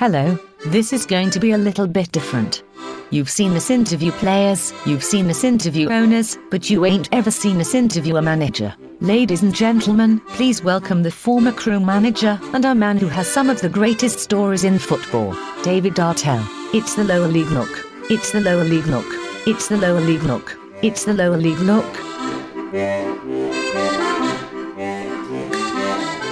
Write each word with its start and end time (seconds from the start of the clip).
Hello, 0.00 0.38
this 0.68 0.94
is 0.94 1.04
going 1.04 1.28
to 1.28 1.38
be 1.38 1.50
a 1.50 1.58
little 1.58 1.86
bit 1.86 2.10
different. 2.10 2.62
You've 3.10 3.28
seen 3.28 3.54
us 3.54 3.68
interview 3.68 4.12
players, 4.12 4.72
you've 4.86 5.04
seen 5.04 5.28
us 5.28 5.44
interview 5.44 5.90
owners, 5.90 6.38
but 6.50 6.70
you 6.70 6.86
ain't 6.86 7.10
ever 7.12 7.30
seen 7.30 7.60
us 7.60 7.74
interview 7.74 8.16
a 8.16 8.22
manager. 8.22 8.74
Ladies 9.02 9.42
and 9.42 9.54
gentlemen, 9.54 10.18
please 10.28 10.64
welcome 10.64 11.02
the 11.02 11.10
former 11.10 11.52
Crewe 11.52 11.80
manager 11.80 12.40
and 12.54 12.64
a 12.64 12.74
man 12.74 12.96
who 12.96 13.08
has 13.08 13.28
some 13.28 13.50
of 13.50 13.60
the 13.60 13.68
greatest 13.68 14.20
stories 14.20 14.64
in 14.64 14.78
football, 14.78 15.36
David 15.62 15.96
Artell. 15.96 16.46
It's 16.74 16.94
the 16.94 17.04
lower 17.04 17.28
league 17.28 17.50
look. 17.50 17.86
It's 18.08 18.32
the 18.32 18.40
lower 18.40 18.64
league 18.64 18.86
look. 18.86 19.04
It's 19.46 19.68
the 19.68 19.76
lower 19.76 20.00
league 20.00 20.22
look. 20.22 20.58
It's 20.80 21.04
the 21.04 21.12
lower 21.12 21.36
league 21.36 21.58
look. 21.58 21.94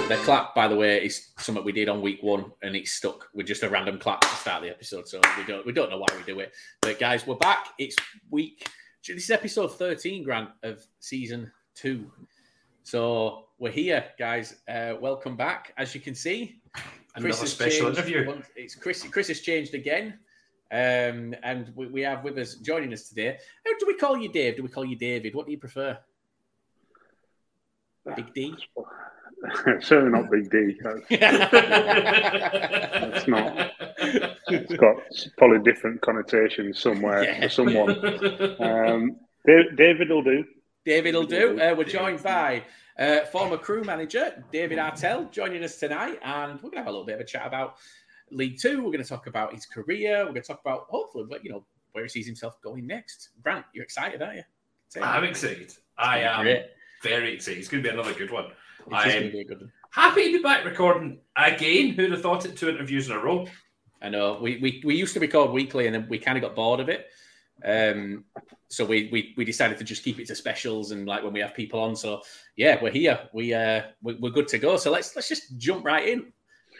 The 0.09 0.15
clap, 0.25 0.55
by 0.55 0.67
the 0.67 0.75
way, 0.75 1.05
is 1.05 1.29
something 1.37 1.63
we 1.63 1.71
did 1.71 1.87
on 1.87 2.01
week 2.01 2.23
one, 2.23 2.51
and 2.63 2.75
it's 2.75 2.93
stuck 2.93 3.29
with 3.35 3.45
just 3.45 3.61
a 3.61 3.69
random 3.69 3.99
clap 3.99 4.21
to 4.21 4.27
start 4.27 4.63
the 4.63 4.69
episode. 4.69 5.07
So 5.07 5.21
we 5.37 5.43
don't 5.43 5.63
we 5.67 5.71
don't 5.71 5.91
know 5.91 5.99
why 5.99 6.07
we 6.17 6.23
do 6.23 6.39
it. 6.39 6.51
But 6.81 6.99
guys, 6.99 7.27
we're 7.27 7.35
back. 7.35 7.67
It's 7.77 7.95
week. 8.31 8.67
This 9.07 9.23
is 9.25 9.29
episode 9.29 9.67
thirteen, 9.77 10.23
Grant, 10.23 10.49
of 10.63 10.83
season 10.99 11.51
two. 11.75 12.11
So 12.81 13.49
we're 13.59 13.71
here, 13.71 14.03
guys. 14.17 14.55
Uh, 14.67 14.95
welcome 14.99 15.37
back. 15.37 15.73
As 15.77 15.93
you 15.93 16.01
can 16.01 16.15
see, 16.15 16.59
Another 17.13 17.33
special 17.45 17.85
changed 17.93 17.99
interview. 17.99 18.27
once- 18.27 18.47
It's 18.55 18.73
Chris. 18.73 19.03
Chris 19.03 19.27
has 19.27 19.41
changed 19.41 19.75
again, 19.75 20.17
um, 20.71 21.35
and 21.43 21.71
we, 21.75 21.85
we 21.85 22.01
have 22.01 22.23
with 22.23 22.35
us 22.39 22.55
joining 22.55 22.91
us 22.93 23.09
today. 23.09 23.37
How 23.63 23.77
do 23.77 23.85
we 23.85 23.95
call 23.95 24.17
you, 24.17 24.29
Dave? 24.29 24.55
Do 24.57 24.63
we 24.63 24.69
call 24.69 24.85
you 24.85 24.95
David? 24.95 25.35
What 25.35 25.45
do 25.45 25.51
you 25.51 25.59
prefer? 25.59 25.99
Big 28.15 28.33
D. 28.33 28.55
Certainly 29.81 30.11
not 30.11 30.29
Big 30.31 30.49
D. 30.51 30.77
That's, 30.83 31.01
That's 31.89 33.27
not. 33.27 33.71
it's 34.47 34.73
got 34.75 34.95
probably 35.37 35.59
different 35.59 36.01
connotations 36.01 36.79
somewhere 36.79 37.23
Yeah. 37.23 37.41
for 37.41 37.49
someone. 37.49 37.95
Um, 38.59 39.15
David 39.45 40.09
will 40.09 40.21
do. 40.23 40.43
David 40.85 41.15
will 41.15 41.25
do. 41.25 41.59
Uh, 41.59 41.73
we're 41.77 41.83
joined 41.85 42.21
by 42.21 42.63
uh, 42.97 43.21
former 43.31 43.57
Crewe 43.57 43.83
manager 43.83 44.43
David 44.51 44.77
Artell 44.77 45.31
joining 45.31 45.63
us 45.63 45.77
tonight, 45.77 46.19
and 46.23 46.53
we're 46.61 46.69
going 46.69 46.73
to 46.73 46.77
have 46.79 46.87
a 46.87 46.91
little 46.91 47.05
bit 47.05 47.15
of 47.15 47.21
a 47.21 47.25
chat 47.25 47.47
about 47.47 47.77
League 48.31 48.59
Two. 48.59 48.77
We're 48.83 48.91
going 48.91 49.03
to 49.03 49.09
talk 49.09 49.27
about 49.27 49.53
his 49.53 49.65
career. 49.65 50.19
We're 50.19 50.31
going 50.31 50.41
to 50.41 50.47
talk 50.47 50.59
about 50.61 50.85
hopefully, 50.89 51.25
but 51.29 51.43
you 51.43 51.51
know, 51.51 51.63
where 51.93 52.03
he 52.03 52.09
sees 52.09 52.25
himself 52.25 52.61
going 52.61 52.85
next. 52.85 53.29
Grant, 53.41 53.65
you're 53.73 53.83
excited, 53.85 54.21
aren't 54.21 54.35
you? 54.37 54.43
Say. 54.89 55.01
I'm 55.01 55.23
excited. 55.23 55.73
I 55.97 56.19
am 56.19 56.43
Great. 56.43 56.65
very 57.03 57.33
excited. 57.33 57.59
It's 57.59 57.67
going 57.69 57.81
to 57.83 57.89
be 57.89 57.93
another 57.93 58.13
good 58.13 58.31
one. 58.31 58.47
It 58.91 59.07
is 59.07 59.15
I'm 59.15 59.31
be 59.31 59.39
a 59.41 59.43
good 59.45 59.59
one. 59.61 59.71
happy 59.91 60.31
to 60.31 60.37
be 60.37 60.43
back 60.43 60.65
recording 60.65 61.19
again. 61.35 61.93
Who'd 61.93 62.11
have 62.11 62.21
thought 62.21 62.45
it? 62.45 62.57
Two 62.57 62.69
interviews 62.69 63.09
in 63.09 63.15
a 63.15 63.19
row. 63.19 63.47
I 64.01 64.09
know 64.09 64.39
we, 64.41 64.57
we 64.57 64.81
we 64.85 64.95
used 64.95 65.13
to 65.13 65.19
record 65.19 65.51
weekly, 65.51 65.85
and 65.85 65.95
then 65.95 66.07
we 66.09 66.17
kind 66.17 66.37
of 66.37 66.41
got 66.41 66.55
bored 66.55 66.79
of 66.79 66.89
it. 66.89 67.07
Um, 67.63 68.23
so 68.69 68.85
we, 68.85 69.09
we 69.11 69.33
we 69.35 69.45
decided 69.45 69.77
to 69.79 69.83
just 69.83 70.03
keep 70.03 70.19
it 70.19 70.27
to 70.27 70.35
specials 70.35 70.91
and 70.91 71.05
like 71.05 71.23
when 71.23 71.33
we 71.33 71.41
have 71.41 71.53
people 71.53 71.79
on. 71.81 71.95
So 71.95 72.21
yeah, 72.55 72.81
we're 72.81 72.91
here. 72.91 73.19
We 73.33 73.53
uh 73.53 73.83
we, 74.01 74.15
we're 74.15 74.29
good 74.31 74.47
to 74.49 74.57
go. 74.57 74.77
So 74.77 74.91
let's 74.91 75.15
let's 75.15 75.27
just 75.27 75.57
jump 75.57 75.85
right 75.85 76.07
in. 76.07 76.31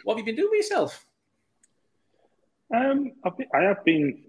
What 0.04 0.16
have 0.16 0.18
you 0.20 0.24
been 0.32 0.36
doing 0.36 0.50
with 0.50 0.64
yourself? 0.64 1.04
Um, 2.74 3.12
I've 3.24 3.36
been, 3.36 3.48
I 3.54 3.62
have 3.62 3.84
been 3.84 4.22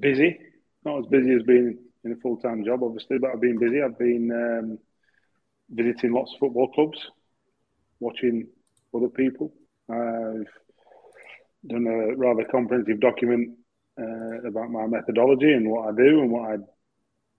busy, 0.00 0.38
not 0.84 1.00
as 1.00 1.06
busy 1.06 1.32
as 1.34 1.42
being 1.42 1.78
in 2.04 2.12
a 2.12 2.16
full 2.16 2.36
time 2.36 2.64
job, 2.64 2.82
obviously, 2.82 3.18
but 3.18 3.30
I've 3.30 3.40
been 3.40 3.58
busy. 3.58 3.82
I've 3.82 3.98
been 3.98 4.30
um, 4.30 4.78
visiting 5.70 6.12
lots 6.12 6.32
of 6.34 6.40
football 6.40 6.68
clubs, 6.72 6.98
watching 8.00 8.46
other 8.94 9.08
people. 9.08 9.52
I've 9.90 10.46
done 11.66 11.86
a 11.86 12.16
rather 12.16 12.44
comprehensive 12.44 13.00
document 13.00 13.56
uh, 14.00 14.46
about 14.46 14.70
my 14.70 14.86
methodology 14.86 15.52
and 15.52 15.70
what 15.70 15.88
I 15.88 15.96
do 15.96 16.20
and 16.20 16.30
what 16.30 16.50
I 16.52 16.56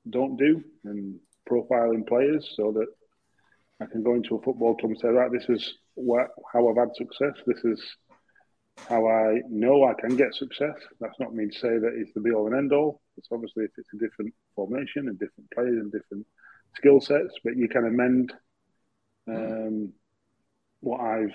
don't 0.10 0.38
do, 0.38 0.64
and 0.86 1.20
profiling 1.50 2.08
players 2.08 2.54
so 2.56 2.72
that 2.72 2.88
I 3.82 3.86
can 3.86 4.04
go 4.04 4.16
into 4.16 4.36
a 4.36 4.42
football 4.42 4.76
club 4.76 4.92
and 4.92 5.00
say, 5.00 5.08
right, 5.08 5.32
this 5.32 5.48
is 5.50 5.74
how 6.52 6.68
I've 6.68 6.78
had 6.78 6.96
success. 6.96 7.34
This 7.46 7.64
is 7.64 7.82
how 8.88 9.08
I 9.08 9.42
know 9.50 9.86
I 9.86 9.94
can 10.00 10.16
get 10.16 10.34
success. 10.34 10.76
That's 11.00 11.20
not 11.20 11.34
me 11.34 11.48
to 11.48 11.60
say 11.60 11.78
that 11.78 11.94
it's 11.96 12.12
the 12.14 12.22
be 12.22 12.32
all 12.32 12.48
and 12.48 12.56
end 12.56 12.74
all. 12.74 13.02
It's 13.18 13.28
obviously 13.32 13.66
if 13.66 13.72
it's 13.78 13.94
a 13.94 13.98
different 13.98 14.34
formation 14.56 15.08
and 15.08 15.20
different 15.20 15.50
players 15.52 15.78
and 15.80 15.92
different 15.92 16.26
skill 16.76 17.02
sets, 17.02 17.34
but 17.44 17.56
you 17.56 17.68
can 17.68 17.86
amend 17.86 18.34
um, 19.28 19.94
what 20.82 21.02
I've 21.02 21.34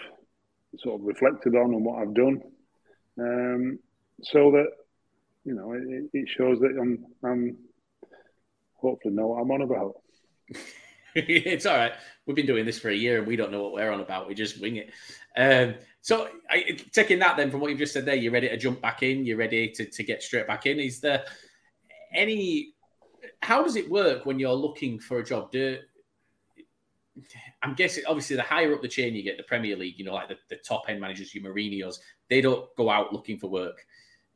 sort 0.78 1.00
of 1.00 1.06
reflected 1.06 1.54
on 1.54 1.74
and 1.74 1.84
what 1.84 2.00
I've 2.00 2.14
done, 2.14 2.42
um, 3.18 3.78
so 4.22 4.50
that 4.52 4.66
you 5.44 5.54
know 5.54 5.72
it, 5.72 6.10
it 6.12 6.28
shows 6.28 6.60
that 6.60 6.76
I'm, 6.80 7.04
I'm 7.22 7.56
hopefully 8.74 9.14
know 9.14 9.28
what 9.28 9.40
I'm 9.40 9.50
on 9.50 9.62
about. 9.62 9.94
it's 11.14 11.66
all 11.66 11.76
right. 11.76 11.92
We've 12.26 12.36
been 12.36 12.46
doing 12.46 12.64
this 12.64 12.78
for 12.78 12.88
a 12.88 12.94
year 12.94 13.18
and 13.18 13.26
we 13.26 13.36
don't 13.36 13.52
know 13.52 13.62
what 13.62 13.72
we're 13.72 13.90
on 13.90 14.00
about. 14.00 14.28
We 14.28 14.34
just 14.34 14.60
wing 14.60 14.76
it. 14.76 14.90
Um, 15.36 15.74
so, 16.00 16.28
I, 16.50 16.78
taking 16.92 17.18
that 17.20 17.36
then 17.36 17.50
from 17.50 17.60
what 17.60 17.70
you've 17.70 17.78
just 17.78 17.92
said 17.92 18.04
there, 18.04 18.14
you're 18.14 18.32
ready 18.32 18.48
to 18.48 18.56
jump 18.56 18.80
back 18.80 19.02
in. 19.02 19.24
You're 19.24 19.36
ready 19.36 19.70
to, 19.70 19.86
to 19.86 20.02
get 20.02 20.22
straight 20.22 20.46
back 20.46 20.66
in. 20.66 20.78
Is 20.80 21.00
there 21.00 21.24
any? 22.14 22.73
How 23.44 23.62
does 23.62 23.76
it 23.76 23.90
work 23.90 24.24
when 24.24 24.38
you're 24.38 24.52
looking 24.54 24.98
for 24.98 25.18
a 25.18 25.24
job? 25.24 25.52
Do 25.52 25.78
I'm 27.62 27.74
guessing 27.74 28.04
obviously 28.08 28.36
the 28.36 28.42
higher 28.42 28.74
up 28.74 28.82
the 28.82 28.88
chain 28.88 29.14
you 29.14 29.22
get, 29.22 29.36
the 29.36 29.42
Premier 29.44 29.76
League, 29.76 29.98
you 29.98 30.04
know, 30.04 30.14
like 30.14 30.28
the, 30.28 30.38
the 30.48 30.56
top 30.56 30.84
end 30.88 31.00
managers, 31.00 31.34
your 31.34 31.44
Mourinho's, 31.44 32.00
they 32.28 32.40
don't 32.40 32.66
go 32.76 32.90
out 32.90 33.12
looking 33.12 33.38
for 33.38 33.48
work. 33.48 33.84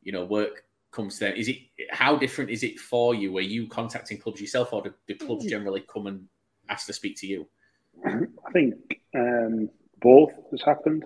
You 0.03 0.11
know, 0.11 0.25
work 0.25 0.63
comes 0.91 1.15
to 1.15 1.25
them. 1.25 1.35
Is 1.35 1.49
it 1.49 1.57
how 1.89 2.15
different 2.17 2.51
is 2.51 2.63
it 2.63 2.79
for 2.79 3.15
you? 3.15 3.35
Are 3.37 3.41
you 3.41 3.67
contacting 3.67 4.19
clubs 4.19 4.39
yourself, 4.39 4.71
or 4.73 4.83
do, 4.83 4.93
do 5.07 5.15
clubs 5.15 5.45
generally 5.45 5.83
come 5.91 6.07
and 6.07 6.27
ask 6.69 6.85
to 6.87 6.93
speak 6.93 7.17
to 7.17 7.27
you? 7.27 7.47
I 8.05 8.51
think 8.53 8.75
um, 9.15 9.69
both 10.01 10.31
has 10.51 10.61
happened. 10.61 11.03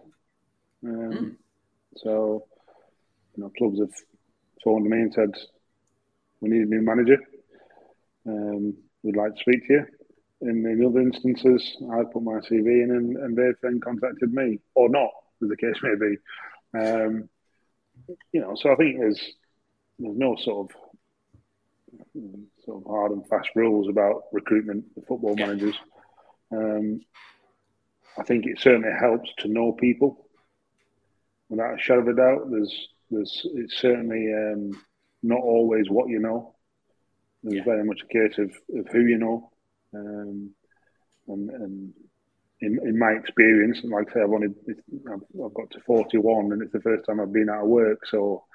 Um, 0.86 1.38
So, 1.96 2.46
you 3.36 3.44
know, 3.44 3.52
clubs 3.58 3.80
have 3.80 3.94
phoned 4.64 4.90
me 4.90 4.98
and 5.04 5.14
said, 5.14 5.32
"We 6.42 6.50
need 6.50 6.64
a 6.64 6.66
new 6.66 6.82
manager. 6.82 7.18
Um, 8.28 8.76
we'd 9.04 9.16
like 9.16 9.34
to 9.36 9.42
speak 9.42 9.68
to 9.68 9.74
you." 9.74 9.86
in, 10.44 10.66
in 10.66 10.86
other 10.86 11.02
instances, 11.02 11.78
I 11.92 12.04
put 12.12 12.24
my 12.24 12.40
CV 12.40 12.84
in 12.84 12.92
and, 12.92 13.18
and 13.18 13.38
they've 13.38 13.60
then 13.62 13.80
contacted 13.80 14.34
me, 14.34 14.60
or 14.76 14.90
not, 14.90 15.10
as 15.42 15.50
the 15.50 15.58
case 15.58 15.76
may 15.82 15.96
be. 15.96 16.18
Um, 16.78 17.30
you 18.32 18.42
know, 18.42 18.56
so 18.56 18.72
I 18.72 18.76
think 18.76 19.00
there's 19.00 19.22
there's 20.00 20.18
no 20.18 20.36
sort 20.36 20.72
of 20.72 20.78
sort 22.66 22.84
of 22.84 22.90
hard 22.90 23.12
and 23.12 23.28
fast 23.28 23.50
rules 23.56 23.88
about 23.88 24.24
recruitment 24.32 24.86
of 24.98 25.06
football 25.06 25.36
managers. 25.36 25.76
Um, 26.52 27.02
I 28.18 28.24
think 28.24 28.46
it 28.46 28.60
certainly 28.60 28.90
helps 29.00 29.30
to 29.40 29.48
know 29.48 29.72
people. 29.72 30.28
Without 31.50 31.76
a 31.76 31.82
shadow 31.82 32.02
of 32.02 32.08
a 32.08 32.14
doubt, 32.14 32.52
there's 32.52 32.88
there's 33.12 33.42
it's 33.54 33.80
certainly 33.80 34.34
um, 34.34 34.84
not 35.22 35.40
always 35.40 35.90
what 35.90 36.10
you 36.10 36.20
know. 36.20 36.56
There's 37.44 37.58
yeah. 37.58 37.64
very 37.64 37.84
much 37.84 38.02
a 38.02 38.08
case 38.08 38.38
of, 38.38 38.52
of 38.78 38.88
who 38.92 39.02
you 39.02 39.18
know, 39.18 39.52
um, 39.94 40.52
and, 41.28 41.50
and 41.50 41.94
in, 42.62 42.80
in 42.88 42.98
my 42.98 43.12
experience, 43.12 43.80
and 43.84 43.92
like 43.92 44.10
I 44.12 44.14
say, 44.14 44.22
I've 44.22 44.32
only 44.32 44.48
I've, 45.12 45.44
I've 45.46 45.54
got 45.54 45.70
to 45.72 45.82
41, 45.86 46.54
and 46.54 46.62
it's 46.62 46.72
the 46.72 46.80
first 46.80 47.06
time 47.06 47.20
I've 47.20 47.34
been 47.34 47.50
out 47.50 47.64
of 47.64 47.70
work, 47.70 48.00
so 48.10 48.46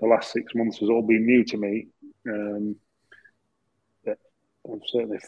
the 0.00 0.06
last 0.06 0.32
six 0.32 0.54
months 0.54 0.78
has 0.78 0.90
all 0.90 1.02
been 1.02 1.24
new 1.24 1.44
to 1.44 1.56
me. 1.56 1.88
Um, 2.28 2.76
I 4.66 4.76
certainly 4.86 5.18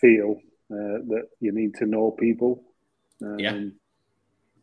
feel 0.00 0.36
uh, 0.70 1.02
that 1.08 1.24
you 1.40 1.52
need 1.52 1.74
to 1.76 1.86
know 1.86 2.10
people. 2.10 2.64
Um, 3.22 3.38
yeah. 3.38 3.54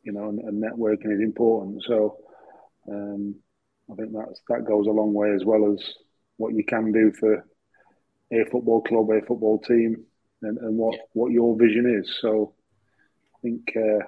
You 0.04 0.12
know, 0.12 0.30
and, 0.30 0.40
and, 0.40 0.62
networking 0.62 1.14
is 1.14 1.22
important. 1.22 1.84
So 1.88 2.18
um, 2.90 3.36
I 3.92 3.96
think 3.96 4.12
that's 4.14 4.42
that 4.50 4.66
goes 4.66 4.88
a 4.88 4.92
long 4.92 5.14
way 5.14 5.32
as 5.34 5.46
well 5.46 5.74
as 5.74 5.94
what 6.38 6.54
you 6.54 6.64
can 6.64 6.92
do 6.92 7.12
for 7.18 7.46
a 8.34 8.46
football 8.50 8.82
club, 8.82 9.10
a 9.12 9.22
football 9.26 9.60
team, 9.60 10.04
and, 10.42 10.58
and 10.58 10.78
what, 10.78 10.96
yeah. 10.96 11.02
what 11.14 11.32
your 11.32 11.58
vision 11.58 12.02
is. 12.02 12.18
So 12.22 12.54
I 13.36 13.38
think 13.42 13.62
uh, 13.76 14.06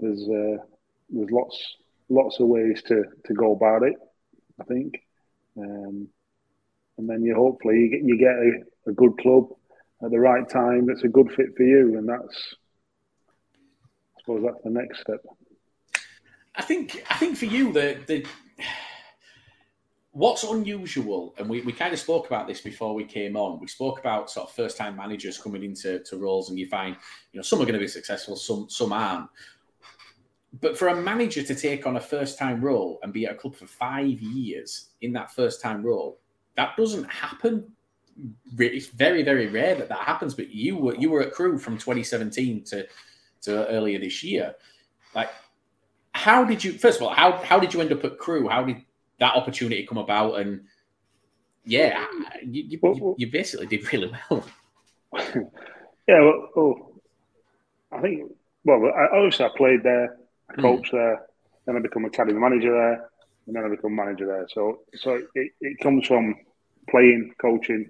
there's 0.00 0.22
uh, 0.28 0.62
there's 1.10 1.30
lots 1.30 1.76
lots 2.08 2.40
of 2.40 2.48
ways 2.48 2.82
to, 2.86 3.04
to 3.26 3.34
go 3.34 3.52
about 3.52 3.82
it. 3.82 3.94
I 4.60 4.64
think, 4.64 4.94
um, 5.56 6.08
and 6.96 7.08
then 7.08 7.22
you 7.22 7.34
hopefully 7.34 7.76
you 7.78 7.90
get 7.90 8.02
you 8.04 8.18
get 8.18 8.34
a, 8.34 8.90
a 8.90 8.92
good 8.92 9.18
club 9.18 9.48
at 10.02 10.10
the 10.10 10.18
right 10.18 10.48
time 10.48 10.86
that's 10.86 11.04
a 11.04 11.08
good 11.08 11.30
fit 11.32 11.56
for 11.56 11.62
you, 11.62 11.98
and 11.98 12.08
that's 12.08 12.54
I 14.16 14.20
suppose 14.20 14.42
that's 14.44 14.64
the 14.64 14.70
next 14.70 15.00
step. 15.00 15.20
I 16.54 16.62
think 16.62 17.02
I 17.08 17.14
think 17.14 17.36
for 17.36 17.46
you 17.46 17.72
the 17.72 17.98
the 18.06 18.26
what's 20.12 20.42
unusual, 20.42 21.34
and 21.38 21.48
we, 21.48 21.60
we 21.62 21.72
kind 21.72 21.92
of 21.92 21.98
spoke 21.98 22.26
about 22.26 22.46
this 22.46 22.60
before 22.60 22.94
we 22.94 23.04
came 23.04 23.36
on. 23.36 23.60
We 23.60 23.66
spoke 23.66 23.98
about 23.98 24.30
sort 24.30 24.48
of 24.48 24.54
first 24.54 24.76
time 24.76 24.96
managers 24.96 25.38
coming 25.38 25.62
into 25.62 26.00
to 26.00 26.16
roles, 26.16 26.50
and 26.50 26.58
you 26.58 26.68
find 26.68 26.96
you 27.32 27.38
know 27.38 27.42
some 27.42 27.60
are 27.60 27.64
going 27.64 27.74
to 27.74 27.80
be 27.80 27.88
successful, 27.88 28.36
some 28.36 28.68
some 28.68 28.92
aren't. 28.92 29.28
But 30.60 30.78
for 30.78 30.88
a 30.88 30.96
manager 30.96 31.42
to 31.42 31.54
take 31.54 31.86
on 31.86 31.96
a 31.96 32.00
first 32.00 32.38
time 32.38 32.60
role 32.60 32.98
and 33.02 33.12
be 33.12 33.26
at 33.26 33.32
a 33.32 33.34
club 33.36 33.54
for 33.54 33.66
five 33.66 34.20
years 34.20 34.90
in 35.02 35.12
that 35.12 35.30
first 35.30 35.60
time 35.60 35.84
role, 35.84 36.18
that 36.56 36.76
doesn't 36.76 37.04
happen. 37.04 37.70
It's 38.58 38.86
very 38.86 39.22
very 39.22 39.46
rare 39.46 39.74
that 39.74 39.88
that 39.88 40.00
happens. 40.00 40.34
But 40.34 40.50
you 40.50 40.76
were 40.76 40.96
you 40.96 41.10
were 41.10 41.22
at 41.22 41.32
Crewe 41.32 41.58
from 41.58 41.74
2017 41.74 42.64
to 42.64 42.86
to 43.42 43.68
earlier 43.68 43.98
this 43.98 44.24
year. 44.24 44.54
Like, 45.14 45.30
how 46.12 46.44
did 46.44 46.64
you? 46.64 46.72
First 46.72 46.98
of 46.98 47.06
all, 47.06 47.14
how 47.14 47.32
how 47.44 47.60
did 47.60 47.74
you 47.74 47.80
end 47.80 47.92
up 47.92 48.04
at 48.04 48.18
Crewe? 48.18 48.48
How 48.48 48.64
did 48.64 48.82
that 49.20 49.34
opportunity 49.34 49.86
come 49.86 49.98
about, 49.98 50.40
and 50.40 50.62
yeah, 51.64 52.06
you, 52.42 52.62
you, 52.64 52.78
well, 52.82 53.14
you 53.18 53.30
basically 53.30 53.66
did 53.66 53.92
really 53.92 54.12
well. 54.30 54.44
yeah, 56.06 56.20
well, 56.20 56.48
well, 56.54 56.92
I 57.92 58.00
think 58.00 58.32
well, 58.64 58.92
I, 58.94 59.16
obviously 59.16 59.46
I 59.46 59.50
played 59.56 59.82
there, 59.82 60.16
I 60.50 60.54
hmm. 60.54 60.60
coached 60.60 60.92
mm. 60.92 60.98
there, 60.98 61.26
then 61.66 61.76
I 61.76 61.80
become 61.80 62.04
academy 62.04 62.38
manager 62.38 62.72
there, 62.72 63.10
and 63.46 63.56
then 63.56 63.64
I 63.64 63.68
become 63.68 63.94
manager 63.94 64.26
there. 64.26 64.46
So, 64.50 64.80
so 64.94 65.22
it, 65.34 65.52
it 65.60 65.78
comes 65.80 66.06
from 66.06 66.34
playing, 66.90 67.34
coaching, 67.40 67.88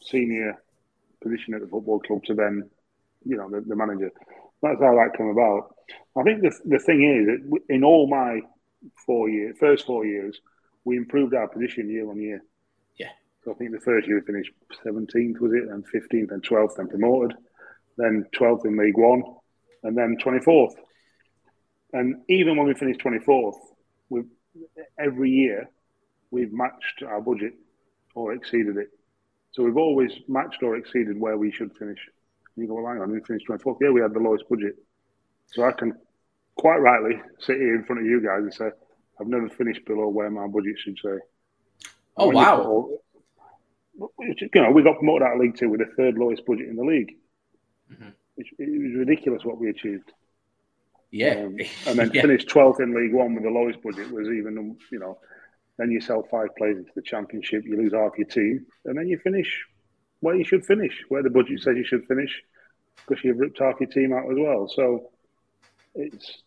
senior 0.00 0.62
position 1.22 1.54
at 1.54 1.60
the 1.60 1.66
football 1.66 2.00
club 2.00 2.24
to 2.24 2.34
then, 2.34 2.68
you 3.24 3.36
know, 3.36 3.50
the, 3.50 3.60
the 3.60 3.76
manager. 3.76 4.10
That's 4.62 4.80
how 4.80 4.94
that 4.94 5.16
came 5.16 5.28
about. 5.28 5.74
I 6.16 6.22
think 6.22 6.40
the 6.40 6.58
the 6.64 6.78
thing 6.78 7.02
is, 7.04 7.60
in 7.68 7.84
all 7.84 8.08
my 8.08 8.40
four 9.04 9.28
years, 9.28 9.56
first 9.58 9.86
four 9.86 10.04
years, 10.04 10.40
we 10.84 10.96
improved 10.96 11.34
our 11.34 11.48
position 11.48 11.90
year 11.90 12.08
on 12.08 12.20
year. 12.20 12.42
Yeah. 12.96 13.10
So 13.44 13.52
I 13.52 13.54
think 13.54 13.72
the 13.72 13.80
first 13.80 14.06
year 14.06 14.20
we 14.20 14.26
finished 14.26 14.52
17th, 14.84 15.40
was 15.40 15.52
it? 15.52 15.68
And 15.68 15.84
15th 15.86 16.32
and 16.32 16.42
12th, 16.42 16.78
and 16.78 16.88
promoted. 16.88 17.36
Then 17.96 18.26
12th 18.34 18.66
in 18.66 18.76
League 18.76 18.98
One, 18.98 19.22
and 19.82 19.96
then 19.96 20.16
24th. 20.22 20.74
And 21.92 22.22
even 22.28 22.56
when 22.56 22.66
we 22.66 22.74
finished 22.74 23.00
24th, 23.00 23.58
we 24.10 24.24
every 24.98 25.30
year 25.30 25.68
we've 26.30 26.52
matched 26.52 27.02
our 27.06 27.20
budget 27.20 27.54
or 28.14 28.32
exceeded 28.32 28.76
it. 28.76 28.88
So 29.52 29.62
we've 29.62 29.76
always 29.76 30.12
matched 30.28 30.62
or 30.62 30.76
exceeded 30.76 31.18
where 31.18 31.38
we 31.38 31.50
should 31.50 31.76
finish. 31.76 31.98
And 32.54 32.62
you 32.62 32.68
go, 32.68 32.74
well, 32.74 32.92
hang 32.92 33.00
on, 33.00 33.10
we 33.10 33.20
finished 33.20 33.46
24th. 33.48 33.78
Yeah, 33.80 33.90
we 33.90 34.00
had 34.00 34.12
the 34.12 34.20
lowest 34.20 34.48
budget. 34.48 34.76
So 35.46 35.64
I 35.64 35.72
can 35.72 35.94
quite 36.56 36.78
rightly 36.78 37.20
sit 37.38 37.56
here 37.56 37.74
in 37.74 37.84
front 37.84 38.00
of 38.00 38.06
you 38.06 38.20
guys 38.20 38.42
and 38.42 38.52
say, 38.54 38.70
I've 39.20 39.28
never 39.28 39.48
finished 39.48 39.84
below 39.86 40.08
where 40.08 40.30
my 40.30 40.46
budget 40.46 40.78
should 40.78 40.98
say. 41.02 41.18
Oh, 42.16 42.30
wow. 42.30 42.88
you 43.94 44.48
know, 44.54 44.70
we 44.70 44.82
got 44.82 44.98
promoted 44.98 45.22
out 45.22 45.34
of 45.34 45.40
League 45.40 45.56
Two 45.56 45.68
with 45.68 45.80
the 45.80 45.92
third 45.96 46.16
lowest 46.16 46.44
budget 46.46 46.68
in 46.68 46.76
the 46.76 46.84
league. 46.84 47.16
Mm-hmm. 47.92 48.08
It, 48.38 48.46
it, 48.58 48.82
was 48.82 49.06
ridiculous 49.06 49.44
what 49.44 49.58
we 49.58 49.70
achieved. 49.70 50.12
Yeah. 51.10 51.44
Um, 51.44 51.58
and 51.86 51.98
then 51.98 52.10
yeah. 52.12 52.22
finished 52.22 52.48
12th 52.48 52.80
in 52.80 52.94
League 52.94 53.14
One 53.14 53.34
with 53.34 53.44
the 53.44 53.50
lowest 53.50 53.82
budget 53.82 54.10
was 54.10 54.28
even, 54.28 54.76
you 54.90 54.98
know, 54.98 55.18
then 55.78 55.90
you 55.90 56.00
sell 56.00 56.26
five 56.30 56.48
players 56.56 56.78
into 56.78 56.90
the 56.94 57.02
Championship, 57.02 57.64
you 57.64 57.76
lose 57.76 57.92
half 57.92 58.16
your 58.16 58.26
team, 58.26 58.66
and 58.86 58.96
then 58.96 59.08
you 59.08 59.18
finish 59.18 59.64
where 60.20 60.34
you 60.34 60.44
should 60.44 60.64
finish, 60.64 61.04
where 61.08 61.22
the 61.22 61.30
budget 61.30 61.60
says 61.60 61.76
you 61.76 61.84
should 61.84 62.06
finish, 62.06 62.42
because 63.06 63.22
you've 63.22 63.38
ripped 63.38 63.58
half 63.58 63.78
your 63.78 63.90
team 63.90 64.12
out 64.14 64.30
as 64.30 64.38
well. 64.38 64.68
So 64.74 65.10
it's 65.94 66.42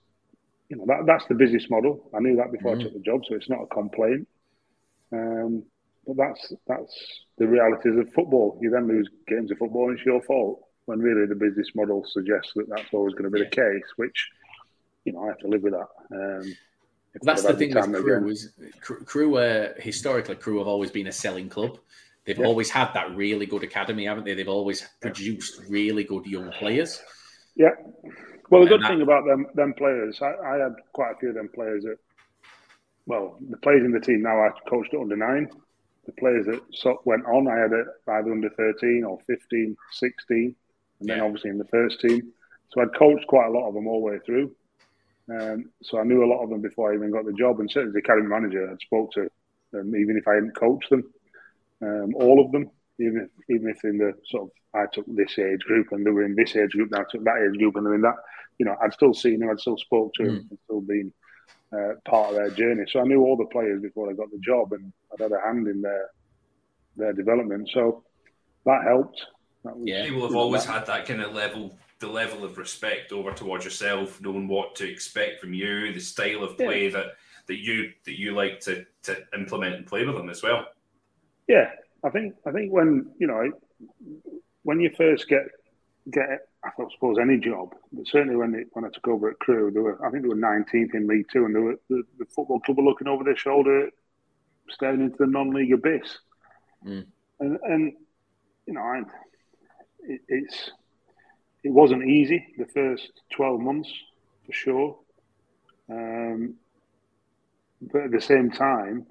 you 0.69 0.77
know 0.77 0.85
that 0.87 1.05
that's 1.05 1.25
the 1.25 1.35
business 1.35 1.69
model. 1.69 2.09
I 2.15 2.19
knew 2.19 2.35
that 2.37 2.51
before 2.51 2.75
mm. 2.75 2.79
I 2.79 2.83
took 2.83 2.93
the 2.93 2.99
job, 2.99 3.21
so 3.27 3.35
it's 3.35 3.49
not 3.49 3.63
a 3.63 3.67
complaint. 3.67 4.27
Um, 5.11 5.63
but 6.05 6.17
that's 6.17 6.53
that's 6.67 6.95
the 7.37 7.47
realities 7.47 7.97
of 7.97 8.13
football. 8.13 8.57
You 8.61 8.69
then 8.69 8.87
lose 8.87 9.09
games 9.27 9.51
of 9.51 9.57
football, 9.57 9.89
and 9.89 9.97
it's 9.97 10.05
your 10.05 10.21
fault. 10.21 10.63
When 10.85 10.99
really 10.99 11.27
the 11.27 11.35
business 11.35 11.67
model 11.75 12.03
suggests 12.07 12.51
that 12.55 12.67
that's 12.67 12.93
always 12.93 13.13
going 13.13 13.25
to 13.25 13.29
be 13.29 13.39
yeah. 13.39 13.45
the 13.45 13.55
case, 13.55 13.87
which 13.97 14.29
you 15.05 15.13
know 15.13 15.23
I 15.23 15.27
have 15.27 15.39
to 15.39 15.47
live 15.47 15.61
with 15.61 15.73
that. 15.73 15.87
Um, 16.11 16.55
that's 17.21 17.43
the 17.43 17.53
thing 17.53 17.73
with 17.73 18.03
Crewe 18.03 18.29
is 18.29 18.53
Crewe. 18.81 19.35
uh, 19.37 19.73
historically 19.77 20.35
Crewe 20.35 20.59
have 20.59 20.67
always 20.67 20.91
been 20.91 21.07
a 21.07 21.11
selling 21.11 21.49
club. 21.49 21.79
They've 22.25 22.37
yeah. 22.37 22.45
always 22.45 22.69
had 22.69 22.93
that 22.93 23.15
really 23.15 23.45
good 23.45 23.63
academy, 23.63 24.05
haven't 24.05 24.25
they? 24.25 24.35
They've 24.35 24.47
always 24.47 24.87
produced 25.01 25.61
really 25.67 26.03
good 26.03 26.25
young 26.27 26.51
players. 26.51 27.01
Yeah. 27.55 27.71
Well, 28.49 28.63
the 28.63 28.69
good 28.69 28.81
thing 28.87 29.01
about 29.01 29.25
them 29.25 29.47
them 29.53 29.73
players, 29.73 30.19
I, 30.21 30.33
I, 30.45 30.57
had 30.57 30.75
quite 30.93 31.13
a 31.13 31.17
few 31.19 31.29
of 31.29 31.35
them 31.35 31.49
players 31.53 31.83
that, 31.83 31.97
well, 33.05 33.37
the 33.49 33.57
players 33.57 33.83
in 33.83 33.91
the 33.91 33.99
team 33.99 34.23
now 34.23 34.39
I 34.41 34.49
coached 34.67 34.93
at 34.93 34.99
under 34.99 35.15
nine. 35.15 35.49
The 36.05 36.13
players 36.13 36.47
that 36.47 36.97
went 37.05 37.25
on, 37.25 37.47
I 37.47 37.57
had 37.57 37.71
it 37.71 37.85
either 38.07 38.31
under 38.31 38.49
13 38.49 39.03
or 39.03 39.19
15, 39.27 39.77
16, 39.91 40.37
and 40.37 40.55
yeah. 41.07 41.15
then 41.15 41.23
obviously 41.23 41.51
in 41.51 41.59
the 41.59 41.65
first 41.65 42.01
team. 42.01 42.31
So 42.69 42.81
I'd 42.81 42.95
coached 42.97 43.27
quite 43.27 43.47
a 43.47 43.51
lot 43.51 43.67
of 43.67 43.75
them 43.75 43.87
all 43.87 43.99
the 43.99 44.11
way 44.11 44.19
through. 44.25 44.55
Um, 45.29 45.69
so 45.83 45.99
I 45.99 46.03
knew 46.03 46.23
a 46.23 46.31
lot 46.31 46.43
of 46.43 46.49
them 46.49 46.61
before 46.61 46.91
I 46.91 46.95
even 46.95 47.11
got 47.11 47.25
the 47.25 47.33
job. 47.33 47.59
And 47.59 47.69
certainly 47.69 47.89
as 47.89 47.93
the 47.93 47.99
academy 47.99 48.27
manager, 48.27 48.69
I'd 48.69 48.79
spoke 48.79 49.11
to 49.13 49.29
them, 49.71 49.95
even 49.95 50.17
if 50.17 50.27
I 50.27 50.35
hadn't 50.35 50.55
coached 50.55 50.89
them, 50.89 51.03
um, 51.81 52.15
all 52.15 52.43
of 52.43 52.51
them, 52.51 52.71
even 52.99 53.21
if, 53.21 53.55
even 53.55 53.69
if 53.69 53.83
in 53.83 53.97
the 53.97 54.13
sort 54.25 54.43
of 54.43 54.49
I 54.73 54.85
took 54.93 55.05
this 55.07 55.39
age 55.39 55.61
group 55.61 55.87
and 55.91 56.05
they 56.05 56.11
were 56.11 56.23
in 56.25 56.35
this 56.35 56.55
age 56.55 56.71
group, 56.71 56.91
now 56.91 56.99
I 57.01 57.05
took 57.09 57.23
that 57.23 57.47
age 57.49 57.57
group 57.57 57.75
and 57.75 57.85
they're 57.85 57.95
in 57.95 58.01
that 58.01 58.15
you 58.59 58.65
know, 58.65 58.75
I'd 58.83 58.93
still 58.93 59.13
seen 59.13 59.39
them, 59.39 59.49
I'd 59.49 59.59
still 59.59 59.77
spoke 59.77 60.13
to 60.15 60.25
them, 60.25 60.35
mm. 60.35 60.49
and 60.49 60.59
still 60.65 60.81
been 60.81 61.13
uh, 61.73 61.93
part 62.05 62.29
of 62.29 62.35
their 62.35 62.51
journey. 62.51 62.83
So 62.91 62.99
I 62.99 63.03
knew 63.03 63.23
all 63.23 63.37
the 63.37 63.45
players 63.45 63.81
before 63.81 64.09
I 64.09 64.13
got 64.13 64.29
the 64.31 64.39
job, 64.39 64.73
and 64.73 64.91
I'd 65.13 65.23
had 65.23 65.31
a 65.31 65.39
hand 65.39 65.67
in 65.67 65.81
their 65.81 66.09
their 66.97 67.13
development. 67.13 67.69
So 67.73 68.03
that 68.65 68.83
helped. 68.83 69.25
That 69.63 69.77
was, 69.77 69.87
yeah, 69.87 70.05
people 70.05 70.23
have 70.23 70.35
always 70.35 70.65
that. 70.65 70.73
had 70.73 70.85
that 70.87 71.05
kind 71.05 71.21
of 71.21 71.33
level, 71.33 71.77
the 71.99 72.07
level 72.07 72.43
of 72.43 72.57
respect 72.57 73.11
over 73.13 73.31
towards 73.31 73.63
yourself, 73.63 74.21
knowing 74.21 74.47
what 74.47 74.75
to 74.75 74.89
expect 74.89 75.39
from 75.39 75.53
you, 75.53 75.93
the 75.93 75.99
style 75.99 76.43
of 76.43 76.57
play 76.57 76.85
yeah. 76.85 76.97
that 76.97 77.05
that 77.47 77.57
you 77.57 77.91
that 78.05 78.19
you 78.19 78.33
like 78.33 78.59
to 78.61 78.85
to 79.03 79.17
implement 79.33 79.75
and 79.75 79.87
play 79.87 80.05
with 80.05 80.15
them 80.15 80.29
as 80.29 80.43
well. 80.43 80.65
Yeah, 81.47 81.71
I 82.03 82.09
think 82.09 82.35
I 82.45 82.51
think 82.51 82.71
when 82.71 83.11
you 83.19 83.27
know 83.27 83.51
when 84.63 84.79
you 84.79 84.89
first 84.97 85.27
get 85.27 85.43
get, 86.11 86.47
I 86.63 86.69
suppose, 86.93 87.17
any 87.21 87.37
job. 87.37 87.75
But 87.91 88.07
certainly 88.07 88.35
when 88.35 88.55
it, 88.55 88.67
when 88.73 88.85
I 88.85 88.89
took 88.89 89.07
over 89.07 89.29
at 89.29 89.39
Crewe, 89.39 89.71
they 89.71 89.79
were, 89.79 90.05
I 90.05 90.09
think 90.09 90.23
they 90.23 90.29
were 90.29 90.35
19th 90.35 90.93
in 90.93 91.07
League 91.07 91.27
Two, 91.31 91.45
and 91.45 91.55
they 91.55 91.59
were, 91.59 91.75
the, 91.89 92.03
the 92.17 92.25
football 92.25 92.59
club 92.59 92.77
were 92.77 92.83
looking 92.83 93.07
over 93.07 93.23
their 93.23 93.35
shoulder, 93.35 93.89
staring 94.69 95.01
into 95.01 95.17
the 95.17 95.27
non-league 95.27 95.73
abyss. 95.73 96.17
Mm. 96.85 97.05
And, 97.39 97.59
and 97.63 97.93
you 98.65 98.73
know, 98.73 98.81
I, 98.81 99.01
it, 100.03 100.21
it's 100.27 100.71
it 101.63 101.71
wasn't 101.71 102.07
easy 102.07 102.45
the 102.57 102.67
first 102.67 103.11
twelve 103.31 103.59
months 103.59 103.91
for 104.45 104.53
sure. 104.53 104.99
Um, 105.89 106.55
but 107.81 108.03
at 108.03 108.11
the 108.11 108.21
same 108.21 108.51
time, 108.51 109.05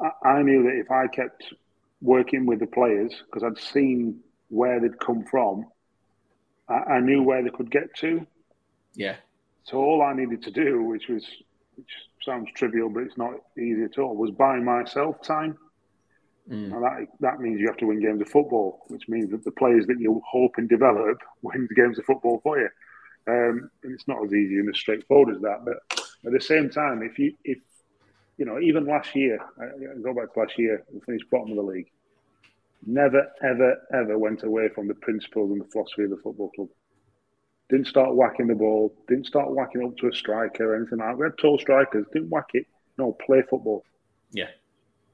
I, 0.00 0.28
I 0.28 0.42
knew 0.42 0.62
that 0.64 0.78
if 0.78 0.90
I 0.90 1.06
kept 1.08 1.44
working 2.02 2.44
with 2.44 2.60
the 2.60 2.66
players 2.66 3.14
because 3.24 3.42
I'd 3.42 3.62
seen 3.62 4.20
where 4.48 4.80
they'd 4.80 4.98
come 4.98 5.24
from, 5.24 5.66
I, 6.68 6.94
I 6.94 7.00
knew 7.00 7.22
where 7.22 7.42
they 7.42 7.50
could 7.50 7.70
get 7.70 7.94
to. 7.98 8.26
Yeah. 8.94 9.16
So 9.64 9.78
all 9.78 10.02
I 10.02 10.12
needed 10.12 10.42
to 10.42 10.50
do, 10.50 10.82
which 10.82 11.08
was 11.08 11.24
which 11.76 11.88
sounds 12.22 12.48
trivial, 12.54 12.90
but 12.90 13.04
it's 13.04 13.16
not 13.16 13.32
easy 13.56 13.84
at 13.84 13.98
all, 13.98 14.14
was 14.14 14.30
buy 14.30 14.58
myself 14.58 15.22
time. 15.22 15.56
Mm. 16.50 16.68
Now 16.68 16.80
that 16.80 17.06
that 17.20 17.40
means 17.40 17.60
you 17.60 17.68
have 17.68 17.76
to 17.78 17.86
win 17.86 18.00
games 18.00 18.20
of 18.20 18.28
football, 18.28 18.84
which 18.88 19.08
means 19.08 19.30
that 19.30 19.44
the 19.44 19.52
players 19.52 19.86
that 19.86 20.00
you 20.00 20.20
hope 20.28 20.54
and 20.56 20.68
develop 20.68 21.18
win 21.42 21.66
the 21.68 21.74
games 21.74 21.98
of 21.98 22.04
football 22.04 22.40
for 22.42 22.58
you. 22.58 22.68
Um, 23.28 23.70
and 23.84 23.92
it's 23.94 24.08
not 24.08 24.24
as 24.24 24.34
easy 24.34 24.58
and 24.58 24.68
as 24.68 24.76
straightforward 24.78 25.36
as 25.36 25.42
that. 25.42 25.64
But 25.64 25.76
at 26.26 26.32
the 26.32 26.40
same 26.40 26.68
time, 26.68 27.02
if 27.02 27.18
you 27.18 27.34
if 27.44 27.58
you 28.42 28.46
know, 28.46 28.58
even 28.58 28.86
last 28.86 29.14
year, 29.14 29.38
I 29.56 30.00
go 30.02 30.12
back 30.12 30.34
to 30.34 30.40
last 30.40 30.58
year, 30.58 30.82
we 30.92 30.98
finished 31.06 31.30
bottom 31.30 31.52
of 31.52 31.56
the 31.58 31.62
league. 31.62 31.88
Never, 32.84 33.30
ever, 33.40 33.76
ever 33.94 34.18
went 34.18 34.42
away 34.42 34.68
from 34.74 34.88
the 34.88 34.94
principles 34.94 35.52
and 35.52 35.60
the 35.60 35.64
philosophy 35.66 36.02
of 36.02 36.10
the 36.10 36.16
football 36.16 36.50
club. 36.50 36.66
Didn't 37.70 37.86
start 37.86 38.16
whacking 38.16 38.48
the 38.48 38.56
ball. 38.56 38.96
Didn't 39.06 39.26
start 39.26 39.52
whacking 39.52 39.84
up 39.84 39.96
to 39.98 40.08
a 40.08 40.12
striker 40.12 40.72
or 40.72 40.76
anything 40.76 40.98
like 40.98 41.10
that. 41.10 41.18
We 41.18 41.26
had 41.26 41.38
tall 41.38 41.56
strikers. 41.56 42.04
Didn't 42.12 42.30
whack 42.30 42.48
it. 42.54 42.66
No, 42.98 43.12
play 43.24 43.44
football. 43.48 43.84
Yeah. 44.32 44.50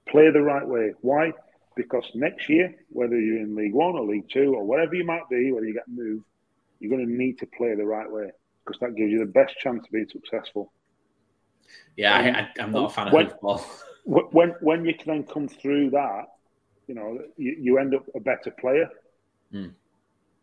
Play 0.08 0.30
the 0.30 0.40
right 0.40 0.66
way. 0.66 0.94
Why? 1.02 1.32
Because 1.76 2.10
next 2.14 2.48
year, 2.48 2.74
whether 2.88 3.20
you're 3.20 3.42
in 3.42 3.54
League 3.54 3.74
One 3.74 3.94
or 3.94 4.06
League 4.06 4.30
Two 4.32 4.54
or 4.54 4.64
whatever 4.64 4.94
you 4.94 5.04
might 5.04 5.28
be, 5.28 5.52
whether 5.52 5.66
you 5.66 5.74
get 5.74 5.86
moved, 5.86 6.24
you're 6.80 6.96
going 6.96 7.06
to 7.06 7.12
need 7.12 7.38
to 7.40 7.46
play 7.58 7.74
the 7.74 7.84
right 7.84 8.10
way 8.10 8.30
because 8.64 8.80
that 8.80 8.96
gives 8.96 9.12
you 9.12 9.18
the 9.18 9.30
best 9.30 9.54
chance 9.58 9.84
of 9.84 9.92
being 9.92 10.08
successful. 10.10 10.72
Yeah, 11.96 12.48
I, 12.58 12.62
am 12.62 12.72
not 12.72 12.90
a 12.90 12.94
fan 12.94 13.12
when, 13.12 13.26
of 13.26 13.32
football. 13.32 13.64
When 14.04 14.54
when 14.60 14.86
you 14.86 14.94
can 14.94 15.06
then 15.06 15.24
come 15.24 15.48
through 15.48 15.90
that, 15.90 16.28
you 16.86 16.94
know, 16.94 17.18
you, 17.36 17.56
you 17.60 17.78
end 17.78 17.94
up 17.94 18.06
a 18.14 18.20
better 18.20 18.50
player. 18.50 18.88
Mm. 19.52 19.74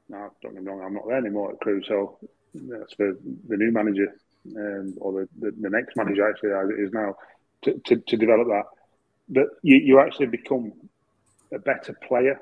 Now, 0.08 0.32
don't 0.44 0.54
get 0.54 0.64
me 0.64 0.70
wrong, 0.70 0.84
I'm 0.86 0.94
not 0.94 1.08
there 1.08 1.18
anymore 1.18 1.54
at 1.54 1.60
Crewe, 1.62 1.82
so 1.84 2.20
that's 2.54 2.94
for 2.94 3.18
the 3.48 3.58
new 3.58 3.72
manager 3.72 4.16
um, 4.56 4.94
or 5.00 5.14
the, 5.14 5.30
the, 5.40 5.52
the, 5.62 5.70
next 5.70 5.96
manager 5.96 6.30
actually 6.30 6.52
as 6.52 6.70
it 6.70 6.80
is 6.80 6.94
now 6.94 7.16
to, 7.64 7.74
to, 7.86 7.96
to 7.98 8.18
develop 8.18 8.48
that. 8.48 8.66
But 9.28 9.48
you, 9.64 9.78
you 9.78 10.00
actually 10.00 10.28
become 10.28 10.74
a 11.52 11.60
better 11.60 11.94
player 12.08 12.40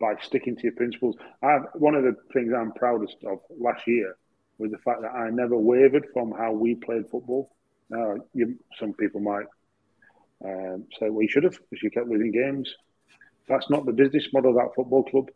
by 0.00 0.14
sticking 0.22 0.56
to 0.56 0.62
your 0.62 0.72
principles. 0.72 1.16
I've, 1.42 1.62
one 1.74 1.94
of 1.94 2.04
the 2.04 2.16
things 2.32 2.52
I'm 2.56 2.72
proudest 2.72 3.16
of 3.26 3.40
last 3.58 3.86
year 3.86 4.16
was 4.58 4.70
the 4.70 4.78
fact 4.78 5.02
that 5.02 5.12
I 5.12 5.30
never 5.30 5.56
wavered 5.56 6.06
from 6.12 6.32
how 6.32 6.52
we 6.52 6.74
played 6.74 7.08
football. 7.10 7.50
Now, 7.90 8.16
you, 8.32 8.58
some 8.78 8.92
people 8.94 9.20
might 9.20 9.46
um, 10.44 10.84
say 10.98 11.08
we 11.08 11.28
should 11.28 11.44
have 11.44 11.58
because 11.70 11.82
you 11.82 11.90
kept 11.90 12.08
losing 12.08 12.32
games. 12.32 12.74
That's 13.48 13.68
not 13.70 13.86
the 13.86 13.92
business 13.92 14.26
model 14.32 14.50
of 14.50 14.56
that 14.56 14.74
football 14.74 15.04
club. 15.04 15.30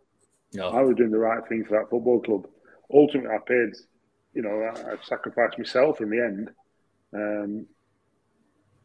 No. 0.54 0.70
I 0.70 0.80
was 0.80 0.96
doing 0.96 1.10
the 1.10 1.18
right 1.18 1.46
thing 1.48 1.64
for 1.64 1.78
that 1.78 1.90
football 1.90 2.20
club. 2.20 2.46
Ultimately, 2.92 3.30
I 3.30 3.38
paid, 3.46 3.74
you 4.32 4.42
know, 4.42 4.62
I, 4.62 4.92
I 4.92 4.96
sacrificed 5.02 5.58
myself 5.58 6.00
in 6.00 6.10
the 6.10 6.24
end. 6.24 6.50
Um, 7.14 7.66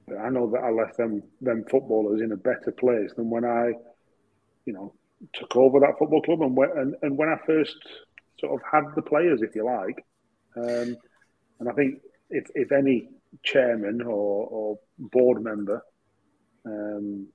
but 0.07 0.17
I 0.17 0.29
know 0.29 0.49
that 0.51 0.63
I 0.63 0.69
left 0.69 0.97
them 0.97 1.23
them 1.39 1.63
footballers 1.69 2.21
in 2.21 2.33
a 2.33 2.37
better 2.37 2.73
place 2.77 3.11
than 3.15 3.29
when 3.29 3.45
I, 3.45 3.71
you 4.65 4.73
know, 4.73 4.93
took 5.33 5.55
over 5.55 5.79
that 5.79 5.97
football 5.97 6.21
club 6.21 6.41
and 6.41 6.55
when, 6.55 6.69
and, 6.75 6.95
and 7.01 7.17
when 7.17 7.29
I 7.29 7.37
first 7.45 7.77
sort 8.39 8.53
of 8.53 8.59
had 8.69 8.83
the 8.95 9.01
players, 9.01 9.41
if 9.41 9.55
you 9.55 9.63
like. 9.65 10.05
Um, 10.57 10.97
and 11.59 11.69
I 11.69 11.71
think 11.73 12.01
if, 12.29 12.45
if 12.55 12.71
any 12.73 13.09
chairman 13.43 14.01
or, 14.01 14.47
or 14.47 14.79
board 14.97 15.43
member, 15.43 15.83
um, 16.65 17.27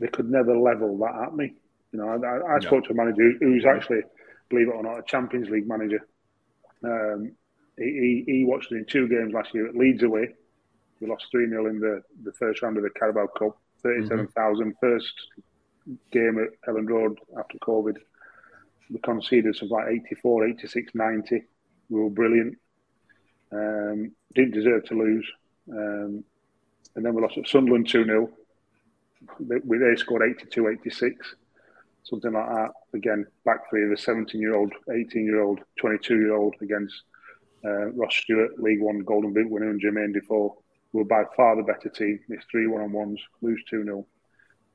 they 0.00 0.08
could 0.08 0.30
never 0.30 0.56
level 0.56 0.96
that 0.98 1.26
at 1.26 1.36
me. 1.36 1.54
You 1.92 1.98
know, 1.98 2.08
I, 2.08 2.56
I 2.56 2.60
spoke 2.60 2.84
to 2.84 2.92
a 2.92 2.94
manager 2.94 3.32
who's 3.40 3.64
actually, 3.66 4.00
believe 4.48 4.68
it 4.68 4.74
or 4.74 4.82
not, 4.82 4.98
a 4.98 5.02
Champions 5.06 5.48
League 5.50 5.68
manager. 5.68 6.06
Um, 6.84 7.32
he, 7.78 8.24
he, 8.26 8.44
watched 8.44 8.72
it 8.72 8.76
in 8.76 8.84
two 8.84 9.08
games 9.08 9.32
last 9.32 9.54
year 9.54 9.68
at 9.68 9.76
Leeds 9.76 10.02
away. 10.02 10.28
We 11.00 11.08
lost 11.08 11.26
3 11.30 11.48
0 11.48 11.66
in 11.66 11.80
the, 11.80 12.02
the 12.22 12.32
first 12.32 12.62
round 12.62 12.76
of 12.76 12.82
the 12.82 12.90
Carabao 12.90 13.28
Cup, 13.38 13.58
37,000. 13.82 14.66
Mm-hmm. 14.66 14.70
First 14.80 15.14
game 16.10 16.38
at 16.38 16.68
Elland 16.68 16.88
Road 16.88 17.18
after 17.38 17.58
COVID. 17.58 17.96
We 18.90 18.98
conceded 19.00 19.56
something 19.56 19.76
like 19.76 19.88
84, 20.06 20.48
86, 20.48 20.94
90. 20.94 21.42
We 21.88 22.00
were 22.00 22.10
brilliant. 22.10 22.58
Um, 23.52 24.12
didn't 24.34 24.54
deserve 24.54 24.84
to 24.86 24.94
lose. 24.94 25.26
Um, 25.70 26.24
and 26.94 27.04
then 27.04 27.14
we 27.14 27.22
lost 27.22 27.38
at 27.38 27.48
Sunderland 27.48 27.88
2 27.88 28.04
0. 28.04 28.30
They, 29.40 29.58
they 29.58 29.96
scored 29.96 30.22
82, 30.22 30.68
86 30.68 31.34
something 32.04 32.32
like 32.32 32.48
that. 32.48 32.70
Again, 32.94 33.26
back 33.44 33.68
three 33.70 33.84
of 33.84 33.92
a 33.92 33.96
17 33.96 34.40
year 34.40 34.54
old, 34.54 34.72
18 34.90 35.24
year 35.24 35.40
old, 35.40 35.60
22 35.80 36.16
year 36.16 36.34
old 36.34 36.54
against 36.60 36.94
uh, 37.64 37.90
Ross 37.92 38.14
Stewart, 38.14 38.60
League 38.60 38.80
One 38.80 39.00
Golden 39.00 39.32
Boot 39.32 39.50
winner, 39.50 39.70
and 39.70 39.80
Jermaine 39.80 40.12
Defoe. 40.12 40.58
We 40.92 40.98
were 40.98 41.08
by 41.08 41.24
far 41.36 41.56
the 41.56 41.62
better 41.62 41.88
team. 41.88 42.20
Missed 42.28 42.46
three 42.50 42.66
one 42.66 42.82
on 42.82 42.92
ones, 42.92 43.20
lose 43.40 43.62
2 43.70 43.84
0. 43.84 44.06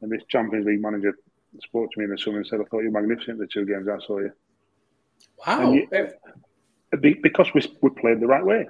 And 0.01 0.12
this 0.12 0.24
Champions 0.29 0.65
League 0.65 0.81
manager 0.81 1.13
spoke 1.62 1.91
to 1.91 2.00
me 2.00 2.05
in 2.05 2.12
the 2.12 2.17
summer 2.17 2.38
and 2.38 2.48
said, 2.48 2.60
I 2.60 2.63
thought 2.63 2.81
you 2.81 2.91
were 2.91 3.01
magnificent 3.01 3.39
the 3.39 3.48
two 3.48 3.65
games 3.65 3.88
I 3.88 4.00
saw 4.05 4.19
you. 4.19 4.31
Wow. 5.46 5.74
You, 5.74 5.88
because 7.01 7.53
we, 7.53 7.62
we 7.82 7.89
played 7.89 8.20
the 8.20 8.27
right 8.27 8.46
way. 8.46 8.67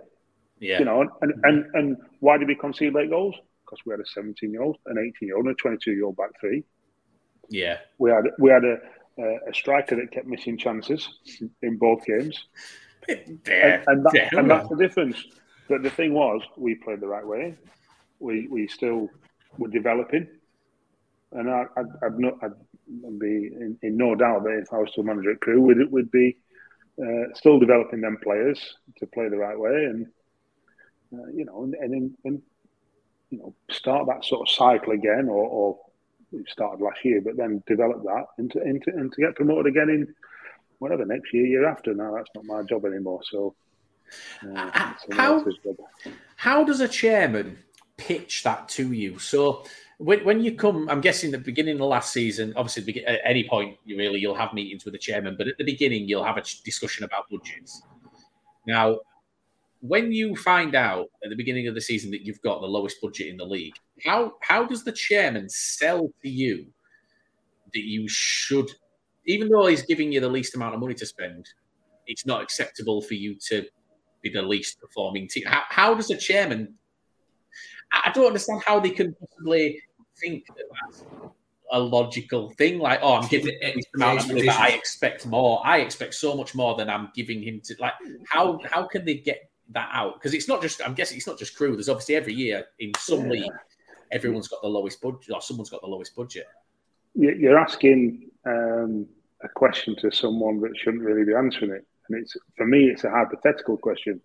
Yeah. 0.59 0.79
You 0.79 0.86
know, 0.86 1.01
and, 1.21 1.33
and, 1.43 1.65
and 1.74 1.97
why 2.19 2.38
did 2.38 2.47
we 2.47 2.55
concede 2.55 2.93
late 2.93 3.09
goals? 3.09 3.36
Because 3.63 3.79
we 3.86 3.91
had 3.91 4.00
a 4.00 4.05
17 4.05 4.51
year 4.51 4.63
old, 4.63 4.77
an 4.88 4.97
18 4.97 5.27
year 5.27 5.38
old, 5.38 5.45
and 5.45 5.53
a 5.53 5.57
22 5.57 5.91
year 5.91 6.05
old 6.05 6.17
back 6.17 6.31
three. 6.39 6.63
Yeah, 7.50 7.77
we 7.97 8.09
had 8.09 8.25
we 8.39 8.50
had 8.50 8.63
a, 8.63 8.77
a 9.50 9.53
striker 9.53 9.95
that 9.95 10.12
kept 10.12 10.27
missing 10.27 10.57
chances 10.57 11.07
in 11.62 11.77
both 11.77 12.05
games, 12.05 12.45
and, 13.07 13.39
and, 13.45 14.05
that, 14.05 14.29
and, 14.33 14.50
that's 14.50 14.67
the 14.69 14.75
difference. 14.75 15.24
But 15.69 15.83
the 15.83 15.89
thing 15.89 16.13
was, 16.13 16.41
we 16.57 16.75
played 16.75 17.00
the 17.00 17.07
right 17.07 17.25
way. 17.25 17.55
We 18.19 18.47
we 18.47 18.67
still 18.67 19.09
were 19.57 19.69
developing, 19.69 20.27
and 21.31 21.50
I, 21.50 21.65
I'd, 21.77 21.86
I'd, 22.03 22.19
not, 22.19 22.33
I'd 22.41 23.19
be 23.19 23.47
in, 23.47 23.77
in, 23.81 23.97
no 23.97 24.15
doubt 24.15 24.43
that 24.43 24.59
if 24.63 24.74
I 24.74 24.79
was 24.79 24.89
still 24.91 25.03
manager 25.03 25.31
at 25.31 25.39
Crewe, 25.39 25.62
we'd, 25.62 25.91
we'd 25.91 26.12
be 26.12 26.38
uh, 27.01 27.33
still 27.33 27.59
developing 27.59 28.01
them 28.01 28.17
players 28.23 28.75
to 28.97 29.07
play 29.07 29.29
the 29.29 29.37
right 29.37 29.59
way, 29.59 29.85
and 29.85 30.07
uh, 31.13 31.27
you 31.33 31.45
know, 31.45 31.63
and, 31.63 31.73
and, 31.75 32.17
and 32.25 32.41
you 33.29 33.37
know, 33.39 33.53
start 33.69 34.07
that 34.07 34.23
sort 34.25 34.47
of 34.47 34.53
cycle 34.53 34.93
again, 34.93 35.27
or, 35.29 35.47
or 35.47 35.79
we 36.31 36.43
started 36.47 36.83
last 36.83 37.03
year, 37.03 37.21
but 37.21 37.37
then 37.37 37.63
develop 37.67 38.03
that 38.03 38.25
into, 38.37 38.61
into 38.61 38.89
and 38.89 39.11
to 39.13 39.21
get 39.21 39.35
promoted 39.35 39.67
again 39.67 39.89
in 39.89 40.13
whatever 40.79 41.05
next 41.05 41.33
year, 41.33 41.45
year 41.45 41.67
after. 41.67 41.93
Now 41.93 42.15
that's 42.15 42.29
not 42.35 42.45
my 42.45 42.63
job 42.63 42.85
anymore. 42.85 43.21
So, 43.29 43.55
uh, 44.55 44.93
how 45.11 45.45
how 46.35 46.63
does 46.63 46.79
a 46.79 46.87
chairman 46.87 47.59
pitch 47.97 48.43
that 48.43 48.69
to 48.69 48.91
you? 48.91 49.19
So 49.19 49.65
when, 49.97 50.23
when 50.23 50.43
you 50.43 50.55
come, 50.55 50.87
I'm 50.89 51.01
guessing 51.01 51.31
the 51.31 51.37
beginning 51.37 51.73
of 51.73 51.79
the 51.79 51.85
last 51.85 52.13
season, 52.13 52.53
obviously 52.55 53.05
at 53.05 53.19
any 53.23 53.47
point 53.47 53.77
you 53.85 53.97
really 53.97 54.19
you'll 54.19 54.35
have 54.35 54.53
meetings 54.53 54.85
with 54.85 54.93
the 54.93 54.99
chairman, 54.99 55.35
but 55.37 55.47
at 55.47 55.57
the 55.57 55.63
beginning 55.63 56.07
you'll 56.07 56.23
have 56.23 56.37
a 56.37 56.43
discussion 56.63 57.03
about 57.03 57.29
budgets. 57.29 57.81
Now, 58.67 58.99
when 59.81 60.11
you 60.11 60.35
find 60.35 60.75
out 60.75 61.07
at 61.23 61.29
the 61.29 61.35
beginning 61.35 61.67
of 61.67 61.75
the 61.75 61.81
season 61.81 62.11
that 62.11 62.21
you've 62.21 62.41
got 62.41 62.61
the 62.61 62.67
lowest 62.67 63.01
budget 63.01 63.27
in 63.27 63.37
the 63.37 63.45
league, 63.45 63.75
how 64.03 64.33
how 64.41 64.65
does 64.65 64.83
the 64.83 64.91
chairman 64.91 65.49
sell 65.49 66.11
to 66.21 66.29
you 66.29 66.67
that 67.73 67.83
you 67.83 68.07
should, 68.07 68.69
even 69.25 69.49
though 69.49 69.67
he's 69.67 69.83
giving 69.83 70.11
you 70.11 70.19
the 70.19 70.29
least 70.29 70.55
amount 70.55 70.73
of 70.73 70.79
money 70.79 70.95
to 70.95 71.05
spend, 71.05 71.47
it's 72.05 72.25
not 72.25 72.41
acceptable 72.41 73.01
for 73.01 73.13
you 73.13 73.35
to 73.47 73.65
be 74.21 74.29
the 74.29 74.41
least 74.41 74.79
performing 74.79 75.27
team? 75.27 75.43
How, 75.45 75.63
how 75.69 75.93
does 75.93 76.09
a 76.11 76.17
chairman? 76.17 76.75
I 77.91 78.12
don't 78.13 78.27
understand 78.27 78.62
how 78.65 78.79
they 78.79 78.91
can 78.91 79.15
possibly 79.15 79.82
think 80.20 80.46
that 80.48 80.65
that's 80.82 81.03
a 81.72 81.79
logical 81.79 82.50
thing. 82.51 82.79
Like, 82.79 83.00
oh, 83.01 83.15
I'm 83.15 83.27
giving 83.27 83.58
this 83.62 83.86
amount 83.96 84.27
money, 84.27 84.46
but 84.46 84.56
I 84.56 84.70
expect 84.70 85.25
more. 85.25 85.62
I 85.65 85.79
expect 85.79 86.13
so 86.13 86.36
much 86.36 86.56
more 86.56 86.75
than 86.75 86.89
I'm 86.89 87.10
giving 87.15 87.41
him 87.41 87.62
to. 87.65 87.75
Like, 87.79 87.94
how 88.29 88.60
how 88.65 88.88
can 88.88 89.06
they 89.06 89.15
get 89.15 89.50
that 89.70 89.89
out 89.91 90.13
because 90.15 90.34
it's 90.34 90.48
not 90.48 90.62
just 90.62 90.82
I'm 90.86 90.94
guessing 90.94 91.17
it's 91.17 91.27
not 91.27 91.38
just 91.38 91.56
Crewe. 91.56 91.75
There's 91.75 91.89
obviously 91.89 92.15
every 92.15 92.34
year 92.34 92.65
in 92.79 92.91
some 92.98 93.25
yeah. 93.25 93.32
league, 93.32 93.51
everyone's 94.12 94.48
got 94.48 94.62
the 94.62 94.67
lowest 94.67 95.01
budget 95.01 95.32
or 95.34 95.41
someone's 95.41 95.70
got 95.70 95.82
the 95.82 95.88
lowest 95.88 96.15
budget. 96.15 96.46
You're 97.15 97.58
asking 97.58 98.29
um, 98.46 99.08
a 99.44 99.50
question 99.50 99.96
to 100.01 100.12
someone 100.12 100.62
that 100.62 100.77
shouldn't 100.77 101.03
really 101.03 101.25
be 101.25 101.34
answering 101.34 101.72
it, 101.72 101.86
and 102.08 102.22
it's 102.22 102.36
for 102.56 102.65
me 102.65 102.86
it's 102.86 103.03
a 103.03 103.10
hypothetical 103.10 103.77
question. 103.77 104.22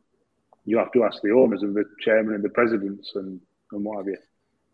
You 0.64 0.78
have 0.78 0.92
to 0.92 1.04
ask 1.04 1.20
the 1.22 1.32
owners 1.32 1.62
and 1.62 1.74
the 1.74 1.84
chairman 2.00 2.34
and 2.34 2.44
the 2.44 2.48
presidents 2.50 3.12
and, 3.16 3.40
and 3.72 3.84
what 3.84 3.98
have 3.98 4.06
you. 4.06 4.16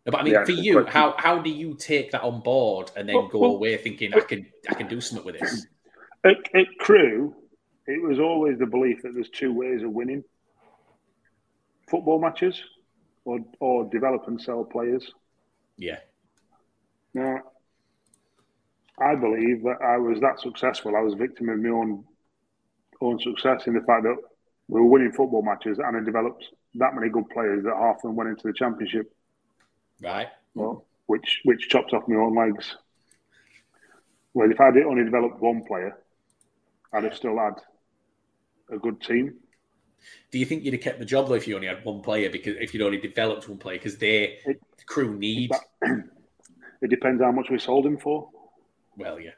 No, 0.06 0.12
but 0.12 0.20
I 0.20 0.24
mean, 0.24 0.44
for 0.44 0.52
you, 0.52 0.74
question. 0.74 0.92
how 0.92 1.14
how 1.18 1.38
do 1.38 1.50
you 1.50 1.74
take 1.74 2.12
that 2.12 2.22
on 2.22 2.40
board 2.40 2.90
and 2.96 3.08
then 3.08 3.16
well, 3.16 3.28
go 3.28 3.38
well, 3.40 3.50
away 3.52 3.76
thinking 3.76 4.14
I 4.14 4.20
can 4.20 4.46
I 4.68 4.74
can 4.74 4.88
do 4.88 5.00
something 5.00 5.26
with 5.26 5.38
this? 5.40 5.66
At, 6.24 6.34
at 6.52 6.66
Crewe, 6.80 7.32
it 7.86 8.02
was 8.02 8.18
always 8.18 8.58
the 8.58 8.66
belief 8.66 9.02
that 9.02 9.14
there's 9.14 9.30
two 9.30 9.52
ways 9.52 9.84
of 9.84 9.92
winning 9.92 10.24
football 11.88 12.20
matches 12.20 12.60
or, 13.24 13.38
or 13.60 13.88
develop 13.90 14.26
and 14.26 14.40
sell 14.40 14.64
players. 14.64 15.12
Yeah. 15.76 15.98
Now, 17.14 17.38
I 19.00 19.14
believe 19.14 19.62
that 19.62 19.78
I 19.80 19.96
was 19.96 20.20
that 20.20 20.40
successful. 20.40 20.96
I 20.96 21.00
was 21.00 21.14
victim 21.14 21.48
of 21.48 21.58
my 21.60 21.68
own 21.68 22.04
own 23.00 23.20
success 23.20 23.66
in 23.66 23.74
the 23.74 23.80
fact 23.80 24.02
that 24.02 24.16
we 24.66 24.80
were 24.80 24.86
winning 24.86 25.12
football 25.12 25.42
matches 25.42 25.78
and 25.78 25.96
I 25.96 26.00
developed 26.00 26.44
that 26.78 26.94
many 26.94 27.08
good 27.10 27.28
players 27.30 27.64
that 27.64 27.76
half 27.76 27.96
of 27.96 28.02
them 28.02 28.16
went 28.16 28.30
into 28.30 28.46
the 28.46 28.52
championship. 28.52 29.12
Right. 30.00 30.28
Well, 30.54 30.84
which 31.06 31.40
which 31.44 31.68
chopped 31.68 31.92
off 31.92 32.08
my 32.08 32.16
own 32.16 32.34
legs. 32.36 32.76
Well, 34.34 34.50
if 34.50 34.60
I'd 34.60 34.76
only 34.78 35.04
developed 35.04 35.40
one 35.40 35.64
player, 35.64 35.96
I'd 36.92 37.04
have 37.04 37.14
still 37.16 37.38
had 37.38 37.54
a 38.70 38.78
good 38.78 39.00
team. 39.00 39.34
Do 40.30 40.38
you 40.38 40.46
think 40.46 40.64
you'd 40.64 40.74
have 40.74 40.82
kept 40.82 40.98
the 41.00 41.04
job 41.04 41.28
though 41.28 41.34
if 41.34 41.48
you 41.48 41.54
only 41.56 41.66
had 41.66 41.84
one 41.84 42.00
player? 42.02 42.30
Because 42.30 42.56
if 42.60 42.72
you'd 42.72 42.82
only 42.84 42.98
developed 42.98 43.48
one 43.48 43.58
player, 43.58 43.78
because 43.78 43.98
their 43.98 44.28
It- 44.46 44.60
Crewe 44.86 45.14
need. 45.16 45.50
It 46.80 46.90
depends 46.90 47.20
how 47.20 47.32
much 47.32 47.50
we 47.50 47.58
sold 47.58 47.84
him 47.84 47.98
for. 47.98 48.30
Well, 48.96 49.18
yeah. 49.18 49.32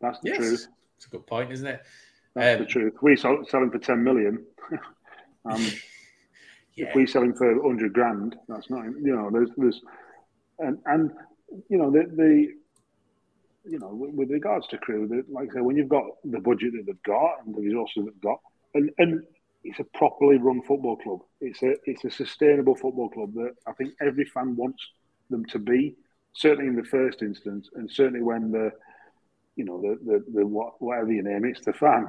That's 0.00 0.18
the 0.20 0.30
Yes. 0.30 0.38
truth. 0.38 0.66
It's 0.96 1.04
a 1.04 1.10
good 1.10 1.26
point, 1.26 1.52
isn't 1.52 1.66
it? 1.66 1.82
That's 2.34 2.58
Um, 2.58 2.64
the 2.64 2.70
truth. 2.70 2.94
We 3.02 3.14
sell, 3.14 3.44
sell 3.46 3.62
him 3.62 3.70
for 3.70 3.78
ten 3.78 4.02
million. 4.02 4.42
um, 5.44 5.60
Yeah. 6.78 6.88
If 6.88 6.94
we 6.94 7.06
sell 7.06 7.22
him 7.22 7.34
for 7.34 7.62
hundred 7.62 7.92
grand, 7.92 8.36
that's 8.48 8.70
not. 8.70 8.84
You 8.84 9.14
know, 9.16 9.30
there's 9.32 9.50
there's, 9.56 9.80
and 10.58 10.78
and 10.86 11.10
you 11.68 11.78
know 11.78 11.90
the 11.90 12.04
the. 12.14 12.48
You 13.64 13.78
know, 13.78 13.88
with, 13.88 14.14
with 14.14 14.30
regards 14.30 14.66
to 14.68 14.78
Crewe, 14.78 15.24
like 15.28 15.50
I 15.50 15.54
say, 15.54 15.60
when 15.60 15.76
you've 15.76 15.90
got 15.90 16.04
the 16.24 16.40
budget 16.40 16.72
that 16.72 16.86
they've 16.86 17.02
got 17.02 17.44
and 17.44 17.54
the 17.54 17.60
resources 17.60 18.04
they've 18.06 18.20
got, 18.22 18.40
and, 18.72 18.90
and 18.96 19.22
it's 19.62 19.78
a 19.78 19.84
properly 19.84 20.38
run 20.38 20.62
football 20.62 20.96
club. 20.96 21.20
It's 21.42 21.62
a 21.62 21.74
it's 21.84 22.04
a 22.04 22.10
sustainable 22.10 22.76
football 22.76 23.10
club 23.10 23.34
that 23.34 23.52
I 23.66 23.72
think 23.72 23.92
every 24.00 24.24
fan 24.24 24.56
wants 24.56 24.82
them 25.28 25.44
to 25.46 25.58
be. 25.58 25.96
Certainly 26.32 26.68
in 26.68 26.76
the 26.76 26.84
first 26.84 27.20
instance, 27.20 27.68
and 27.74 27.90
certainly 27.90 28.22
when 28.22 28.52
the, 28.52 28.70
you 29.56 29.64
know, 29.66 29.80
the 29.82 29.98
the, 30.02 30.24
the 30.32 30.46
what, 30.46 30.80
whatever 30.80 31.12
you 31.12 31.22
name 31.22 31.44
it, 31.44 31.56
it's 31.56 31.66
the 31.66 31.74
fan. 31.74 32.08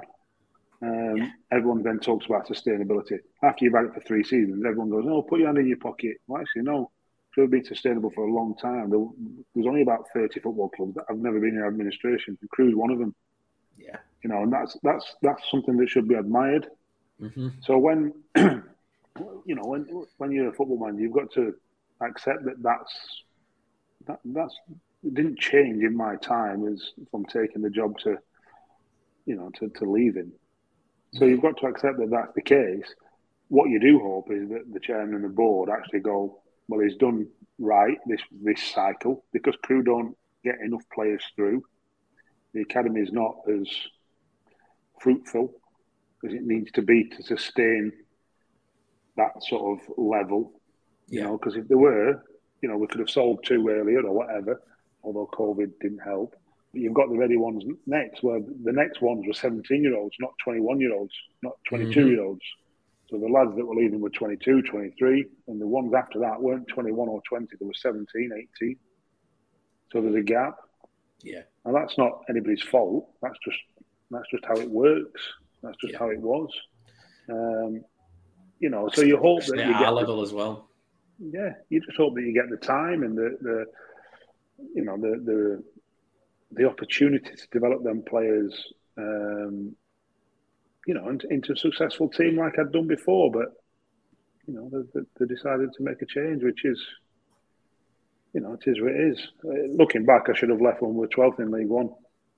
Um, 0.81 1.33
Everyone 1.51 1.83
then 1.83 1.99
talks 1.99 2.25
about 2.25 2.47
sustainability. 2.47 3.19
After 3.43 3.65
you've 3.65 3.73
had 3.73 3.85
it 3.85 3.93
for 3.93 3.99
three 4.01 4.23
seasons, 4.23 4.63
everyone 4.65 4.89
goes, 4.89 5.05
"Oh, 5.07 5.21
put 5.21 5.39
your 5.39 5.47
hand 5.47 5.57
in 5.57 5.67
your 5.67 5.77
pocket." 5.77 6.17
Well, 6.27 6.41
actually, 6.41 6.63
no. 6.63 6.91
Should 7.31 7.41
have 7.41 7.51
been 7.51 7.65
sustainable 7.65 8.09
for 8.09 8.23
a 8.25 8.33
long 8.33 8.55
time. 8.55 8.89
There, 8.89 9.05
there's 9.53 9.67
only 9.67 9.83
about 9.83 10.05
thirty 10.13 10.39
football 10.39 10.69
clubs 10.69 10.95
that 10.95 11.05
have 11.09 11.19
never 11.19 11.39
been 11.39 11.57
in 11.57 11.63
administration. 11.63 12.37
And 12.41 12.49
Crewe's 12.49 12.75
one 12.75 12.91
of 12.91 12.99
them. 12.99 13.13
Yeah. 13.77 13.97
You 14.23 14.29
know, 14.29 14.43
and 14.43 14.51
that's 14.51 14.77
that's 14.83 15.15
that's 15.21 15.43
something 15.51 15.77
that 15.77 15.89
should 15.89 16.07
be 16.07 16.15
admired. 16.15 16.67
hmm 17.19 17.49
So 17.61 17.77
when 17.77 18.13
you 18.37 19.55
know 19.55 19.63
when 19.65 19.85
when 20.17 20.31
you're 20.31 20.49
a 20.49 20.53
football 20.53 20.79
man, 20.79 20.97
you've 20.97 21.13
got 21.13 21.31
to 21.33 21.53
accept 22.01 22.45
that 22.45 22.61
that's 22.63 23.23
that 24.07 24.19
that's 24.25 24.55
it 25.03 25.13
didn't 25.13 25.39
change 25.39 25.83
in 25.83 25.95
my 25.95 26.15
time 26.17 26.67
as 26.67 26.91
from 27.11 27.25
taking 27.25 27.61
the 27.61 27.69
job 27.69 27.97
to 27.99 28.17
you 29.25 29.35
know 29.35 29.49
to, 29.59 29.69
to 29.69 29.85
leaving. 29.89 30.31
So 31.13 31.25
you've 31.25 31.41
got 31.41 31.57
to 31.57 31.67
accept 31.67 31.97
that 31.97 32.09
that's 32.11 32.33
the 32.35 32.41
case. 32.41 32.93
What 33.47 33.69
you 33.69 33.79
do 33.79 33.99
hope 33.99 34.27
is 34.31 34.49
that 34.49 34.71
the 34.71 34.79
chairman 34.79 35.15
and 35.15 35.23
the 35.23 35.29
board 35.29 35.69
actually 35.69 36.01
go, 36.01 36.41
well, 36.67 36.81
he's 36.81 36.97
done 36.97 37.27
right 37.57 37.97
this 38.05 38.21
this 38.43 38.61
cycle 38.63 39.25
because 39.33 39.55
Crewe 39.63 39.83
don't 39.83 40.15
get 40.43 40.55
enough 40.63 40.83
players 40.93 41.23
through. 41.35 41.63
The 42.53 42.61
academy 42.61 43.01
is 43.01 43.11
not 43.11 43.35
as 43.49 43.67
fruitful 45.01 45.53
as 46.25 46.33
it 46.33 46.43
needs 46.43 46.71
to 46.73 46.81
be 46.81 47.09
to 47.09 47.23
sustain 47.23 47.91
that 49.17 49.31
sort 49.41 49.79
of 49.79 49.87
level. 49.97 50.61
You 51.07 51.19
Yeah. 51.19 51.25
know, 51.25 51.37
because 51.37 51.55
if 51.55 51.67
there 51.67 51.77
were, 51.77 52.23
you 52.61 52.69
know, 52.69 52.77
we 52.77 52.87
could 52.87 52.99
have 52.99 53.09
sold 53.09 53.43
two 53.43 53.67
earlier 53.67 54.01
or 54.05 54.13
whatever, 54.13 54.61
although 55.03 55.27
COVID 55.27 55.79
didn't 55.81 55.99
help. 55.99 56.35
But 56.71 56.81
you've 56.81 56.93
got 56.93 57.09
the 57.09 57.17
ready 57.17 57.35
ones 57.37 57.63
next, 57.87 58.21
where 58.23 58.39
the 58.39 58.71
next 58.71 59.01
ones 59.01 59.25
were 59.25 59.33
17 59.33 59.83
year 59.83 59.95
olds, 59.97 60.15
not 60.19 60.33
21 60.43 60.79
year 60.79 60.93
olds, 60.93 61.13
not 61.41 61.53
22 61.67 62.07
year 62.09 62.21
olds. 62.23 62.41
So 63.09 63.17
the 63.17 63.27
lads 63.27 63.55
that 63.57 63.65
were 63.65 63.73
leaving 63.75 64.01
were 64.01 64.11
22, 64.11 64.61
23, 64.63 65.25
and 65.47 65.59
the 65.59 65.65
ones 65.67 65.93
after 65.95 66.19
that 66.19 66.39
weren't 66.39 66.67
21 66.67 67.07
or 67.09 67.21
20, 67.27 67.47
they 67.59 67.65
were 67.65 67.73
17, 67.73 68.31
18. 68.61 68.75
So 69.91 69.99
there's 70.01 70.13
a 70.15 70.21
gap. 70.21 70.57
Yeah. 71.23 71.41
And 71.65 71.75
that's 71.75 71.97
not 71.97 72.21
anybody's 72.29 72.61
fault. 72.61 73.09
That's 73.21 73.37
just 73.43 73.57
that's 74.11 74.29
just 74.31 74.45
how 74.45 74.55
it 74.57 74.69
works. 74.69 75.21
That's 75.63 75.75
just 75.77 75.93
Yeah. 75.93 75.99
how 75.99 76.09
it 76.09 76.19
was. 76.21 76.49
Um, 77.29 77.81
you 78.59 78.69
know, 78.69 78.89
so 78.93 79.01
you 79.01 79.17
hope 79.17 79.43
that 79.45 79.57
you 79.57 79.63
get 79.73 79.81
our 79.83 79.85
the- 79.85 79.91
level 79.91 80.21
as 80.21 80.31
well. 80.33 80.69
yeah, 81.19 81.53
you 81.69 81.79
just 81.81 81.97
hope 81.97 82.13
that 82.15 82.21
you 82.21 82.33
get 82.33 82.49
the 82.49 82.57
time 82.57 83.03
and 83.03 83.17
the, 83.17 83.37
the 83.41 83.65
you 84.75 84.83
know 84.83 84.97
the 84.97 85.11
the 85.29 85.63
the 86.51 86.65
opportunity 86.65 87.35
to 87.35 87.47
develop 87.51 87.83
them 87.83 88.03
players, 88.07 88.53
um, 88.97 89.75
you 90.87 90.93
know, 90.93 91.09
into, 91.09 91.27
into 91.29 91.53
a 91.53 91.57
successful 91.57 92.09
team 92.09 92.37
like 92.37 92.57
I'd 92.57 92.71
done 92.71 92.87
before. 92.87 93.31
But 93.31 93.53
you 94.47 94.53
know, 94.55 94.69
they, 94.71 94.99
they, 94.99 95.05
they 95.19 95.33
decided 95.35 95.69
to 95.73 95.83
make 95.83 96.01
a 96.01 96.05
change, 96.05 96.43
which 96.43 96.65
is, 96.65 96.81
you 98.33 98.41
know, 98.41 98.53
it 98.53 98.63
is 98.67 98.81
what 98.81 98.91
it 98.91 98.99
is. 99.11 99.19
Uh, 99.45 99.67
looking 99.75 100.05
back, 100.05 100.27
I 100.29 100.33
should 100.35 100.49
have 100.49 100.61
left 100.61 100.81
when 100.81 100.93
we 100.93 101.01
were 101.01 101.07
twelfth 101.07 101.39
in 101.39 101.51
League 101.51 101.67
One. 101.67 101.89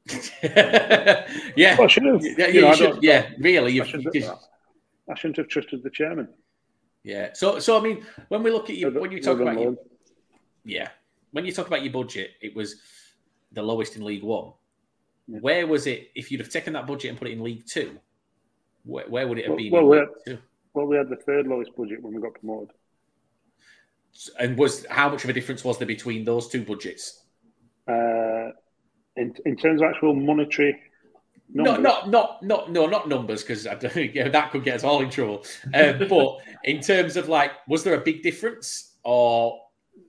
yeah. 0.44 1.78
Well, 1.78 1.84
I 1.84 1.88
should 1.88 2.04
have. 2.06 2.22
Yeah, 2.24 2.48
you 2.48 2.54
you 2.54 2.62
know, 2.62 2.68
I 2.70 2.76
should- 2.76 3.04
yeah, 3.04 3.30
really. 3.40 3.80
I 3.80 3.86
shouldn't, 3.86 4.14
you've- 4.14 4.28
I 5.10 5.16
shouldn't 5.16 5.38
have 5.38 5.48
trusted 5.48 5.84
the 5.84 5.90
chairman. 5.90 6.28
yeah. 7.04 7.30
So, 7.34 7.60
so 7.60 7.78
I 7.78 7.82
mean, 7.82 8.06
when 8.30 8.44
we 8.44 8.52
look 8.52 8.70
at 8.70 8.76
you, 8.78 8.90
when 8.92 9.12
you 9.12 9.22
talk 9.22 9.40
about 9.40 9.60
your, 9.60 9.76
yeah, 10.64 10.90
when 11.32 11.46
you 11.46 11.52
talk 11.52 11.68
about 11.68 11.84
your 11.84 11.92
budget, 11.94 12.32
it 12.42 12.56
was 12.56 12.76
the 13.52 13.62
lowest 13.62 13.96
in 13.96 14.04
League 14.06 14.24
One. 14.24 14.54
Yeah. 15.28 15.40
Where 15.40 15.68
was 15.68 15.88
it? 15.88 16.12
If 16.16 16.32
you'd 16.32 16.42
have 16.42 16.50
taken 16.50 16.74
that 16.74 16.88
budget 16.88 17.10
and 17.10 17.18
put 17.20 17.28
it 17.28 17.32
in 17.32 17.44
League 17.44 17.66
Two, 17.66 17.98
where, 18.84 19.08
where 19.08 19.28
would 19.28 19.38
it 19.38 19.46
have 19.46 19.52
Well- 19.52 19.58
been? 19.58 19.72
well, 19.72 19.90
League 19.90 20.10
Two? 20.26 20.38
Well, 20.74 20.86
we 20.88 20.96
had 20.96 21.10
the 21.10 21.18
third 21.18 21.48
lowest 21.48 21.76
budget 21.76 22.02
when 22.02 22.14
we 22.14 22.22
got 22.22 22.34
promoted. 22.36 22.70
And 24.40 24.58
was 24.58 24.86
how 24.88 25.10
much 25.10 25.24
of 25.24 25.30
a 25.30 25.34
difference 25.34 25.64
was 25.64 25.78
there 25.78 25.88
between 25.88 26.24
those 26.24 26.48
two 26.50 26.64
budgets? 26.64 27.24
Uh, 27.88 28.52
in, 29.18 29.36
in 29.46 29.56
terms 29.58 29.82
of 29.82 29.90
actual 29.90 30.14
monetary 30.14 30.80
No, 31.54 31.76
not 31.76 32.10
not 32.10 32.44
not 32.44 32.72
no, 32.72 32.86
not 32.88 33.10
numbers 33.10 33.44
because 33.44 33.66
yeah, 33.96 34.30
that 34.30 34.52
could 34.52 34.64
get 34.64 34.76
us 34.76 34.84
all 34.86 35.02
in 35.02 35.10
trouble. 35.10 35.46
Um, 35.74 36.00
but 36.10 36.38
in 36.64 36.80
terms 36.82 37.18
of 37.18 37.28
like, 37.28 37.52
was 37.68 37.84
there 37.84 37.96
a 37.96 38.02
big 38.02 38.22
difference, 38.24 38.96
or 39.04 39.60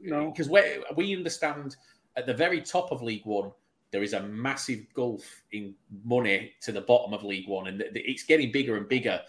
No. 0.00 0.31
Because 0.31 0.48
we 0.48 0.61
we 0.96 1.16
understand 1.16 1.76
at 2.16 2.27
the 2.27 2.35
very 2.35 2.61
top 2.61 2.92
of 2.92 3.03
League 3.03 3.25
One 3.25 3.53
there 3.92 4.03
is 4.03 4.14
a 4.14 4.22
massive 4.22 4.87
gulf 4.94 5.42
in 5.53 5.75
money 6.05 6.53
to 6.62 6.72
the 6.72 6.81
bottom 6.81 7.12
of 7.12 7.22
League 7.22 7.46
One, 7.46 7.68
and 7.68 7.79
th- 7.79 7.92
th- 7.92 8.07
it's 8.09 8.22
getting 8.25 8.51
bigger 8.51 8.77
and 8.77 8.88
bigger. 8.88 9.20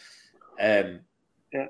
Um, 0.60 1.02
the, 1.52 1.69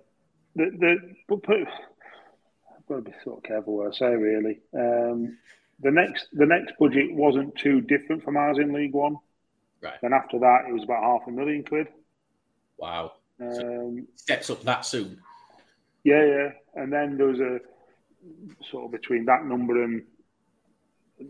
the, 0.55 1.15
but, 1.27 1.41
but 1.41 1.57
I've 1.57 2.85
got 2.87 2.95
to 2.97 3.01
be 3.01 3.11
sort 3.23 3.37
of 3.39 3.43
careful 3.43 3.77
what 3.77 3.95
I 3.95 3.97
say. 3.97 4.15
Really, 4.15 4.59
um, 4.75 5.37
the 5.81 5.89
next 5.89 6.27
the 6.33 6.45
next 6.45 6.73
budget 6.79 7.11
wasn't 7.11 7.55
too 7.55 7.81
different 7.81 8.23
from 8.23 8.37
ours 8.37 8.59
in 8.59 8.71
League 8.71 8.93
One. 8.93 9.17
right. 9.81 9.99
Then 10.03 10.13
after 10.13 10.37
that, 10.39 10.65
it 10.69 10.73
was 10.73 10.83
about 10.83 11.03
half 11.03 11.27
a 11.27 11.31
million 11.31 11.63
quid. 11.63 11.87
Wow. 12.77 13.13
Um, 13.41 14.07
Steps 14.15 14.51
up 14.51 14.61
that 14.63 14.85
soon. 14.85 15.19
yeah, 16.03 16.23
yeah, 16.23 16.49
and 16.75 16.93
then 16.93 17.17
there 17.17 17.27
was 17.27 17.39
a 17.39 17.59
sort 18.69 18.85
of 18.85 18.91
between 18.91 19.25
that 19.25 19.45
number 19.45 19.83
and 19.83 20.03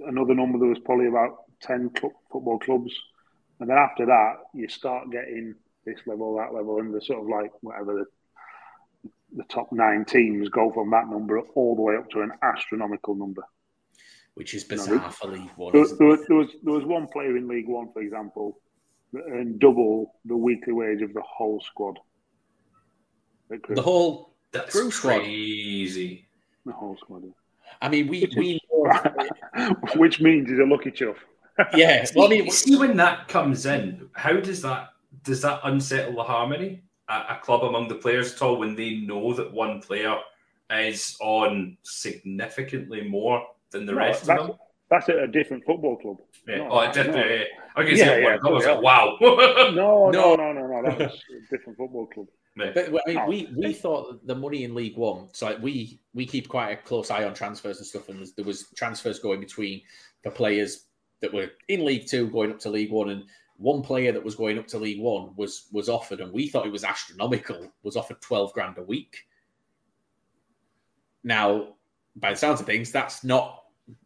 another 0.07 0.33
number. 0.35 0.59
There 0.59 0.67
was 0.69 0.79
probably 0.79 1.07
about 1.07 1.43
ten 1.61 1.89
club, 1.91 2.13
football 2.31 2.59
clubs, 2.59 2.93
and 3.59 3.69
then 3.69 3.77
after 3.77 4.05
that, 4.05 4.35
you 4.53 4.67
start 4.67 5.11
getting 5.11 5.55
this 5.85 5.99
level, 6.05 6.35
that 6.37 6.53
level, 6.53 6.79
and 6.79 6.93
the 6.93 7.01
sort 7.01 7.19
of 7.19 7.27
like 7.27 7.51
whatever 7.61 7.93
the 7.95 8.05
the 9.35 9.43
top 9.45 9.71
nine 9.71 10.05
teams 10.05 10.47
go 10.49 10.71
from 10.71 10.91
that 10.91 11.07
number 11.09 11.39
all 11.55 11.75
the 11.75 11.81
way 11.81 11.95
up 11.95 12.07
to 12.11 12.21
an 12.21 12.31
astronomical 12.43 13.15
number. 13.15 13.41
Which 14.35 14.53
is 14.53 14.69
No, 14.69 14.75
bizarre 14.77 15.11
for 15.11 15.27
League 15.27 15.49
One. 15.55 15.73
There, 15.73 15.81
isn't 15.81 15.97
there, 15.97 16.07
was, 16.07 16.19
there 16.27 16.37
was 16.37 16.49
there 16.63 16.73
was 16.73 16.85
one 16.85 17.07
player 17.07 17.35
in 17.37 17.47
League 17.47 17.67
One, 17.67 17.91
for 17.93 18.01
example, 18.01 18.59
that 19.11 19.23
earned 19.29 19.59
double 19.59 20.15
the 20.25 20.37
weekly 20.37 20.73
wage 20.73 21.01
of 21.01 21.13
the 21.13 21.21
whole 21.21 21.59
squad. 21.61 21.97
The 23.69 23.81
whole, 23.81 24.33
That's 24.51 24.71
Crewe 24.71 24.89
squad. 24.91 25.19
crazy. 25.19 26.27
the 26.65 26.71
whole 26.71 26.97
squad. 26.97 27.23
I 27.81 27.89
mean, 27.89 28.07
we 28.07 28.31
we 28.37 28.59
Which 29.95 30.19
means 30.19 30.49
he's 30.49 30.59
a 30.59 30.65
lucky 30.65 30.91
chuff. 30.91 31.17
yeah. 31.75 32.05
Well, 32.15 32.27
I 32.27 32.29
mean, 32.29 32.51
see 32.51 32.75
when 32.75 32.97
that 32.97 33.27
comes 33.27 33.65
in, 33.65 34.09
how 34.13 34.33
does 34.33 34.61
that 34.63 34.89
does 35.23 35.41
that 35.41 35.59
unsettle 35.63 36.15
the 36.15 36.23
harmony 36.23 36.83
at 37.09 37.25
a 37.29 37.39
club 37.39 37.63
among 37.63 37.87
the 37.87 37.95
players 37.95 38.33
at 38.33 38.41
all 38.41 38.57
when 38.57 38.75
they 38.75 38.97
know 38.97 39.33
that 39.33 39.51
one 39.51 39.81
player 39.81 40.17
is 40.71 41.15
on 41.21 41.77
significantly 41.83 43.07
more 43.07 43.45
than 43.71 43.85
the 43.85 43.91
No, 43.91 43.99
rest 43.99 44.21
of 44.21 44.27
that's, 44.27 44.41
them? 44.47 44.51
that's 44.89 45.09
at 45.09 45.17
a 45.17 45.27
different 45.27 45.63
football 45.65 45.97
club. 45.97 46.17
Yeah. 46.47 46.57
No, 46.57 46.71
oh, 46.71 46.79
it 46.81 46.93
did, 46.93 47.07
no. 47.07 47.13
Uh, 47.13 47.17
yeah, 47.17 47.35
yeah. 47.35 47.43
I 47.75 47.83
can 47.83 47.97
yeah, 47.97 48.05
see 48.05 48.21
yeah, 48.21 48.37
I 48.43 48.49
was 48.49 48.65
like, 48.65 48.81
wow. 48.81 49.17
no, 49.21 49.71
no, 49.71 50.11
no, 50.11 50.35
no, 50.35 50.51
no, 50.53 50.67
no. 50.67 50.83
That 50.83 50.99
was 50.99 51.23
a 51.29 51.55
different 51.55 51.77
football 51.77 52.07
club. 52.07 52.27
But 52.55 52.77
I 52.77 52.89
mean, 53.07 53.17
oh. 53.17 53.25
we 53.27 53.49
we 53.55 53.73
thought 53.73 54.25
the 54.27 54.35
money 54.35 54.63
in 54.63 54.75
League 54.75 54.95
One. 54.95 55.27
So 55.33 55.47
like, 55.47 55.61
we 55.61 55.99
we 56.13 56.25
keep 56.25 56.47
quite 56.47 56.71
a 56.71 56.75
close 56.75 57.09
eye 57.09 57.23
on 57.23 57.33
transfers 57.33 57.77
and 57.77 57.87
stuff, 57.87 58.09
and 58.09 58.27
there 58.35 58.45
was 58.45 58.67
transfers 58.75 59.19
going 59.19 59.39
between 59.39 59.81
the 60.23 60.29
players 60.29 60.85
that 61.21 61.33
were 61.33 61.49
in 61.67 61.83
League 61.83 62.07
Two 62.07 62.29
going 62.29 62.51
up 62.51 62.59
to 62.59 62.69
League 62.69 62.91
One, 62.91 63.09
and 63.09 63.23
one 63.57 63.81
player 63.81 64.11
that 64.11 64.23
was 64.23 64.35
going 64.35 64.59
up 64.59 64.67
to 64.67 64.77
League 64.77 65.01
One 65.01 65.33
was 65.35 65.67
was 65.71 65.89
offered, 65.89 66.21
and 66.21 66.31
we 66.31 66.47
thought 66.47 66.67
it 66.67 66.71
was 66.71 66.83
astronomical. 66.83 67.71
Was 67.81 67.97
offered 67.97 68.21
twelve 68.21 68.53
grand 68.53 68.77
a 68.77 68.83
week. 68.83 69.25
Now, 71.23 71.69
by 72.15 72.31
the 72.31 72.37
sounds 72.37 72.59
of 72.59 72.67
things, 72.67 72.91
that's 72.91 73.23
not 73.23 73.63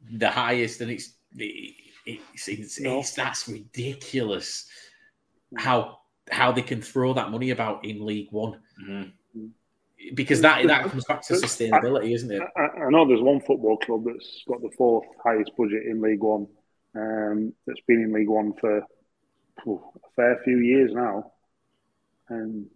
the 0.09 0.29
highest, 0.29 0.79
and 0.79 0.89
it's 0.89 1.15
it's, 1.35 2.47
it's, 2.47 2.79
no. 2.79 2.99
it's 2.99 3.11
that's 3.11 3.49
ridiculous. 3.49 4.67
How 5.57 5.99
how 6.29 6.51
they 6.51 6.61
can 6.61 6.81
throw 6.81 7.13
that 7.13 7.31
money 7.31 7.51
about 7.51 7.85
in 7.85 8.05
League 8.05 8.29
One. 8.31 8.59
Mm-hmm. 8.81 9.47
Because 10.13 10.41
that 10.41 10.65
that 10.67 10.89
comes 10.89 11.05
back 11.05 11.21
to 11.23 11.33
sustainability, 11.33 12.13
isn't 12.13 12.31
it? 12.31 12.41
I, 12.55 12.61
I, 12.61 12.89
know 12.89 13.07
there's 13.07 13.21
one 13.21 13.41
football 13.41 13.77
club 13.77 14.03
that's 14.05 14.43
got 14.47 14.61
the 14.61 14.71
fourth 14.77 15.05
highest 15.23 15.51
budget 15.57 15.83
in 15.85 16.01
League 16.01 16.21
One. 16.21 16.47
Um, 16.95 17.53
that's 17.65 17.81
been 17.87 18.01
in 18.01 18.13
League 18.13 18.29
One 18.29 18.53
for 18.59 18.77
a 18.77 19.77
fair 20.15 20.39
few 20.43 20.59
years 20.59 20.91
now, 20.93 21.31
and 22.29 22.67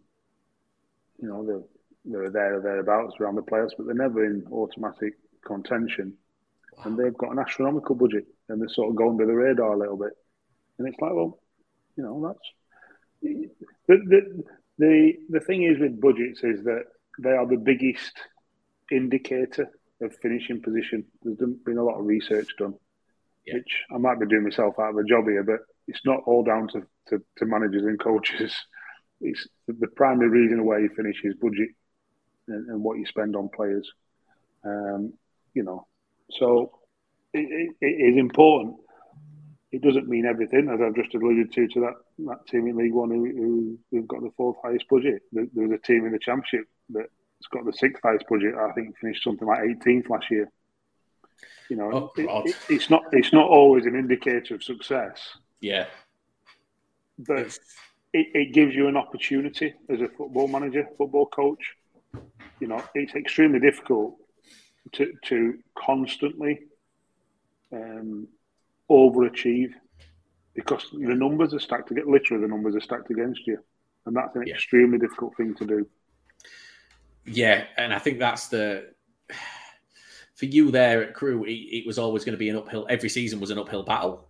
you 1.21 1.27
know 1.27 1.45
they're 1.45 1.61
they're 2.03 2.31
there 2.31 2.57
or 2.57 2.61
thereabouts 2.61 3.15
around 3.19 3.35
the 3.35 3.43
playoffs, 3.43 3.71
but 3.77 3.85
they're 3.85 3.95
never 3.95 4.25
in 4.25 4.43
automatic 4.51 5.13
contention. 5.45 6.13
Wow. 6.77 6.83
And 6.85 6.97
they've 6.97 7.17
got 7.17 7.31
an 7.31 7.39
astronomical 7.39 7.95
budget, 7.95 8.25
and 8.49 8.59
they're 8.59 8.69
sort 8.69 8.89
of 8.89 8.95
going 8.95 9.11
under 9.11 9.27
the 9.27 9.33
radar 9.33 9.73
a 9.73 9.77
little 9.77 9.97
bit. 9.97 10.13
And 10.79 10.87
it's 10.87 10.99
like, 10.99 11.13
well, 11.13 11.39
you 11.95 12.03
know, 12.03 12.27
that's 12.27 12.39
the, 13.21 13.49
the, 13.87 14.43
the, 14.77 15.13
the 15.29 15.39
thing 15.39 15.63
is 15.63 15.79
with 15.79 15.99
budgets 15.99 16.43
is 16.43 16.63
that 16.63 16.83
they 17.19 17.31
are 17.31 17.47
the 17.47 17.57
biggest 17.57 18.13
indicator 18.91 19.69
of 20.01 20.15
finishing 20.21 20.61
position. 20.61 21.05
There's 21.23 21.37
been 21.37 21.77
a 21.77 21.83
lot 21.83 21.99
of 21.99 22.05
research 22.05 22.47
done, 22.57 22.75
yeah. 23.45 23.55
which 23.55 23.83
I 23.93 23.97
might 23.97 24.19
be 24.19 24.25
doing 24.25 24.43
myself 24.43 24.79
out 24.79 24.91
of 24.91 24.97
a 24.97 25.03
job 25.03 25.25
here, 25.25 25.43
but 25.43 25.59
it's 25.87 26.05
not 26.05 26.21
all 26.25 26.43
down 26.43 26.67
to, 26.69 26.81
to, 27.09 27.23
to 27.37 27.45
managers 27.45 27.83
and 27.83 27.99
coaches. 27.99 28.53
It's 29.23 29.47
the 29.67 29.85
primary 29.85 30.29
reason 30.29 30.65
why 30.65 30.79
you 30.79 30.89
finish 30.95 31.17
is 31.23 31.35
budget 31.35 31.69
and, 32.47 32.67
and 32.71 32.83
what 32.83 32.97
you 32.97 33.05
spend 33.05 33.35
on 33.35 33.49
players. 33.49 33.87
Um, 34.65 35.13
you 35.53 35.61
know, 35.61 35.85
so 36.31 36.79
it, 37.31 37.75
it, 37.79 37.85
it 37.85 38.13
is 38.13 38.17
important 38.17 38.77
it 39.71 39.81
doesn't 39.81 40.07
mean 40.07 40.25
everything, 40.25 40.69
as 40.69 40.79
I've 40.81 40.95
just 40.95 41.15
alluded 41.15 41.53
to, 41.53 41.67
to 41.67 41.79
that, 41.81 41.93
that 42.27 42.47
team 42.47 42.67
in 42.67 42.77
League 42.77 42.93
One 42.93 43.09
who, 43.09 43.77
who 43.91 43.97
have 43.97 44.07
got 44.07 44.21
the 44.21 44.31
fourth 44.37 44.57
highest 44.63 44.87
budget. 44.89 45.21
There's 45.31 45.71
a 45.71 45.77
team 45.77 46.05
in 46.05 46.11
the 46.11 46.19
Championship 46.19 46.67
that's 46.89 47.07
got 47.51 47.65
the 47.65 47.73
sixth 47.73 48.01
highest 48.03 48.25
budget. 48.29 48.55
I 48.55 48.71
think 48.73 48.97
finished 48.97 49.23
something 49.23 49.47
like 49.47 49.59
18th 49.59 50.09
last 50.09 50.29
year. 50.29 50.51
You 51.69 51.77
know, 51.77 51.91
oh, 51.91 52.11
it, 52.17 52.49
it, 52.49 52.55
it's 52.69 52.89
not 52.89 53.03
it's 53.13 53.31
not 53.31 53.47
always 53.47 53.85
an 53.85 53.95
indicator 53.95 54.55
of 54.55 54.63
success. 54.63 55.17
Yeah, 55.61 55.85
but 57.17 57.57
it, 58.13 58.27
it 58.33 58.53
gives 58.53 58.75
you 58.75 58.87
an 58.87 58.97
opportunity 58.97 59.73
as 59.89 60.01
a 60.01 60.09
football 60.09 60.47
manager, 60.47 60.87
football 60.97 61.27
coach. 61.27 61.75
You 62.59 62.67
know, 62.67 62.83
it's 62.93 63.15
extremely 63.15 63.59
difficult 63.59 64.17
to 64.93 65.13
to 65.27 65.59
constantly 65.75 66.59
um, 67.71 68.27
overachieve 68.89 69.71
because 70.53 70.85
the 70.91 71.15
numbers 71.15 71.53
are 71.53 71.59
stacked 71.59 71.91
against 71.91 72.09
literally 72.09 72.41
the 72.41 72.47
numbers 72.47 72.75
are 72.75 72.81
stacked 72.81 73.09
against 73.09 73.45
you, 73.47 73.57
and 74.05 74.15
that's 74.15 74.35
an 74.35 74.43
yeah. 74.45 74.53
extremely 74.53 74.97
difficult 74.97 75.35
thing 75.37 75.55
to 75.55 75.65
do. 75.65 75.87
Yeah, 77.25 77.65
and 77.77 77.93
I 77.93 77.99
think 77.99 78.19
that's 78.19 78.47
the 78.47 78.89
for 80.35 80.45
you 80.45 80.71
there 80.71 81.03
at 81.03 81.13
Crewe. 81.13 81.45
It, 81.45 81.51
it 81.51 81.87
was 81.87 81.99
always 81.99 82.25
going 82.25 82.33
to 82.33 82.39
be 82.39 82.49
an 82.49 82.57
uphill. 82.57 82.85
Every 82.89 83.09
season 83.09 83.39
was 83.39 83.51
an 83.51 83.59
uphill 83.59 83.83
battle, 83.83 84.27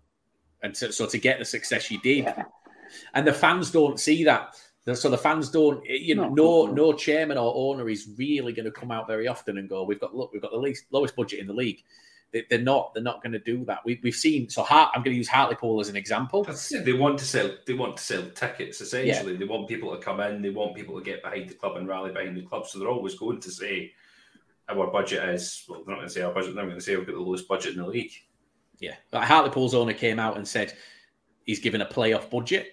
and 0.61 0.75
so, 0.75 0.91
so 0.91 1.05
to 1.07 1.17
get 1.17 1.39
the 1.39 1.45
success 1.45 1.89
you 1.89 1.99
did, 2.01 2.25
yeah. 2.25 2.43
and 3.13 3.25
the 3.25 3.33
fans 3.33 3.71
don't 3.71 3.99
see 3.99 4.23
that. 4.25 4.55
So 4.95 5.09
the 5.09 5.17
fans 5.17 5.51
don't, 5.51 5.85
eh, 5.87 5.99
you 6.01 6.15
know, 6.15 6.27
no, 6.29 6.65
no, 6.65 6.73
no 6.73 6.93
chairman 6.93 7.37
or 7.37 7.53
owner 7.55 7.87
is 7.87 8.09
really 8.17 8.51
going 8.51 8.65
to 8.65 8.71
come 8.71 8.91
out 8.91 9.07
very 9.07 9.27
often 9.27 9.57
and 9.57 9.69
go, 9.69 9.83
"We've 9.83 9.99
got 9.99 10.15
look, 10.15 10.33
we've 10.33 10.41
got 10.41 10.51
the 10.51 10.57
least 10.57 10.85
lowest 10.91 11.15
budget 11.15 11.39
in 11.39 11.47
the 11.47 11.53
league." 11.53 11.83
They, 12.31 12.45
are 12.55 12.61
not. 12.61 12.93
They're 12.93 13.03
not 13.03 13.21
going 13.21 13.33
to 13.33 13.39
do 13.39 13.65
that. 13.65 13.79
We, 13.83 13.99
have 14.03 14.13
seen. 14.15 14.49
So 14.49 14.63
Hart, 14.63 14.91
I'm 14.95 15.03
going 15.03 15.13
to 15.13 15.17
use 15.17 15.27
Hartlepool 15.27 15.81
as 15.81 15.89
an 15.89 15.97
example. 15.97 16.47
They 16.71 16.93
want 16.93 17.19
to 17.19 17.25
sell. 17.25 17.51
They 17.67 17.73
want 17.73 17.97
to 17.97 18.03
sell 18.03 18.23
tickets. 18.33 18.79
Essentially, 18.79 19.33
yeah. 19.33 19.39
they 19.39 19.45
want 19.45 19.67
people 19.67 19.93
to 19.95 20.01
come 20.01 20.21
in. 20.21 20.41
They 20.41 20.49
want 20.49 20.75
people 20.75 20.97
to 20.97 21.03
get 21.03 21.21
behind 21.21 21.49
the 21.49 21.55
club 21.55 21.75
and 21.75 21.87
rally 21.87 22.11
behind 22.11 22.37
the 22.37 22.43
club. 22.43 22.67
So 22.67 22.79
they're 22.79 22.87
always 22.87 23.15
going 23.15 23.41
to 23.41 23.51
say 23.51 23.91
our 24.69 24.87
budget 24.87 25.27
is. 25.29 25.65
Well, 25.67 25.83
they're 25.85 25.93
not 25.93 25.99
going 25.99 26.07
to 26.07 26.13
say 26.13 26.21
our 26.21 26.33
budget. 26.33 26.55
They're 26.55 26.65
going 26.65 26.77
to 26.77 26.81
say 26.81 26.95
we've 26.95 27.05
got 27.05 27.15
the 27.15 27.21
lowest 27.21 27.47
budget 27.47 27.73
in 27.73 27.81
the 27.81 27.87
league. 27.87 28.13
Yeah, 28.79 28.95
but 29.11 29.23
Hartlepool's 29.23 29.75
owner 29.75 29.93
came 29.93 30.19
out 30.19 30.37
and 30.37 30.47
said 30.47 30.73
he's 31.43 31.59
given 31.59 31.81
a 31.81 31.85
playoff 31.85 32.29
budget, 32.29 32.67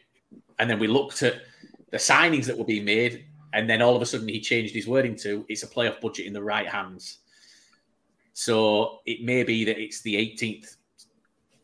and 0.58 0.70
then 0.70 0.78
we 0.78 0.86
looked 0.86 1.22
at 1.22 1.42
the 1.90 1.98
signings 1.98 2.46
that 2.46 2.56
were 2.56 2.64
being 2.64 2.84
made, 2.84 3.26
and 3.52 3.68
then 3.68 3.82
all 3.82 3.96
of 3.96 4.02
a 4.02 4.06
sudden 4.06 4.28
he 4.28 4.40
changed 4.40 4.74
his 4.74 4.86
wording 4.86 5.16
to 5.16 5.44
it's 5.48 5.64
a 5.64 5.66
playoff 5.66 6.00
budget 6.00 6.26
in 6.26 6.32
the 6.32 6.42
right 6.42 6.68
hands. 6.68 7.18
So 8.38 9.00
it 9.04 9.24
may 9.24 9.42
be 9.42 9.64
that 9.64 9.80
it's 9.80 10.00
the 10.02 10.14
18th 10.14 10.76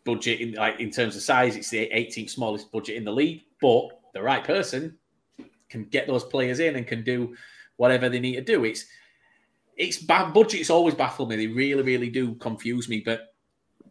budget 0.02 0.40
in 0.40 0.54
like 0.54 0.80
in 0.80 0.90
terms 0.90 1.14
of 1.14 1.22
size, 1.22 1.54
it's 1.54 1.70
the 1.70 1.88
18th 1.94 2.30
smallest 2.30 2.72
budget 2.72 2.96
in 2.96 3.04
the 3.04 3.12
league, 3.12 3.42
but 3.60 3.90
the 4.12 4.20
right 4.20 4.42
person 4.42 4.98
can 5.68 5.84
get 5.84 6.08
those 6.08 6.24
players 6.24 6.58
in 6.58 6.74
and 6.74 6.84
can 6.84 7.04
do 7.04 7.36
whatever 7.76 8.08
they 8.08 8.18
need 8.18 8.34
to 8.34 8.40
do. 8.40 8.64
It's 8.64 8.86
it's 9.76 9.98
bad 9.98 10.34
budgets 10.34 10.68
always 10.68 10.96
baffle 10.96 11.26
me. 11.26 11.36
They 11.36 11.46
really, 11.46 11.84
really 11.84 12.10
do 12.10 12.34
confuse 12.34 12.88
me. 12.88 12.98
But 12.98 13.32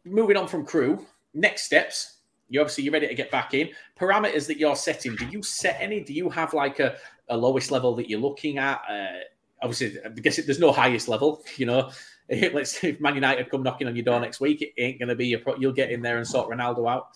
moving 0.04 0.36
on 0.36 0.50
from 0.50 0.66
Crewe, 0.66 1.06
next 1.34 1.64
steps. 1.64 2.18
You 2.50 2.60
obviously 2.60 2.84
you're 2.84 2.92
ready 2.92 3.08
to 3.08 3.16
get 3.16 3.32
back 3.32 3.54
in. 3.54 3.70
Parameters 3.98 4.46
that 4.48 4.58
you're 4.58 4.76
setting. 4.76 5.16
Do 5.16 5.26
you 5.28 5.42
set 5.42 5.78
any? 5.80 6.02
Do 6.02 6.12
you 6.12 6.30
have 6.30 6.54
like 6.54 6.82
a, 6.82 6.98
a 7.30 7.38
lowest 7.38 7.72
level 7.72 7.96
that 7.96 8.10
you're 8.10 8.20
looking 8.20 8.58
at? 8.58 8.82
Uh, 8.90 9.24
obviously, 9.62 10.02
I 10.04 10.10
guess 10.10 10.36
there's 10.36 10.60
no 10.60 10.74
highest 10.74 11.08
level. 11.08 11.46
You 11.56 11.68
know, 11.68 11.90
let's 12.54 12.84
if 12.84 13.00
Man 13.00 13.16
United 13.16 13.50
come 13.50 13.64
knocking 13.64 13.88
on 13.88 13.96
your 13.96 14.06
door 14.06 14.20
next 14.20 14.40
week, 14.40 14.62
it 14.62 14.74
ain't 14.78 15.00
going 15.00 15.10
to 15.10 15.16
be 15.16 15.36
pro- 15.38 15.58
you'll 15.58 15.74
get 15.74 15.92
in 15.92 16.02
there 16.02 16.18
and 16.18 16.28
sort 16.28 16.50
Ronaldo 16.50 16.90
out. 16.90 17.08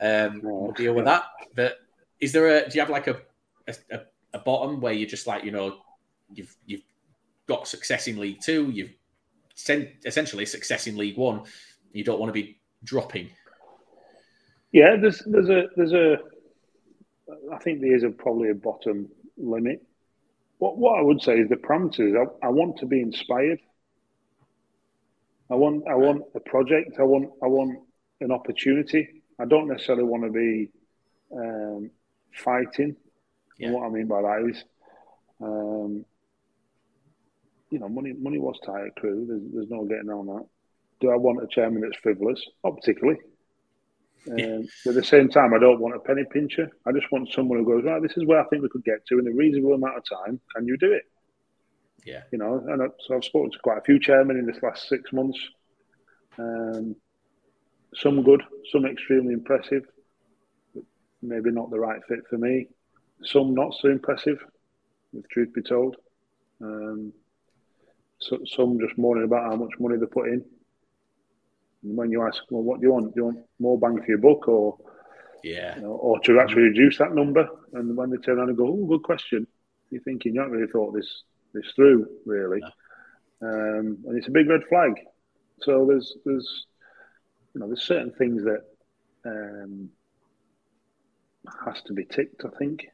Um, 0.00 0.40
we'll 0.42 0.72
deal 0.72 0.94
with 0.94 1.04
that. 1.04 1.24
But 1.54 1.78
is 2.20 2.32
there 2.32 2.48
a 2.48 2.68
do 2.68 2.74
you 2.74 2.80
have 2.80 2.90
like 2.90 3.06
a 3.06 3.16
a, 3.90 4.00
a 4.34 4.38
bottom 4.38 4.80
where 4.80 4.92
you're 4.92 5.08
just 5.08 5.26
like 5.26 5.44
you 5.44 5.50
know 5.50 5.78
you've 6.32 6.54
you've 6.66 6.82
got 7.46 7.68
success 7.68 8.06
in 8.06 8.18
League 8.18 8.40
Two, 8.40 8.70
you've 8.70 8.92
sent 9.54 9.88
essentially 10.04 10.46
success 10.46 10.86
in 10.86 10.96
League 10.96 11.18
One, 11.18 11.42
you 11.92 12.04
don't 12.04 12.20
want 12.20 12.30
to 12.30 12.40
be 12.40 12.58
dropping. 12.84 13.30
Yeah, 14.72 14.96
there's 14.96 15.22
there's 15.26 15.48
a 15.48 15.64
there's 15.76 15.92
a 15.92 16.18
I 17.52 17.58
think 17.58 17.80
there 17.80 17.94
is 17.94 18.04
a 18.04 18.10
probably 18.10 18.50
a 18.50 18.54
bottom 18.54 19.08
limit. 19.36 19.82
What 20.58 20.78
what 20.78 20.98
I 20.98 21.02
would 21.02 21.20
say 21.20 21.38
is 21.40 21.48
the 21.48 21.56
parameters. 21.56 22.16
I, 22.16 22.46
I 22.46 22.50
want 22.50 22.78
to 22.78 22.86
be 22.86 23.00
inspired. 23.00 23.60
I 25.50 25.54
want 25.54 25.84
I 25.88 25.94
want 25.94 26.22
a 26.34 26.40
project. 26.40 26.96
I 26.98 27.02
want 27.02 27.30
I 27.42 27.46
want 27.46 27.78
an 28.20 28.30
opportunity. 28.30 29.22
I 29.40 29.46
don't 29.46 29.68
necessarily 29.68 30.04
want 30.04 30.24
to 30.24 30.30
be 30.30 30.70
um, 31.36 31.90
fighting. 32.32 32.96
Yeah. 33.58 33.68
And 33.68 33.76
what 33.76 33.86
I 33.86 33.90
mean 33.90 34.06
by 34.06 34.22
that 34.22 34.48
is, 34.48 34.64
um, 35.40 36.04
you 37.70 37.78
know, 37.78 37.88
money 37.88 38.12
money 38.12 38.38
was 38.38 38.58
tight 38.64 38.86
at 38.86 38.96
Crewe. 38.96 39.26
There's, 39.28 39.42
there's 39.52 39.70
no 39.70 39.84
getting 39.84 40.08
around 40.08 40.26
that. 40.26 40.46
Do 41.00 41.10
I 41.10 41.16
want 41.16 41.42
a 41.42 41.46
chairman 41.48 41.82
that's 41.82 41.96
frivolous? 42.02 42.40
Not 42.64 42.76
particularly. 42.76 43.18
Um, 44.30 44.36
yeah. 44.36 44.58
But 44.84 44.90
at 44.90 44.96
the 44.96 45.02
same 45.02 45.30
time, 45.30 45.54
I 45.54 45.58
don't 45.58 45.80
want 45.80 45.96
a 45.96 45.98
penny 45.98 46.24
pincher. 46.30 46.68
I 46.86 46.92
just 46.92 47.10
want 47.10 47.32
someone 47.32 47.58
who 47.58 47.64
goes, 47.64 47.84
right, 47.86 48.02
this 48.02 48.18
is 48.18 48.26
where 48.26 48.38
I 48.38 48.44
think 48.48 48.62
we 48.62 48.68
could 48.68 48.84
get 48.84 49.06
to 49.06 49.18
in 49.18 49.26
a 49.26 49.32
reasonable 49.32 49.72
amount 49.72 49.96
of 49.96 50.04
time. 50.06 50.38
Can 50.54 50.66
you 50.66 50.76
do 50.76 50.92
it? 50.92 51.04
Yeah. 52.04 52.22
You 52.32 52.38
know, 52.38 52.64
and 52.66 52.90
so 53.00 53.16
I've 53.16 53.24
spoken 53.24 53.50
to 53.52 53.58
quite 53.58 53.78
a 53.78 53.82
few 53.82 53.98
chairmen 53.98 54.38
in 54.38 54.46
this 54.46 54.62
last 54.62 54.88
six 54.88 55.12
months. 55.12 55.38
Um, 56.38 56.96
some 57.94 58.22
good, 58.22 58.42
some 58.72 58.86
extremely 58.86 59.34
impressive, 59.34 59.84
maybe 61.22 61.50
not 61.50 61.70
the 61.70 61.78
right 61.78 62.00
fit 62.08 62.20
for 62.28 62.38
me. 62.38 62.68
Some 63.22 63.54
not 63.54 63.74
so 63.74 63.88
impressive, 63.88 64.38
if 65.12 65.28
truth 65.28 65.52
be 65.52 65.62
told. 65.62 65.96
Um, 66.62 67.12
so, 68.18 68.38
some 68.46 68.78
just 68.80 68.98
moaning 68.98 69.24
about 69.24 69.50
how 69.50 69.56
much 69.56 69.72
money 69.78 69.96
they 69.98 70.06
put 70.06 70.28
in. 70.28 70.44
And 71.82 71.96
when 71.96 72.10
you 72.10 72.26
ask, 72.26 72.42
well, 72.50 72.62
what 72.62 72.80
do 72.80 72.86
you 72.86 72.92
want? 72.92 73.14
Do 73.14 73.20
you 73.20 73.24
want 73.24 73.38
more 73.58 73.78
bang 73.78 73.98
for 73.98 74.06
your 74.06 74.18
buck, 74.18 74.46
or 74.48 74.78
yeah, 75.42 75.76
you 75.76 75.82
know, 75.82 75.92
or 75.92 76.20
to 76.20 76.40
actually 76.40 76.62
reduce 76.62 76.98
that 76.98 77.14
number? 77.14 77.48
And 77.72 77.96
when 77.96 78.10
they 78.10 78.18
turn 78.18 78.38
around 78.38 78.50
and 78.50 78.58
go, 78.58 78.68
"Oh, 78.68 78.86
good 78.86 79.02
question," 79.02 79.46
you're 79.90 80.02
thinking 80.02 80.34
you 80.34 80.40
haven't 80.40 80.56
really 80.56 80.70
thought 80.70 80.92
this 80.92 81.24
this 81.52 81.72
through, 81.74 82.06
really. 82.26 82.62
Um, 83.42 83.98
and 84.06 84.18
it's 84.18 84.28
a 84.28 84.32
big 84.32 84.48
red 84.48 84.62
flag. 84.68 84.92
So 85.62 85.86
there's 85.88 86.16
there's 86.24 86.66
you 87.54 87.60
know 87.60 87.66
there's 87.66 87.82
certain 87.82 88.12
things 88.12 88.42
that 88.44 88.62
um, 89.24 89.90
has 91.64 91.80
to 91.82 91.92
be 91.92 92.04
ticked. 92.04 92.44
I 92.44 92.56
think. 92.58 92.86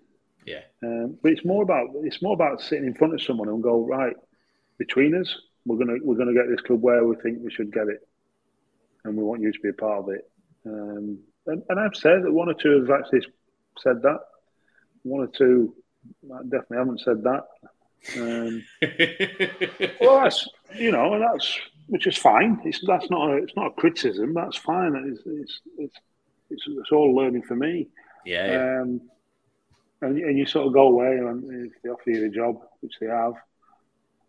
Yeah. 0.44 0.62
Um, 0.82 1.18
but 1.22 1.32
it's 1.32 1.44
more 1.44 1.62
about 1.62 1.88
it's 2.02 2.22
more 2.22 2.34
about 2.34 2.60
sitting 2.60 2.86
in 2.86 2.94
front 2.94 3.14
of 3.14 3.22
someone 3.22 3.48
and 3.48 3.62
go 3.62 3.84
right 3.84 4.16
between 4.78 5.14
us. 5.14 5.34
We're 5.64 5.78
gonna 5.78 5.98
we're 6.02 6.16
gonna 6.16 6.34
get 6.34 6.48
this 6.48 6.60
club 6.60 6.82
where 6.82 7.04
we 7.04 7.16
think 7.16 7.38
we 7.42 7.50
should 7.50 7.72
get 7.72 7.88
it, 7.88 8.06
and 9.04 9.16
we 9.16 9.24
want 9.24 9.42
you 9.42 9.52
to 9.52 9.60
be 9.60 9.70
a 9.70 9.72
part 9.72 10.04
of 10.04 10.08
it. 10.10 10.30
Um, 10.64 11.18
and, 11.46 11.62
and 11.68 11.80
I've 11.80 11.96
said 11.96 12.22
that 12.24 12.32
one 12.32 12.48
or 12.48 12.54
two 12.54 12.80
have 12.80 13.00
actually 13.00 13.26
said 13.78 14.02
that. 14.02 14.18
One 15.02 15.22
or 15.22 15.28
two 15.28 15.74
I 16.32 16.42
definitely 16.42 16.78
haven't 16.78 17.00
said 17.00 17.22
that. 17.24 17.44
Um, 18.16 18.64
well, 20.00 20.22
that's 20.22 20.48
you 20.76 20.92
know, 20.92 21.14
and 21.14 21.22
that's 21.22 21.58
which 21.88 22.06
is 22.06 22.16
fine. 22.16 22.60
It's 22.64 22.80
that's 22.86 23.10
not 23.10 23.30
a, 23.30 23.36
it's 23.36 23.56
not 23.56 23.66
a 23.66 23.74
criticism. 23.80 24.34
That's 24.34 24.56
fine. 24.56 24.94
It's 25.12 25.22
it's 25.26 25.60
it's, 25.78 25.96
it's, 26.50 26.64
it's 26.66 26.92
all 26.92 27.14
learning 27.14 27.42
for 27.42 27.56
me. 27.56 27.88
Yeah. 28.24 28.50
yeah. 28.50 28.80
Um, 28.82 29.00
and, 30.02 30.18
and 30.18 30.38
you 30.38 30.46
sort 30.46 30.66
of 30.66 30.74
go 30.74 30.88
away 30.88 31.16
and 31.16 31.66
if 31.72 31.82
they 31.82 31.88
offer 31.88 32.10
you 32.10 32.20
the 32.20 32.34
job, 32.34 32.60
which 32.80 32.92
they 33.00 33.06
have, 33.06 33.34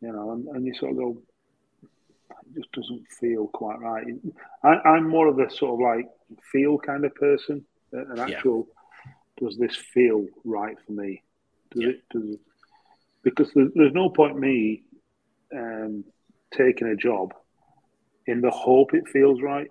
you 0.01 0.11
know, 0.11 0.31
and, 0.31 0.47
and 0.47 0.65
you 0.65 0.73
sort 0.73 0.91
of 0.91 0.97
go, 0.97 1.17
it 1.81 2.55
just 2.55 2.71
doesn't 2.71 3.05
feel 3.19 3.47
quite 3.47 3.79
right. 3.79 4.05
I, 4.63 4.97
am 4.97 5.09
more 5.09 5.27
of 5.27 5.39
a 5.39 5.49
sort 5.49 5.73
of 5.73 5.79
like 5.79 6.09
feel 6.51 6.77
kind 6.77 7.03
of 7.03 7.13
person. 7.15 7.65
An 7.91 8.19
actual, 8.19 8.67
yeah. 9.05 9.11
does 9.47 9.57
this 9.57 9.75
feel 9.75 10.25
right 10.43 10.77
for 10.85 10.91
me? 10.93 11.23
Does 11.71 11.83
yeah. 11.83 11.89
it? 11.89 12.03
Does 12.11 12.29
it, 12.31 12.39
because 13.29 13.51
there's, 13.53 13.69
there's 13.75 13.93
no 13.93 14.09
point 14.09 14.39
me 14.39 14.83
um, 15.53 16.05
taking 16.53 16.87
a 16.87 16.95
job 16.95 17.33
in 18.25 18.39
the 18.39 18.49
hope 18.49 18.93
it 18.93 19.07
feels 19.09 19.41
right. 19.41 19.69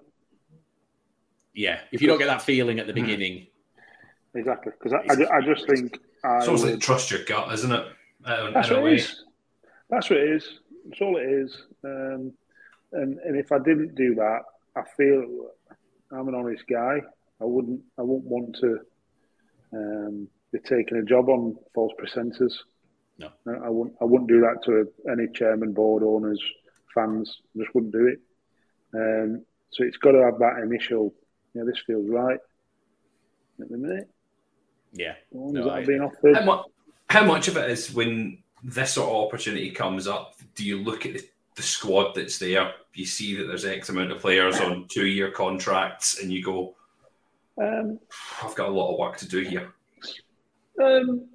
Yeah, 1.54 1.80
if 1.90 2.02
you 2.02 2.08
don't 2.08 2.18
get 2.18 2.26
that 2.26 2.42
feeling 2.42 2.78
at 2.78 2.86
the 2.86 2.92
beginning. 2.92 3.46
Exactly, 4.34 4.72
because 4.78 4.92
I, 4.92 5.10
I, 5.10 5.38
I, 5.38 5.40
just 5.40 5.66
think. 5.66 5.98
It's 6.22 6.48
also 6.48 6.72
like 6.72 6.80
trust 6.80 7.10
your 7.10 7.24
gut, 7.24 7.50
isn't 7.54 7.72
it? 7.72 7.86
Uh, 8.22 8.50
that's 8.50 8.68
what 8.68 8.84
it 8.86 8.92
is. 8.92 9.24
That's 9.88 10.10
what 10.10 10.18
it 10.18 10.28
is. 10.28 10.60
That's 10.84 11.00
all 11.00 11.16
it 11.16 11.22
is. 11.22 11.56
Um, 11.82 12.32
and 12.92 13.18
and 13.20 13.36
if 13.38 13.52
I 13.52 13.58
didn't 13.58 13.94
do 13.94 14.14
that, 14.16 14.40
I 14.76 14.82
feel 14.98 15.48
I'm 16.12 16.28
an 16.28 16.34
honest 16.34 16.64
guy. 16.70 17.00
I 17.40 17.44
wouldn't. 17.44 17.80
I 17.98 18.02
wouldn't 18.02 18.26
want 18.26 18.56
to 18.56 18.80
um, 19.72 20.28
be 20.52 20.58
taking 20.58 20.98
a 20.98 21.02
job 21.02 21.30
on 21.30 21.56
false 21.74 21.94
pretenses. 21.96 22.64
No, 23.18 23.30
I 23.46 23.68
wouldn't. 23.70 23.96
I 24.00 24.04
wouldn't 24.04 24.28
do 24.28 24.40
that 24.40 24.62
to 24.64 24.88
any 25.10 25.28
chairman, 25.32 25.72
board 25.72 26.02
owners, 26.02 26.42
fans. 26.94 27.40
I 27.54 27.60
just 27.62 27.74
wouldn't 27.74 27.92
do 27.92 28.08
it. 28.08 28.20
Um, 28.94 29.44
so 29.70 29.84
it's 29.84 29.96
got 29.96 30.12
to 30.12 30.22
have 30.22 30.38
that 30.38 30.62
initial. 30.62 31.14
You 31.54 31.60
know, 31.60 31.66
this 31.66 31.80
feels 31.86 32.08
right 32.08 32.38
at 33.60 33.68
the 33.70 33.76
minute. 33.78 34.10
Yeah, 34.92 35.14
no, 35.32 35.70
I, 35.70 35.84
being 35.84 36.00
offered. 36.02 36.36
How 36.36 36.44
much, 36.44 36.66
how 37.08 37.24
much 37.24 37.48
of 37.48 37.56
it 37.56 37.70
is 37.70 37.92
when 37.92 38.42
this 38.62 38.92
sort 38.92 39.10
of 39.10 39.26
opportunity 39.26 39.70
comes 39.70 40.06
up? 40.06 40.34
Do 40.54 40.64
you 40.64 40.82
look 40.82 41.06
at 41.06 41.14
the, 41.14 41.28
the 41.56 41.62
squad 41.62 42.14
that's 42.14 42.38
there? 42.38 42.72
You 42.94 43.06
see 43.06 43.36
that 43.36 43.44
there's 43.44 43.64
X 43.64 43.88
amount 43.88 44.12
of 44.12 44.20
players 44.20 44.60
on 44.60 44.86
two-year 44.88 45.30
contracts, 45.30 46.22
and 46.22 46.32
you 46.32 46.42
go, 46.42 46.76
um, 47.60 47.98
"I've 48.42 48.54
got 48.54 48.68
a 48.68 48.72
lot 48.72 48.92
of 48.92 48.98
work 48.98 49.16
to 49.18 49.28
do 49.28 49.40
here." 49.40 49.72
Um, 50.82 51.28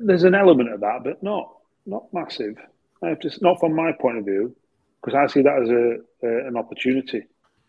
there's 0.00 0.24
an 0.24 0.34
element 0.34 0.72
of 0.72 0.80
that, 0.80 1.04
but 1.04 1.22
not 1.22 1.54
not 1.86 2.12
massive. 2.12 2.56
I 3.02 3.08
have 3.08 3.20
Just 3.20 3.42
not 3.42 3.60
from 3.60 3.74
my 3.74 3.92
point 3.92 4.18
of 4.18 4.24
view, 4.24 4.54
because 5.00 5.14
I 5.14 5.32
see 5.32 5.42
that 5.42 5.62
as 5.62 5.70
a, 5.70 6.46
an 6.48 6.56
opportunity. 6.56 7.22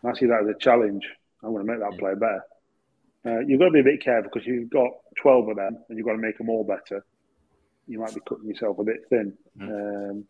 I 0.04 0.12
see 0.14 0.26
that 0.26 0.42
as 0.42 0.48
a 0.48 0.58
challenge. 0.58 1.06
I'm 1.42 1.52
going 1.52 1.66
to 1.66 1.72
make 1.72 1.80
that 1.80 1.98
play 1.98 2.14
better. 2.14 2.42
Uh, 3.24 3.40
you've 3.40 3.60
got 3.60 3.66
to 3.66 3.72
be 3.72 3.80
a 3.80 3.84
bit 3.84 4.02
careful 4.02 4.30
because 4.32 4.46
you've 4.46 4.70
got 4.70 4.90
12 5.20 5.50
of 5.50 5.56
them 5.56 5.78
and 5.88 5.98
you've 5.98 6.06
got 6.06 6.12
to 6.12 6.18
make 6.18 6.38
them 6.38 6.48
all 6.48 6.64
better. 6.64 7.04
You 7.86 7.98
might 7.98 8.14
be 8.14 8.20
cutting 8.26 8.48
yourself 8.48 8.78
a 8.78 8.84
bit 8.84 9.00
thin. 9.10 9.34
Mm. 9.58 10.10
Um, 10.10 10.24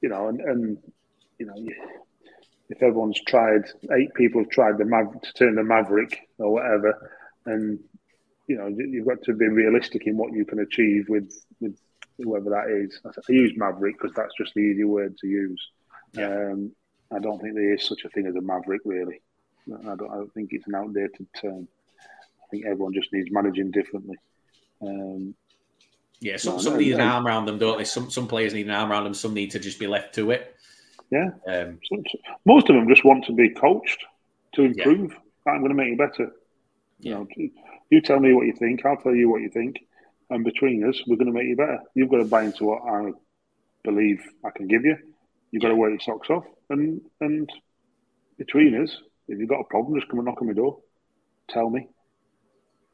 you 0.00 0.08
know, 0.08 0.28
and, 0.28 0.40
and 0.40 0.78
you 1.38 1.46
know, 1.46 1.54
if 2.68 2.82
everyone's 2.82 3.20
tried, 3.26 3.64
eight 3.92 4.14
people 4.14 4.42
have 4.42 4.50
tried 4.50 4.78
the 4.78 4.84
Mav- 4.84 5.20
to 5.20 5.32
turn 5.34 5.56
the 5.56 5.64
Maverick 5.64 6.28
or 6.38 6.52
whatever, 6.52 7.12
and 7.46 7.80
you 8.50 8.56
know, 8.56 8.66
you've 8.66 9.06
got 9.06 9.22
to 9.22 9.32
be 9.32 9.46
realistic 9.46 10.08
in 10.08 10.16
what 10.16 10.32
you 10.32 10.44
can 10.44 10.58
achieve 10.58 11.08
with 11.08 11.32
with 11.60 11.78
whoever 12.18 12.50
that 12.50 12.68
is. 12.68 13.00
I 13.04 13.32
use 13.32 13.52
Maverick 13.56 13.96
because 13.96 14.12
that's 14.16 14.34
just 14.36 14.52
the 14.54 14.60
easy 14.60 14.82
word 14.82 15.16
to 15.18 15.28
use. 15.28 15.62
Yeah. 16.14 16.26
Um, 16.26 16.72
I 17.12 17.20
don't 17.20 17.40
think 17.40 17.54
there 17.54 17.72
is 17.72 17.86
such 17.86 18.04
a 18.04 18.08
thing 18.08 18.26
as 18.26 18.34
a 18.34 18.40
Maverick, 18.40 18.80
really. 18.84 19.22
I 19.68 19.94
don't, 19.94 20.10
I 20.10 20.16
don't 20.16 20.34
think 20.34 20.48
it's 20.52 20.66
an 20.66 20.74
outdated 20.74 21.28
term. 21.40 21.68
I 22.42 22.46
think 22.50 22.66
everyone 22.66 22.92
just 22.92 23.12
needs 23.12 23.30
managing 23.30 23.70
differently. 23.70 24.16
Um, 24.82 25.36
yeah, 26.18 26.36
some, 26.36 26.58
some 26.58 26.76
need 26.76 26.94
an 26.94 27.00
arm 27.00 27.28
around 27.28 27.46
them, 27.46 27.58
don't 27.58 27.78
they? 27.78 27.84
Some 27.84 28.10
some 28.10 28.26
players 28.26 28.52
need 28.52 28.66
an 28.66 28.72
arm 28.72 28.90
around 28.90 29.04
them. 29.04 29.14
Some 29.14 29.32
need 29.32 29.52
to 29.52 29.60
just 29.60 29.78
be 29.78 29.86
left 29.86 30.12
to 30.16 30.32
it. 30.32 30.56
Yeah. 31.10 31.30
Um, 31.46 31.78
Most 32.44 32.68
of 32.68 32.74
them 32.74 32.88
just 32.88 33.04
want 33.04 33.24
to 33.26 33.32
be 33.32 33.50
coached 33.50 34.04
to 34.54 34.62
improve. 34.62 35.12
Yeah. 35.12 35.52
I'm 35.52 35.60
going 35.60 35.70
to 35.70 35.76
make 35.76 35.90
you 35.90 35.96
better. 35.96 36.32
Yeah. 36.98 37.10
You 37.10 37.14
know, 37.14 37.28
you 37.90 38.00
tell 38.00 38.20
me 38.20 38.32
what 38.32 38.46
you 38.46 38.52
think. 38.52 38.84
I'll 38.86 38.96
tell 38.96 39.14
you 39.14 39.28
what 39.28 39.42
you 39.42 39.50
think. 39.50 39.76
And 40.30 40.44
between 40.44 40.88
us, 40.88 41.00
we're 41.06 41.16
going 41.16 41.26
to 41.26 41.32
make 41.32 41.48
you 41.48 41.56
better. 41.56 41.80
You've 41.94 42.08
got 42.08 42.18
to 42.18 42.24
buy 42.24 42.44
into 42.44 42.64
what 42.64 42.82
I 42.88 43.10
believe 43.82 44.22
I 44.44 44.50
can 44.50 44.68
give 44.68 44.84
you. 44.84 44.96
You've 45.50 45.62
got 45.62 45.68
to 45.68 45.76
wear 45.76 45.90
your 45.90 46.00
socks 46.00 46.30
off. 46.30 46.44
And 46.70 47.00
and 47.20 47.50
between 48.38 48.80
us, 48.80 48.96
if 49.26 49.38
you've 49.38 49.48
got 49.48 49.60
a 49.60 49.64
problem, 49.64 49.98
just 49.98 50.08
come 50.08 50.20
and 50.20 50.26
knock 50.26 50.40
on 50.40 50.46
my 50.46 50.54
door. 50.54 50.78
Tell 51.48 51.68
me. 51.68 51.88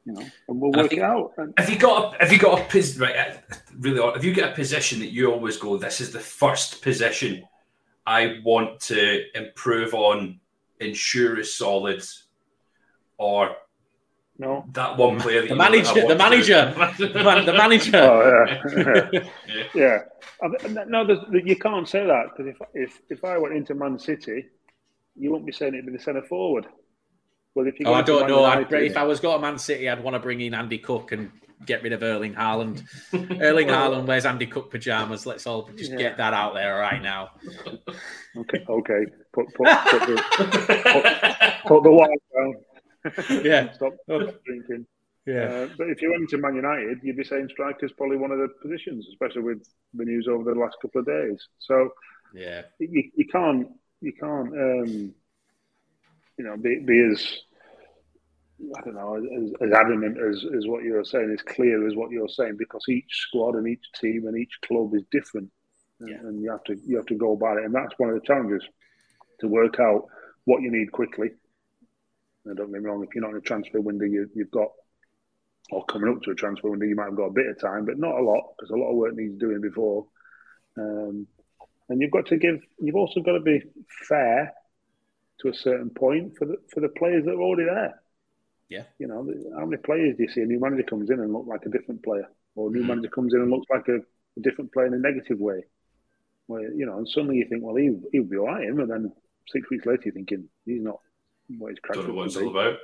You 0.06 0.12
know, 0.12 0.26
and 0.48 0.60
we'll 0.60 0.72
work 0.72 0.92
it 0.92 1.02
out. 1.02 1.32
And, 1.36 1.52
have 1.58 1.68
you 1.68 1.78
got 1.78 2.14
a, 2.14 2.18
have 2.22 2.32
you 2.32 2.38
got 2.38 2.60
a 2.60 2.64
position 2.64 3.02
right? 3.02 3.16
Uh, 3.16 3.56
really, 3.78 4.00
have 4.00 4.24
you 4.24 4.32
got 4.32 4.52
a 4.52 4.54
position 4.54 5.00
that 5.00 5.12
you 5.12 5.30
always 5.30 5.56
go? 5.56 5.76
This 5.76 6.00
is 6.00 6.12
the 6.12 6.20
first 6.20 6.80
position 6.80 7.42
I 8.06 8.38
want 8.44 8.80
to 8.82 9.24
improve 9.34 9.94
on, 9.94 10.40
ensure 10.80 11.38
is 11.38 11.54
solid, 11.54 12.02
or 13.18 13.56
no, 14.38 14.64
that 14.72 14.96
one 14.96 15.18
player. 15.18 15.42
That 15.42 15.48
the, 15.48 15.56
manager, 15.56 16.06
the 16.06 16.14
manager, 16.14 16.74
the 16.98 17.22
manager, 17.22 17.46
the 17.46 17.52
manager. 17.52 17.96
Oh 17.96 18.44
yeah, 18.46 19.20
yeah. 19.74 20.00
yeah. 20.42 20.84
No, 20.86 21.06
you 21.32 21.56
can't 21.56 21.88
say 21.88 22.06
that 22.06 22.26
because 22.30 22.52
if 22.52 22.68
if 22.74 23.00
if 23.08 23.24
I 23.24 23.38
went 23.38 23.54
into 23.54 23.74
Man 23.74 23.98
City, 23.98 24.46
you 25.14 25.32
won't 25.32 25.46
be 25.46 25.52
saying 25.52 25.74
it'd 25.74 25.86
be 25.86 25.92
the 25.92 25.98
centre 25.98 26.22
forward. 26.22 26.66
Well, 27.54 27.66
if 27.66 27.80
you 27.80 27.86
oh, 27.86 27.94
I 27.94 28.02
don't 28.02 28.28
know. 28.28 28.40
United, 28.40 28.82
if 28.82 28.98
I 28.98 29.04
was 29.04 29.20
going 29.20 29.40
to 29.40 29.42
Man 29.42 29.58
City, 29.58 29.88
I'd 29.88 30.02
want 30.02 30.14
to 30.14 30.20
bring 30.20 30.42
in 30.42 30.52
Andy 30.52 30.76
Cook 30.76 31.12
and 31.12 31.30
get 31.64 31.82
rid 31.82 31.94
of 31.94 32.02
Erling 32.02 32.34
Haaland. 32.34 32.82
Erling 33.40 33.68
Haaland 33.68 34.04
wears 34.06 34.26
Andy 34.26 34.46
Cook 34.46 34.70
pajamas. 34.70 35.24
Let's 35.24 35.46
all 35.46 35.70
just 35.76 35.92
yeah. 35.92 35.96
get 35.96 36.16
that 36.18 36.34
out 36.34 36.52
there 36.52 36.76
right 36.78 37.00
now. 37.00 37.30
Okay, 38.36 38.64
okay. 38.68 39.06
Put 39.32 39.46
put 39.54 39.66
put 39.66 40.00
the, 40.06 40.24
put, 40.36 41.68
put 41.68 41.82
the 41.82 41.90
wine 41.90 42.18
down. 42.34 42.54
yeah. 43.42 43.72
Stop, 43.72 43.94
stop 44.04 44.34
drinking. 44.44 44.86
Yeah. 45.26 45.44
Uh, 45.44 45.68
but 45.76 45.90
if 45.90 46.00
you 46.00 46.10
went 46.12 46.30
to 46.30 46.38
Man 46.38 46.54
United, 46.54 47.00
you'd 47.02 47.16
be 47.16 47.24
saying 47.24 47.48
striker's 47.50 47.92
probably 47.92 48.16
one 48.16 48.30
of 48.30 48.38
the 48.38 48.48
positions, 48.62 49.06
especially 49.08 49.42
with 49.42 49.68
the 49.92 50.04
news 50.04 50.28
over 50.28 50.54
the 50.54 50.58
last 50.58 50.76
couple 50.80 51.00
of 51.00 51.06
days. 51.06 51.48
So 51.58 51.90
yeah, 52.32 52.62
you, 52.78 53.10
you 53.14 53.26
can't 53.26 53.68
you 54.00 54.12
can't 54.12 54.52
um, 54.52 55.14
you 56.38 56.44
know 56.44 56.56
be, 56.56 56.78
be 56.78 57.00
as 57.00 57.38
I 58.76 58.80
don't 58.82 58.94
know 58.94 59.16
as, 59.16 59.52
as 59.68 59.72
adamant 59.72 60.16
as, 60.16 60.44
as 60.56 60.66
what 60.66 60.84
you're 60.84 61.04
saying, 61.04 61.30
as 61.32 61.42
clear 61.42 61.86
as 61.88 61.96
what 61.96 62.12
you're 62.12 62.28
saying, 62.28 62.56
because 62.56 62.84
each 62.88 63.10
squad 63.10 63.56
and 63.56 63.66
each 63.66 63.84
team 64.00 64.28
and 64.28 64.38
each 64.38 64.60
club 64.64 64.94
is 64.94 65.02
different, 65.10 65.50
yeah. 66.00 66.18
and 66.20 66.40
you 66.40 66.52
have 66.52 66.62
to 66.64 66.76
you 66.86 66.96
have 66.96 67.06
to 67.06 67.16
go 67.16 67.32
about 67.32 67.58
it, 67.58 67.64
and 67.64 67.74
that's 67.74 67.98
one 67.98 68.10
of 68.10 68.14
the 68.14 68.26
challenges 68.26 68.62
to 69.40 69.48
work 69.48 69.80
out 69.80 70.06
what 70.44 70.62
you 70.62 70.70
need 70.70 70.92
quickly 70.92 71.30
don't 72.54 72.72
get 72.72 72.82
me 72.82 72.88
wrong, 72.88 73.04
if 73.04 73.14
you're 73.14 73.22
not 73.22 73.32
in 73.32 73.38
a 73.38 73.40
transfer 73.40 73.80
window, 73.80 74.04
you, 74.04 74.28
have 74.38 74.50
got, 74.50 74.68
or 75.70 75.84
coming 75.86 76.12
up 76.14 76.22
to 76.22 76.30
a 76.30 76.34
transfer 76.34 76.70
window, 76.70 76.86
you 76.86 76.96
might 76.96 77.06
have 77.06 77.16
got 77.16 77.26
a 77.26 77.32
bit 77.32 77.48
of 77.48 77.60
time, 77.60 77.84
but 77.84 77.98
not 77.98 78.18
a 78.18 78.22
lot, 78.22 78.54
because 78.56 78.70
a 78.70 78.76
lot 78.76 78.90
of 78.90 78.96
work 78.96 79.14
needs 79.14 79.38
doing 79.38 79.60
before. 79.60 80.06
Um, 80.78 81.26
and 81.88 82.00
you've 82.00 82.10
got 82.10 82.26
to 82.26 82.36
give, 82.36 82.60
you've 82.78 82.96
also 82.96 83.20
got 83.20 83.32
to 83.32 83.40
be 83.40 83.62
fair 84.08 84.52
to 85.40 85.48
a 85.48 85.54
certain 85.54 85.90
point 85.90 86.36
for 86.38 86.46
the 86.46 86.56
for 86.72 86.80
the 86.80 86.88
players 86.88 87.24
that 87.24 87.32
are 87.32 87.42
already 87.42 87.64
there. 87.64 88.00
Yeah. 88.68 88.84
You 88.98 89.06
know, 89.06 89.26
how 89.56 89.66
many 89.66 89.80
players 89.82 90.16
do 90.16 90.24
you 90.24 90.28
see? 90.28 90.40
A 90.40 90.46
new 90.46 90.60
manager 90.60 90.82
comes 90.82 91.10
in 91.10 91.20
and 91.20 91.32
look 91.32 91.46
like 91.46 91.64
a 91.66 91.70
different 91.70 92.02
player, 92.02 92.26
or 92.54 92.68
a 92.68 92.72
new 92.72 92.82
mm. 92.82 92.88
manager 92.88 93.08
comes 93.08 93.34
in 93.34 93.40
and 93.40 93.50
looks 93.50 93.66
like 93.70 93.86
a, 93.88 93.96
a, 93.96 94.40
different 94.42 94.72
player 94.72 94.86
in 94.86 94.94
a 94.94 94.98
negative 94.98 95.38
way. 95.38 95.64
Where 96.46 96.72
you 96.72 96.86
know, 96.86 96.98
and 96.98 97.08
suddenly 97.08 97.36
you 97.36 97.46
think, 97.48 97.62
well, 97.62 97.76
he 97.76 97.90
he'll 98.12 98.24
be 98.24 98.36
all 98.36 98.46
right, 98.46 98.66
and 98.66 98.78
then 98.90 99.12
six 99.48 99.70
weeks 99.70 99.86
later 99.86 100.02
you're 100.06 100.14
thinking 100.14 100.48
he's 100.64 100.82
not 100.82 100.98
what 101.48 101.70
he's 101.70 101.78
Don't 101.92 102.08
know 102.08 102.14
what 102.14 102.26
it's 102.26 102.36
all 102.36 102.50
about. 102.50 102.78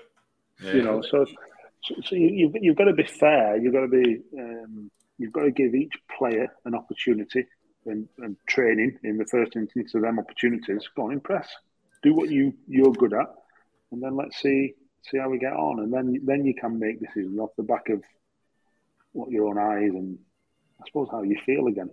Yeah. 0.62 0.72
You 0.75 0.83
know, 0.83 1.03
so 1.03 1.27
so, 1.85 1.94
so 2.05 2.14
you, 2.14 2.46
have 2.46 2.62
you've 2.62 2.77
got 2.77 2.85
to 2.85 2.92
be 2.92 3.05
fair. 3.05 3.57
You've 3.57 3.72
got 3.72 3.81
to 3.81 3.88
be 3.88 4.22
um, 4.38 4.90
you've 5.18 5.33
got 5.33 5.42
to 5.42 5.51
give 5.51 5.75
each 5.75 5.94
player 6.16 6.53
an 6.64 6.75
opportunity 6.75 7.46
and, 7.87 8.09
and 8.18 8.37
training 8.46 8.98
in 9.03 9.18
the 9.18 9.27
first 9.27 9.57
instance 9.57 9.94
of 9.94 10.03
them 10.03 10.18
opportunities. 10.18 10.88
Go 10.94 11.05
on, 11.05 11.12
impress. 11.12 11.48
Do 12.03 12.14
what 12.14 12.31
you 12.31 12.55
you're 12.68 12.92
good 12.92 13.12
at, 13.12 13.35
and 13.90 14.03
then 14.03 14.16
let's 14.16 14.40
see 14.40 14.75
see 15.03 15.18
how 15.18 15.29
we 15.29 15.38
get 15.38 15.53
on, 15.53 15.81
and 15.81 15.92
then 15.92 16.20
then 16.25 16.44
you 16.44 16.55
can 16.55 16.79
make 16.79 17.01
decisions 17.01 17.38
off 17.38 17.51
the 17.57 17.62
back 17.62 17.88
of 17.88 18.03
what 19.12 19.31
your 19.31 19.48
own 19.48 19.59
eyes 19.59 19.90
and 19.90 20.18
I 20.81 20.87
suppose 20.87 21.09
how 21.11 21.22
you 21.22 21.38
feel 21.44 21.66
again. 21.66 21.90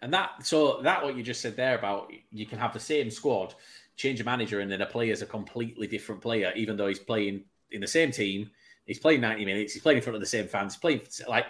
And 0.00 0.14
that 0.14 0.30
so 0.46 0.80
that 0.82 1.02
what 1.02 1.16
you 1.16 1.22
just 1.22 1.40
said 1.40 1.56
there 1.56 1.76
about 1.76 2.12
you 2.30 2.46
can 2.46 2.58
have 2.58 2.72
the 2.72 2.80
same 2.80 3.10
squad, 3.10 3.54
change 3.98 4.20
a 4.20 4.24
manager, 4.24 4.60
and 4.60 4.70
then 4.70 4.80
a 4.80 4.86
player 4.86 5.12
is 5.12 5.20
a 5.20 5.26
completely 5.26 5.86
different 5.86 6.22
player, 6.22 6.52
even 6.56 6.76
though 6.76 6.86
he's 6.86 6.98
playing 6.98 7.44
in 7.70 7.82
the 7.82 7.86
same 7.86 8.10
team. 8.10 8.50
He's 8.86 8.98
playing 8.98 9.20
90 9.20 9.44
minutes. 9.44 9.74
He's 9.74 9.82
playing 9.82 9.98
in 9.98 10.02
front 10.02 10.14
of 10.14 10.22
the 10.22 10.26
same 10.26 10.48
fans. 10.48 10.74
He's 10.74 10.80
playing 10.80 11.02
like 11.28 11.46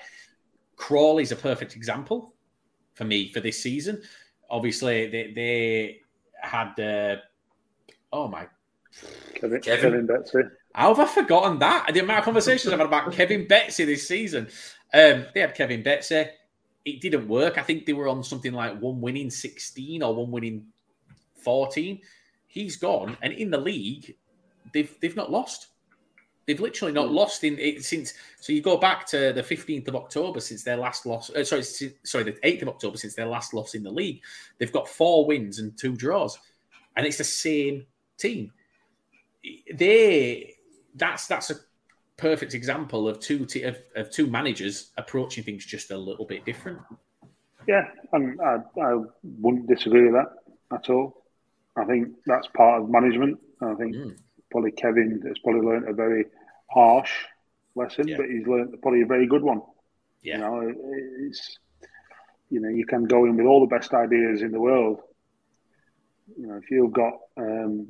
Crawley's 0.74 1.30
a 1.30 1.36
perfect 1.36 1.76
example 1.76 2.34
for 2.94 3.04
me 3.04 3.30
for 3.32 3.38
this 3.38 3.62
season. 3.62 4.02
Obviously, 4.50 5.08
they, 5.08 5.32
they 5.32 6.00
had 6.40 6.78
uh, 6.80 7.16
oh 8.12 8.26
my 8.26 8.48
Kevin, 9.34 9.60
Kevin, 9.60 9.82
Kevin 9.82 10.06
Betsy. 10.06 10.38
How 10.74 10.94
have 10.94 11.08
I 11.08 11.12
forgotten 11.12 11.58
that? 11.60 11.92
The 11.92 12.00
amount 12.00 12.20
of 12.20 12.24
conversations 12.24 12.72
I've 12.72 12.80
had 12.80 12.86
about 12.86 13.12
Kevin 13.12 13.46
Betsy 13.46 13.84
this 13.84 14.08
season. 14.08 14.48
Um, 14.92 15.26
they 15.34 15.40
had 15.40 15.54
Kevin 15.54 15.82
Betsy 15.82 16.26
it 16.88 17.00
didn't 17.00 17.28
work. 17.28 17.58
I 17.58 17.62
think 17.62 17.86
they 17.86 17.92
were 17.92 18.08
on 18.08 18.22
something 18.22 18.52
like 18.52 18.78
one 18.80 19.00
winning 19.00 19.30
16 19.30 20.02
or 20.02 20.14
one 20.14 20.30
winning 20.30 20.66
14. 21.42 22.00
He's 22.48 22.76
gone, 22.76 23.16
and 23.22 23.32
in 23.32 23.50
the 23.50 23.58
league, 23.58 24.16
they've 24.72 24.92
they've 25.00 25.16
not 25.16 25.30
lost. 25.30 25.68
They've 26.46 26.58
literally 26.58 26.94
not 26.94 27.10
lost 27.10 27.44
in 27.44 27.58
it 27.58 27.84
since. 27.84 28.14
So 28.40 28.54
you 28.54 28.62
go 28.62 28.78
back 28.78 29.06
to 29.08 29.34
the 29.34 29.42
15th 29.42 29.86
of 29.88 29.94
October 29.94 30.40
since 30.40 30.64
their 30.64 30.78
last 30.78 31.04
loss. 31.04 31.28
Uh, 31.28 31.44
sorry, 31.44 31.62
sorry, 31.62 32.24
the 32.24 32.32
8th 32.42 32.62
of 32.62 32.68
October 32.68 32.96
since 32.96 33.14
their 33.14 33.26
last 33.26 33.52
loss 33.52 33.74
in 33.74 33.82
the 33.82 33.90
league. 33.90 34.22
They've 34.56 34.72
got 34.72 34.88
four 34.88 35.26
wins 35.26 35.58
and 35.58 35.76
two 35.76 35.94
draws, 35.94 36.38
and 36.96 37.06
it's 37.06 37.18
the 37.18 37.24
same 37.24 37.84
team. 38.16 38.50
They 39.74 40.54
that's 40.94 41.26
that's 41.26 41.50
a 41.50 41.56
perfect 42.16 42.54
example 42.54 43.08
of 43.08 43.20
two 43.20 43.44
t- 43.44 43.64
of, 43.64 43.78
of 43.94 44.10
two 44.10 44.26
managers 44.26 44.90
approaching 44.96 45.44
things 45.44 45.66
just 45.66 45.90
a 45.90 45.98
little 45.98 46.24
bit 46.24 46.46
different. 46.46 46.78
Yeah, 47.66 47.88
and 48.14 48.40
I, 48.40 48.56
I 48.80 49.02
wouldn't 49.22 49.68
disagree 49.68 50.04
with 50.04 50.14
that 50.14 50.30
at 50.74 50.88
all. 50.88 51.24
I 51.78 51.84
think 51.84 52.08
that's 52.26 52.48
part 52.48 52.82
of 52.82 52.90
management. 52.90 53.38
I 53.62 53.74
think 53.74 53.94
mm. 53.94 54.16
probably 54.50 54.72
Kevin 54.72 55.22
has 55.26 55.38
probably 55.38 55.62
learned 55.62 55.88
a 55.88 55.92
very 55.92 56.26
harsh 56.70 57.12
lesson, 57.74 58.08
yeah. 58.08 58.16
but 58.16 58.26
he's 58.26 58.46
learned 58.46 58.80
probably 58.82 59.02
a 59.02 59.06
very 59.06 59.26
good 59.26 59.42
one. 59.42 59.62
Yeah. 60.22 60.34
You 60.34 60.40
know, 60.40 60.74
it's 61.26 61.58
you 62.50 62.60
know 62.60 62.68
you 62.68 62.86
can 62.86 63.04
go 63.04 63.24
in 63.24 63.36
with 63.36 63.46
all 63.46 63.60
the 63.60 63.74
best 63.74 63.92
ideas 63.94 64.42
in 64.42 64.52
the 64.52 64.60
world. 64.60 65.00
You 66.36 66.46
know, 66.46 66.56
if 66.56 66.70
you've 66.70 66.92
got 66.92 67.14
um, 67.36 67.88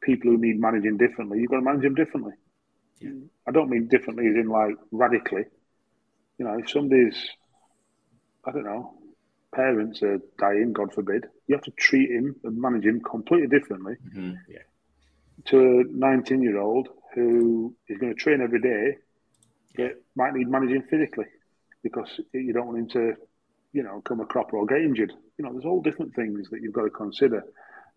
people 0.00 0.30
who 0.30 0.38
need 0.38 0.60
managing 0.60 0.96
differently, 0.96 1.40
you've 1.40 1.50
got 1.50 1.56
to 1.56 1.62
manage 1.62 1.82
them 1.82 1.94
differently. 1.94 2.32
Yeah. 3.00 3.10
I 3.46 3.50
don't 3.52 3.70
mean 3.70 3.88
differently 3.88 4.26
as 4.28 4.34
in 4.34 4.48
like 4.48 4.76
radically. 4.90 5.44
You 6.38 6.44
know, 6.44 6.58
if 6.58 6.70
somebody's, 6.70 7.16
I 8.44 8.52
don't 8.52 8.64
know, 8.64 8.97
parents 9.54 10.02
are 10.02 10.18
dying, 10.38 10.72
God 10.72 10.92
forbid, 10.92 11.26
you 11.46 11.54
have 11.54 11.64
to 11.64 11.70
treat 11.72 12.10
him 12.10 12.36
and 12.44 12.60
manage 12.60 12.84
him 12.84 13.00
completely 13.00 13.48
differently 13.48 13.94
mm-hmm. 14.08 14.34
yeah. 14.48 14.58
to 15.46 15.80
a 15.80 15.84
19 15.90 16.42
year 16.42 16.58
old 16.58 16.88
who 17.14 17.74
is 17.88 17.98
going 17.98 18.14
to 18.14 18.20
train 18.20 18.40
every 18.40 18.60
day 18.60 18.96
that 19.76 20.02
might 20.14 20.34
need 20.34 20.48
managing 20.48 20.82
physically 20.82 21.26
because 21.82 22.20
you 22.32 22.52
don't 22.52 22.66
want 22.66 22.78
him 22.78 22.88
to, 22.88 23.14
you 23.72 23.82
know, 23.82 24.00
come 24.02 24.20
a 24.20 24.26
cropper 24.26 24.56
or 24.56 24.66
get 24.66 24.78
injured. 24.78 25.12
You 25.38 25.44
know, 25.44 25.52
there's 25.52 25.64
all 25.64 25.80
different 25.80 26.14
things 26.14 26.48
that 26.50 26.60
you've 26.60 26.72
got 26.72 26.84
to 26.84 26.90
consider. 26.90 27.44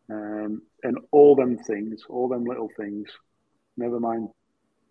Um, 0.09 0.61
and 0.83 0.97
all 1.11 1.35
them 1.35 1.57
things, 1.57 2.03
all 2.09 2.27
them 2.27 2.45
little 2.45 2.69
things, 2.77 3.09
never 3.77 3.99
mind 3.99 4.29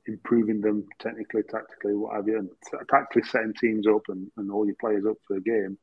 improving 0.06 0.60
them 0.60 0.86
technically, 0.98 1.42
tactically, 1.42 1.94
what 1.94 2.16
have 2.16 2.26
you, 2.26 2.38
and 2.38 2.50
tactically 2.88 3.22
setting 3.22 3.54
teams 3.54 3.86
up 3.86 4.02
and, 4.08 4.30
and 4.36 4.50
all 4.50 4.66
your 4.66 4.76
players 4.80 5.04
up 5.08 5.16
for 5.26 5.36
a 5.36 5.40
game. 5.40 5.78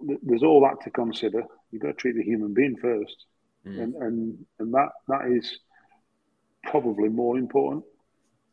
There's 0.00 0.42
all 0.42 0.60
that 0.62 0.82
to 0.84 0.90
consider. 0.90 1.44
You've 1.70 1.82
got 1.82 1.88
to 1.88 1.94
treat 1.94 2.16
the 2.16 2.22
human 2.22 2.54
being 2.54 2.76
first, 2.76 3.26
mm. 3.66 3.80
and, 3.80 3.94
and 3.96 4.46
and 4.58 4.74
that 4.74 4.90
that 5.08 5.26
is 5.30 5.58
probably 6.64 7.08
more 7.08 7.38
important 7.38 7.84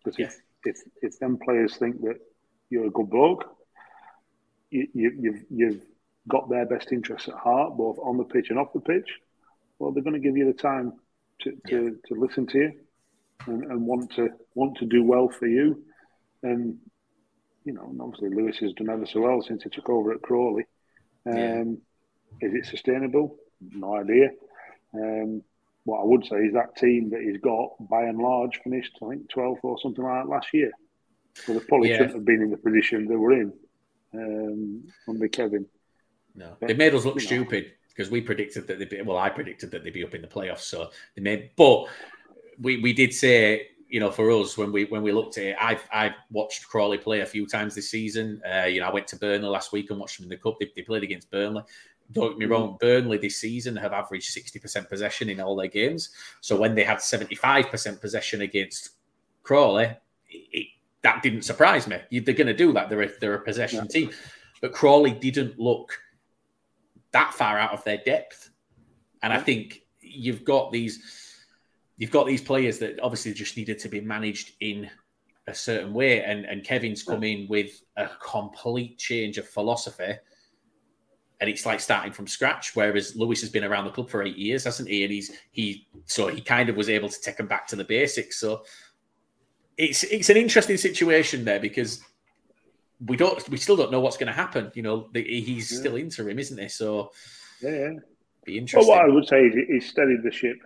because 0.03 0.19
if, 0.19 0.35
if 0.63 0.77
if 1.01 1.19
them 1.19 1.37
players 1.37 1.77
think 1.77 2.01
that 2.01 2.17
you're 2.69 2.87
a 2.87 2.91
good 2.91 3.09
bloke, 3.09 3.45
you, 4.71 4.87
you, 4.93 5.11
you've 5.19 5.43
you've 5.49 5.81
got 6.27 6.49
their 6.49 6.65
best 6.65 6.91
interests 6.91 7.27
at 7.27 7.35
heart, 7.35 7.77
both 7.77 7.97
on 7.99 8.17
the 8.17 8.23
pitch 8.23 8.49
and 8.49 8.59
off 8.59 8.73
the 8.73 8.79
pitch. 8.79 9.09
Well, 9.79 9.91
they're 9.91 10.03
going 10.03 10.15
to 10.15 10.19
give 10.19 10.37
you 10.37 10.45
the 10.45 10.53
time 10.53 10.93
to, 11.41 11.51
to, 11.67 11.83
yeah. 11.83 11.89
to 12.07 12.19
listen 12.19 12.47
to 12.47 12.57
you 12.57 12.71
and, 13.47 13.63
and, 13.65 13.85
want 13.85 14.11
to 14.15 14.29
want 14.53 14.77
to 14.77 14.85
do 14.85 15.03
well 15.03 15.29
for 15.29 15.47
you. 15.47 15.83
And 16.43 16.77
you 17.63 17.73
know, 17.73 17.87
and 17.89 18.01
obviously 18.01 18.29
Lewis 18.29 18.57
has 18.59 18.73
done 18.73 18.89
ever 18.89 19.05
so 19.05 19.21
well 19.21 19.41
since 19.41 19.63
he 19.63 19.69
took 19.69 19.89
over 19.89 20.13
at 20.13 20.21
Crawley. 20.21 20.65
Um, 21.25 21.77
yeah. 22.41 22.49
Is 22.49 22.53
it 22.53 22.65
sustainable? 22.65 23.37
No 23.61 23.95
idea. 23.95 24.29
Um, 24.93 25.41
what 25.85 26.01
I 26.01 26.03
would 26.03 26.25
say 26.25 26.37
is 26.37 26.53
that 26.53 26.75
team 26.75 27.11
that 27.11 27.21
he's 27.21 27.39
got, 27.39 27.69
by 27.79 28.03
and 28.03 28.17
large, 28.17 28.59
finished 28.63 28.97
I 29.03 29.09
think 29.09 29.31
12th 29.31 29.59
or 29.63 29.79
something 29.79 30.03
like 30.03 30.23
that 30.23 30.29
last 30.29 30.47
year. 30.53 30.71
So 31.35 31.53
they 31.53 31.59
probably 31.59 31.89
yeah. 31.89 31.97
shouldn't 31.97 32.15
have 32.15 32.25
been 32.25 32.41
in 32.41 32.49
the 32.49 32.57
position 32.57 33.07
they 33.07 33.15
were 33.15 33.33
in 33.33 33.53
um, 34.13 34.83
under 35.07 35.27
Kevin. 35.27 35.65
No, 36.33 36.55
but, 36.59 36.67
they 36.67 36.73
made 36.73 36.93
us 36.93 37.05
look 37.05 37.19
stupid 37.19 37.73
because 37.89 38.09
we 38.09 38.21
predicted 38.21 38.67
that 38.67 38.79
they'd 38.79 38.89
be. 38.89 39.01
Well, 39.01 39.17
I 39.17 39.29
predicted 39.29 39.71
that 39.71 39.83
they'd 39.83 39.93
be 39.93 40.03
up 40.03 40.15
in 40.15 40.21
the 40.21 40.27
playoffs. 40.27 40.61
So 40.61 40.89
they 41.15 41.21
made, 41.21 41.51
but 41.55 41.85
we 42.59 42.81
we 42.81 42.93
did 42.93 43.13
say 43.13 43.69
you 43.95 44.01
know, 44.01 44.11
for 44.11 44.29
us 44.29 44.57
when 44.57 44.73
we 44.73 44.83
when 44.83 45.01
we 45.01 45.13
looked 45.13 45.37
at 45.37 45.45
it, 45.45 45.55
I've 45.57 45.87
I've 45.89 46.15
watched 46.29 46.67
Crawley 46.67 46.97
play 46.97 47.21
a 47.21 47.25
few 47.25 47.47
times 47.47 47.73
this 47.73 47.89
season. 47.89 48.41
Uh, 48.43 48.65
you 48.65 48.81
know, 48.81 48.87
I 48.87 48.93
went 48.93 49.07
to 49.07 49.15
Burnley 49.15 49.47
last 49.47 49.71
week 49.71 49.89
and 49.89 49.97
watched 49.97 50.17
them 50.17 50.25
in 50.25 50.29
the 50.31 50.35
cup. 50.35 50.59
They, 50.59 50.69
they 50.75 50.81
played 50.81 51.03
against 51.03 51.31
Burnley. 51.31 51.63
Don't 52.11 52.31
get 52.31 52.37
me 52.37 52.45
wrong, 52.45 52.73
mm. 52.73 52.79
Burnley 52.81 53.17
this 53.19 53.37
season 53.37 53.73
have 53.77 53.93
averaged 53.93 54.35
60% 54.35 54.89
possession 54.89 55.29
in 55.29 55.39
all 55.39 55.55
their 55.55 55.69
games. 55.69 56.09
So 56.41 56.57
when 56.59 56.75
they 56.75 56.83
had 56.83 56.97
75% 56.97 58.01
possession 58.01 58.41
against 58.41 58.89
Crawley, 59.43 59.85
it, 60.27 60.47
it, 60.51 60.67
that 61.01 61.23
didn't 61.23 61.43
surprise 61.43 61.87
me. 61.87 62.01
They're 62.11 62.35
going 62.35 62.47
to 62.47 62.53
do 62.53 62.73
that. 62.73 62.89
They're 62.89 63.03
a, 63.03 63.09
they're 63.21 63.35
a 63.35 63.41
possession 63.45 63.85
yeah. 63.85 63.87
team. 63.87 64.11
But 64.59 64.73
Crawley 64.73 65.11
didn't 65.11 65.57
look 65.57 65.97
that 67.11 67.33
far 67.33 67.57
out 67.57 67.71
of 67.71 67.81
their 67.85 68.01
depth. 68.05 68.49
And 69.23 69.31
yeah. 69.31 69.39
I 69.39 69.41
think 69.41 69.83
you've 70.01 70.43
got 70.43 70.73
these 70.73 71.24
you've 71.97 72.11
got 72.11 72.27
these 72.27 72.41
players 72.41 72.79
that 72.79 72.99
obviously 73.01 73.33
just 73.33 73.57
needed 73.57 73.79
to 73.79 73.89
be 73.89 74.01
managed 74.01 74.53
in 74.59 74.89
a 75.47 75.53
certain 75.53 75.93
way, 75.93 76.23
and 76.23 76.45
and 76.45 76.63
Kevin's 76.63 77.03
come 77.03 77.23
in 77.23 77.47
with 77.47 77.81
a 77.97 78.09
complete 78.21 78.97
change 78.97 79.37
of 79.37 79.47
philosophy, 79.47 80.13
and 81.39 81.49
it's 81.49 81.65
like 81.65 81.79
starting 81.79 82.11
from 82.11 82.27
scratch. 82.27 82.75
Whereas 82.75 83.15
Lewis 83.15 83.41
has 83.41 83.49
been 83.49 83.63
around 83.63 83.85
the 83.85 83.91
club 83.91 84.09
for 84.09 84.23
eight 84.23 84.37
years, 84.37 84.63
hasn't 84.63 84.89
he? 84.89 85.03
And 85.03 85.11
he's 85.11 85.31
he 85.51 85.87
so 86.05 86.27
he 86.27 86.41
kind 86.41 86.69
of 86.69 86.75
was 86.75 86.89
able 86.89 87.09
to 87.09 87.21
take 87.21 87.39
him 87.39 87.47
back 87.47 87.67
to 87.67 87.75
the 87.75 87.83
basics. 87.83 88.39
So 88.39 88.63
it's 89.77 90.03
it's 90.03 90.29
an 90.29 90.37
interesting 90.37 90.77
situation 90.77 91.45
there 91.45 91.59
because 91.59 92.01
we 93.05 93.17
don't 93.17 93.47
we 93.49 93.57
still 93.57 93.75
don't 93.75 93.91
know 93.91 93.99
what's 93.99 94.17
going 94.17 94.27
to 94.27 94.33
happen. 94.33 94.71
You 94.73 94.81
know, 94.81 95.09
the, 95.13 95.23
he's 95.23 95.71
yeah. 95.71 95.79
still 95.79 95.95
interim, 95.95 96.39
isn't 96.39 96.57
he? 96.57 96.69
So 96.69 97.11
yeah, 97.61 97.69
yeah. 97.69 97.89
be 98.43 98.57
interesting. 98.57 98.89
Well, 98.89 98.97
what 98.97 99.09
I 99.09 99.13
would 99.13 99.27
say 99.27 99.45
is 99.45 99.55
he's 99.67 99.89
steadied 99.89 100.23
the 100.23 100.31
ship 100.31 100.57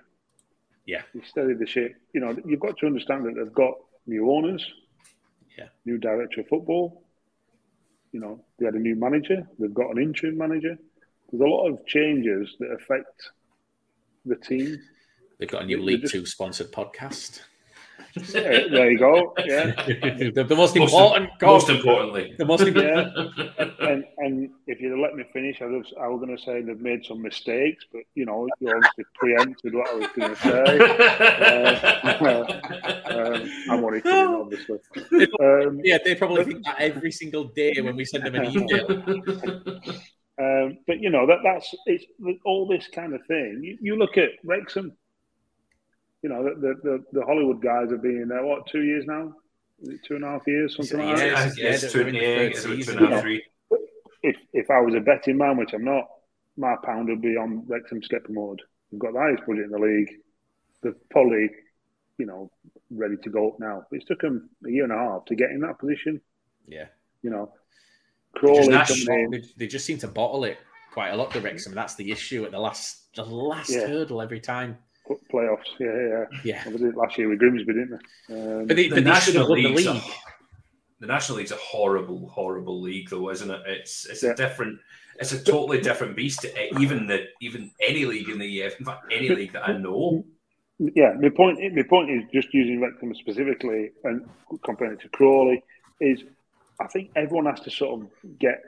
yeah. 0.90 1.04
He 1.14 1.22
steadied 1.22 1.60
the 1.60 1.68
ship. 1.68 1.96
You 2.14 2.22
know, 2.22 2.36
you've 2.46 2.60
got 2.60 2.78
to 2.80 2.88
understand 2.88 3.26
that 3.26 3.36
they've 3.36 3.54
got 3.54 3.76
new 4.08 4.32
owners, 4.32 4.66
yeah, 5.58 5.68
new 5.86 5.98
director 5.98 6.42
of 6.42 6.48
football. 6.48 7.04
You 8.12 8.20
know, 8.20 8.44
they 8.58 8.66
had 8.66 8.74
a 8.74 8.80
new 8.80 8.96
manager. 8.96 9.48
They've 9.60 9.74
got 9.74 9.92
an 9.92 10.02
interim 10.02 10.38
manager. 10.38 10.78
There's 11.32 11.42
a 11.42 11.46
lot 11.46 11.68
of 11.68 11.86
changes 11.86 12.56
that 12.60 12.72
affect 12.72 13.30
the 14.26 14.36
team. 14.36 14.80
They've 15.38 15.48
got 15.48 15.62
a 15.62 15.66
new 15.66 15.80
League 15.82 16.02
just... 16.02 16.14
Two 16.14 16.26
sponsored 16.26 16.72
podcast 16.72 17.42
there 18.16 18.92
you 18.92 18.98
go. 18.98 19.34
Yeah. 19.46 19.66
the, 20.34 20.46
the, 20.48 20.56
most 20.56 20.76
important. 20.76 21.30
Most, 21.42 21.68
most 21.68 21.70
importantly. 21.70 22.34
The 22.38 22.46
most 22.46 22.62
important. 22.62 23.14
Yeah. 23.38 23.66
and, 23.80 24.04
and 24.18 24.50
if 24.68 24.80
you'd 24.80 25.00
let 25.00 25.16
me 25.16 25.24
finish, 25.34 25.62
I 25.62 25.66
was, 25.66 25.86
I 26.00 26.08
was 26.08 26.20
going 26.20 26.36
to 26.36 26.44
say 26.44 26.62
they've 26.62 26.80
made 26.80 27.06
some 27.06 27.22
mistakes, 27.22 27.86
but 27.92 28.02
you 28.16 28.26
know, 28.26 28.48
you 28.60 28.70
obviously 28.70 29.06
preempted 29.16 29.74
what 29.76 29.90
I 29.90 29.94
was 29.96 30.08
going 30.16 30.36
to 30.36 30.42
say. 30.42 30.80
Uh, 32.20 32.46
um, 33.10 33.52
I'm 33.70 33.84
only 33.84 34.02
kidding, 34.02 34.36
obviously. 34.36 34.80
Um, 35.40 35.82
yeah, 35.84 35.98
they 36.04 36.16
probably 36.16 36.46
think 36.46 36.66
that 36.66 36.78
every 36.80 37.12
single 37.12 37.46
day 37.46 37.74
when 37.82 37.96
we 37.96 38.06
send 38.06 38.26
them 38.26 38.36
an 38.36 38.46
email. 38.46 39.82
Um, 40.40 40.78
but 40.88 41.02
you 41.02 41.10
know 41.10 41.28
that 41.28 41.40
that's 41.44 41.76
it's 41.86 42.06
all 42.46 42.66
this 42.66 42.88
kind 42.96 43.14
of 43.14 43.20
thing. 43.26 43.60
You, 43.62 43.78
you 43.82 43.96
look 43.98 44.18
at 44.18 44.30
Wrexham 44.46 44.94
you 46.22 46.30
know, 46.30 46.44
the, 46.44 46.76
the, 46.84 47.04
the 47.12 47.26
Hollywood 47.26 47.62
guys 47.62 47.92
have 47.92 48.02
been 48.02 48.22
in 48.22 48.28
there, 48.28 48.44
what, 48.46 48.68
two 48.68 48.84
years 48.84 49.06
now? 49.08 49.34
Two 50.06 50.16
and 50.16 50.26
a 50.26 50.28
half 50.28 50.42
years, 50.46 50.76
something 50.76 51.00
like 51.00 51.18
that? 51.18 51.58
Yes, 51.58 51.92
two, 51.92 52.10
yeah, 52.10 52.50
two, 52.50 52.84
two 52.84 52.92
and 52.92 53.06
a 53.06 53.10
half, 53.10 53.22
three. 53.22 53.44
If, 54.22 54.36
if 54.52 54.70
I 54.70 54.82
was 54.82 54.94
a 54.96 55.00
betting 55.00 55.38
man, 55.38 55.56
which 55.56 55.72
I'm 55.74 55.86
not, 55.86 56.06
my 56.58 56.76
pound 56.84 57.08
would 57.08 57.22
be 57.22 57.38
on 57.38 57.64
Wrexham 57.68 58.02
to 58.02 58.08
get 58.10 58.26
promoted. 58.26 58.66
We've 58.92 59.00
got 59.00 59.14
the 59.14 59.20
highest 59.20 59.46
budget 59.48 59.66
in 59.66 59.72
the 59.72 59.80
league. 59.80 60.10
They've 60.82 61.10
probably 61.10 61.50
you 62.20 62.26
know, 62.26 62.52
ready 62.92 63.16
to 63.24 63.30
go 63.30 63.50
up 63.50 63.60
now. 63.60 63.86
It's 63.92 64.06
took 64.06 64.22
them 64.22 64.50
a 64.68 64.70
year 64.70 64.84
and 64.84 64.94
a 64.94 64.98
half 64.98 65.26
to 65.26 65.36
get 65.36 65.52
in 65.52 65.62
that 65.62 65.80
position. 65.80 66.22
Yeah. 66.68 66.86
You 67.24 67.32
know, 67.32 67.54
Crawley 68.36 68.68
they 68.68 68.84
just, 68.84 69.08
they, 69.08 69.44
they 69.58 69.68
just 69.68 69.86
seem 69.86 69.98
to 70.00 70.08
bottle 70.08 70.44
it 70.44 70.58
quite 70.92 71.10
a 71.10 71.16
lot, 71.16 71.32
the 71.32 71.42
Wrexham. 71.42 71.74
That's 71.74 71.96
the 71.96 72.12
issue 72.12 72.46
at 72.46 72.52
the 72.52 72.60
last 72.60 73.16
the 73.16 73.24
last 73.24 73.70
yeah. 73.72 73.88
hurdle 73.88 74.22
every 74.22 74.40
time. 74.40 74.78
Playoffs, 75.32 75.60
yeah, 75.80 75.88
yeah, 75.88 76.26
yeah. 76.44 76.64
yeah. 76.70 76.92
last 76.96 77.18
year 77.18 77.30
with 77.30 77.40
Grimsby, 77.40 77.66
didn't 77.66 78.00
they? 78.28 78.36
Um, 78.36 78.68
but, 78.68 78.76
they, 78.76 78.88
the, 78.88 78.96
but 78.96 79.04
they 79.04 79.20
should 79.20 79.36
have 79.36 79.50
won 79.50 79.64
the 79.64 79.70
league. 79.70 79.88
A, 79.88 80.02
the 81.00 81.08
National 81.08 81.38
League's 81.38 81.52
a 81.52 81.56
horrible, 81.56 82.28
horrible 82.30 82.82
league, 82.82 83.10
though, 83.10 83.30
isn't 83.30 83.50
it? 83.50 83.62
It's 83.66 84.06
it's 84.06 84.24
yeah. 84.24 84.32
a 84.32 84.36
different, 84.36 84.80
it's 85.20 85.32
a 85.32 85.44
totally 85.44 85.82
different 85.82 86.16
beast. 86.16 86.42
To 86.42 86.80
even 86.80 87.08
the 87.08 87.28
even 87.42 87.72
any 87.80 88.06
league 88.06 88.30
in 88.30 88.38
the 88.38 88.64
EF, 88.64 88.80
in 88.80 88.86
fact, 88.86 89.06
any 89.12 89.30
league 89.30 89.54
that 89.54 89.68
I 89.68 89.78
know. 89.78 90.26
Yeah, 90.78 91.14
my 91.20 91.30
point. 91.30 91.60
My 91.74 91.84
point 91.84 92.10
is 92.10 92.24
just 92.34 92.54
using 92.54 92.82
Wrexham 92.82 93.14
specifically 93.16 93.92
and 94.04 94.28
comparing 94.64 94.94
it 94.94 95.02
to 95.02 95.10
Crawley 95.10 95.64
is, 96.00 96.24
I 96.80 96.88
think 96.88 97.12
everyone 97.16 97.46
has 97.46 97.60
to 97.62 97.72
sort 97.72 98.02
of 98.02 98.08
get 98.40 98.62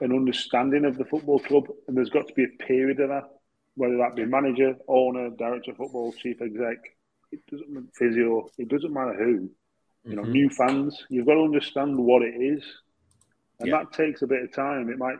an 0.00 0.12
understanding 0.12 0.84
of 0.84 0.96
the 0.96 1.04
football 1.04 1.38
club, 1.38 1.68
and 1.86 1.96
there's 1.96 2.10
got 2.10 2.26
to 2.28 2.34
be 2.34 2.44
a 2.44 2.64
period 2.64 3.00
of 3.00 3.10
that, 3.10 3.31
whether 3.74 3.96
that 3.98 4.16
be 4.16 4.24
manager, 4.24 4.74
owner, 4.88 5.30
director 5.30 5.70
of 5.70 5.78
football, 5.78 6.12
chief 6.12 6.40
exec, 6.42 6.78
it 7.30 7.40
doesn't 7.50 7.90
physio, 7.94 8.48
it 8.58 8.68
doesn't 8.68 8.92
matter 8.92 9.14
who. 9.14 9.50
You 10.04 10.16
know, 10.16 10.22
mm-hmm. 10.22 10.32
new 10.32 10.50
fans, 10.50 11.04
you've 11.08 11.26
got 11.26 11.34
to 11.34 11.42
understand 11.42 11.96
what 11.96 12.22
it 12.22 12.34
is, 12.34 12.62
and 13.60 13.68
yeah. 13.68 13.78
that 13.78 13.92
takes 13.92 14.22
a 14.22 14.26
bit 14.26 14.42
of 14.42 14.52
time. 14.52 14.90
It 14.90 14.98
might, 14.98 15.18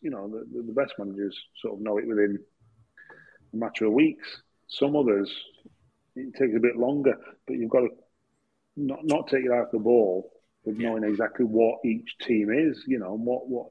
you 0.00 0.10
know, 0.10 0.28
the, 0.28 0.62
the 0.62 0.72
best 0.72 0.94
managers 0.98 1.38
sort 1.60 1.74
of 1.74 1.80
know 1.80 1.98
it 1.98 2.06
within 2.06 2.38
a 3.52 3.56
matter 3.56 3.84
of 3.84 3.92
weeks. 3.92 4.42
Some 4.68 4.96
others, 4.96 5.30
it 6.16 6.34
takes 6.38 6.56
a 6.56 6.60
bit 6.60 6.76
longer, 6.76 7.14
but 7.46 7.56
you've 7.56 7.70
got 7.70 7.80
to 7.80 7.90
not 8.76 9.00
not 9.04 9.28
take 9.28 9.44
it 9.44 9.52
out 9.52 9.66
of 9.66 9.72
the 9.72 9.78
ball 9.78 10.32
with 10.64 10.78
yeah. 10.78 10.88
knowing 10.88 11.04
exactly 11.04 11.44
what 11.44 11.84
each 11.84 12.16
team 12.22 12.50
is, 12.50 12.82
you 12.86 12.98
know, 12.98 13.14
and 13.14 13.24
what 13.26 13.48
what 13.48 13.66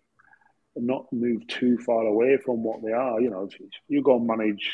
not 0.76 1.06
move 1.12 1.46
too 1.48 1.78
far 1.86 2.06
away 2.06 2.38
from 2.44 2.64
what 2.64 2.82
they 2.84 2.92
are. 2.92 3.20
You 3.22 3.30
know, 3.30 3.50
you 3.88 4.04
go 4.04 4.18
and 4.18 4.28
manage. 4.28 4.74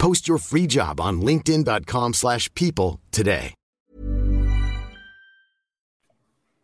Post 0.00 0.26
your 0.26 0.38
free 0.38 0.66
job 0.66 0.98
on 0.98 1.20
linkedin.com 1.20 2.14
slash 2.14 2.52
people 2.54 3.00
today. 3.10 3.54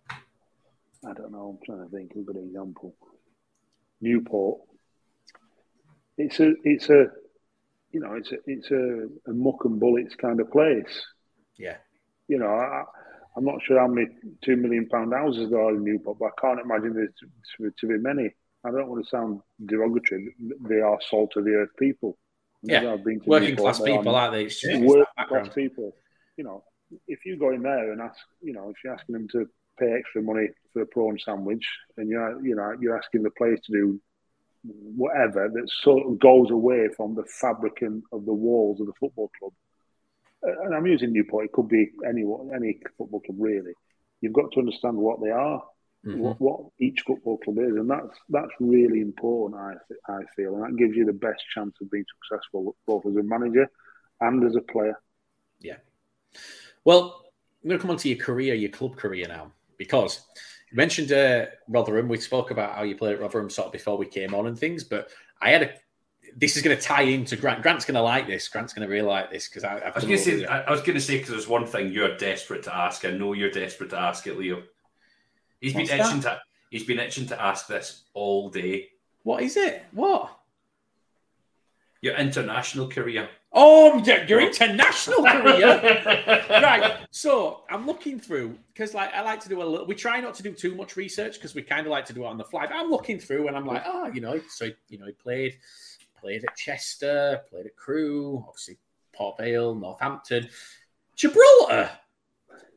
I 0.09 1.13
don't 1.13 1.31
know. 1.31 1.51
I'm 1.51 1.59
trying 1.67 1.85
to 1.87 1.95
think 1.95 2.13
of 2.13 2.23
a 2.23 2.25
good 2.25 2.39
example. 2.39 2.97
Newport. 4.01 4.61
It's 6.17 6.41
a, 6.41 6.55
it's 6.65 6.89
a, 6.89 7.09
you 7.93 8.01
know, 8.01 8.15
it's 8.15 8.33
a, 8.33 8.37
it's 8.47 8.71
a, 8.71 9.07
a 9.31 9.35
muck 9.35 9.67
and 9.67 9.79
bullets 9.79 10.15
kind 10.15 10.41
of 10.41 10.51
place. 10.51 11.05
Yeah. 11.59 11.77
You 12.29 12.39
know, 12.39 12.49
I, 12.49 12.85
I'm 13.37 13.45
not 13.45 13.63
sure 13.63 13.79
how 13.79 13.87
many 13.87 14.09
two 14.43 14.57
million 14.57 14.89
pound 14.89 15.13
houses 15.13 15.51
there 15.51 15.61
are 15.61 15.75
in 15.75 15.85
Newport, 15.85 16.19
but 16.19 16.27
I 16.27 16.41
can't 16.41 16.59
imagine 16.59 16.95
there's 16.95 17.13
to, 17.59 17.71
to 17.81 17.87
be 17.87 17.99
many. 17.99 18.31
I 18.65 18.71
don't 18.71 18.89
want 18.89 19.05
to 19.05 19.11
sound 19.11 19.41
derogatory. 19.67 20.35
They 20.67 20.81
are 20.81 20.99
salt 21.11 21.37
of 21.37 21.45
the 21.45 21.53
earth 21.53 21.77
people. 21.79 22.17
Yeah, 22.69 22.97
working 23.25 23.57
class 23.57 23.81
people, 23.81 24.15
aren't 24.15 24.33
they? 24.35 24.45
It's 24.45 24.65
working 24.65 25.05
class 25.29 25.49
people. 25.55 25.97
You 26.37 26.45
know, 26.45 26.65
if 27.09 27.25
you 27.25 27.39
go 27.39 27.51
in 27.53 27.63
there 27.63 27.93
and 27.93 28.01
ask, 28.01 28.19
you 28.43 28.53
know, 28.53 28.71
if 28.71 28.77
you're 28.85 28.95
asking 28.95 29.15
them 29.15 29.29
to 29.33 29.49
pay 29.79 29.93
extra 29.93 30.23
money 30.23 30.49
for 30.73 30.83
a 30.83 30.87
prawn 30.87 31.19
sandwich, 31.19 31.67
and 31.97 32.09
you're 32.09 32.45
you 32.45 32.55
know 32.55 32.75
you're 32.81 32.99
asking 32.99 33.23
the 33.23 33.31
players 33.31 33.61
to 33.67 33.73
do 33.73 34.01
whatever 34.97 35.49
that 35.49 35.69
sort 35.83 36.07
of 36.07 36.19
goes 36.19 36.51
away 36.51 36.89
from 36.97 37.15
the 37.15 37.25
fabric 37.41 37.83
of 38.13 38.25
the 38.25 38.33
walls 38.33 38.81
of 38.81 38.87
the 38.87 38.93
football 38.99 39.31
club. 39.39 39.53
Uh, 40.47 40.65
and 40.65 40.75
I'm 40.75 40.87
using 40.87 41.13
Newport. 41.13 41.47
It 41.47 41.53
could 41.53 41.69
be 41.69 41.91
any 42.07 42.25
any 42.55 42.81
football 42.99 43.21
club 43.21 43.37
really. 43.39 43.73
You've 44.21 44.33
got 44.33 44.51
to 44.53 44.61
understand 44.61 44.97
what 44.97 45.23
they 45.23 45.31
are, 45.31 45.63
mm-hmm. 46.05 46.19
what, 46.19 46.41
what 46.41 46.61
each 46.81 47.03
football 47.07 47.39
club 47.39 47.59
is, 47.59 47.77
and 47.77 47.89
that's 47.89 48.19
that's 48.29 48.53
really 48.61 49.01
important. 49.01 49.61
I 49.61 50.13
I 50.13 50.21
feel, 50.35 50.57
and 50.57 50.65
that 50.65 50.79
gives 50.79 50.97
you 50.97 51.05
the 51.05 51.13
best 51.13 51.43
chance 51.55 51.75
of 51.81 51.91
being 51.91 52.05
successful 52.29 52.77
both 52.87 53.07
as 53.07 53.17
a 53.17 53.23
manager 53.23 53.71
and 54.21 54.45
as 54.45 54.57
a 54.57 54.61
player. 54.61 54.99
Yeah. 55.61 55.77
Well, 56.85 57.23
I'm 57.63 57.69
going 57.69 57.79
to 57.79 57.83
come 57.83 57.91
on 57.91 57.97
to 57.99 58.09
your 58.09 58.19
career, 58.19 58.55
your 58.55 58.71
club 58.71 58.97
career 58.97 59.27
now 59.29 59.53
because 59.79 60.21
you 60.71 60.77
mentioned 60.77 61.13
uh, 61.13 61.47
Rotherham. 61.69 62.09
We 62.09 62.19
spoke 62.19 62.51
about 62.51 62.75
how 62.75 62.83
you 62.83 62.97
played 62.97 63.15
at 63.15 63.21
Rotherham 63.21 63.51
sort 63.51 63.67
of 63.67 63.73
before 63.73 63.97
we 63.97 64.07
came 64.07 64.35
on 64.35 64.47
and 64.47 64.59
things, 64.59 64.85
but 64.85 65.11
I 65.41 65.51
had 65.51 65.63
a. 65.63 65.71
This 66.39 66.57
is 66.57 66.63
going 66.63 66.77
to 66.77 66.83
tie 66.83 67.03
into 67.03 67.37
Grant. 67.37 67.63
Grant's 67.63 67.87
going 67.87 67.95
to 67.95 68.03
like 68.03 68.27
this. 68.27 68.49
Grant's 68.49 68.75
going 68.75 68.87
to 68.87 68.93
really 68.93 69.07
like 69.07 69.31
this 69.31 69.49
because 69.49 69.65
I, 69.65 69.79
I, 69.79 69.93
was 69.95 70.05
going 70.05 70.19
to 70.19 70.23
say. 70.23 70.45
I, 70.45 70.71
was 70.71 70.83
going 70.83 70.95
to 70.95 71.01
say 71.01 71.17
because 71.17 71.31
there's 71.31 71.49
one 71.49 71.67
thing 71.67 71.93
you're 71.93 72.17
desperate 72.17 72.65
to 72.65 72.75
ask. 72.75 73.05
I 73.05 73.11
know 73.11 73.33
you're 73.33 73.51
desperate 73.51 73.91
to 73.91 73.99
ask 73.99 74.27
it, 74.27 74.39
Leo. 74.39 74.63
He's 75.61 75.75
What's 75.75 75.91
been 75.91 76.01
itching 76.01 76.21
to. 76.21 76.41
He's 76.71 76.85
been 76.85 76.99
itching 76.99 77.27
to 77.29 77.41
ask 77.41 77.67
this 77.67 78.05
all 78.15 78.51
day. 78.51 78.89
What 79.23 79.43
is 79.43 79.57
it? 79.57 79.85
What? 79.93 80.37
Your 82.03 82.15
international 82.17 82.89
career. 82.89 83.29
Oh, 83.53 83.99
your 84.05 84.41
international 84.41 85.25
career. 85.25 86.45
right. 86.51 86.99
So 87.11 87.63
I'm 87.71 87.87
looking 87.87 88.21
through 88.21 88.59
because, 88.73 88.93
like, 88.93 89.15
I 89.15 89.23
like 89.23 89.41
to 89.41 89.49
do 89.49 89.63
a 89.63 89.65
little. 89.65 89.87
We 89.87 89.95
try 89.95 90.21
not 90.21 90.35
to 90.35 90.43
do 90.43 90.53
too 90.53 90.75
much 90.75 90.97
research 90.97 91.35
because 91.35 91.55
we 91.55 91.63
kind 91.63 91.87
of 91.87 91.91
like 91.91 92.05
to 92.07 92.13
do 92.13 92.25
it 92.25 92.27
on 92.27 92.37
the 92.37 92.45
fly. 92.45 92.67
But 92.67 92.77
I'm 92.77 92.91
looking 92.91 93.19
through 93.19 93.49
and 93.49 93.57
I'm 93.57 93.67
like, 93.67 93.83
oh, 93.87 94.09
you 94.09 94.21
know, 94.21 94.41
so 94.51 94.69
you 94.89 94.99
know, 94.99 95.07
he 95.07 95.13
played, 95.13 95.57
played 96.21 96.45
at 96.45 96.55
Chester, 96.55 97.41
played 97.49 97.67
at 97.67 97.77
Crewe, 97.77 98.45
obviously 98.47 98.77
Port 99.15 99.39
Vale, 99.39 99.75
Northampton, 99.75 100.49
Gibraltar. 101.15 101.91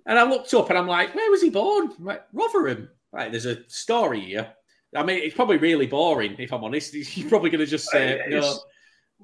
And 0.09 0.17
I 0.17 0.23
looked 0.23 0.51
up 0.55 0.71
and 0.71 0.77
I'm 0.77 0.87
like, 0.87 1.13
where 1.13 1.29
was 1.29 1.43
he 1.43 1.51
born? 1.51 1.91
I'm 1.99 2.03
like, 2.03 2.23
Rotherham. 2.33 2.89
Right, 3.11 3.31
there's 3.31 3.45
a 3.45 3.63
story 3.69 4.21
here. 4.21 4.51
I 4.95 5.03
mean, 5.03 5.19
it's 5.19 5.35
probably 5.35 5.57
really 5.57 5.85
boring 5.85 6.35
if 6.39 6.51
I'm 6.51 6.63
honest. 6.63 6.95
He's 6.95 7.29
probably 7.29 7.51
going 7.51 7.59
to 7.59 7.67
just 7.67 7.89
say, 7.89 8.19
no. 8.27 8.57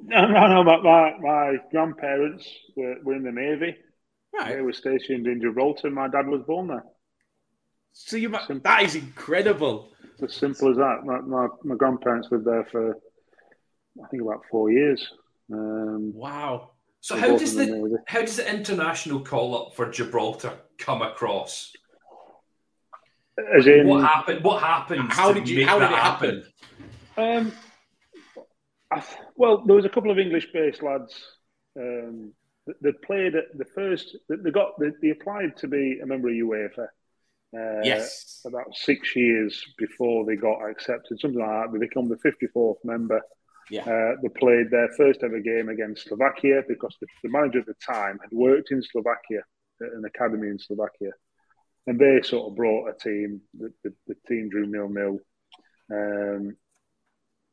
No, 0.03 0.27
no, 0.27 0.47
no. 0.47 0.63
My, 0.63 0.77
my, 0.81 1.17
my 1.19 1.57
grandparents 1.71 2.47
were, 2.75 2.97
were 3.03 3.15
in 3.15 3.23
the 3.23 3.31
Navy. 3.31 3.75
Right. 4.31 4.55
They 4.55 4.61
were 4.61 4.73
stationed 4.73 5.25
in 5.25 5.41
Gibraltar. 5.41 5.89
My 5.89 6.07
dad 6.07 6.27
was 6.27 6.43
born 6.43 6.67
there. 6.67 6.83
So 7.93 8.17
you, 8.17 8.29
that 8.29 8.83
is 8.83 8.93
incredible. 8.93 9.89
It's 10.13 10.23
as 10.23 10.33
simple 10.35 10.69
as 10.69 10.77
that. 10.77 11.03
My, 11.03 11.19
my, 11.21 11.47
my 11.63 11.75
grandparents 11.75 12.27
lived 12.29 12.45
there 12.45 12.65
for, 12.71 12.91
I 14.03 14.07
think, 14.09 14.21
about 14.21 14.41
four 14.51 14.69
years. 14.69 15.03
Um, 15.51 16.13
wow. 16.13 16.71
So 17.01 17.17
how 17.17 17.37
does 17.37 17.55
the, 17.55 17.65
the 17.65 17.97
how 18.07 18.21
does 18.21 18.37
the 18.37 18.49
international 18.49 19.21
call 19.21 19.55
up 19.55 19.75
for 19.75 19.89
Gibraltar 19.89 20.53
come 20.77 21.01
across? 21.01 21.73
As 23.57 23.67
in, 23.67 23.87
what 23.87 24.01
happened? 24.01 24.43
What 24.43 24.63
happened? 24.63 25.11
How 25.11 25.33
did 25.33 25.49
you? 25.49 25.65
How 25.65 25.79
did 25.79 25.91
it 25.91 25.97
happen? 25.97 26.43
happen? 27.15 27.51
Um, 28.95 29.01
well, 29.35 29.63
there 29.65 29.75
was 29.75 29.85
a 29.85 29.89
couple 29.89 30.11
of 30.11 30.19
English-based 30.19 30.81
lads 30.81 31.13
um, 31.77 32.31
that, 32.81 33.01
played 33.01 33.35
at 33.35 33.57
the 33.57 33.65
first. 33.65 34.15
They 34.29 34.51
got 34.51 34.79
they, 34.79 34.91
they, 35.01 35.09
applied 35.09 35.57
to 35.57 35.67
be 35.67 35.99
a 36.01 36.05
member 36.05 36.29
of 36.29 36.35
UEFA. 36.35 36.87
Uh, 37.55 37.81
yes. 37.83 38.41
About 38.45 38.73
six 38.73 39.15
years 39.15 39.63
before 39.77 40.25
they 40.25 40.35
got 40.35 40.59
accepted, 40.69 41.19
something 41.19 41.39
like 41.39 41.49
that. 41.49 41.73
They 41.73 41.79
become 41.79 42.09
the 42.09 42.17
54th 42.17 42.83
member. 42.83 43.21
Yeah. 43.69 43.81
Uh, 43.81 44.15
they 44.21 44.29
played 44.29 44.69
their 44.69 44.89
first 44.95 45.23
ever 45.23 45.39
game 45.39 45.69
against 45.69 46.07
Slovakia 46.07 46.61
because 46.67 46.95
the, 47.01 47.07
the, 47.23 47.29
manager 47.29 47.59
at 47.59 47.65
the 47.65 47.73
time 47.85 48.19
had 48.21 48.31
worked 48.31 48.71
in 48.71 48.81
Slovakia 48.83 49.39
at 49.39 49.45
an 49.79 50.03
academy 50.05 50.47
in 50.47 50.59
Slovakia, 50.59 51.11
and 51.87 51.99
they 51.99 52.21
sort 52.23 52.49
of 52.49 52.55
brought 52.55 52.89
a 52.89 52.93
team. 52.93 53.41
The, 53.57 53.71
the, 53.83 53.93
the 54.07 54.15
team 54.27 54.49
drew 54.49 54.65
nil 54.65 54.89
nil, 54.89 55.19
um, 55.91 56.55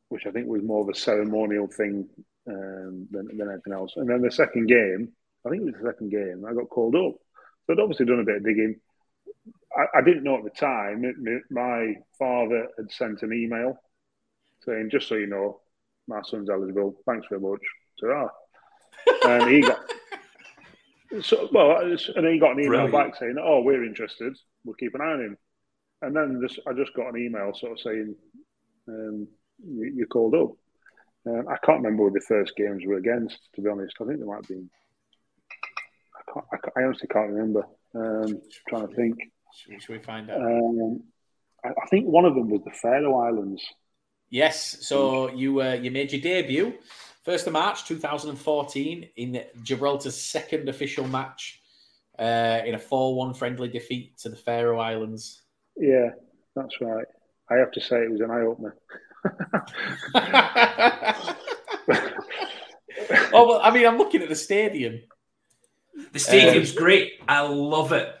which 0.09 0.25
I 0.25 0.31
think 0.31 0.47
was 0.47 0.63
more 0.63 0.81
of 0.81 0.89
a 0.89 0.95
ceremonial 0.95 1.67
thing 1.67 2.07
um, 2.47 3.07
than, 3.11 3.37
than 3.37 3.49
anything 3.49 3.73
else. 3.73 3.93
And 3.95 4.09
then 4.09 4.21
the 4.21 4.31
second 4.31 4.67
game, 4.67 5.11
I 5.45 5.49
think 5.49 5.61
it 5.61 5.65
was 5.65 5.75
the 5.81 5.89
second 5.89 6.11
game, 6.11 6.45
I 6.47 6.53
got 6.53 6.69
called 6.69 6.95
up. 6.95 7.15
So 7.65 7.73
I'd 7.73 7.79
obviously 7.79 8.05
done 8.05 8.19
a 8.19 8.25
bit 8.25 8.37
of 8.37 8.45
digging. 8.45 8.79
I, 9.75 9.99
I 9.99 10.01
didn't 10.01 10.23
know 10.23 10.37
at 10.37 10.43
the 10.43 10.49
time. 10.49 11.03
my 11.49 11.95
father 12.19 12.67
had 12.77 12.91
sent 12.91 13.23
an 13.23 13.33
email 13.33 13.77
saying, 14.65 14.89
"Just 14.91 15.07
so 15.07 15.15
you 15.15 15.27
know, 15.27 15.61
my 16.07 16.21
son's 16.23 16.49
eligible. 16.49 16.95
Thanks 17.05 17.27
very 17.29 17.41
much." 17.41 17.61
Ta-ra. 17.99 18.27
and 19.25 19.49
he 19.49 19.61
got 19.61 19.79
so 21.21 21.49
well, 21.51 21.77
and 21.81 21.99
then 22.15 22.33
he 22.33 22.39
got 22.39 22.53
an 22.53 22.59
email 22.59 22.87
Brilliant. 22.87 22.91
back 22.91 23.15
saying, 23.19 23.35
"Oh, 23.41 23.61
we're 23.61 23.83
interested. 23.83 24.35
We'll 24.63 24.75
keep 24.75 24.95
an 24.95 25.01
eye 25.01 25.13
on 25.13 25.21
him." 25.21 25.37
And 26.01 26.15
then 26.15 26.41
this, 26.41 26.59
I 26.67 26.73
just 26.73 26.93
got 26.93 27.13
an 27.13 27.21
email 27.21 27.53
sort 27.53 27.73
of 27.73 27.79
saying, 27.79 28.15
um, 28.87 29.27
you, 29.65 29.93
"You 29.95 30.05
called 30.07 30.35
up." 30.35 30.51
Um, 31.25 31.47
I 31.47 31.57
can't 31.65 31.81
remember 31.81 32.03
what 32.03 32.13
the 32.13 32.21
first 32.27 32.55
games 32.55 32.83
were 32.85 32.97
against. 32.97 33.37
To 33.55 33.61
be 33.61 33.69
honest, 33.69 33.95
I 34.01 34.05
think 34.05 34.19
there 34.19 34.27
might 34.27 34.37
have 34.37 34.47
been. 34.47 34.69
I, 36.15 36.31
can't, 36.31 36.45
I, 36.51 36.79
I 36.79 36.83
honestly 36.83 37.07
can't 37.07 37.31
remember. 37.31 37.63
Um, 37.95 38.41
trying 38.67 38.87
to 38.87 38.95
think. 38.95 39.17
Should, 39.55 39.81
should 39.81 39.93
we 39.93 40.03
find 40.03 40.29
out? 40.29 40.41
Um, 40.41 41.03
I, 41.63 41.69
I, 41.69 41.87
think 41.89 42.07
one 42.07 42.25
of 42.25 42.35
them 42.35 42.49
was 42.49 42.61
the 42.65 42.71
Faroe 42.71 43.19
Islands. 43.19 43.63
Yes. 44.29 44.77
So 44.81 45.31
you 45.31 45.61
uh, 45.61 45.73
you 45.73 45.91
made 45.91 46.11
your 46.11 46.21
debut 46.21 46.73
first 47.23 47.47
of 47.47 47.53
March 47.53 47.85
2014 47.85 49.09
in 49.15 49.43
Gibraltar's 49.63 50.17
second 50.17 50.69
official 50.69 51.07
match 51.07 51.61
uh, 52.19 52.61
in 52.65 52.75
a 52.75 52.79
4-1 52.79 53.35
friendly 53.35 53.67
defeat 53.67 54.17
to 54.19 54.29
the 54.29 54.35
Faroe 54.35 54.79
Islands. 54.79 55.41
Yeah, 55.75 56.09
that's 56.55 56.79
right. 56.81 57.05
I 57.49 57.55
have 57.55 57.71
to 57.71 57.81
say 57.81 57.97
it 57.97 58.11
was 58.11 58.21
an 58.21 58.31
eye 58.31 58.41
opener. 58.41 58.75
oh 63.33 63.47
well, 63.47 63.61
I 63.63 63.71
mean, 63.71 63.87
I'm 63.87 63.97
looking 63.97 64.21
at 64.21 64.29
the 64.29 64.35
stadium. 64.35 65.01
The 66.11 66.19
stadium's 66.19 66.71
um, 66.71 66.77
great. 66.77 67.13
I 67.27 67.41
love 67.41 67.91
it. 67.91 68.13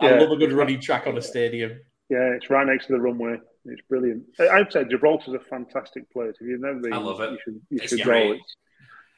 I 0.00 0.16
love 0.16 0.30
a 0.30 0.36
good 0.36 0.52
running 0.52 0.80
track 0.80 1.06
on 1.06 1.18
a 1.18 1.22
stadium. 1.22 1.80
Yeah, 2.08 2.34
it's 2.36 2.48
right 2.48 2.66
next 2.66 2.86
to 2.86 2.92
the 2.92 3.00
runway. 3.00 3.36
It's 3.66 3.82
brilliant. 3.88 4.24
I'd 4.38 4.72
say 4.72 4.84
Gibraltar's 4.84 5.34
a 5.34 5.40
fantastic 5.40 6.10
place. 6.12 6.34
If 6.40 6.46
you've 6.46 6.60
never 6.60 6.78
been, 6.78 6.92
I 6.92 6.98
love 6.98 7.20
it. 7.20 7.32
You 7.32 7.38
should, 7.44 7.60
you 7.70 7.88
should 7.88 8.04
go. 8.04 8.32
It's, 8.32 8.56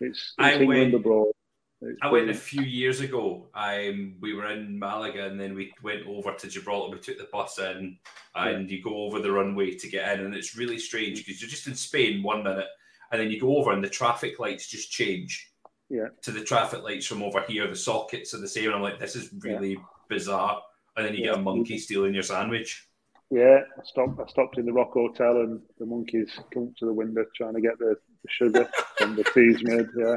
it's, 0.00 0.18
it's 0.18 0.34
I 0.38 0.54
England 0.54 0.94
abroad. 0.94 1.32
It's 1.80 1.98
I 2.02 2.10
went 2.10 2.30
a 2.30 2.34
few 2.34 2.62
years 2.62 3.00
ago. 3.00 3.48
Um, 3.54 4.16
we 4.20 4.34
were 4.34 4.50
in 4.50 4.78
Malaga 4.78 5.26
and 5.26 5.38
then 5.38 5.54
we 5.54 5.72
went 5.82 6.06
over 6.06 6.32
to 6.32 6.48
Gibraltar. 6.48 6.96
We 6.96 7.00
took 7.00 7.18
the 7.18 7.28
bus 7.32 7.58
in 7.58 7.98
and 8.34 8.70
yeah. 8.70 8.76
you 8.76 8.82
go 8.82 8.96
over 8.96 9.20
the 9.20 9.30
runway 9.30 9.74
to 9.74 9.88
get 9.88 10.18
in. 10.18 10.24
And 10.24 10.34
it's 10.34 10.56
really 10.56 10.78
strange 10.78 11.24
because 11.24 11.40
you're 11.40 11.50
just 11.50 11.68
in 11.68 11.74
Spain 11.74 12.22
one 12.22 12.42
minute 12.42 12.66
and 13.12 13.20
then 13.20 13.30
you 13.30 13.40
go 13.40 13.56
over 13.56 13.72
and 13.72 13.84
the 13.84 13.88
traffic 13.88 14.40
lights 14.40 14.66
just 14.66 14.90
change 14.90 15.52
yeah. 15.88 16.08
to 16.22 16.32
the 16.32 16.42
traffic 16.42 16.82
lights 16.82 17.06
from 17.06 17.22
over 17.22 17.44
here. 17.46 17.68
The 17.68 17.76
sockets 17.76 18.34
are 18.34 18.40
the 18.40 18.48
same. 18.48 18.66
And 18.66 18.74
I'm 18.74 18.82
like, 18.82 18.98
this 18.98 19.14
is 19.14 19.30
really 19.38 19.72
yeah. 19.72 19.82
bizarre. 20.08 20.62
And 20.96 21.06
then 21.06 21.14
you 21.14 21.20
yeah. 21.20 21.30
get 21.30 21.38
a 21.38 21.42
monkey 21.42 21.78
stealing 21.78 22.14
your 22.14 22.24
sandwich. 22.24 22.87
Yeah, 23.30 23.60
I 23.78 23.84
stopped. 23.84 24.20
I 24.20 24.26
stopped 24.26 24.58
in 24.58 24.64
the 24.64 24.72
Rock 24.72 24.92
Hotel, 24.92 25.36
and 25.42 25.60
the 25.78 25.84
monkeys 25.84 26.30
come 26.52 26.72
to 26.78 26.86
the 26.86 26.92
window 26.92 27.24
trying 27.36 27.54
to 27.54 27.60
get 27.60 27.78
the, 27.78 27.96
the 28.22 28.30
sugar 28.30 28.68
and 29.00 29.16
the 29.16 29.24
teas 29.24 29.62
made. 29.62 29.86
Yeah, 29.96 30.16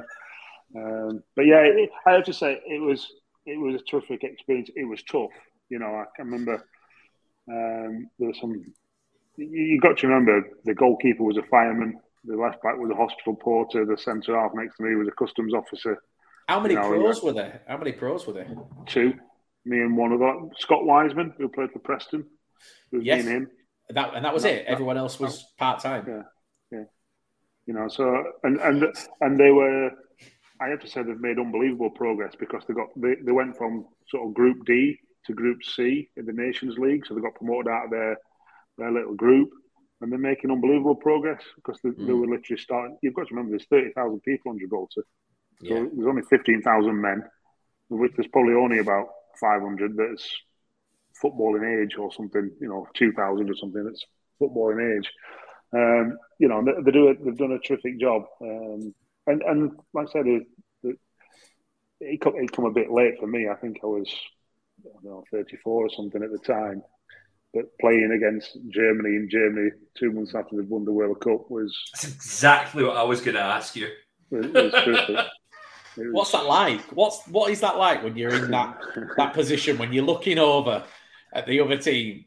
um, 0.75 1.23
but 1.35 1.45
yeah, 1.45 1.59
it, 1.59 1.89
I 2.05 2.11
have 2.11 2.25
to 2.25 2.33
say 2.33 2.61
it 2.65 2.81
was 2.81 3.11
it 3.45 3.59
was 3.59 3.75
a 3.75 3.83
terrific 3.83 4.23
experience. 4.23 4.69
It 4.75 4.85
was 4.85 5.03
tough. 5.03 5.31
You 5.69 5.79
know, 5.79 5.87
I 5.87 6.05
can 6.15 6.25
remember 6.31 6.65
um, 7.49 8.09
there 8.17 8.29
was 8.29 8.39
some. 8.39 8.53
You, 9.35 9.47
you 9.47 9.81
got 9.81 9.97
to 9.97 10.07
remember 10.07 10.47
the 10.63 10.73
goalkeeper 10.73 11.23
was 11.23 11.37
a 11.37 11.43
fireman. 11.43 11.99
The 12.23 12.37
left 12.37 12.61
back 12.63 12.77
was 12.77 12.91
a 12.91 12.95
hospital 12.95 13.35
porter. 13.35 13.85
The 13.85 13.97
centre 13.97 14.39
half 14.39 14.51
next 14.53 14.77
to 14.77 14.83
me 14.83 14.95
was 14.95 15.07
a 15.07 15.11
customs 15.11 15.53
officer. 15.53 16.01
How 16.47 16.59
many 16.59 16.75
you 16.75 16.79
know, 16.79 16.89
pros 16.89 17.23
were 17.23 17.33
there? 17.33 17.61
How 17.67 17.77
many 17.77 17.91
pros 17.91 18.25
were 18.25 18.33
there? 18.33 18.55
Two. 18.85 19.13
Me 19.65 19.77
and 19.77 19.97
one 19.97 20.11
of 20.11 20.19
them. 20.19 20.51
Scott 20.57 20.85
Wiseman, 20.85 21.33
who 21.37 21.49
played 21.49 21.71
for 21.71 21.79
Preston. 21.79 22.25
Yes. 22.91 23.25
him. 23.25 23.49
That 23.89 24.15
and 24.15 24.25
that 24.25 24.33
was 24.33 24.43
that, 24.43 24.53
it. 24.53 24.65
That, 24.65 24.71
Everyone 24.71 24.97
else 24.97 25.19
was 25.19 25.43
part 25.57 25.81
time. 25.81 26.05
Yeah, 26.07 26.21
yeah. 26.71 26.83
You 27.65 27.73
know, 27.73 27.87
so 27.87 28.23
and 28.43 28.59
and 28.59 28.85
and 29.21 29.39
they 29.39 29.51
were. 29.51 29.91
I 30.59 30.69
have 30.69 30.79
to 30.81 30.87
say 30.87 31.01
they've 31.01 31.19
made 31.19 31.39
unbelievable 31.39 31.89
progress 31.89 32.33
because 32.39 32.63
they 32.67 32.73
got 32.73 32.89
they, 32.95 33.15
they 33.23 33.31
went 33.31 33.57
from 33.57 33.87
sort 34.07 34.27
of 34.27 34.33
Group 34.33 34.65
D 34.65 34.99
to 35.25 35.33
Group 35.33 35.63
C 35.63 36.09
in 36.15 36.25
the 36.25 36.33
Nations 36.33 36.77
League, 36.77 37.05
so 37.05 37.15
they 37.15 37.21
got 37.21 37.35
promoted 37.35 37.71
out 37.71 37.85
of 37.85 37.91
their 37.91 38.17
their 38.77 38.91
little 38.91 39.15
group, 39.15 39.49
and 40.01 40.11
they're 40.11 40.19
making 40.19 40.51
unbelievable 40.51 40.95
progress 40.95 41.41
because 41.55 41.79
they, 41.83 41.89
mm. 41.89 42.05
they 42.07 42.13
were 42.13 42.27
literally 42.27 42.61
starting. 42.61 42.97
You've 43.01 43.13
got 43.13 43.27
to 43.27 43.33
remember, 43.33 43.51
there's 43.51 43.67
thirty 43.69 43.91
thousand 43.93 44.21
people 44.21 44.51
on 44.51 44.59
Gibraltar, 44.59 45.03
so 45.63 45.73
yeah. 45.73 45.85
there's 45.93 46.07
only 46.07 46.23
fifteen 46.29 46.61
thousand 46.61 47.01
men, 47.01 47.23
of 47.91 47.99
which 47.99 48.13
there's 48.15 48.29
probably 48.29 48.53
only 48.53 48.79
about 48.79 49.07
five 49.39 49.61
hundred 49.61 49.97
that's 49.97 50.29
footballing 51.21 51.83
age 51.83 51.95
or 51.97 52.11
something, 52.11 52.51
you 52.59 52.67
know, 52.67 52.87
2000 52.95 53.49
or 53.49 53.55
something 53.55 53.83
that's 53.83 54.05
footballing 54.41 54.97
age. 54.97 55.09
Um, 55.73 56.17
you 56.39 56.47
know, 56.47 56.63
they, 56.63 56.81
they, 56.83 56.91
do 56.91 57.09
it, 57.09 57.23
they've 57.23 57.37
done 57.37 57.51
a 57.51 57.59
terrific 57.59 57.99
job. 57.99 58.23
Um, 58.41 58.93
and, 59.27 59.41
and 59.43 59.71
like 59.93 60.07
I 60.09 60.11
said, 60.11 60.27
it, 60.27 60.43
it, 60.83 60.97
it, 61.99 62.21
come, 62.21 62.33
it 62.35 62.51
come 62.51 62.65
a 62.65 62.71
bit 62.71 62.91
late 62.91 63.19
for 63.19 63.27
me. 63.27 63.47
I 63.49 63.55
think 63.55 63.77
I 63.83 63.87
was, 63.87 64.13
I 64.85 64.89
don't 65.03 65.05
know, 65.05 65.23
34 65.31 65.85
or 65.85 65.89
something 65.89 66.23
at 66.23 66.31
the 66.31 66.39
time. 66.39 66.81
But 67.53 67.65
playing 67.81 68.13
against 68.15 68.57
Germany 68.69 69.15
in 69.15 69.29
Germany 69.29 69.71
two 69.97 70.11
months 70.13 70.33
after 70.33 70.55
they'd 70.55 70.69
won 70.69 70.85
the 70.85 70.93
World 70.93 71.19
Cup 71.19 71.51
was. 71.51 71.77
That's 71.93 72.07
exactly 72.07 72.81
what 72.81 72.95
I 72.95 73.03
was 73.03 73.19
going 73.19 73.35
to 73.35 73.41
ask 73.41 73.75
you. 73.75 73.87
It, 74.31 74.45
it 74.55 74.73
was 74.73 74.83
terrific. 74.85 75.25
What's 75.97 76.31
that 76.31 76.45
like? 76.45 76.81
What's 76.93 77.27
what 77.27 77.51
is 77.51 77.59
that 77.59 77.77
like 77.77 78.03
when 78.03 78.15
you're 78.15 78.33
in 78.33 78.51
that 78.51 78.79
that 79.17 79.33
position 79.33 79.77
when 79.77 79.91
you're 79.91 80.05
looking 80.05 80.39
over 80.39 80.85
at 81.33 81.45
the 81.47 81.59
other 81.59 81.77
team. 81.77 82.25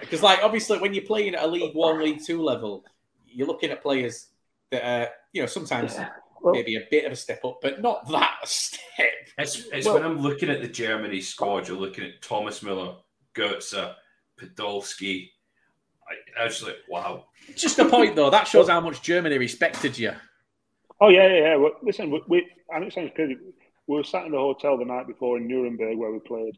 Because, 0.00 0.22
like, 0.22 0.40
obviously, 0.42 0.78
when 0.78 0.94
you're 0.94 1.04
playing 1.04 1.34
at 1.34 1.44
a 1.44 1.46
League 1.46 1.74
One, 1.74 2.02
League 2.02 2.20
Two 2.24 2.42
level, 2.42 2.84
you're 3.26 3.46
looking 3.46 3.70
at 3.70 3.82
players 3.82 4.28
that 4.70 4.84
are, 4.84 5.08
you 5.32 5.42
know, 5.42 5.46
sometimes 5.46 5.96
well, 6.40 6.54
maybe 6.54 6.76
a 6.76 6.86
bit 6.90 7.04
of 7.04 7.12
a 7.12 7.16
step 7.16 7.44
up, 7.44 7.58
but 7.62 7.80
not 7.80 8.08
that 8.10 8.38
step. 8.44 8.80
It's, 9.38 9.66
it's 9.72 9.86
well, 9.86 9.94
when 9.94 10.04
I'm 10.04 10.20
looking 10.20 10.50
at 10.50 10.62
the 10.62 10.68
Germany 10.68 11.20
squad, 11.20 11.68
you're 11.68 11.76
looking 11.76 12.04
at 12.04 12.22
Thomas 12.22 12.60
Müller, 12.60 12.96
Götze, 13.34 13.94
Podolski. 14.40 15.30
I, 16.38 16.42
I 16.42 16.44
was 16.44 16.62
like, 16.62 16.76
wow. 16.88 17.26
Just 17.56 17.78
a 17.78 17.84
point, 17.84 18.16
though. 18.16 18.30
That 18.30 18.46
shows 18.46 18.68
how 18.68 18.80
much 18.80 19.02
Germany 19.02 19.38
respected 19.38 19.98
you. 19.98 20.12
Oh, 21.00 21.08
yeah, 21.08 21.28
yeah, 21.28 21.40
yeah. 21.40 21.56
Well, 21.56 21.72
listen, 21.82 22.10
we, 22.10 22.22
we, 22.28 22.50
I 22.72 22.78
know 22.78 22.86
it 22.86 22.92
sounds 22.92 23.12
crazy. 23.14 23.36
We 23.86 23.96
were 23.96 24.04
sat 24.04 24.24
in 24.24 24.32
the 24.32 24.38
hotel 24.38 24.78
the 24.78 24.84
night 24.84 25.06
before 25.06 25.36
in 25.36 25.48
Nuremberg 25.48 25.98
where 25.98 26.10
we 26.10 26.18
played 26.20 26.56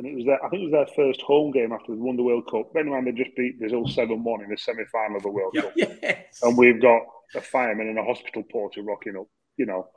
and 0.00 0.08
it 0.08 0.16
was 0.16 0.24
their, 0.24 0.42
I 0.42 0.48
think 0.48 0.62
it 0.62 0.72
was 0.72 0.86
their 0.86 0.96
first 0.96 1.20
home 1.20 1.50
game 1.50 1.72
after 1.72 1.92
they 1.92 2.00
won 2.00 2.16
the 2.16 2.22
World 2.22 2.50
Cup. 2.50 2.72
Bear 2.72 2.82
in 2.82 2.88
mind, 2.88 3.06
they 3.06 3.12
just 3.12 3.36
beat 3.36 3.58
Brazil 3.58 3.86
7 3.86 4.24
1 4.24 4.42
in 4.42 4.48
the 4.48 4.56
semi 4.56 4.84
final 4.90 5.18
of 5.18 5.22
the 5.24 5.30
World 5.30 5.54
Cup. 5.54 5.72
Yes. 5.76 6.38
And 6.42 6.56
we've 6.56 6.80
got 6.80 7.02
a 7.34 7.42
fireman 7.42 7.88
and 7.88 7.98
a 7.98 8.02
hospital 8.02 8.42
porter 8.50 8.82
rocking 8.82 9.18
up, 9.18 9.26
you 9.58 9.66
know. 9.66 9.88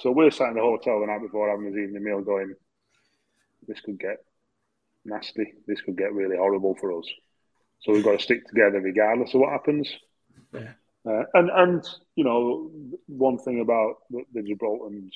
So 0.00 0.10
we're 0.10 0.32
sat 0.32 0.48
in 0.48 0.54
the 0.54 0.60
hotel 0.60 0.98
the 0.98 1.06
night 1.06 1.22
before 1.22 1.48
having 1.48 1.66
this 1.66 1.80
evening 1.80 2.02
meal 2.02 2.20
going, 2.20 2.52
this 3.68 3.80
could 3.80 4.00
get 4.00 4.24
nasty. 5.04 5.52
This 5.68 5.80
could 5.82 5.96
get 5.96 6.12
really 6.12 6.36
horrible 6.36 6.74
for 6.74 6.98
us. 6.98 7.06
So 7.82 7.92
we've 7.92 8.02
got 8.02 8.18
to 8.18 8.24
stick 8.24 8.48
together 8.48 8.80
regardless 8.80 9.34
of 9.34 9.40
what 9.40 9.52
happens. 9.52 9.88
Yeah. 10.52 10.72
Uh, 11.06 11.22
and, 11.34 11.50
and, 11.50 11.88
you 12.16 12.24
know, 12.24 12.72
one 13.06 13.38
thing 13.38 13.60
about 13.60 13.98
the, 14.10 14.24
the 14.32 14.42
Gibraltans, 14.42 15.14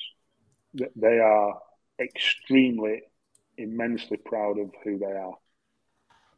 they 0.95 1.19
are 1.19 1.59
extremely 1.99 3.01
immensely 3.59 4.17
proud 4.17 4.57
of 4.59 4.71
who 4.83 4.97
they 4.97 5.05
are. 5.05 5.35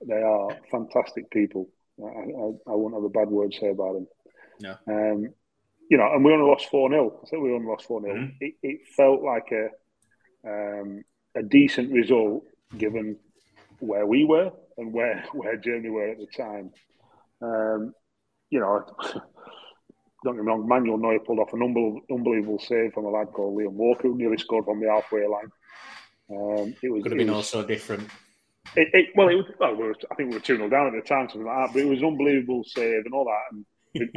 They 0.06 0.22
are 0.22 0.50
fantastic 0.72 1.30
people. 1.32 1.70
I, 2.04 2.08
I, 2.08 2.72
I 2.72 2.76
won't 2.76 2.96
have 2.96 3.04
a 3.04 3.10
bad 3.10 3.30
word 3.30 3.52
to 3.52 3.60
say 3.60 3.70
about 3.70 3.94
them. 3.94 4.08
No. 4.62 4.76
Um, 4.88 5.34
you 5.90 5.98
know, 5.98 6.10
and 6.14 6.24
we 6.24 6.34
only 6.34 6.50
lost 6.50 6.70
4 6.70 6.90
0. 6.90 7.20
I 7.22 7.28
said 7.28 7.40
we 7.40 7.54
only 7.54 7.68
lost 7.68 7.86
4 7.86 8.02
0. 8.02 8.16
Mm-hmm. 8.16 8.30
It, 8.40 8.54
it, 8.64 8.80
felt 8.96 9.22
like 9.22 9.52
a, 9.52 9.70
um, 10.48 11.04
a 11.36 11.44
decent 11.44 11.92
result 11.92 12.46
given 12.78 13.18
where 13.80 14.06
we 14.06 14.24
were 14.24 14.52
and 14.78 14.94
where, 14.94 15.26
where 15.34 15.58
Germany 15.58 15.90
were 15.90 16.10
at 16.10 16.18
the 16.18 16.28
time. 16.28 16.72
Um, 17.42 17.94
you 18.50 18.60
know, 18.60 18.86
don't 20.24 20.36
get 20.36 20.44
me 20.44 20.48
wrong, 20.48 20.68
Manuel 20.68 20.98
Neuer 20.98 21.20
pulled 21.20 21.40
off 21.40 21.54
an 21.54 21.64
unbelievable, 21.64 22.02
unbelievable 22.10 22.60
save 22.60 22.94
from 22.94 23.06
a 23.06 23.10
lad 23.10 23.28
called 23.34 23.58
Liam 23.58 23.74
Walker, 23.74 24.08
who 24.08 24.18
nearly 24.18 24.38
scored 24.38 24.66
from 24.66 24.80
the 24.80 24.90
halfway 24.90 25.28
line. 25.28 25.52
Um, 26.32 26.76
it 26.82 26.92
was 26.92 27.04
could 27.04 27.12
have 27.12 27.18
been 27.18 27.28
was, 27.28 27.54
also 27.54 27.66
different. 27.66 28.10
It, 28.76 28.88
it, 28.94 29.06
well, 29.16 29.28
it 29.28 29.36
was, 29.36 29.46
well, 29.60 29.76
we 29.76 29.84
were, 29.84 29.96
I 30.12 30.16
think 30.16 30.30
we 30.30 30.36
were 30.36 30.42
2 30.42 30.56
0 30.56 30.70
down 30.70 30.88
at 30.88 30.94
the 30.94 31.08
time, 31.08 31.28
something 31.28 31.46
like 31.46 31.68
that, 31.68 31.74
but 31.74 31.82
it 31.82 31.90
was 31.90 32.00
an 32.00 32.06
unbelievable 32.06 32.64
save 32.64 33.06
and 33.06 33.14
all 33.14 33.26
that. 33.26 33.56
And 33.56 33.66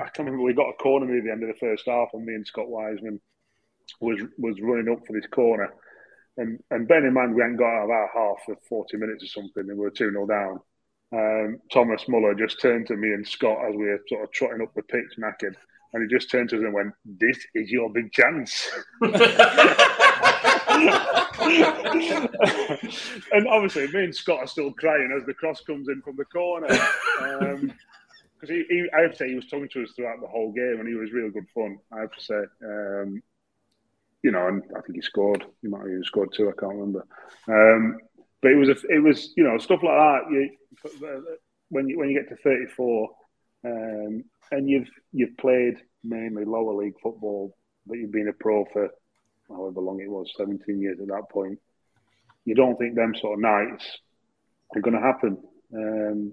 I 0.00 0.08
can 0.10 0.24
remember 0.26 0.44
we 0.44 0.54
got 0.54 0.68
a 0.68 0.74
corner 0.74 1.06
near 1.06 1.22
the 1.22 1.32
end 1.32 1.42
of 1.42 1.48
the 1.48 1.58
first 1.58 1.84
half, 1.86 2.08
and 2.12 2.24
me 2.24 2.34
and 2.34 2.46
Scott 2.46 2.68
Wiseman 2.68 3.20
was 4.00 4.20
was 4.38 4.60
running 4.60 4.92
up 4.92 5.06
for 5.06 5.12
this 5.12 5.26
corner. 5.30 5.72
and 6.36 6.60
and 6.70 6.86
bearing 6.86 7.06
in 7.06 7.12
mind 7.12 7.34
we 7.34 7.42
hadn't 7.42 7.56
got 7.56 7.66
out 7.66 7.84
of 7.84 7.90
our 7.90 8.10
half 8.14 8.44
for 8.46 8.56
forty 8.68 8.96
minutes 8.96 9.24
or 9.24 9.28
something, 9.28 9.68
and 9.68 9.78
we 9.78 9.84
were 9.84 9.90
two 9.90 10.10
0 10.10 10.26
down. 10.26 10.60
Um, 11.12 11.58
Thomas 11.72 12.08
Muller 12.08 12.34
just 12.34 12.60
turned 12.60 12.86
to 12.88 12.96
me 12.96 13.12
and 13.12 13.26
Scott 13.26 13.58
as 13.68 13.74
we 13.74 13.86
were 13.86 14.00
sort 14.08 14.24
of 14.24 14.32
trotting 14.32 14.62
up 14.62 14.74
the 14.74 14.82
pitch, 14.82 15.18
knackered, 15.18 15.54
and 15.92 16.02
he 16.02 16.14
just 16.14 16.30
turned 16.30 16.50
to 16.50 16.56
us 16.56 16.62
and 16.62 16.72
went, 16.74 16.94
"This 17.04 17.44
is 17.54 17.70
your 17.70 17.90
big 17.92 18.12
chance." 18.12 18.70
and 23.32 23.48
obviously, 23.48 23.86
me 23.88 24.04
and 24.04 24.14
Scott 24.14 24.40
are 24.40 24.46
still 24.46 24.72
crying 24.72 25.12
as 25.16 25.26
the 25.26 25.34
cross 25.34 25.60
comes 25.60 25.88
in 25.88 26.02
from 26.02 26.16
the 26.16 26.24
corner. 26.26 26.68
Um, 27.20 27.72
because 28.34 28.48
he, 28.48 28.64
he, 28.68 28.86
I 28.96 29.02
have 29.02 29.12
to 29.12 29.16
say, 29.16 29.28
he 29.28 29.36
was 29.36 29.46
talking 29.46 29.68
to 29.72 29.82
us 29.84 29.92
throughout 29.94 30.20
the 30.20 30.26
whole 30.26 30.52
game, 30.52 30.76
and 30.78 30.88
he 30.88 30.94
was 30.94 31.12
really 31.12 31.30
good 31.30 31.46
fun. 31.54 31.78
I 31.92 32.00
have 32.00 32.12
to 32.12 32.20
say, 32.20 32.42
um, 32.64 33.22
you 34.22 34.30
know, 34.30 34.48
and 34.48 34.62
I 34.76 34.80
think 34.80 34.96
he 34.96 35.02
scored. 35.02 35.44
He 35.62 35.68
might 35.68 35.80
have 35.80 35.88
even 35.88 36.04
scored 36.04 36.30
two. 36.34 36.48
I 36.48 36.60
can't 36.60 36.74
remember. 36.74 37.06
Um, 37.48 37.98
but 38.42 38.50
it 38.50 38.56
was 38.56 38.68
a, 38.68 38.76
it 38.88 39.02
was 39.02 39.32
you 39.36 39.44
know 39.44 39.56
stuff 39.58 39.82
like 39.82 39.96
that. 39.96 40.20
You, 40.30 40.50
when 41.70 41.88
you 41.88 41.98
when 41.98 42.10
you 42.10 42.20
get 42.20 42.28
to 42.28 42.42
thirty 42.42 42.66
four, 42.76 43.10
um, 43.64 44.24
and 44.50 44.68
you've 44.68 44.88
you've 45.12 45.36
played 45.36 45.76
mainly 46.02 46.44
lower 46.44 46.74
league 46.74 46.98
football, 47.02 47.56
but 47.86 47.98
you've 47.98 48.12
been 48.12 48.28
a 48.28 48.32
pro 48.32 48.66
for 48.72 48.90
however 49.48 49.80
long 49.80 50.00
it 50.00 50.10
was, 50.10 50.32
seventeen 50.36 50.80
years 50.80 50.98
at 51.00 51.08
that 51.08 51.28
point. 51.30 51.58
You 52.44 52.54
don't 52.54 52.78
think 52.78 52.94
them 52.94 53.14
sort 53.20 53.38
of 53.38 53.42
nights 53.42 53.84
are 54.74 54.80
going 54.80 54.94
to 54.94 55.00
happen. 55.00 55.38
Um, 55.74 56.32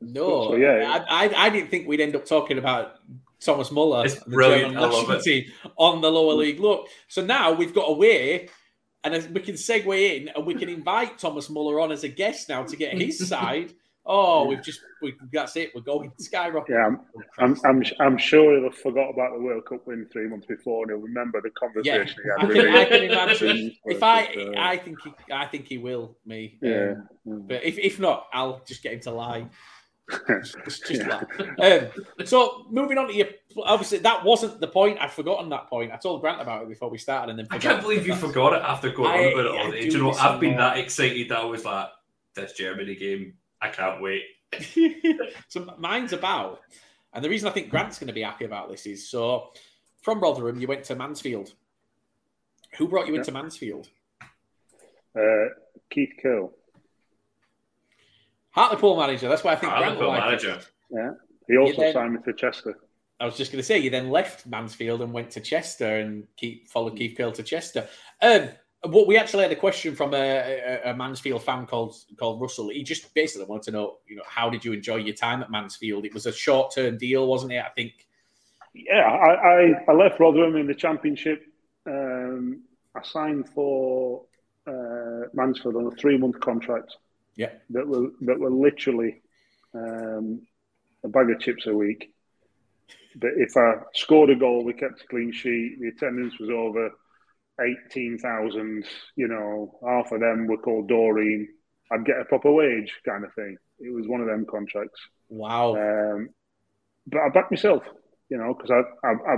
no, 0.00 0.50
so, 0.50 0.56
yeah, 0.56 1.02
I, 1.08 1.26
I, 1.26 1.46
I 1.46 1.50
didn't 1.50 1.70
think 1.70 1.86
we'd 1.86 2.00
end 2.00 2.16
up 2.16 2.26
talking 2.26 2.58
about 2.58 2.96
Thomas 3.44 3.72
Muller, 3.72 4.04
it's 4.04 4.16
brilliant. 4.24 4.76
I 4.76 4.80
love 4.80 5.10
it. 5.10 5.22
Team 5.22 5.44
on 5.76 6.00
the 6.00 6.10
lower 6.10 6.34
league 6.34 6.60
look. 6.60 6.88
So 7.08 7.24
now 7.24 7.52
we've 7.52 7.74
got 7.74 7.88
a 7.88 7.92
way, 7.92 8.48
and 9.02 9.14
we 9.34 9.40
can 9.40 9.54
segue 9.54 10.16
in, 10.16 10.28
and 10.28 10.46
we 10.46 10.54
can 10.54 10.68
invite 10.68 11.18
Thomas 11.18 11.50
Muller 11.50 11.80
on 11.80 11.90
as 11.90 12.04
a 12.04 12.08
guest 12.08 12.48
now 12.48 12.62
to 12.62 12.76
get 12.76 12.96
his 12.96 13.28
side. 13.28 13.72
Oh, 14.04 14.46
we've 14.46 14.62
just 14.62 14.80
we, 15.00 15.14
that's 15.32 15.54
it. 15.56 15.70
We're 15.74 15.82
going 15.82 16.10
skyrocket. 16.18 16.74
Yeah, 16.74 16.86
I'm, 16.86 17.00
I'm, 17.38 17.60
I'm, 17.64 17.84
I'm, 18.00 18.18
sure 18.18 18.54
he'll 18.54 18.64
have 18.64 18.78
forgot 18.78 19.10
about 19.10 19.32
the 19.32 19.40
World 19.40 19.64
Cup 19.64 19.86
win 19.86 20.08
three 20.12 20.26
months 20.26 20.46
before, 20.46 20.82
and 20.82 20.90
he'll 20.90 21.00
remember 21.00 21.40
the 21.40 21.50
conversation 21.50 22.20
yeah, 22.26 22.46
he 22.48 22.58
had. 22.58 22.64
I 22.64 22.64
can, 22.64 22.74
I 22.74 22.84
can 22.84 23.02
imagine. 23.04 23.76
if 23.84 24.02
I, 24.02 24.52
I 24.58 24.76
think 24.78 24.98
he, 25.02 25.32
I 25.32 25.46
think 25.46 25.66
he 25.66 25.78
will. 25.78 26.16
Me, 26.26 26.58
yeah. 26.60 26.94
Um, 27.26 27.46
but 27.46 27.62
if, 27.62 27.78
if 27.78 28.00
not, 28.00 28.26
I'll 28.32 28.62
just 28.66 28.82
get 28.82 28.94
him 28.94 29.00
to 29.00 29.12
lie. 29.12 29.46
just, 30.64 30.84
just 30.84 31.02
um, 31.60 31.88
so 32.24 32.66
moving 32.70 32.98
on 32.98 33.06
to 33.06 33.14
your 33.14 33.28
obviously 33.64 33.98
that 33.98 34.24
wasn't 34.24 34.60
the 34.60 34.66
point. 34.66 34.98
I'd 35.00 35.12
forgotten 35.12 35.48
that 35.50 35.68
point. 35.68 35.92
I 35.92 35.96
told 35.96 36.22
Grant 36.22 36.40
about 36.40 36.62
it 36.62 36.68
before 36.68 36.90
we 36.90 36.98
started, 36.98 37.30
and 37.30 37.38
then 37.38 37.46
I 37.52 37.58
can't 37.58 37.80
believe 37.80 38.04
you 38.04 38.16
forgot 38.16 38.52
it 38.52 38.62
after 38.62 38.90
going 38.90 39.12
I, 39.12 39.26
on 39.26 39.32
about 39.32 39.44
it 39.44 39.60
all 39.60 39.70
day. 39.70 39.88
Do 39.88 39.96
you 39.96 40.02
know, 40.02 40.12
I've 40.12 40.40
been 40.40 40.56
that 40.56 40.76
excited 40.76 41.28
that 41.28 41.38
I 41.38 41.44
was 41.44 41.64
like, 41.64 41.88
this 42.34 42.52
Germany 42.54 42.96
game, 42.96 43.34
I 43.62 43.68
can't 43.68 44.02
wait. 44.02 44.22
so 45.48 45.74
mine's 45.78 46.12
about, 46.12 46.60
and 47.14 47.24
the 47.24 47.30
reason 47.30 47.48
I 47.48 47.52
think 47.52 47.70
Grant's 47.70 47.98
going 47.98 48.08
to 48.08 48.12
be 48.12 48.22
happy 48.22 48.44
about 48.44 48.68
this 48.68 48.84
is 48.86 49.08
so 49.08 49.50
from 50.02 50.20
Rotherham 50.20 50.60
you 50.60 50.66
went 50.66 50.84
to 50.84 50.96
Mansfield. 50.96 51.54
Who 52.76 52.88
brought 52.88 53.06
you 53.06 53.14
into 53.14 53.32
Mansfield? 53.32 53.88
Uh, 55.16 55.46
Keith 55.90 56.14
Curle. 56.20 56.52
Hartlepool 58.50 58.98
manager. 58.98 59.28
That's 59.28 59.44
why 59.44 59.52
I 59.52 59.56
think 59.56 59.72
Hartlepool 59.72 60.10
Grant 60.10 60.24
manager. 60.24 60.60
Yeah. 60.90 61.10
He 61.48 61.56
also 61.56 61.80
then, 61.80 61.92
signed 61.92 62.14
me 62.14 62.18
for 62.24 62.32
Chester. 62.32 62.78
I 63.20 63.26
was 63.26 63.36
just 63.36 63.52
going 63.52 63.60
to 63.60 63.66
say, 63.66 63.78
you 63.78 63.90
then 63.90 64.10
left 64.10 64.46
Mansfield 64.46 65.02
and 65.02 65.12
went 65.12 65.30
to 65.32 65.40
Chester 65.40 65.98
and 65.98 66.26
keep 66.36 66.68
followed 66.68 66.96
Keith 66.96 67.16
Curle 67.16 67.32
to 67.32 67.42
Chester. 67.42 67.86
Um, 68.20 68.48
what 68.84 69.06
we 69.06 69.16
actually 69.16 69.44
had 69.44 69.52
a 69.52 69.56
question 69.56 69.94
from 69.94 70.12
a, 70.12 70.16
a, 70.16 70.90
a, 70.90 70.94
Mansfield 70.94 71.42
fan 71.42 71.66
called 71.66 71.94
called 72.18 72.40
Russell. 72.40 72.70
He 72.70 72.82
just 72.82 73.14
basically 73.14 73.46
wanted 73.46 73.64
to 73.64 73.70
know, 73.70 73.98
you 74.08 74.16
know, 74.16 74.24
how 74.26 74.50
did 74.50 74.64
you 74.64 74.72
enjoy 74.72 74.96
your 74.96 75.14
time 75.14 75.42
at 75.42 75.50
Mansfield? 75.50 76.04
It 76.04 76.12
was 76.12 76.26
a 76.26 76.32
short 76.32 76.74
term 76.74 76.98
deal, 76.98 77.26
wasn't 77.26 77.52
it? 77.52 77.62
I 77.64 77.68
think. 77.70 77.92
Yeah, 78.74 79.02
I, 79.02 79.34
I, 79.34 79.84
I 79.88 79.92
left 79.92 80.18
Rotherham 80.18 80.56
in 80.56 80.66
the 80.66 80.74
Championship. 80.74 81.44
Um, 81.86 82.62
I 82.96 83.02
signed 83.02 83.48
for 83.50 84.24
uh, 84.66 85.28
Mansfield 85.34 85.76
on 85.76 85.86
a 85.86 85.90
three 85.92 86.16
month 86.16 86.40
contract. 86.40 86.96
Yeah, 87.36 87.50
that 87.70 87.86
were 87.86 88.08
that 88.22 88.38
were 88.38 88.50
literally 88.50 89.22
um, 89.74 90.42
a 91.04 91.08
bag 91.08 91.30
of 91.30 91.38
chips 91.38 91.66
a 91.66 91.74
week. 91.74 92.14
But 93.14 93.32
if 93.36 93.56
I 93.56 93.74
scored 93.94 94.30
a 94.30 94.34
goal, 94.34 94.64
we 94.64 94.72
kept 94.72 95.02
a 95.02 95.06
clean 95.06 95.32
sheet. 95.32 95.78
The 95.80 95.88
attendance 95.88 96.38
was 96.38 96.50
over 96.50 96.90
eighteen 97.60 98.18
thousand. 98.18 98.84
You 99.16 99.28
know, 99.28 99.78
half 99.86 100.12
of 100.12 100.20
them 100.20 100.46
were 100.46 100.58
called 100.58 100.88
Doreen. 100.88 101.48
I'd 101.90 102.06
get 102.06 102.20
a 102.20 102.24
proper 102.24 102.50
wage, 102.50 102.92
kind 103.06 103.24
of 103.24 103.34
thing. 103.34 103.56
It 103.78 103.92
was 103.92 104.08
one 104.08 104.20
of 104.20 104.26
them 104.26 104.46
contracts. 104.50 105.00
Wow. 105.28 105.74
Um, 105.76 106.30
but 107.06 107.20
I 107.20 107.28
backed 107.28 107.50
myself, 107.50 107.82
you 108.28 108.38
know, 108.38 108.54
because 108.54 108.70
I 108.70 109.06
I, 109.06 109.12
I 109.12 109.36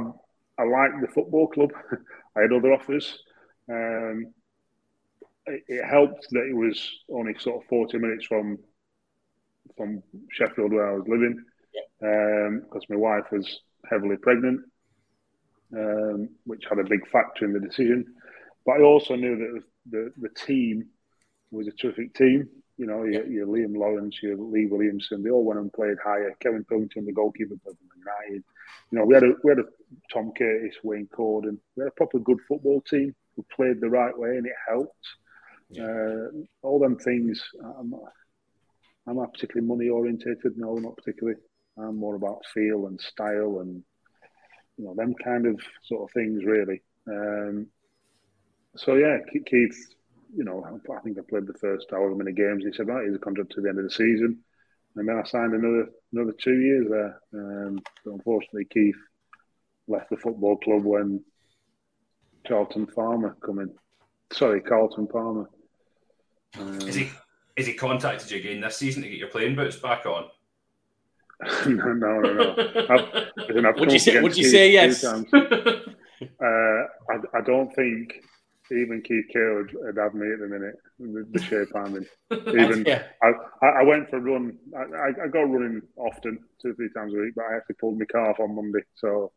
I 0.58 0.64
liked 0.64 1.00
the 1.00 1.12
football 1.12 1.48
club. 1.48 1.70
I 2.36 2.42
had 2.42 2.52
other 2.52 2.72
offers. 2.72 3.18
Um, 3.70 4.32
it, 5.46 5.84
helped 5.84 6.26
that 6.30 6.46
it 6.48 6.54
was 6.54 6.90
only 7.10 7.34
sort 7.38 7.62
of 7.62 7.68
40 7.68 7.98
minutes 7.98 8.26
from 8.26 8.58
from 9.76 10.02
Sheffield 10.30 10.72
where 10.72 10.90
I 10.90 10.94
was 10.94 11.08
living 11.08 11.42
because 11.98 12.82
um, 12.82 12.90
my 12.90 12.96
wife 12.96 13.24
was 13.32 13.60
heavily 13.90 14.16
pregnant, 14.16 14.60
um, 15.76 16.28
which 16.44 16.64
had 16.68 16.78
a 16.78 16.84
big 16.84 17.08
factor 17.10 17.44
in 17.44 17.52
the 17.52 17.60
decision. 17.60 18.06
But 18.66 18.80
I 18.80 18.82
also 18.82 19.14
knew 19.14 19.36
that 19.36 19.62
the, 19.90 20.12
the 20.16 20.28
team 20.46 20.88
was 21.50 21.68
a 21.68 21.72
terrific 21.72 22.14
team. 22.14 22.48
You 22.76 22.86
know, 22.86 23.04
your, 23.04 23.26
your 23.26 23.46
Liam 23.46 23.76
Lawrence, 23.76 24.18
your 24.22 24.36
Lee 24.36 24.66
Williamson, 24.66 25.22
they 25.22 25.30
all 25.30 25.44
went 25.44 25.60
and 25.60 25.72
played 25.72 25.96
higher. 26.02 26.34
Kevin 26.40 26.64
Pilkington, 26.64 27.06
the 27.06 27.12
goalkeeper 27.12 27.54
for 27.62 27.72
United. 27.96 28.42
You 28.90 28.98
know, 28.98 29.04
we 29.04 29.14
had 29.14 29.22
a 29.22 29.34
we 29.44 29.50
had 29.50 29.60
a 29.60 29.64
Tom 30.12 30.32
Curtis, 30.36 30.74
Wayne 30.82 31.08
Corden. 31.16 31.58
We 31.76 31.82
had 31.82 31.88
a 31.88 31.96
proper 31.96 32.18
good 32.18 32.38
football 32.48 32.80
team 32.82 33.14
who 33.36 33.44
played 33.54 33.80
the 33.80 33.90
right 33.90 34.16
way, 34.16 34.36
and 34.36 34.46
it 34.46 34.52
helped. 34.68 35.06
Uh, 35.80 36.44
all 36.62 36.78
them 36.78 36.96
things, 36.96 37.42
I'm 37.62 37.90
not, 37.90 38.00
I'm 39.08 39.16
not 39.16 39.32
particularly 39.32 39.66
money 39.66 39.88
orientated. 39.88 40.56
No, 40.56 40.74
not 40.74 40.96
particularly. 40.96 41.38
I'm 41.76 41.96
more 41.96 42.14
about 42.14 42.46
feel 42.52 42.86
and 42.86 43.00
style 43.00 43.58
and 43.60 43.82
you 44.76 44.84
know 44.84 44.94
them 44.94 45.14
kind 45.22 45.46
of 45.46 45.60
sort 45.84 46.02
of 46.02 46.12
things 46.12 46.44
really. 46.44 46.82
Um, 47.08 47.68
so 48.76 48.94
yeah, 48.94 49.18
Keith, 49.32 49.94
you 50.34 50.44
know, 50.44 50.64
I 50.64 51.00
think 51.00 51.18
I 51.18 51.22
played 51.28 51.46
the 51.46 51.58
first 51.60 51.86
however 51.90 52.14
many 52.14 52.32
games. 52.32 52.64
He 52.64 52.72
said, 52.72 52.88
"Right, 52.88 53.06
he's 53.06 53.14
a 53.14 53.18
contract 53.18 53.52
to 53.52 53.60
the 53.60 53.68
end 53.68 53.78
of 53.78 53.84
the 53.84 53.90
season," 53.90 54.40
and 54.96 55.08
then 55.08 55.16
I 55.16 55.24
signed 55.24 55.54
another 55.54 55.90
another 56.12 56.32
two 56.32 56.58
years 56.60 56.86
there. 56.90 57.20
Um, 57.32 57.80
but 58.04 58.14
unfortunately, 58.14 58.66
Keith 58.66 58.96
left 59.86 60.10
the 60.10 60.16
football 60.16 60.56
club 60.56 60.84
when 60.84 61.22
Charlton 62.46 62.86
Farmer 62.86 63.36
come 63.44 63.60
in. 63.60 63.70
Sorry, 64.32 64.60
Carlton 64.60 65.06
Palmer. 65.06 65.48
Um, 66.58 66.80
is 66.80 66.94
he 66.94 67.10
is 67.56 67.66
he 67.66 67.74
contacted 67.74 68.30
you 68.30 68.38
again 68.38 68.60
this 68.60 68.76
season 68.76 69.02
to 69.02 69.08
get 69.08 69.18
your 69.18 69.28
playing 69.28 69.54
boots 69.54 69.76
back 69.76 70.06
on? 70.06 70.24
no, 71.66 71.92
no, 71.92 72.20
no. 72.20 72.54
I've, 72.88 73.78
would 73.78 73.92
you 73.92 73.98
say? 73.98 74.20
Would 74.20 74.36
you 74.36 74.44
say 74.44 74.72
yes? 74.72 75.04
uh, 75.04 75.18
I, 76.42 77.16
I 77.34 77.40
don't 77.44 77.74
think 77.74 78.22
even 78.70 79.02
Keith 79.02 79.26
Curle 79.32 79.56
would, 79.56 79.74
would 79.74 79.96
have 79.96 80.14
me 80.14 80.32
at 80.32 80.38
the 80.38 80.46
minute. 80.46 80.76
The, 80.98 81.26
the 81.30 81.42
shape 81.42 81.68
I'm 81.74 81.96
in. 81.96 82.06
Even 82.60 82.84
yeah. 82.86 83.02
I, 83.22 83.66
I 83.66 83.82
went 83.82 84.08
for 84.08 84.16
a 84.16 84.20
run. 84.20 84.56
I, 84.76 85.24
I 85.24 85.28
go 85.28 85.42
running 85.42 85.82
often, 85.96 86.38
two 86.62 86.70
or 86.70 86.74
three 86.74 86.88
times 86.94 87.12
a 87.14 87.18
week, 87.18 87.34
but 87.34 87.44
I 87.44 87.56
actually 87.56 87.76
pulled 87.76 87.98
my 87.98 88.06
calf 88.06 88.40
on 88.40 88.54
Monday, 88.54 88.80
so 88.94 89.32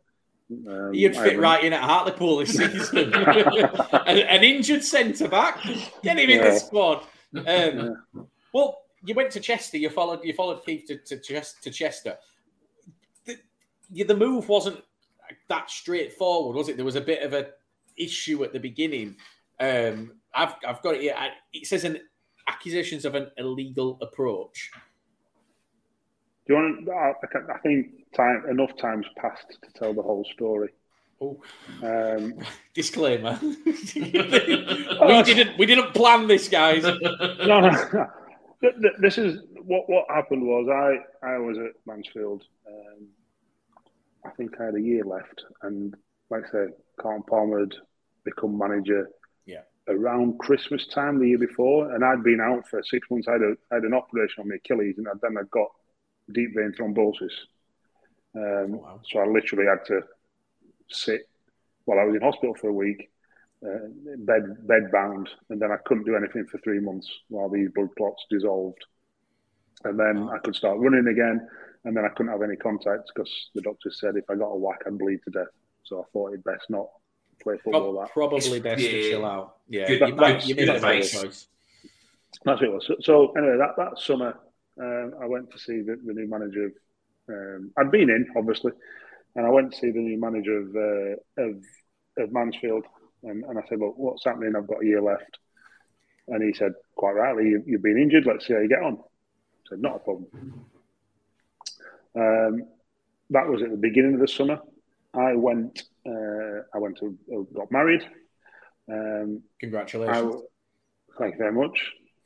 um, 0.49 0.93
You'd 0.93 1.15
fit 1.15 1.39
right 1.39 1.61
in 1.63 1.73
at 1.73 1.81
Hartlepool 1.81 2.37
this 2.37 2.55
season. 2.55 3.13
an, 3.13 4.17
an, 4.17 4.43
injured 4.43 4.83
centre 4.83 5.27
back, 5.27 5.61
get 6.03 6.17
him 6.17 6.29
in 6.29 6.41
the 6.41 6.57
squad. 6.57 7.03
Um, 7.35 7.43
yeah. 7.45 7.89
Well, 8.53 8.77
you 9.03 9.13
went 9.13 9.31
to 9.31 9.39
Chester. 9.39 9.77
You 9.77 9.89
followed. 9.89 10.23
You 10.23 10.33
followed 10.33 10.65
Keith 10.65 10.85
to, 10.87 10.97
to, 10.97 11.43
to 11.61 11.71
Chester. 11.71 12.17
The, 13.25 14.03
the 14.03 14.15
move 14.15 14.49
wasn't 14.49 14.83
that 15.47 15.69
straightforward, 15.69 16.55
was 16.55 16.69
it? 16.69 16.75
There 16.75 16.85
was 16.85 16.95
a 16.95 17.01
bit 17.01 17.23
of 17.23 17.33
a 17.33 17.49
issue 17.97 18.43
at 18.43 18.53
the 18.53 18.59
beginning. 18.59 19.15
Um, 19.59 20.13
I've 20.33 20.53
I've 20.67 20.81
got 20.81 20.95
it 20.95 21.01
here. 21.01 21.15
It 21.53 21.67
says 21.67 21.83
an 21.83 21.99
accusations 22.47 23.05
of 23.05 23.15
an 23.15 23.31
illegal 23.37 23.97
approach. 24.01 24.71
Do 26.47 26.53
you 26.53 26.59
want? 26.59 26.85
To, 26.85 26.91
I, 26.91 27.13
I 27.53 27.57
think 27.59 27.87
time 28.15 28.43
enough 28.49 28.75
times 28.77 29.05
passed 29.17 29.57
to 29.63 29.79
tell 29.79 29.93
the 29.93 30.01
whole 30.01 30.25
story. 30.33 30.69
Oh, 31.19 31.41
um, 31.83 32.35
disclaimer: 32.73 33.39
we 33.41 34.11
didn't 35.23 35.57
we 35.57 35.65
didn't 35.65 35.93
plan 35.93 36.27
this, 36.27 36.47
guys. 36.47 36.83
no, 36.83 37.59
no, 37.59 38.07
This 38.99 39.17
is 39.17 39.39
what 39.63 39.89
what 39.89 40.05
happened 40.09 40.43
was 40.43 40.67
I 40.69 41.27
I 41.27 41.37
was 41.37 41.57
at 41.57 41.73
Mansfield. 41.85 42.43
Um, 42.67 43.07
I 44.25 44.29
think 44.31 44.59
I 44.59 44.65
had 44.65 44.75
a 44.75 44.81
year 44.81 45.03
left, 45.03 45.45
and 45.61 45.95
like 46.29 46.43
I 46.47 46.51
said, 46.51 46.69
Carl 46.99 47.23
Palmer 47.29 47.59
had 47.61 47.75
become 48.25 48.57
manager. 48.57 49.09
Yeah. 49.45 49.61
around 49.87 50.37
Christmas 50.39 50.85
time 50.87 51.19
the 51.19 51.29
year 51.29 51.37
before, 51.37 51.93
and 51.95 52.03
I'd 52.03 52.21
been 52.21 52.41
out 52.41 52.67
for 52.67 52.83
six 52.83 53.09
months. 53.09 53.29
I 53.29 53.33
had, 53.33 53.41
a, 53.41 53.53
I 53.71 53.75
had 53.75 53.83
an 53.83 53.93
operation 53.93 54.41
on 54.41 54.49
my 54.49 54.55
Achilles, 54.55 54.95
and 54.97 55.07
then 55.21 55.37
I 55.37 55.43
got 55.51 55.69
deep 56.33 56.53
vein 56.53 56.73
thrombosis. 56.77 57.31
Um, 58.35 58.73
oh, 58.75 58.81
wow. 58.83 58.99
So 59.09 59.19
I 59.19 59.25
literally 59.27 59.65
had 59.65 59.85
to 59.85 60.01
sit 60.89 61.29
while 61.85 61.99
I 61.99 62.03
was 62.03 62.15
in 62.15 62.21
hospital 62.21 62.55
for 62.55 62.67
a 62.69 62.73
week, 62.73 63.09
uh, 63.65 63.87
bed 64.19 64.67
bed 64.67 64.91
bound, 64.91 65.29
and 65.49 65.61
then 65.61 65.71
I 65.71 65.77
couldn't 65.85 66.05
do 66.05 66.15
anything 66.15 66.45
for 66.45 66.59
three 66.59 66.79
months 66.79 67.09
while 67.29 67.49
these 67.49 67.69
blood 67.73 67.89
clots 67.97 68.25
dissolved. 68.29 68.83
And 69.83 69.99
then. 69.99 70.29
I 70.29 70.39
could 70.39 70.55
start 70.55 70.79
running 70.79 71.07
again, 71.07 71.47
and 71.85 71.95
then 71.95 72.05
I 72.05 72.09
couldn't 72.09 72.31
have 72.31 72.41
any 72.41 72.55
contacts 72.55 73.11
because 73.13 73.31
the 73.55 73.61
doctor 73.61 73.91
said 73.91 74.15
if 74.15 74.29
I 74.29 74.35
got 74.35 74.47
a 74.47 74.57
whack, 74.57 74.81
I'd 74.85 74.97
bleed 74.97 75.19
to 75.25 75.31
death. 75.31 75.53
So 75.83 76.01
I 76.01 76.03
thought 76.11 76.29
it'd 76.29 76.43
best 76.43 76.69
not 76.69 76.87
play 77.41 77.55
football. 77.63 77.99
That 77.99 78.11
probably 78.11 78.59
best 78.59 78.81
yeah, 78.81 78.91
to 78.91 79.09
chill 79.09 79.25
out. 79.25 79.57
Yeah, 79.69 79.87
good, 79.87 80.09
you, 80.09 80.15
might, 80.15 80.45
you 80.45 80.55
made 80.55 80.69
advice. 80.69 81.11
choice. 81.11 81.47
That's 82.43 82.61
what 82.61 82.69
it 82.69 82.73
was. 82.73 82.85
So, 82.87 82.95
so 83.01 83.31
anyway, 83.37 83.57
that, 83.57 83.75
that 83.77 83.99
summer, 83.99 84.37
um, 84.81 85.13
I 85.21 85.25
went 85.25 85.51
to 85.51 85.59
see 85.59 85.81
the, 85.81 85.99
the 86.05 86.13
new 86.13 86.27
manager 86.27 86.65
of. 86.65 86.71
Um, 87.29 87.71
I'd 87.77 87.91
been 87.91 88.09
in 88.09 88.25
obviously, 88.37 88.71
and 89.35 89.45
I 89.45 89.49
went 89.49 89.71
to 89.73 89.77
see 89.77 89.91
the 89.91 89.99
new 89.99 90.19
manager 90.19 90.59
of 90.59 90.75
uh, 90.75 91.43
of, 91.43 91.63
of 92.17 92.31
Mansfield, 92.31 92.85
and, 93.23 93.43
and 93.43 93.57
I 93.57 93.61
said, 93.67 93.79
"Look, 93.79 93.97
what's 93.97 94.25
happening? 94.25 94.53
I've 94.55 94.67
got 94.67 94.83
a 94.83 94.85
year 94.85 95.01
left." 95.01 95.37
And 96.29 96.43
he 96.43 96.53
said, 96.53 96.73
quite 96.95 97.13
rightly, 97.13 97.45
you, 97.45 97.63
have 97.71 97.83
been 97.83 97.97
injured. 97.97 98.25
Let's 98.25 98.45
see 98.45 98.53
how 98.53 98.59
you 98.59 98.67
get 98.67 98.83
on. 98.83 98.97
I 98.97 99.69
said, 99.69 99.81
not 99.81 99.95
a 99.95 99.99
problem. 99.99 100.27
Um, 102.15 102.67
that 103.29 103.47
was 103.47 103.61
at 103.61 103.71
the 103.71 103.77
beginning 103.77 104.15
of 104.15 104.19
the 104.19 104.27
summer. 104.27 104.59
I 105.13 105.35
went. 105.35 105.83
Uh, 106.05 106.63
I 106.73 106.79
went 106.79 106.97
to 106.99 107.17
uh, 107.33 107.41
got 107.53 107.71
married. 107.71 108.03
Um, 108.89 109.43
Congratulations! 109.59 110.35
I, 110.35 111.19
thank 111.19 111.33
you 111.33 111.37
very 111.37 111.51
much. 111.51 111.77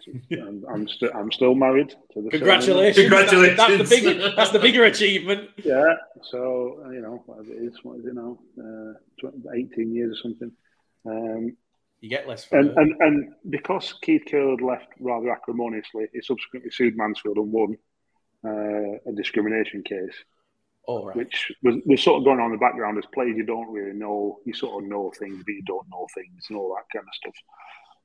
I'm, 0.31 0.63
I'm, 0.71 0.87
st- 0.87 1.11
I'm 1.15 1.31
still 1.31 1.55
married 1.55 1.89
to 2.13 2.21
the 2.21 2.29
Congratulations! 2.29 2.95
Ceremony. 2.95 3.27
Congratulations! 3.27 3.57
That's 3.57 3.89
the 3.89 3.95
bigger. 3.95 4.35
That's 4.35 4.51
the 4.51 4.59
bigger 4.59 4.83
achievement. 4.85 5.49
Yeah. 5.63 5.95
So 6.29 6.83
you 6.91 7.01
know, 7.01 7.23
what 7.25 7.45
it 7.45 7.51
is, 7.51 7.73
what 7.83 7.99
is 7.99 8.05
it 8.05 8.13
now? 8.13 8.37
Uh, 8.59 9.29
18 9.55 9.93
years 9.93 10.17
or 10.17 10.21
something. 10.21 10.51
Um, 11.05 11.57
you 11.99 12.09
get 12.09 12.27
less. 12.27 12.47
And, 12.51 12.71
and, 12.77 12.95
and 12.99 13.33
because 13.49 13.93
Keith 14.01 14.23
Curle 14.29 14.57
left 14.57 14.87
rather 14.99 15.29
acrimoniously, 15.29 16.07
he 16.13 16.21
subsequently 16.21 16.71
sued 16.71 16.97
Mansfield 16.97 17.37
and 17.37 17.51
won 17.51 17.77
uh, 18.43 18.97
a 19.07 19.13
discrimination 19.15 19.83
case. 19.83 20.15
Oh, 20.87 21.05
right. 21.05 21.15
Which 21.15 21.51
was, 21.61 21.75
was 21.85 22.01
sort 22.01 22.19
of 22.19 22.25
going 22.25 22.39
on 22.39 22.47
in 22.47 22.53
the 22.53 22.57
background 22.57 22.97
as 22.97 23.05
players 23.13 23.37
you 23.37 23.45
don't 23.45 23.71
really 23.71 23.93
know. 23.93 24.39
You 24.45 24.53
sort 24.53 24.83
of 24.83 24.89
know 24.89 25.11
things, 25.17 25.43
but 25.45 25.53
you 25.53 25.61
don't 25.63 25.87
know 25.91 26.07
things 26.15 26.47
and 26.49 26.57
all 26.57 26.75
that 26.75 26.89
kind 26.91 27.07
of 27.07 27.13
stuff. 27.13 27.35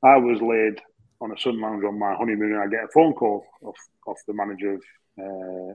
I 0.03 0.17
was 0.17 0.39
laid 0.41 0.79
on 1.19 1.31
a 1.31 1.39
sun 1.39 1.59
lounge 1.59 1.83
on 1.83 1.97
my 1.97 2.13
honeymoon, 2.13 2.53
and 2.53 2.61
I 2.61 2.67
get 2.67 2.83
a 2.83 2.89
phone 2.93 3.13
call 3.13 3.47
off, 3.63 3.77
off 4.05 4.19
the 4.27 4.33
manager 4.33 4.73
of, 4.73 4.83
uh, 5.19 5.73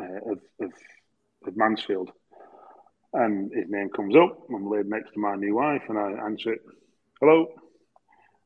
uh, 0.00 0.30
of, 0.30 0.38
of, 0.60 0.72
of 1.48 1.56
Mansfield 1.56 2.12
and 3.14 3.52
his 3.52 3.66
name 3.68 3.88
comes 3.90 4.14
up. 4.16 4.38
I'm 4.52 4.68
laid 4.68 4.86
next 4.86 5.12
to 5.14 5.20
my 5.20 5.36
new 5.36 5.54
wife, 5.54 5.82
and 5.88 5.98
I 5.98 6.10
answer 6.26 6.52
it. 6.52 6.60
Hello, 7.20 7.46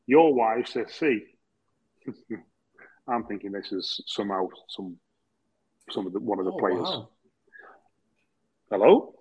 your 0.05 0.33
wife 0.33 0.67
says 0.67 0.93
C. 0.93 1.23
I'm 3.07 3.25
thinking 3.25 3.51
this 3.51 3.71
is 3.71 4.01
somehow 4.05 4.47
some 4.69 4.97
some 5.89 6.05
of 6.05 6.13
the 6.13 6.19
one 6.19 6.39
of 6.39 6.45
the 6.45 6.51
oh, 6.51 6.57
players. 6.57 6.79
Wow. 6.81 7.09
Hello, 8.69 9.13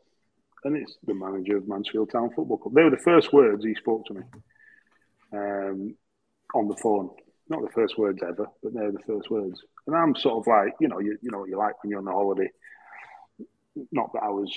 and 0.64 0.76
it's 0.76 0.96
the 1.06 1.14
manager 1.14 1.56
of 1.56 1.66
Mansfield 1.66 2.10
Town 2.10 2.30
Football 2.36 2.58
Club. 2.58 2.74
They 2.74 2.82
were 2.82 2.90
the 2.90 2.98
first 2.98 3.32
words 3.32 3.64
he 3.64 3.74
spoke 3.74 4.04
to 4.06 4.14
me 4.14 4.20
um, 5.32 5.96
on 6.54 6.68
the 6.68 6.76
phone. 6.76 7.10
Not 7.48 7.62
the 7.62 7.72
first 7.72 7.96
words 7.96 8.18
ever, 8.22 8.46
but 8.62 8.74
they're 8.74 8.92
the 8.92 8.98
first 9.06 9.30
words. 9.30 9.62
And 9.86 9.96
I'm 9.96 10.14
sort 10.14 10.36
of 10.36 10.46
like, 10.46 10.74
you 10.80 10.88
know, 10.88 10.98
you, 10.98 11.16
you 11.22 11.30
know 11.30 11.38
what 11.38 11.48
you 11.48 11.56
like 11.56 11.82
when 11.82 11.90
you're 11.90 12.00
on 12.00 12.06
a 12.06 12.12
holiday. 12.12 12.50
Not 13.90 14.12
that 14.12 14.22
I 14.22 14.28
was 14.28 14.52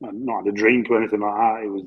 not 0.00 0.44
had 0.44 0.54
a 0.54 0.56
drink 0.56 0.90
or 0.90 0.98
anything 0.98 1.20
like 1.20 1.34
that. 1.34 1.64
It 1.64 1.68
was 1.68 1.84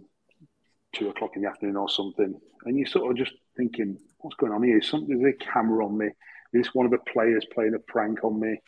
two 0.94 1.10
o'clock 1.10 1.32
in 1.36 1.44
the 1.44 1.50
afternoon 1.50 1.78
or 1.78 1.90
something, 1.90 2.40
and 2.66 2.78
you're 2.78 2.88
sort 2.88 3.12
of 3.12 3.18
just 3.18 3.36
thinking, 3.56 3.98
"What's 4.20 4.36
going 4.36 4.54
on 4.54 4.64
here? 4.64 4.78
Is 4.78 4.88
something? 4.88 5.20
There's 5.20 5.36
a 5.36 5.46
camera 5.46 5.86
on 5.86 5.98
me? 5.98 6.08
Is 6.08 6.14
this 6.66 6.74
one 6.74 6.86
of 6.86 6.92
the 6.92 7.12
players 7.12 7.46
playing 7.54 7.76
a 7.76 7.80
prank 7.80 8.24
on 8.24 8.40
me?" 8.40 8.60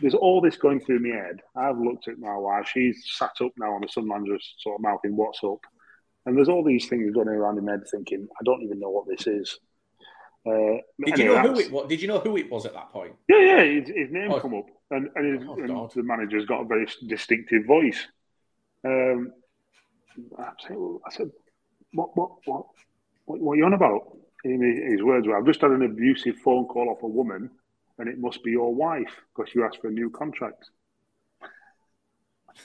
There's 0.00 0.14
all 0.14 0.40
this 0.40 0.56
going 0.56 0.80
through 0.80 1.00
my 1.00 1.14
head. 1.14 1.40
I've 1.54 1.78
looked 1.78 2.08
at 2.08 2.18
my 2.18 2.36
wife. 2.36 2.68
She's 2.68 3.04
sat 3.16 3.32
up 3.40 3.52
now 3.56 3.74
on 3.74 3.82
the 3.82 3.88
sunland, 3.88 4.26
just 4.26 4.60
sort 4.60 4.76
of 4.76 4.82
mouthing, 4.82 5.16
"What's 5.16 5.42
up?" 5.44 5.60
And 6.24 6.36
there's 6.36 6.48
all 6.48 6.64
these 6.64 6.88
things 6.88 7.12
going 7.12 7.28
around 7.28 7.58
in 7.58 7.64
my 7.64 7.72
head, 7.72 7.88
thinking, 7.90 8.28
"I 8.38 8.44
don't 8.44 8.62
even 8.62 8.80
know 8.80 8.90
what 8.90 9.08
this 9.08 9.26
is." 9.26 9.58
Uh, 10.44 10.50
did 11.04 11.14
anyway, 11.14 11.18
you 11.18 11.24
know 11.24 11.40
who 11.40 11.60
it 11.60 11.70
was? 11.70 11.88
Did 11.88 12.02
you 12.02 12.08
know 12.08 12.18
who 12.18 12.36
it 12.36 12.50
was 12.50 12.66
at 12.66 12.74
that 12.74 12.90
point? 12.90 13.14
Yeah, 13.28 13.38
yeah. 13.38 13.64
His, 13.64 13.88
his 13.88 14.10
name 14.10 14.32
oh. 14.32 14.40
come 14.40 14.54
up, 14.54 14.66
and, 14.90 15.08
and, 15.14 15.38
his, 15.38 15.48
oh, 15.48 15.54
and 15.54 15.90
the 15.92 16.02
manager's 16.02 16.46
got 16.46 16.62
a 16.62 16.64
very 16.64 16.86
distinctive 17.06 17.64
voice. 17.64 18.06
Um, 18.84 19.32
I 20.38 21.10
said, 21.10 21.30
what, 21.92 22.16
what, 22.16 22.30
what, 22.44 22.66
what, 23.24 23.40
what 23.40 23.52
are 23.52 23.56
you 23.56 23.64
on 23.64 23.74
about? 23.74 24.16
In 24.44 24.90
his 24.90 25.02
words 25.02 25.26
were, 25.26 25.38
I've 25.38 25.46
just 25.46 25.60
had 25.60 25.70
an 25.70 25.82
abusive 25.82 26.36
phone 26.36 26.66
call 26.66 26.88
off 26.90 27.02
a 27.02 27.06
woman, 27.06 27.50
and 27.98 28.08
it 28.08 28.18
must 28.18 28.42
be 28.42 28.50
your 28.50 28.74
wife 28.74 29.14
because 29.34 29.54
you 29.54 29.64
asked 29.64 29.80
for 29.80 29.88
a 29.88 29.92
new 29.92 30.10
contract. 30.10 30.70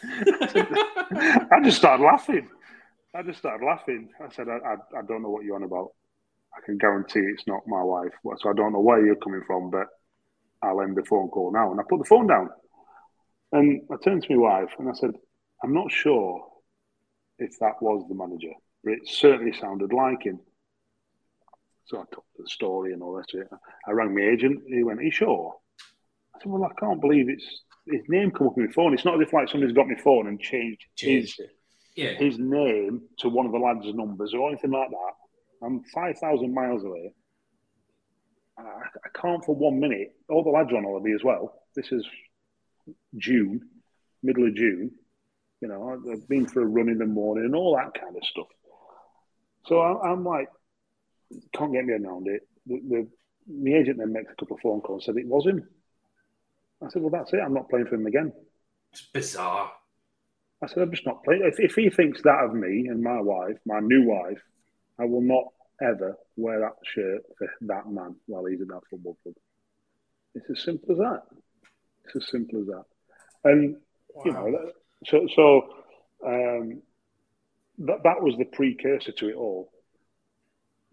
I 0.03 1.59
just 1.63 1.77
started 1.77 2.03
laughing. 2.03 2.49
I 3.13 3.21
just 3.23 3.39
started 3.39 3.65
laughing. 3.65 4.09
I 4.23 4.29
said, 4.33 4.47
I, 4.49 4.57
I, 4.57 4.73
I, 4.99 5.01
don't 5.07 5.21
know 5.21 5.29
what 5.29 5.43
you're 5.43 5.55
on 5.55 5.63
about. 5.63 5.91
I 6.55 6.65
can 6.65 6.77
guarantee 6.77 7.19
it's 7.19 7.47
not 7.47 7.61
my 7.67 7.81
wife. 7.81 8.11
So 8.37 8.49
I 8.49 8.53
don't 8.53 8.73
know 8.73 8.81
where 8.81 9.05
you're 9.05 9.15
coming 9.15 9.43
from, 9.45 9.69
but 9.69 9.87
I'll 10.61 10.81
end 10.81 10.97
the 10.97 11.05
phone 11.05 11.29
call 11.29 11.51
now. 11.51 11.71
And 11.71 11.79
I 11.79 11.83
put 11.87 11.99
the 11.99 12.05
phone 12.05 12.27
down. 12.27 12.49
And 13.51 13.81
I 13.91 13.95
turned 14.03 14.23
to 14.23 14.35
my 14.35 14.61
wife 14.61 14.73
and 14.77 14.89
I 14.89 14.93
said, 14.93 15.11
I'm 15.63 15.73
not 15.73 15.91
sure 15.91 16.45
if 17.39 17.57
that 17.59 17.81
was 17.81 18.05
the 18.07 18.15
manager, 18.15 18.53
but 18.83 18.93
it 18.93 19.07
certainly 19.07 19.53
sounded 19.53 19.93
like 19.93 20.23
him. 20.23 20.39
So 21.85 21.97
I 21.97 22.03
told 22.13 22.25
the 22.37 22.47
story 22.47 22.93
and 22.93 23.01
all 23.01 23.15
that. 23.15 23.47
I 23.87 23.91
rang 23.91 24.13
my 24.13 24.21
agent. 24.21 24.63
He 24.67 24.83
went, 24.83 24.99
Are 24.99 25.03
you 25.03 25.11
sure? 25.11 25.55
I 26.35 26.39
said, 26.39 26.51
Well, 26.51 26.63
I 26.63 26.79
can't 26.79 27.01
believe 27.01 27.29
it's 27.29 27.63
his 27.85 28.01
name 28.09 28.31
come 28.31 28.47
up 28.47 28.57
on 28.57 28.65
my 28.65 28.71
phone. 28.71 28.93
It's 28.93 29.05
not 29.05 29.15
as 29.15 29.27
if 29.27 29.33
like 29.33 29.49
somebody's 29.49 29.75
got 29.75 29.87
my 29.87 29.95
phone 29.95 30.27
and 30.27 30.39
changed, 30.39 30.85
changed 30.95 31.37
his, 31.37 31.47
yeah. 31.95 32.13
his 32.13 32.37
name 32.37 33.03
to 33.19 33.29
one 33.29 33.45
of 33.45 33.53
the 33.53 33.57
lads' 33.57 33.93
numbers 33.93 34.33
or 34.33 34.49
anything 34.49 34.71
like 34.71 34.89
that. 34.89 35.65
I'm 35.65 35.83
5,000 35.83 36.53
miles 36.53 36.83
away. 36.83 37.13
I, 38.59 38.63
I 38.63 39.19
can't 39.19 39.43
for 39.45 39.55
one 39.55 39.79
minute. 39.79 40.15
All 40.29 40.43
the 40.43 40.49
lads 40.49 40.71
are 40.71 40.77
on 40.77 40.83
holiday 40.83 41.13
as 41.13 41.23
well. 41.23 41.61
This 41.75 41.91
is 41.91 42.05
June, 43.17 43.61
middle 44.23 44.47
of 44.47 44.55
June. 44.55 44.91
You 45.61 45.67
know, 45.67 45.99
I've 46.11 46.27
been 46.27 46.47
for 46.47 46.61
a 46.61 46.65
run 46.65 46.89
in 46.89 46.99
the 46.99 47.05
morning 47.05 47.45
and 47.45 47.55
all 47.55 47.75
that 47.75 47.99
kind 47.99 48.15
of 48.15 48.23
stuff. 48.23 48.47
So 49.65 49.79
I, 49.79 50.11
am 50.11 50.23
like, 50.23 50.49
can't 51.53 51.73
get 51.73 51.85
me 51.85 51.93
around 51.93 52.27
it. 52.27 52.47
The, 52.65 52.79
the, 52.87 53.07
the 53.63 53.75
agent 53.75 53.97
then 53.97 54.13
makes 54.13 54.31
a 54.31 54.35
couple 54.35 54.55
of 54.55 54.61
phone 54.61 54.81
calls 54.81 55.07
and 55.07 55.15
said 55.15 55.21
it 55.21 55.27
was 55.27 55.45
him. 55.45 55.67
I 56.83 56.89
said, 56.89 57.01
well, 57.01 57.11
that's 57.11 57.33
it. 57.33 57.39
I'm 57.43 57.53
not 57.53 57.69
playing 57.69 57.87
for 57.87 57.95
him 57.95 58.05
again. 58.05 58.31
It's 58.93 59.01
bizarre. 59.01 59.71
I 60.61 60.67
said, 60.67 60.83
I'm 60.83 60.91
just 60.91 61.05
not 61.05 61.23
playing. 61.23 61.41
If, 61.43 61.59
if 61.59 61.75
he 61.75 61.89
thinks 61.89 62.21
that 62.23 62.43
of 62.43 62.53
me 62.53 62.87
and 62.87 63.01
my 63.01 63.19
wife, 63.19 63.57
my 63.65 63.79
new 63.79 64.03
wife, 64.03 64.41
I 64.99 65.05
will 65.05 65.21
not 65.21 65.45
ever 65.81 66.17
wear 66.35 66.59
that 66.59 66.75
shirt 66.83 67.21
for 67.37 67.47
that 67.61 67.87
man 67.87 68.15
while 68.25 68.45
he's 68.45 68.61
in 68.61 68.67
that 68.67 68.81
football 68.89 69.17
club. 69.23 69.35
It's 70.33 70.49
as 70.49 70.63
simple 70.63 70.91
as 70.93 70.97
that. 70.97 71.21
It's 72.05 72.15
as 72.15 72.31
simple 72.31 72.61
as 72.61 72.67
that. 72.67 72.83
And, 73.43 73.77
wow. 74.13 74.23
you 74.25 74.31
know, 74.31 74.71
so, 75.05 75.27
so 75.35 75.69
um, 76.25 76.81
that 77.79 78.03
that 78.03 78.21
was 78.21 78.35
the 78.37 78.45
precursor 78.45 79.11
to 79.11 79.29
it 79.29 79.35
all. 79.35 79.71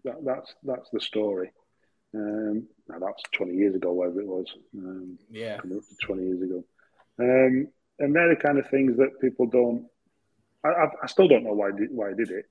That, 0.03 0.23
that's 0.23 0.53
that's 0.63 0.89
the 0.91 0.99
story. 0.99 1.51
Um, 2.13 2.67
now 2.87 2.99
that's 2.99 3.23
twenty 3.31 3.55
years 3.55 3.75
ago, 3.75 3.91
whatever 3.91 4.21
it 4.21 4.27
was. 4.27 4.47
Um, 4.77 5.17
yeah, 5.29 5.59
twenty 6.01 6.23
years 6.23 6.41
ago. 6.41 6.63
Um, 7.19 7.67
and 7.99 8.13
they're 8.13 8.35
the 8.35 8.41
kind 8.41 8.59
of 8.59 8.69
things 8.69 8.97
that 8.97 9.19
people 9.21 9.47
don't. 9.47 9.87
I, 10.63 10.87
I 11.03 11.07
still 11.07 11.27
don't 11.27 11.43
know 11.43 11.53
why 11.53 11.71
did, 11.71 11.89
why 11.91 12.09
I 12.09 12.13
did 12.13 12.31
it, 12.31 12.45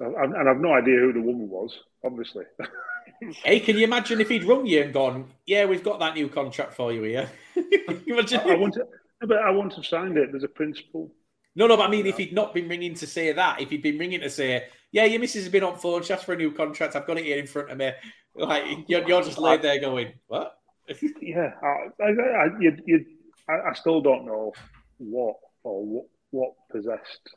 I, 0.00 0.24
and 0.24 0.48
I've 0.48 0.60
no 0.60 0.72
idea 0.74 0.98
who 0.98 1.12
the 1.12 1.20
woman 1.20 1.48
was. 1.48 1.78
Obviously. 2.04 2.44
hey, 3.44 3.60
can 3.60 3.76
you 3.76 3.84
imagine 3.84 4.20
if 4.20 4.28
he'd 4.28 4.44
rung 4.44 4.66
you 4.66 4.82
and 4.82 4.92
gone, 4.92 5.26
"Yeah, 5.46 5.66
we've 5.66 5.84
got 5.84 6.00
that 6.00 6.14
new 6.14 6.28
contract 6.28 6.74
for 6.74 6.92
you 6.92 7.02
here." 7.02 7.30
imagine. 8.06 8.40
I, 8.40 8.52
I, 8.52 8.56
want 8.56 8.76
to, 9.20 9.26
but 9.26 9.38
I 9.38 9.50
wouldn't 9.50 9.74
have 9.74 9.86
signed 9.86 10.16
it. 10.16 10.30
There's 10.30 10.44
a 10.44 10.48
principle. 10.48 11.12
No, 11.56 11.66
no, 11.66 11.76
but 11.76 11.88
I 11.88 11.90
mean, 11.90 12.06
if 12.06 12.16
he'd 12.16 12.32
not 12.32 12.54
been 12.54 12.68
ringing 12.68 12.94
to 12.94 13.06
say 13.06 13.32
that, 13.32 13.60
if 13.60 13.70
he'd 13.70 13.82
been 13.82 13.98
ringing 13.98 14.20
to 14.20 14.30
say, 14.30 14.66
"Yeah, 14.92 15.04
your 15.04 15.20
missus 15.20 15.44
has 15.44 15.52
been 15.52 15.64
on 15.64 15.76
phone, 15.76 16.02
she 16.02 16.12
asked 16.12 16.24
for 16.24 16.34
a 16.34 16.36
new 16.36 16.52
contract. 16.52 16.94
I've 16.94 17.06
got 17.06 17.18
it 17.18 17.24
here 17.24 17.38
in 17.38 17.46
front 17.46 17.70
of 17.70 17.78
me," 17.78 17.92
like 18.34 18.64
you're, 18.86 19.06
you're 19.06 19.22
just 19.22 19.38
laid 19.38 19.62
there 19.62 19.80
going, 19.80 20.12
"What?" 20.28 20.56
yeah, 21.20 21.52
I, 21.62 22.04
I, 22.04 22.46
you, 22.60 22.76
you, 22.84 23.06
I, 23.48 23.70
I 23.70 23.72
still 23.74 24.00
don't 24.00 24.26
know 24.26 24.52
what 24.98 25.36
or 25.62 25.84
what, 25.84 26.06
what 26.30 26.52
possessed 26.70 27.30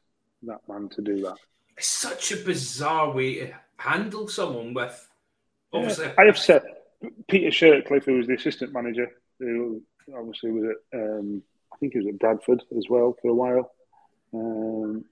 that 0.44 0.60
man 0.68 0.90
to 0.90 1.02
do 1.02 1.22
that. 1.22 1.36
It's 1.78 1.88
such 1.88 2.32
a 2.32 2.38
bizarre 2.38 3.12
way 3.12 3.36
to 3.36 3.54
handle 3.78 4.28
someone 4.28 4.74
with. 4.74 5.10
Obviously, 5.72 6.12
I 6.18 6.26
have 6.26 6.38
said 6.38 6.64
Peter 7.28 7.50
Shirtliff, 7.50 8.06
who 8.06 8.18
was 8.18 8.28
the 8.28 8.36
assistant 8.36 8.74
manager, 8.74 9.10
who 9.40 9.82
obviously 10.16 10.52
was 10.52 10.66
at, 10.66 11.00
um, 11.00 11.42
I 11.74 11.78
think 11.78 11.94
he 11.94 12.00
was 12.00 12.08
at 12.08 12.20
Bradford 12.20 12.64
as 12.78 12.86
well 12.90 13.16
for 13.22 13.30
a 13.30 13.34
while. 13.34 13.72
Um, 14.34 15.06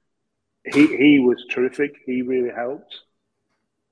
he 0.65 0.87
he 0.87 1.19
was 1.19 1.43
terrific. 1.49 1.95
He 2.05 2.21
really 2.21 2.51
helped. 2.55 2.95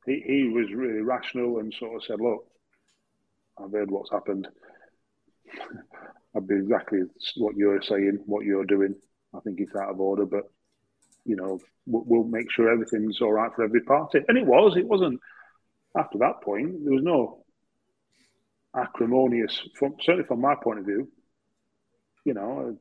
He 0.06 0.24
he 0.26 0.50
was 0.50 0.72
really 0.74 1.02
rational 1.02 1.60
and 1.60 1.74
sort 1.74 1.96
of 1.96 2.04
said, 2.04 2.22
"Look, 2.22 2.46
I've 3.58 3.72
heard 3.72 3.92
what's 3.92 4.12
happened. 4.12 4.48
I'd 6.36 6.48
be 6.48 6.56
exactly 6.56 7.00
what 7.38 7.56
you're 7.56 7.82
saying, 7.82 8.20
what 8.26 8.46
you're 8.46 8.66
doing. 8.66 8.96
I 9.34 9.40
think 9.40 9.60
it's 9.60 9.76
out 9.76 9.90
of 9.90 10.00
order, 10.00 10.26
but 10.26 10.44
you 11.26 11.36
know, 11.36 11.60
we'll, 11.88 12.04
we'll 12.06 12.24
make 12.24 12.52
sure 12.52 12.72
everything's 12.72 13.20
all 13.22 13.34
right 13.34 13.52
for 13.56 13.64
every 13.64 13.82
party." 13.82 14.20
And 14.28 14.38
it 14.38 14.46
was. 14.46 14.78
It 14.78 14.88
wasn't. 14.88 15.20
After 15.98 16.20
that 16.20 16.42
point, 16.44 16.84
there 16.84 16.94
was 16.94 17.04
no 17.04 17.44
acrimonious, 18.76 19.62
from, 19.76 19.96
certainly 20.02 20.28
from 20.28 20.42
my 20.42 20.56
point 20.56 20.80
of 20.80 20.86
view. 20.86 21.10
You 22.26 22.34
know, 22.34 22.78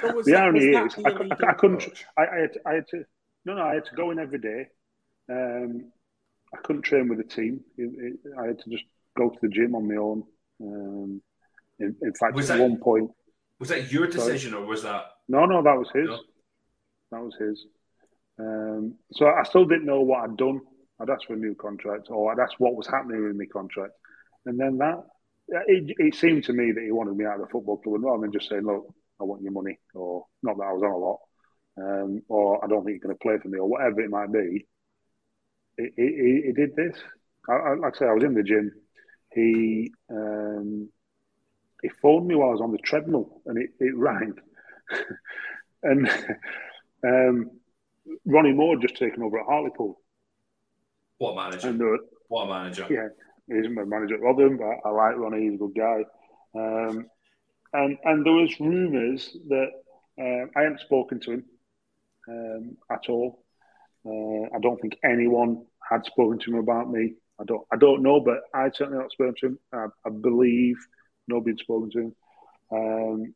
So 0.00 0.12
the 0.22 0.22
that- 0.32 0.42
irony 0.42 0.60
is, 0.66 0.94
I, 1.04 1.10
I, 1.10 1.50
I 1.50 1.52
couldn't. 1.54 1.84
I, 2.16 2.22
I, 2.22 2.40
had 2.40 2.52
to, 2.54 2.60
I 2.66 2.74
had 2.74 2.88
to. 2.88 3.04
No, 3.44 3.54
no, 3.54 3.62
I 3.62 3.74
had 3.74 3.84
to 3.86 3.94
go 3.94 4.10
in 4.10 4.18
every 4.18 4.38
day. 4.38 4.66
Um, 5.30 5.90
I 6.54 6.58
couldn't 6.62 6.82
train 6.82 7.08
with 7.08 7.18
the 7.18 7.24
team. 7.24 7.60
It, 7.76 7.90
it, 7.98 8.32
I 8.38 8.46
had 8.48 8.58
to 8.60 8.70
just 8.70 8.84
go 9.16 9.28
to 9.30 9.38
the 9.42 9.48
gym 9.48 9.74
on 9.74 9.88
my 9.88 9.96
own. 9.96 10.24
Um, 10.60 11.22
in, 11.78 11.94
in 12.02 12.14
fact, 12.14 12.34
Was 12.34 12.50
at 12.50 12.58
that- 12.58 12.62
one 12.62 12.78
point, 12.78 13.10
was 13.60 13.70
that 13.70 13.90
your 13.90 14.10
Sorry. 14.10 14.12
decision 14.32 14.54
or 14.54 14.64
was 14.64 14.82
that? 14.84 15.06
no, 15.28 15.44
no, 15.44 15.62
that 15.62 15.76
was 15.76 15.90
his. 15.92 16.06
No. 16.08 16.18
That 17.10 17.22
was 17.24 17.34
his. 17.40 17.66
Um, 18.38 18.94
so 19.12 19.26
I 19.26 19.42
still 19.42 19.64
didn't 19.64 19.86
know 19.86 20.00
what 20.02 20.22
I'd 20.24 20.36
done. 20.36 20.60
I'd 21.00 21.10
asked 21.10 21.26
for 21.26 21.32
a 21.34 21.36
new 21.36 21.54
contract, 21.56 22.06
or 22.10 22.30
I'd 22.32 22.38
asked 22.42 22.56
what 22.58 22.74
was 22.76 22.86
happening 22.86 23.24
with 23.24 23.36
my 23.36 23.46
contract, 23.52 23.94
and 24.46 24.58
then 24.60 24.78
that 24.78 25.04
it, 25.48 25.94
it 25.98 26.14
seemed 26.14 26.44
to 26.44 26.52
me 26.52 26.72
that 26.72 26.82
he 26.84 26.92
wanted 26.92 27.16
me 27.16 27.24
out 27.24 27.36
of 27.36 27.40
the 27.42 27.46
football 27.52 27.78
club, 27.78 27.96
and 27.96 28.04
rather 28.04 28.22
than 28.22 28.32
just 28.32 28.48
saying, 28.48 28.62
"Look, 28.66 28.86
I 29.20 29.24
want 29.24 29.42
your 29.42 29.52
money," 29.52 29.78
or 29.94 30.26
not 30.42 30.56
that 30.58 30.64
I 30.64 30.72
was 30.72 30.82
on 30.82 30.90
a 30.90 30.96
lot, 30.96 31.18
um, 31.78 32.22
or 32.28 32.64
I 32.64 32.68
don't 32.68 32.84
think 32.84 33.00
you're 33.00 33.08
going 33.08 33.16
to 33.16 33.22
play 33.22 33.38
for 33.38 33.48
me, 33.48 33.58
or 33.58 33.66
whatever 33.68 34.00
it 34.00 34.10
might 34.10 34.32
be. 34.32 34.66
He, 35.76 35.88
he, 35.96 36.42
he 36.46 36.52
did 36.52 36.74
this. 36.76 36.96
I, 37.48 37.52
I, 37.52 37.74
like 37.74 37.94
I 37.96 37.98
say, 37.98 38.06
I 38.06 38.12
was 38.12 38.24
in 38.24 38.34
the 38.34 38.42
gym. 38.42 38.72
He 39.32 39.92
um, 40.10 40.88
he 41.82 41.88
phoned 42.02 42.26
me 42.26 42.34
while 42.34 42.48
I 42.48 42.52
was 42.52 42.60
on 42.60 42.72
the 42.72 42.78
treadmill, 42.78 43.40
and 43.46 43.58
it, 43.58 43.70
it 43.78 43.96
rang. 43.96 44.34
and 45.82 46.08
um, 47.06 47.50
Ronnie 48.24 48.52
Moore 48.52 48.74
had 48.74 48.82
just 48.82 48.96
taken 48.96 49.22
over 49.22 49.38
at 49.38 49.46
Hartlepool, 49.46 50.00
What 51.18 51.36
manager? 51.36 51.68
and 51.68 51.80
uh, 51.80 52.02
What 52.28 52.48
manager. 52.48 52.86
yeah, 52.90 53.08
he's 53.48 53.68
my 53.70 53.84
manager 53.84 54.14
at 54.14 54.22
Rotherham. 54.22 54.58
But 54.58 54.88
I 54.88 54.90
like 54.90 55.16
Ronnie; 55.16 55.42
he's 55.42 55.54
a 55.54 55.58
good 55.58 55.74
guy. 55.76 56.04
Um, 56.54 57.06
and 57.72 57.98
and 58.04 58.24
there 58.24 58.32
was 58.32 58.60
rumours 58.60 59.36
that 59.48 59.70
uh, 60.20 60.46
I 60.56 60.62
hadn't 60.62 60.80
spoken 60.80 61.20
to 61.20 61.32
him 61.32 61.44
um, 62.28 62.76
at 62.90 63.08
all. 63.08 63.44
Uh, 64.06 64.56
I 64.56 64.60
don't 64.60 64.80
think 64.80 64.98
anyone 65.04 65.64
had 65.88 66.04
spoken 66.04 66.38
to 66.38 66.50
him 66.52 66.58
about 66.58 66.90
me. 66.90 67.14
I 67.40 67.44
don't 67.44 67.66
I 67.72 67.76
don't 67.76 68.02
know, 68.02 68.20
but 68.20 68.38
I 68.54 68.70
certainly 68.74 68.98
not 68.98 69.12
spoken 69.12 69.34
to 69.40 69.46
him. 69.46 69.58
I, 69.72 69.86
I 70.06 70.10
believe 70.10 70.76
nobody 71.26 71.52
had 71.52 71.58
spoken 71.58 71.90
to 71.90 71.98
him. 71.98 72.14
Um, 72.70 73.34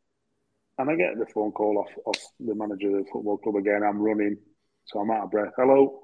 and 0.77 0.89
I 0.89 0.95
get 0.95 1.17
the 1.17 1.25
phone 1.33 1.51
call 1.51 1.77
off 1.77 1.91
off 2.05 2.19
the 2.39 2.55
manager 2.55 2.87
of 2.87 3.05
the 3.05 3.09
football 3.11 3.37
club 3.37 3.55
again. 3.55 3.83
I'm 3.83 4.01
running, 4.01 4.37
so 4.85 4.99
I'm 4.99 5.11
out 5.11 5.25
of 5.25 5.31
breath. 5.31 5.53
Hello, 5.55 5.99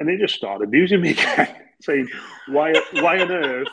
and 0.00 0.08
he 0.08 0.16
just 0.16 0.34
started 0.34 0.66
abusing 0.66 1.00
me 1.00 1.10
again, 1.12 1.54
saying, 1.82 2.08
"Why, 2.48 2.72
why 2.92 3.20
on 3.20 3.30
earth, 3.30 3.68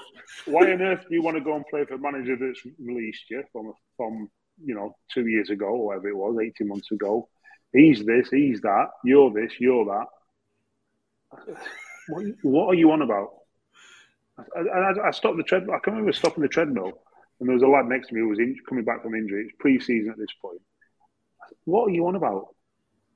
why 0.46 0.72
on 0.72 0.82
earth 0.82 1.06
do 1.08 1.16
you 1.16 1.22
want 1.22 1.38
to 1.38 1.44
go 1.44 1.56
and 1.56 1.66
play 1.68 1.86
for 1.86 1.96
a 1.96 2.00
manager 2.00 2.36
that's 2.36 2.62
released 2.80 3.30
you 3.30 3.44
from 3.52 3.74
from 3.98 4.30
you 4.64 4.76
know 4.76 4.96
two 5.14 5.28
years 5.28 5.50
ago 5.50 5.68
or 5.68 5.86
whatever 5.88 6.10
it 6.10 6.18
was, 6.18 6.38
eighteen 6.42 6.68
months 6.68 6.92
ago? 6.92 7.30
He's 7.72 8.06
this, 8.06 8.30
he's 8.30 8.62
that. 8.62 8.88
You're 9.04 9.32
this, 9.34 9.54
you're 9.60 9.86
that. 9.86 10.06
What, 12.10 12.26
what 12.42 12.68
are 12.68 12.76
you 12.76 12.92
on 12.92 13.02
about?" 13.02 13.30
I, 14.38 14.62
I, 14.62 15.08
I 15.08 15.12
stopped 15.12 15.38
the 15.38 15.44
treadmill. 15.44 15.76
I 15.76 15.80
can 15.80 15.94
remember 15.94 16.12
stopping 16.12 16.42
the 16.42 16.50
treadmill, 16.50 16.92
and 17.40 17.48
there 17.48 17.54
was 17.54 17.64
a 17.64 17.68
lad 17.68 17.86
next 17.86 18.08
to 18.08 18.16
me 18.16 18.22
who 18.22 18.30
was 18.30 18.40
in, 18.40 18.58
coming 18.68 18.84
back 18.84 19.04
from 19.04 19.14
injury. 19.14 19.46
It's 19.46 19.56
pre-season 19.60 20.12
at 20.12 20.18
this 20.18 20.34
point. 20.42 20.60
What 21.66 21.90
are 21.90 21.92
you 21.92 22.08
on 22.08 22.16
about? 22.16 22.48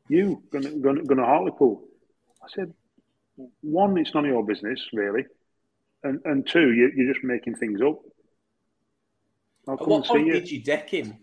You 0.10 0.44
gonna, 0.52 1.02
gonna 1.04 1.26
Hartlepool? 1.26 1.84
I 2.44 2.48
said, 2.54 2.74
one, 3.62 3.98
it's 3.98 4.14
none 4.14 4.26
of 4.26 4.32
your 4.32 4.46
business, 4.46 4.80
really, 4.94 5.26
and 6.04 6.20
and 6.26 6.48
two, 6.48 6.72
you, 6.74 6.92
you're 6.96 7.14
just 7.14 7.24
making 7.24 7.56
things 7.56 7.82
up. 7.82 8.00
I'll 9.68 9.74
At 9.76 9.80
come 9.80 9.88
what 9.90 9.96
and 9.98 10.06
see 10.06 10.10
point 10.14 10.28
you. 10.28 10.34
did 10.34 10.52
you 10.52 10.64
deck 10.64 10.90
him? 10.90 11.18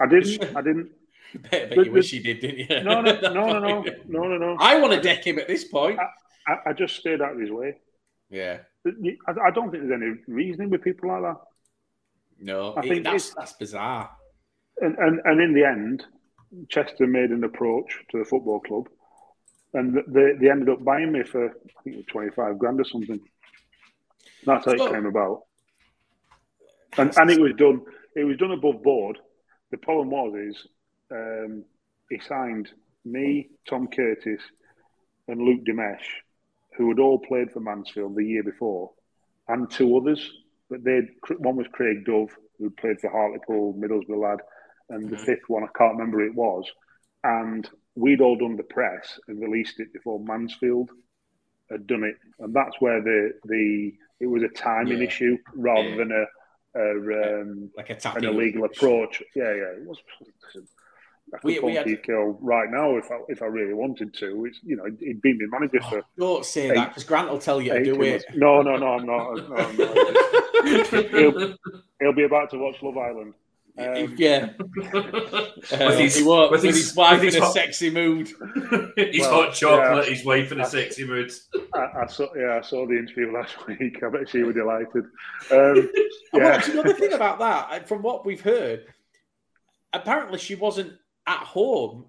I 0.00 0.06
didn't. 0.06 0.44
I 0.56 0.62
didn't. 0.62 0.90
Bet, 1.34 1.50
bet 1.50 1.76
But- 1.76 1.86
you 1.86 1.92
wish 1.92 2.12
you 2.12 2.22
did, 2.22 2.40
didn't 2.40 2.58
you? 2.70 2.82
No, 2.84 3.00
no, 3.02 3.20
no, 3.20 3.32
no, 3.34 3.58
no, 3.60 3.82
no, 4.08 4.22
no, 4.28 4.38
no. 4.38 4.56
I 4.58 4.80
want 4.80 4.94
to 4.94 5.00
deck 5.00 5.26
him 5.26 5.38
at 5.38 5.46
this 5.46 5.64
point. 5.64 5.98
I, 6.46 6.70
I 6.70 6.72
just 6.72 6.96
stayed 6.96 7.20
out 7.20 7.32
of 7.34 7.38
his 7.40 7.50
way. 7.50 7.76
Yeah. 8.30 8.58
I, 8.86 9.32
I 9.48 9.50
don't 9.50 9.70
think 9.70 9.86
there's 9.86 10.00
any 10.02 10.14
reasoning 10.26 10.70
with 10.70 10.82
people 10.82 11.10
like 11.10 11.22
that. 11.22 11.36
No, 12.40 12.72
I 12.72 12.80
it- 12.80 12.88
think 12.88 13.04
that's 13.04 13.34
that's 13.34 13.52
bizarre. 13.54 14.10
And, 14.80 14.96
and 14.96 15.20
and 15.24 15.40
in 15.42 15.52
the 15.54 15.64
end, 15.64 16.04
Chester 16.70 17.06
made 17.06 17.30
an 17.30 17.44
approach 17.44 17.98
to 18.10 18.18
the 18.18 18.24
football 18.24 18.60
club, 18.60 18.88
and 19.74 19.96
they 20.06 20.32
they 20.40 20.50
ended 20.50 20.68
up 20.68 20.84
buying 20.84 21.12
me 21.12 21.22
for 21.22 21.48
I 21.48 21.82
think 21.82 21.96
it 21.96 21.96
was 21.96 22.06
twenty 22.06 22.30
five 22.30 22.58
grand 22.58 22.80
or 22.80 22.84
something. 22.84 23.20
That's 24.44 24.64
how 24.64 24.72
it 24.72 24.92
came 24.92 25.06
about. 25.06 25.42
And 26.96 27.16
and 27.16 27.30
it 27.30 27.40
was 27.40 27.52
done. 27.56 27.82
It 28.16 28.24
was 28.24 28.36
done 28.36 28.52
above 28.52 28.82
board. 28.82 29.18
The 29.70 29.78
problem 29.78 30.10
was 30.10 30.34
is 30.34 30.66
um, 31.12 31.64
he 32.08 32.18
signed 32.20 32.70
me, 33.04 33.48
Tom 33.68 33.88
Curtis, 33.88 34.40
and 35.28 35.40
Luke 35.40 35.64
Dimech, 35.64 36.00
who 36.76 36.88
had 36.88 36.98
all 36.98 37.18
played 37.18 37.52
for 37.52 37.60
Mansfield 37.60 38.16
the 38.16 38.24
year 38.24 38.42
before, 38.42 38.92
and 39.48 39.70
two 39.70 39.96
others. 39.96 40.30
But 40.70 40.84
they 40.84 41.00
one 41.38 41.56
was 41.56 41.66
Craig 41.72 42.04
Dove, 42.04 42.34
who 42.58 42.70
played 42.70 43.00
for 43.00 43.10
Hartlepool, 43.10 43.74
Middlesbrough 43.74 44.22
lad, 44.22 44.38
and 44.90 45.10
the 45.10 45.18
fifth 45.18 45.48
one 45.48 45.64
I 45.64 45.78
can't 45.78 45.98
remember 45.98 46.20
who 46.20 46.26
it 46.26 46.34
was. 46.34 46.64
And 47.24 47.68
we'd 48.02 48.20
all 48.20 48.36
done 48.36 48.56
the 48.56 48.62
press 48.62 49.18
and 49.28 49.40
released 49.40 49.80
it 49.80 49.92
before 49.92 50.20
Mansfield 50.20 50.90
had 51.70 51.86
done 51.86 52.04
it, 52.04 52.16
and 52.38 52.54
that's 52.54 52.80
where 52.80 53.00
the 53.02 53.32
the 53.44 53.92
it 54.20 54.26
was 54.26 54.42
a 54.42 54.48
timing 54.48 54.98
Yeah. 54.98 55.08
issue 55.08 55.36
rather 55.54 55.88
Yeah. 55.90 55.96
than 55.96 56.12
a, 56.12 56.24
a 56.80 57.40
um, 57.42 57.70
Like 57.76 57.90
a 57.90 57.98
an 58.16 58.24
illegal 58.24 58.64
approach. 58.64 59.22
Yeah, 59.34 59.52
yeah. 59.60 59.72
It 59.78 59.84
was. 59.86 59.98
I 61.34 61.36
could 61.38 61.44
We- 61.44 61.58
we 61.60 61.74
had- 61.74 62.02
Kill 62.04 62.38
right 62.40 62.70
now 62.70 62.96
if 62.96 63.10
I 63.10 63.18
if 63.28 63.42
I 63.42 63.46
really 63.46 63.74
wanted 63.74 64.14
to. 64.14 64.46
It's 64.46 64.60
you 64.64 64.76
know 64.76 64.84
he'd 64.98 65.20
been 65.20 65.38
my 65.50 65.58
manager 65.58 65.80
for. 65.88 66.02
Don't 66.16 66.44
say 66.44 66.68
that 66.74 66.88
because 66.88 67.04
Grant 67.04 67.28
will 67.30 67.38
tell 67.38 67.60
you 67.60 67.72
to 67.74 67.84
do 67.84 68.02
18 68.02 68.14
it. 68.14 68.24
No, 68.34 68.62
no, 68.62 68.76
no, 68.76 68.86
I'm 68.96 69.04
not. 69.06 69.24
No, 69.48 69.56
I'm 69.56 69.76
not. 69.76 71.10
he'll, 71.10 71.56
he'll 72.00 72.12
be 72.14 72.24
about 72.24 72.50
to 72.50 72.58
watch 72.58 72.76
Love 72.82 72.96
Island. 72.96 73.34
Um, 73.78 74.14
yeah. 74.18 74.48
with 74.58 75.72
Uh, 75.72 75.90
his, 75.96 76.16
he 76.16 76.24
won't, 76.24 76.50
with 76.50 76.62
with 76.62 76.74
his, 76.74 76.88
his 76.88 76.96
wife 76.96 77.20
with 77.20 77.22
his 77.26 77.36
in 77.36 77.42
a 77.42 77.44
hot, 77.44 77.54
sexy 77.54 77.90
mood. 77.90 78.26
he's 78.96 79.20
Well, 79.20 79.44
hot 79.44 79.54
chocolate, 79.54 80.06
yeah. 80.08 80.14
his 80.14 80.24
wife 80.24 80.50
in 80.52 80.60
a 80.60 80.66
sexy 80.66 81.04
mood. 81.04 81.30
I, 81.74 82.02
I 82.02 82.06
saw, 82.06 82.26
yeah, 82.34 82.56
I 82.58 82.60
saw 82.62 82.86
the 82.86 82.98
interview 82.98 83.32
last 83.34 83.54
week. 83.66 84.02
I 84.02 84.08
bet 84.10 84.28
she 84.28 84.42
was 84.42 84.54
delighted. 84.54 85.04
Um, 85.50 85.90
And 86.32 86.42
yeah, 86.42 86.56
what, 86.56 86.64
do 86.64 86.70
you 86.70 86.76
know 86.76 86.82
the 86.82 86.94
thing 86.94 87.12
about 87.12 87.38
that? 87.38 87.86
From 87.88 88.02
what 88.02 88.26
we've 88.26 88.40
heard, 88.40 88.86
apparently 89.92 90.38
she 90.38 90.54
wasn't 90.54 90.92
at 91.26 91.40
home. 91.40 92.06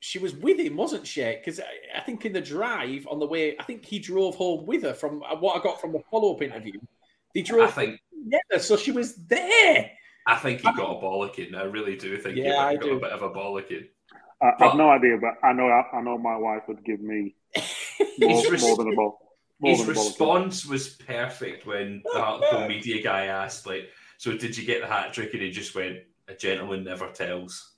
She 0.00 0.18
was 0.18 0.34
with 0.36 0.60
him, 0.60 0.76
wasn't 0.76 1.06
she? 1.06 1.24
Because 1.24 1.58
I, 1.58 1.98
I 1.98 2.00
think 2.02 2.24
in 2.26 2.32
the 2.32 2.40
drive 2.40 3.08
on 3.10 3.18
the 3.18 3.26
way, 3.26 3.56
I 3.58 3.62
think 3.64 3.84
he 3.84 3.98
drove 3.98 4.36
home 4.36 4.66
with 4.66 4.82
her. 4.84 4.94
From 4.94 5.20
what 5.40 5.58
I 5.58 5.62
got 5.62 5.80
from 5.80 5.92
the 5.92 6.02
follow-up 6.10 6.42
interview, 6.42 6.78
they 7.34 7.40
I 7.40 7.44
drove 7.44 7.74
think 7.74 7.98
together, 8.24 8.62
so 8.62 8.76
she 8.76 8.92
was 8.92 9.16
there. 9.16 9.90
I 10.26 10.36
think 10.36 10.60
he 10.60 10.64
got 10.64 10.78
a 10.78 10.82
uh-huh. 10.82 11.06
bollocking. 11.06 11.54
I 11.54 11.62
really 11.64 11.96
do 11.96 12.16
think 12.18 12.36
he 12.36 12.42
Yeah, 12.42 12.56
might 12.56 12.66
I 12.66 12.72
have 12.72 12.80
got 12.80 12.86
do. 12.86 12.96
a 12.96 13.00
bit 13.00 13.10
of 13.12 13.22
a 13.22 13.30
bollocking. 13.30 13.86
I, 14.42 14.52
I've 14.60 14.76
no 14.76 14.90
idea, 14.90 15.16
but 15.20 15.34
I 15.46 15.52
know 15.52 15.68
I, 15.68 16.00
know 16.02 16.18
my 16.18 16.36
wife 16.36 16.62
would 16.68 16.84
give 16.84 17.00
me 17.00 17.34
more, 18.18 18.30
His 18.30 18.50
res- 18.50 18.62
more 18.62 18.76
than 18.76 18.92
a 18.92 18.96
ball. 18.96 19.18
More 19.60 19.70
His 19.70 19.80
than 19.80 19.90
a 19.90 19.94
ball. 19.94 20.04
response 20.04 20.66
was 20.66 20.88
perfect 20.88 21.66
when 21.66 22.02
the 22.12 22.20
Hartlepool 22.20 22.68
media 22.68 23.02
guy 23.02 23.26
asked, 23.26 23.66
like, 23.66 23.88
so 24.18 24.36
did 24.36 24.56
you 24.58 24.64
get 24.66 24.80
the 24.82 24.88
hat 24.88 25.12
trick? 25.12 25.32
And 25.32 25.42
he 25.42 25.50
just 25.50 25.74
went, 25.74 25.98
a 26.28 26.34
gentleman 26.34 26.84
never 26.84 27.08
tells. 27.10 27.72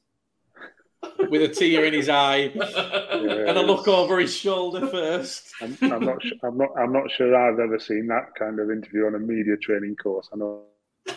with 1.30 1.42
a 1.42 1.48
tear 1.48 1.84
in 1.84 1.94
his 1.94 2.08
eye 2.08 2.50
Yeah, 2.56 3.48
and 3.48 3.56
a 3.58 3.62
look 3.62 3.86
over 3.86 4.18
his 4.18 4.34
shoulder 4.34 4.86
first. 4.88 5.52
I'm, 5.62 5.76
I'm 5.80 6.04
not. 6.04 6.20
su- 6.22 6.38
I'm 6.42 6.58
not. 6.58 6.70
I'm 6.76 6.92
not 6.92 7.08
sure 7.12 7.36
I've 7.36 7.60
ever 7.60 7.78
seen 7.78 8.08
that 8.08 8.34
kind 8.36 8.58
of 8.58 8.70
interview 8.70 9.06
on 9.06 9.14
a 9.14 9.18
media 9.20 9.56
training 9.58 9.94
course. 9.96 10.28
I 10.32 10.36
know 10.38 10.62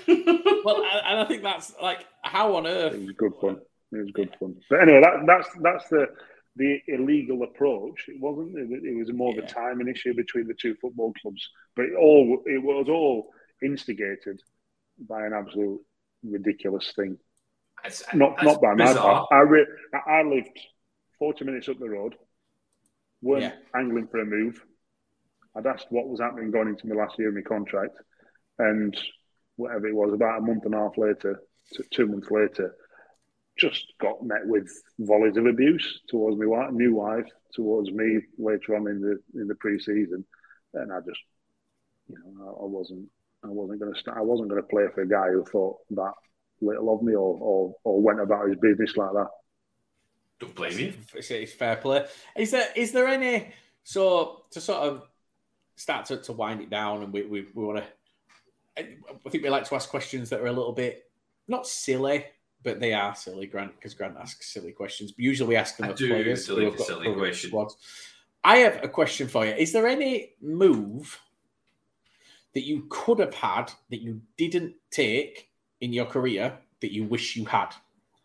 Well, 0.08 0.84
I- 0.84 1.02
and 1.06 1.20
I 1.20 1.26
think 1.26 1.44
that's 1.44 1.74
like, 1.82 2.06
how 2.24 2.56
on 2.56 2.68
earth 2.68 2.94
it 2.94 3.02
was 3.02 3.12
good 3.12 3.34
fun. 3.42 3.58
It 3.92 3.98
was 3.98 4.12
good 4.14 4.36
fun. 4.40 4.56
But 4.70 4.82
anyway, 4.82 5.02
that, 5.02 5.26
that's 5.26 5.50
that's 5.62 5.90
the 5.90 6.08
the 6.56 6.80
illegal 6.88 7.44
approach. 7.44 8.06
It 8.08 8.20
wasn't. 8.22 8.58
It, 8.58 8.84
it 8.84 8.98
was 8.98 9.12
more 9.14 9.32
of 9.32 9.44
a 9.44 9.48
timing 9.48 9.88
issue 9.88 10.14
between 10.14 10.48
the 10.48 10.54
two 10.54 10.76
football 10.82 11.14
clubs. 11.22 11.48
But 11.76 11.86
it 11.86 11.94
all 12.00 12.42
it 12.46 12.62
was 12.62 12.88
all 12.90 13.32
instigated 13.64 14.42
by 15.10 15.26
an 15.26 15.34
absolute 15.34 15.82
ridiculous 16.24 16.92
thing. 16.96 17.18
It's, 17.84 18.04
not 18.14 18.34
it's 18.34 18.44
not 18.44 18.62
by 18.62 18.76
my 18.76 18.94
part. 18.94 19.28
I, 19.32 19.40
re- 19.40 19.68
I 19.94 20.12
I 20.20 20.24
lived 20.24 20.58
forty 21.18 21.44
minutes 21.46 21.68
up 21.70 21.80
the 21.80 21.90
road. 21.90 22.16
weren't 23.22 23.44
Yeah. 23.44 23.54
angling 23.80 24.08
for 24.08 24.20
a 24.20 24.26
move. 24.26 24.64
I'd 25.56 25.66
asked 25.68 25.88
what 25.90 26.08
was 26.08 26.22
happening 26.22 26.52
going 26.52 26.70
into 26.70 26.88
my 26.88 26.96
last 26.96 27.18
year 27.20 27.30
of 27.30 27.36
my 27.36 27.42
contract, 27.42 27.96
and 28.60 28.96
whatever 29.62 29.88
it 29.88 29.96
was, 29.96 30.14
about 30.14 30.40
a 30.40 30.42
month 30.42 30.66
and 30.66 30.74
a 30.74 30.78
half 30.78 30.98
later, 30.98 31.42
t- 31.74 31.84
two 31.92 32.08
months 32.08 32.30
later, 32.32 32.76
just 33.58 33.94
got 34.00 34.24
met 34.24 34.46
with 34.46 34.68
volleys 35.00 35.38
of 35.38 35.46
abuse 35.46 36.02
towards 36.10 36.38
my 36.38 36.46
wife, 36.46 36.72
new 36.72 36.96
wife, 36.96 37.28
towards 37.54 37.92
me 37.92 38.20
later 38.38 38.76
on 38.76 38.88
in 38.88 39.02
the 39.02 39.20
in 39.40 39.48
the 39.48 39.56
pre-season, 39.56 40.26
and 40.74 40.92
I 40.92 41.00
just, 41.00 41.20
you 42.08 42.16
know, 42.18 42.46
I, 42.46 42.64
I 42.64 42.68
wasn't, 42.68 43.08
I 43.44 43.48
wasn't 43.48 43.80
going 43.80 43.94
to, 43.94 44.00
st- 44.00 44.18
I 44.18 44.22
wasn't 44.22 44.50
going 44.50 44.62
to 44.62 44.68
play 44.68 44.86
for 44.94 45.02
a 45.02 45.08
guy 45.08 45.30
who 45.30 45.44
thought 45.46 45.78
that 45.92 46.14
little 46.62 46.94
of 46.94 47.02
me 47.02 47.14
or, 47.14 47.38
or 47.40 47.76
or 47.84 48.02
went 48.02 48.22
about 48.22 48.48
his 48.48 48.58
business 48.58 48.96
like 48.96 49.12
that. 49.14 49.30
Don't 50.40 50.56
blame 50.56 50.80
you. 50.80 50.94
It's, 51.16 51.32
it's 51.32 51.54
fair 51.54 51.76
play. 51.76 52.06
Is 52.36 52.52
there 52.52 52.68
is 52.76 52.92
there 52.92 53.08
any 53.08 53.54
so 53.84 54.44
to 54.52 54.62
sort 54.62 54.84
of 54.84 55.04
start 55.76 56.06
to, 56.06 56.18
to 56.18 56.34
wind 56.34 56.62
it 56.62 56.70
down 56.70 57.04
and 57.04 57.14
we 57.14 57.24
we, 57.24 57.46
we 57.54 57.66
want 57.66 57.80
to 57.80 57.84
I 58.78 58.82
I 59.26 59.30
think 59.30 59.44
we 59.44 59.50
like 59.50 59.66
to 59.68 59.76
ask 59.76 59.90
questions 59.90 60.30
that 60.30 60.40
are 60.42 60.48
a 60.48 60.52
little 60.52 60.74
bit 60.74 61.10
not 61.48 61.68
silly, 61.68 62.26
but 62.64 62.80
they 62.80 62.94
are 62.94 63.14
silly, 63.16 63.48
Grant, 63.48 63.76
because 63.76 63.94
Grant 63.94 64.16
asks 64.18 64.54
silly 64.54 64.72
questions. 64.72 65.12
But 65.12 65.20
usually 65.24 65.50
we 65.50 65.56
ask 65.56 65.78
them 65.78 65.88
I 65.88 65.90
of 65.90 65.98
do 65.98 66.08
players 66.08 66.46
silly- 66.46 66.64
who 66.66 66.70
have 66.72 66.78
got 66.78 66.88
silly 66.88 67.14
questions. 67.14 67.54
I 68.44 68.58
have 68.58 68.84
a 68.84 68.88
question 68.88 69.28
for 69.28 69.46
you. 69.46 69.52
Is 69.54 69.72
there 69.72 69.88
any 69.88 70.34
move 70.42 71.20
that 72.54 72.66
you 72.66 72.88
could 72.90 73.20
have 73.20 73.34
had 73.36 73.72
that 73.90 74.02
you 74.02 74.22
didn't 74.38 74.74
take 74.90 75.50
in 75.80 75.94
your 75.94 76.06
career 76.06 76.58
that 76.80 76.92
you 76.94 77.04
wish 77.04 77.36
you 77.36 77.46
had? 77.46 77.70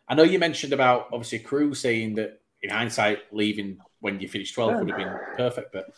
I 0.07 0.15
know 0.15 0.23
you 0.23 0.39
mentioned 0.39 0.73
about 0.73 1.09
obviously 1.11 1.39
Crewe 1.39 1.73
saying 1.75 2.15
that 2.15 2.41
in 2.63 2.69
hindsight, 2.71 3.19
leaving 3.31 3.77
when 3.99 4.19
you 4.19 4.27
finished 4.27 4.55
12 4.55 4.79
would 4.79 4.89
have 4.89 4.97
been 4.97 5.17
perfect, 5.35 5.71
but 5.73 5.93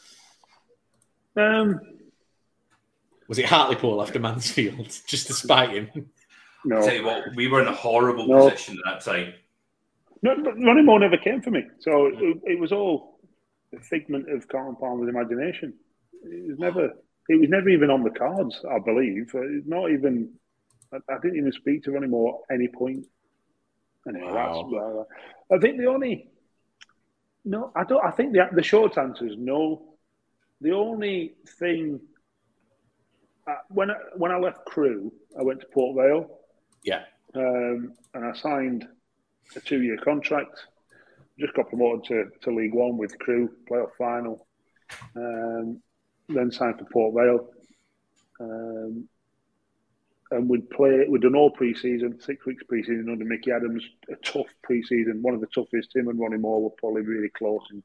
Um, 1.36 1.80
was 3.30 3.40
it 3.40 3.46
Hartlepool 3.46 4.02
after 4.02 4.20
Mansfield 4.20 4.90
just 5.08 5.28
to 5.28 5.34
spite 5.34 5.70
him? 5.70 6.10
no, 6.66 6.82
Tell 6.82 6.94
you 6.96 7.06
what, 7.06 7.34
we 7.36 7.48
were 7.48 7.62
in 7.62 7.68
a 7.68 7.74
horrible 7.74 8.28
No. 8.28 8.50
position 8.50 8.78
at 8.86 9.04
that 9.06 9.10
time. 9.10 9.34
No, 10.22 10.34
no, 10.34 10.52
Ronnie 10.52 10.82
Moore 10.84 11.00
never 11.00 11.16
came 11.16 11.42
for 11.42 11.52
me. 11.52 11.64
So 11.80 12.08
it, 12.08 12.38
it 12.44 12.60
was 12.60 12.74
all 12.74 13.22
a 13.74 13.80
figment 13.80 14.30
of 14.30 14.48
Carlton 14.50 14.76
Palmer's 14.76 15.08
imagination. 15.08 15.74
It 16.24 16.50
was 16.50 16.60
never. 16.60 16.90
It 17.30 17.40
was 17.40 17.48
never 17.50 17.70
even 17.70 17.90
on 17.90 18.04
the 18.04 18.10
cards. 18.10 18.60
I 18.70 18.80
believe. 18.80 19.34
Uh, 19.34 19.40
not 19.66 19.92
even. 19.92 20.34
I, 20.92 20.98
I 21.10 21.18
didn't 21.22 21.38
even 21.38 21.54
speak 21.54 21.84
to 21.84 21.92
Ronnie 21.92 22.08
Moore 22.08 22.42
at 22.50 22.56
any 22.56 22.68
point. 22.68 23.06
Anyway, 24.08 24.30
Wow. 24.30 25.06
that's. 25.50 25.58
I 25.58 25.58
think 25.66 25.78
the 25.78 25.86
only. 25.86 26.28
No, 27.46 27.72
I 27.76 27.86
don't. 27.86 28.04
I 28.04 28.12
think 28.12 28.34
the 28.34 28.50
the 28.52 28.64
short 28.64 28.98
answer 28.98 29.26
is 29.26 29.36
no. 29.38 29.96
The 30.60 30.72
only 30.74 31.36
thing. 31.60 32.02
When 33.70 33.92
I, 33.92 33.96
when 34.16 34.32
I 34.32 34.38
left 34.38 34.66
Crewe, 34.66 35.12
I 35.40 35.44
went 35.44 35.62
to 35.62 35.68
Port 35.68 35.96
Vale 35.96 36.40
Yeah. 36.84 37.04
um, 37.36 37.94
and 38.14 38.26
I 38.26 38.34
signed 38.34 38.88
a 39.56 39.60
two-year 39.60 39.98
contract. 39.98 40.60
Just 41.40 41.54
got 41.54 41.70
promoted 41.70 42.04
to, 42.06 42.26
to 42.42 42.56
League 42.56 42.74
One 42.74 42.98
with 42.98 43.18
Crewe, 43.20 43.50
playoff 43.70 43.92
final. 43.98 44.46
Um, 45.16 45.82
then 46.28 46.52
signed 46.52 46.80
for 46.80 46.86
Port 46.86 47.16
Vale, 47.16 47.50
um, 48.40 49.08
and 50.32 50.50
we'd 50.50 50.70
play. 50.70 51.06
We'd 51.08 51.22
done 51.22 51.36
all 51.36 51.50
pre-season, 51.52 52.20
six 52.22 52.46
weeks 52.46 52.64
pre-season 52.68 53.08
under 53.12 53.26
Mickey 53.26 53.52
Adams. 53.52 53.84
A 54.12 54.16
tough 54.18 54.48
pre-season, 54.64 55.22
one 55.22 55.34
of 55.34 55.42
the 55.42 55.48
toughest. 55.48 55.96
Him 55.96 56.08
and 56.08 56.20
Ronnie 56.20 56.38
Moore 56.38 56.62
were 56.64 56.70
probably 56.72 57.02
really 57.02 57.30
close 57.30 57.62
in 57.72 57.82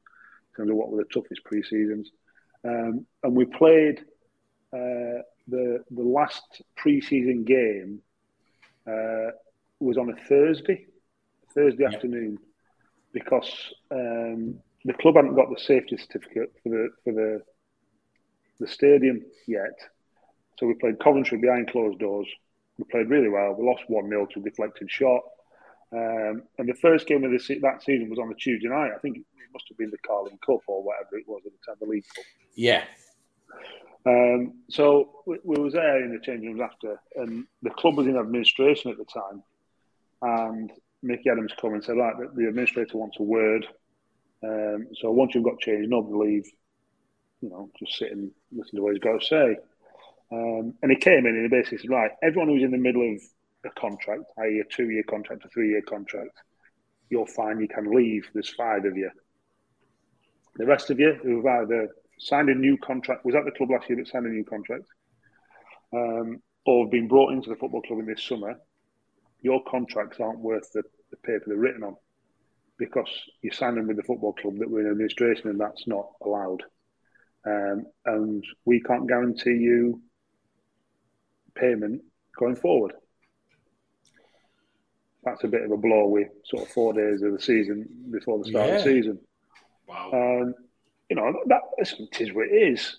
terms 0.55 0.69
of 0.69 0.75
what 0.75 0.89
were 0.91 1.03
the 1.03 1.09
toughest 1.13 1.43
pre-seasons. 1.43 2.11
Um, 2.63 3.05
and 3.23 3.35
we 3.35 3.45
played 3.45 4.03
uh, 4.73 5.21
the 5.47 5.83
the 5.91 6.03
last 6.03 6.61
pre-season 6.75 7.43
game 7.43 8.01
uh, 8.87 9.31
was 9.79 9.97
on 9.97 10.09
a 10.09 10.15
Thursday, 10.27 10.85
Thursday 11.53 11.85
afternoon, 11.85 12.37
because 13.13 13.51
um, 13.91 14.55
the 14.85 14.93
club 14.93 15.15
hadn't 15.15 15.35
got 15.35 15.49
the 15.49 15.59
safety 15.59 15.97
certificate 15.97 16.53
for 16.63 16.69
the 16.69 16.89
for 17.03 17.13
the 17.13 17.41
the 18.59 18.67
stadium 18.67 19.21
yet. 19.47 19.77
So 20.57 20.65
we 20.65 20.73
played 20.75 20.99
Coventry 20.99 21.37
behind 21.37 21.69
closed 21.69 21.99
doors. 21.99 22.27
We 22.77 22.85
played 22.85 23.09
really 23.09 23.29
well. 23.29 23.55
We 23.57 23.65
lost 23.65 23.83
one 23.87 24.09
0 24.09 24.27
to 24.33 24.39
a 24.39 24.43
deflected 24.43 24.89
shot. 24.89 25.21
Um, 25.91 26.43
and 26.57 26.67
the 26.67 26.75
first 26.75 27.07
game 27.07 27.23
of 27.23 27.31
the 27.31 27.39
se- 27.39 27.59
that 27.61 27.83
season 27.83 28.09
was 28.09 28.19
on 28.19 28.31
a 28.31 28.35
Tuesday 28.35 28.67
night. 28.67 28.91
I 28.95 28.99
think 28.99 29.17
it 29.17 29.23
must 29.53 29.65
have 29.69 29.77
been 29.77 29.91
the 29.91 29.97
Carling 30.05 30.37
Cup 30.45 30.61
or 30.67 30.83
whatever 30.83 31.17
it 31.17 31.27
was 31.27 31.41
at 31.45 31.51
the 31.51 31.57
time, 31.65 31.75
the 31.79 31.87
League 31.87 32.05
Cup. 32.15 32.25
Yeah. 32.55 32.83
Um, 34.05 34.53
so 34.69 35.21
we, 35.25 35.39
we 35.43 35.59
was 35.59 35.73
there 35.73 36.03
in 36.03 36.13
the 36.13 36.19
changing 36.19 36.49
rooms 36.49 36.61
after, 36.61 36.99
and 37.15 37.45
the 37.63 37.71
club 37.71 37.97
was 37.97 38.07
in 38.07 38.17
administration 38.17 38.91
at 38.91 38.97
the 38.97 39.05
time. 39.05 39.43
And 40.21 40.71
Mickey 41.01 41.29
Adams 41.29 41.53
come 41.59 41.73
and 41.73 41.83
said, 41.83 41.97
"Right, 41.97 42.15
the, 42.17 42.29
the 42.35 42.47
administrator 42.47 42.97
wants 42.97 43.17
a 43.19 43.23
word. 43.23 43.67
Um, 44.43 44.87
so 44.99 45.11
once 45.11 45.33
you've 45.33 45.43
got 45.43 45.59
changed, 45.59 45.89
nobody 45.89 46.15
leave. 46.15 46.45
You 47.41 47.49
know, 47.49 47.69
just 47.79 47.97
sit 47.97 48.11
and 48.11 48.31
listen 48.51 48.77
to 48.77 48.83
what 48.83 48.93
he's 48.93 49.03
got 49.03 49.19
to 49.19 49.25
say." 49.25 49.57
Um, 50.31 50.73
and 50.81 50.91
he 50.91 50.97
came 50.97 51.25
in 51.25 51.35
and 51.35 51.43
he 51.43 51.47
basically 51.49 51.79
said, 51.79 51.89
"Right, 51.89 52.11
everyone 52.23 52.49
who's 52.49 52.63
in 52.63 52.71
the 52.71 52.77
middle 52.77 53.13
of 53.13 53.21
a 53.65 53.79
contract, 53.79 54.23
i.e., 54.39 54.59
a 54.59 54.73
two-year 54.73 55.03
contract, 55.09 55.45
a 55.45 55.49
three-year 55.49 55.81
contract, 55.81 56.37
you're 57.09 57.27
fine. 57.27 57.59
You 57.59 57.67
can 57.67 57.93
leave. 57.95 58.27
There's 58.33 58.53
five 58.53 58.85
of 58.85 58.95
you. 58.97 59.09
The 60.57 60.65
rest 60.65 60.89
of 60.89 60.99
you 60.99 61.17
who've 61.21 61.45
either 61.45 61.89
signed 62.19 62.49
a 62.49 62.55
new 62.55 62.77
contract, 62.77 63.25
was 63.25 63.35
at 63.35 63.45
the 63.45 63.51
club 63.51 63.71
last 63.71 63.89
year 63.89 63.97
that 63.97 64.07
signed 64.07 64.25
a 64.25 64.29
new 64.29 64.43
contract, 64.43 64.85
um, 65.93 66.41
or 66.65 66.85
have 66.85 66.91
been 66.91 67.07
brought 67.07 67.33
into 67.33 67.49
the 67.49 67.55
football 67.55 67.81
club 67.81 67.99
in 67.99 68.05
this 68.05 68.23
summer, 68.23 68.55
your 69.41 69.63
contracts 69.63 70.19
aren't 70.19 70.39
worth 70.39 70.71
the, 70.73 70.83
the 71.11 71.17
paper 71.17 71.43
they're 71.47 71.57
written 71.57 71.83
on 71.83 71.95
because 72.77 73.09
you 73.41 73.51
signed 73.51 73.77
them 73.77 73.87
with 73.87 73.97
the 73.97 74.03
football 74.03 74.33
club 74.33 74.57
that 74.59 74.69
were 74.69 74.81
in 74.81 74.89
administration 74.89 75.49
and 75.49 75.59
that's 75.59 75.87
not 75.87 76.09
allowed. 76.25 76.63
Um, 77.45 77.85
and 78.05 78.43
we 78.65 78.81
can't 78.81 79.07
guarantee 79.07 79.51
you 79.51 80.01
payment 81.53 82.01
going 82.37 82.55
forward. 82.55 82.93
That's 85.23 85.43
a 85.43 85.47
bit 85.47 85.63
of 85.63 85.71
a 85.71 85.77
blow 85.77 86.07
with 86.07 86.27
sort 86.45 86.63
of 86.63 86.69
four 86.69 86.93
days 86.93 87.21
of 87.21 87.31
the 87.31 87.41
season 87.41 87.87
before 88.11 88.39
the 88.39 88.49
start 88.49 88.69
of 88.69 88.75
the 88.77 88.83
season. 88.83 89.19
Wow. 89.87 90.11
Um, 90.11 90.53
you 91.09 91.15
know, 91.15 91.33
that 91.47 91.61
listen, 91.77 92.07
it 92.11 92.21
is 92.21 92.33
what 92.33 92.47
it 92.47 92.73
is. 92.73 92.97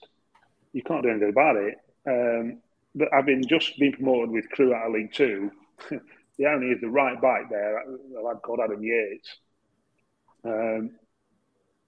You 0.73 0.83
can't 0.83 1.03
do 1.03 1.11
anything 1.11 1.31
about 1.31 1.57
it. 1.57 1.75
Um, 2.07 2.61
but 2.95 3.09
having 3.13 3.45
just 3.47 3.79
been 3.79 3.93
promoted 3.93 4.31
with 4.31 4.49
Crewe 4.51 4.75
out 4.75 4.87
of 4.87 4.93
League 4.95 5.13
Two, 5.13 5.51
the 5.91 6.47
only 6.47 6.69
is 6.69 6.81
the 6.81 6.89
right 6.89 7.21
back 7.21 7.51
there, 7.51 7.79
a 7.79 8.23
lad 8.23 8.43
called 8.43 8.61
Adam 8.63 8.83
Yates. 8.83 9.37
Um, 10.45 10.91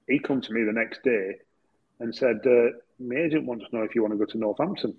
he 0.08 0.18
come 0.18 0.40
to 0.40 0.52
me 0.52 0.64
the 0.64 0.72
next 0.72 1.02
day 1.02 1.36
and 2.00 2.14
said, 2.14 2.40
uh, 2.46 2.70
"My 2.98 3.16
agent 3.16 3.46
wants 3.46 3.66
to 3.68 3.76
know 3.76 3.82
if 3.84 3.94
you 3.94 4.02
want 4.02 4.14
to 4.14 4.18
go 4.18 4.24
to 4.24 4.38
Northampton." 4.38 4.96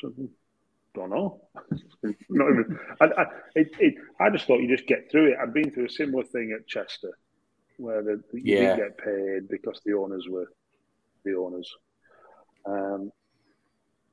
So, 0.00 0.12
don't 0.94 1.10
know. 1.10 1.40
Not 2.30 2.50
even. 2.50 2.78
I, 3.00 3.04
I, 3.04 3.24
it, 3.54 3.70
it, 3.78 3.94
I 4.18 4.30
just 4.30 4.46
thought 4.46 4.60
you 4.60 4.74
just 4.74 4.88
get 4.88 5.10
through 5.10 5.32
it. 5.32 5.38
I'd 5.40 5.54
been 5.54 5.70
through 5.70 5.86
a 5.86 5.90
similar 5.90 6.24
thing 6.24 6.56
at 6.58 6.66
Chester, 6.66 7.16
where 7.80 8.02
the, 8.02 8.22
the, 8.32 8.40
you 8.40 8.56
didn't 8.58 8.76
get 8.76 8.98
paid 8.98 9.48
because 9.48 9.80
the 9.84 9.94
owners 9.94 10.26
were 10.28 10.46
the 11.24 11.34
owners, 11.34 11.68
um, 12.66 13.10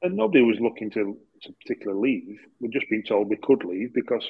and 0.01 0.15
nobody 0.15 0.43
was 0.43 0.59
looking 0.59 0.89
to, 0.91 1.18
to 1.43 1.51
particularly 1.61 2.01
leave. 2.26 2.39
We'd 2.59 2.72
just 2.72 2.89
been 2.89 3.03
told 3.03 3.30
we 3.30 3.38
could 3.38 3.63
leave 3.65 3.93
because 3.93 4.26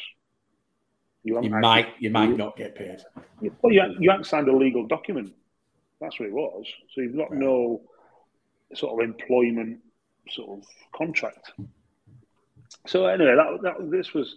you, 1.24 1.42
You 1.42 1.50
might 1.50 1.88
you 2.00 2.10
might 2.10 2.36
not 2.38 2.56
get 2.58 2.76
paid. 2.76 3.00
well, 3.62 3.74
you 3.74 3.84
you 4.00 4.10
haven't 4.10 4.26
signed 4.26 4.48
a 4.48 4.56
legal 4.56 4.86
document. 4.88 5.34
That's 6.02 6.20
what 6.20 6.28
it 6.30 6.34
was. 6.34 6.66
So 6.94 7.02
you've 7.02 7.16
got 7.18 7.32
Right. 7.32 7.40
no 7.40 7.82
sort 8.76 8.94
of 9.02 9.10
employment 9.10 9.80
sort 10.30 10.60
of 10.60 10.66
contract. 10.96 11.52
So 12.86 13.06
anyway, 13.08 13.36
that, 13.36 13.62
that 13.64 13.92
this 13.92 14.14
was 14.14 14.36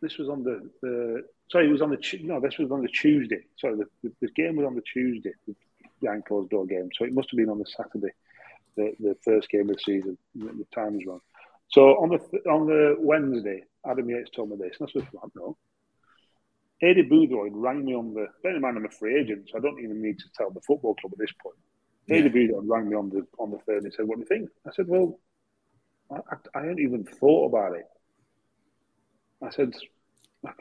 this 0.00 0.18
was 0.18 0.28
on 0.28 0.42
the, 0.44 0.68
the 0.82 1.24
sorry, 1.50 1.68
it 1.68 1.72
was 1.72 1.82
on 1.82 1.90
the 1.90 2.20
no, 2.22 2.40
this 2.40 2.58
was 2.58 2.70
on 2.70 2.82
the 2.82 2.88
Tuesday. 2.88 3.40
Sorry, 3.58 3.76
the, 3.76 3.86
the, 4.02 4.12
the 4.20 4.30
game 4.32 4.56
was 4.56 4.66
on 4.66 4.74
the 4.74 4.82
Tuesday, 4.82 5.32
the 5.46 5.54
behind 6.00 6.24
closed 6.24 6.50
door 6.50 6.66
game. 6.66 6.90
So 6.96 7.04
it 7.04 7.12
must 7.12 7.30
have 7.30 7.38
been 7.38 7.48
on 7.48 7.58
the 7.58 7.66
Saturday, 7.66 8.12
the, 8.76 8.94
the 9.00 9.16
first 9.24 9.48
game 9.48 9.68
of 9.70 9.76
the 9.76 9.82
season. 9.82 10.18
The, 10.34 10.46
the 10.46 10.66
time 10.74 10.94
was 10.94 11.06
wrong. 11.06 11.20
So 11.68 11.90
on 11.96 12.10
the 12.10 12.50
on 12.50 12.66
the 12.66 12.96
Wednesday, 12.98 13.64
Adam 13.88 14.08
Yates 14.08 14.30
told 14.30 14.50
me 14.50 14.56
this, 14.56 14.76
and 14.78 14.88
I 14.88 14.92
said, 14.92 15.08
"Well, 15.12 15.30
no." 15.34 15.56
Aidy 16.82 17.08
Boothroyd 17.08 17.52
rang 17.54 17.84
me 17.84 17.94
on 17.94 18.12
the. 18.12 18.26
Bear 18.42 18.54
in 18.54 18.60
mind, 18.60 18.76
I'm 18.76 18.84
a 18.84 18.90
free 18.90 19.18
agent, 19.18 19.48
so 19.50 19.58
I 19.58 19.60
don't 19.60 19.80
even 19.80 20.02
need 20.02 20.18
to 20.18 20.26
tell 20.36 20.50
the 20.50 20.60
football 20.60 20.94
club 20.94 21.12
at 21.14 21.18
this 21.18 21.32
point. 21.42 21.56
Yeah. 22.06 22.18
Aidy 22.18 22.32
Boothroyd 22.32 22.68
rang 22.68 22.88
me 22.88 22.96
on 22.96 23.08
the 23.10 23.26
on 23.38 23.50
the 23.50 23.58
third 23.58 23.84
and 23.84 23.92
said, 23.92 24.06
"What 24.06 24.16
do 24.16 24.20
you 24.20 24.26
think?" 24.26 24.50
I 24.66 24.72
said, 24.74 24.86
"Well, 24.86 25.18
I, 26.10 26.16
I, 26.16 26.58
I 26.58 26.60
hadn't 26.60 26.80
even 26.80 27.04
thought 27.04 27.46
about 27.46 27.76
it." 27.76 27.86
I 29.42 29.50
said, 29.50 29.74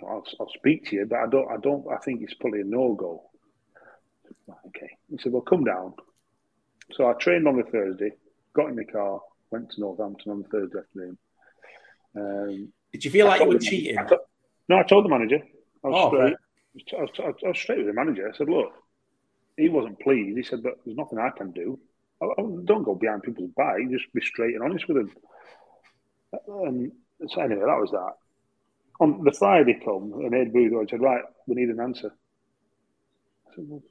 I'll, 0.03 0.23
I'll, 0.39 0.49
speak 0.55 0.89
to 0.89 0.95
you, 0.95 1.05
but 1.05 1.19
I 1.19 1.27
don't, 1.27 1.51
I 1.51 1.57
don't, 1.57 1.85
I 1.91 1.97
think 1.97 2.21
it's 2.21 2.33
probably 2.33 2.61
a 2.61 2.65
no 2.65 2.93
go. 2.93 3.23
Okay. 4.67 4.89
He 5.09 5.17
said, 5.17 5.31
well, 5.31 5.41
come 5.41 5.63
down. 5.63 5.93
So 6.91 7.09
I 7.09 7.13
trained 7.13 7.47
on 7.47 7.57
the 7.57 7.63
Thursday, 7.63 8.11
got 8.53 8.69
in 8.69 8.75
the 8.75 8.85
car, 8.85 9.19
went 9.51 9.71
to 9.71 9.81
Northampton 9.81 10.31
on 10.31 10.41
the 10.41 10.47
Thursday 10.47 10.79
afternoon. 10.79 11.17
Um, 12.15 12.73
Did 12.91 13.05
you 13.05 13.11
feel 13.11 13.27
like 13.27 13.41
you 13.41 13.47
were 13.47 13.59
cheating? 13.59 13.97
I 13.97 14.07
no, 14.67 14.77
I 14.77 14.83
told 14.83 15.05
the 15.05 15.09
manager. 15.09 15.41
I 15.83 15.87
was, 15.87 15.95
oh, 15.95 16.09
straight, 16.09 16.97
I, 16.97 17.01
was, 17.01 17.35
I 17.43 17.47
was 17.47 17.57
straight 17.57 17.77
with 17.77 17.87
the 17.87 17.93
manager. 17.93 18.31
I 18.31 18.35
said, 18.37 18.49
look, 18.49 18.73
he 19.57 19.69
wasn't 19.69 19.99
pleased. 19.99 20.37
He 20.37 20.43
said, 20.43 20.63
but 20.63 20.79
there's 20.85 20.97
nothing 20.97 21.19
I 21.19 21.29
can 21.29 21.51
do. 21.51 21.79
I, 22.21 22.25
I 22.25 22.41
don't 22.63 22.83
go 22.83 22.95
behind 22.95 23.23
people's 23.23 23.51
back. 23.55 23.77
Just 23.91 24.11
be 24.13 24.21
straight 24.21 24.55
and 24.55 24.63
honest 24.63 24.87
with 24.87 24.97
them. 24.97 25.11
And 26.47 26.91
so 27.27 27.41
anyway, 27.41 27.61
that 27.61 27.79
was 27.79 27.91
that 27.91 28.13
on 28.99 29.23
the 29.23 29.31
Friday 29.31 29.79
come 29.83 30.13
and 30.13 30.33
Ed 30.33 30.53
Boothroyd 30.53 30.89
said, 30.89 31.01
right, 31.01 31.23
we 31.47 31.55
need 31.55 31.69
an 31.69 31.79
answer. 31.79 32.11
I 33.47 33.55
said, 33.55 33.65
well, 33.67 33.83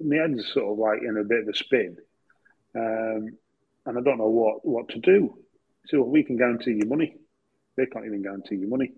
my 0.00 0.16
head's 0.16 0.52
sort 0.52 0.72
of 0.72 0.78
like 0.78 1.02
in 1.02 1.16
a 1.16 1.24
bit 1.24 1.42
of 1.42 1.48
a 1.48 1.54
spin. 1.54 1.96
Um, 2.74 3.36
and 3.86 3.98
I 3.98 4.00
don't 4.02 4.18
know 4.18 4.28
what, 4.28 4.64
what 4.64 4.88
to 4.90 4.98
do. 4.98 5.38
Said, 5.86 6.00
well, 6.00 6.08
we 6.08 6.22
can 6.22 6.36
guarantee 6.36 6.72
you 6.72 6.86
money. 6.86 7.16
They 7.76 7.86
can't 7.86 8.06
even 8.06 8.22
guarantee 8.22 8.56
you 8.56 8.68
money. 8.68 8.92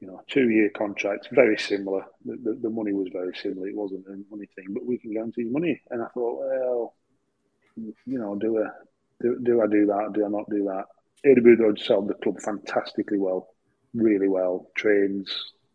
You 0.00 0.08
know, 0.08 0.22
two 0.28 0.48
year 0.48 0.70
contract, 0.70 1.28
very 1.30 1.58
similar. 1.58 2.06
The, 2.24 2.36
the, 2.42 2.58
the, 2.62 2.70
money 2.70 2.92
was 2.92 3.08
very 3.12 3.34
similar. 3.36 3.68
It 3.68 3.76
wasn't 3.76 4.06
a 4.06 4.18
money 4.30 4.48
thing, 4.56 4.68
but 4.70 4.86
we 4.86 4.96
can 4.96 5.12
guarantee 5.12 5.42
you 5.42 5.52
money. 5.52 5.80
And 5.90 6.02
I 6.02 6.06
thought, 6.06 6.40
well, 6.40 6.94
you 7.76 8.18
know, 8.18 8.34
do 8.34 8.62
I 8.62 8.68
do, 9.22 9.38
do 9.42 9.62
I 9.62 9.66
do 9.66 9.86
that? 9.86 10.12
Do 10.14 10.24
I 10.24 10.28
not 10.28 10.48
do 10.48 10.64
that? 10.64 10.86
Aidy 11.26 11.40
Boothroyd 11.42 11.78
sold 11.78 12.08
the 12.08 12.14
club 12.14 12.40
fantastically 12.40 13.18
well, 13.18 13.48
really 13.94 14.28
well. 14.28 14.70
Trains, 14.74 15.28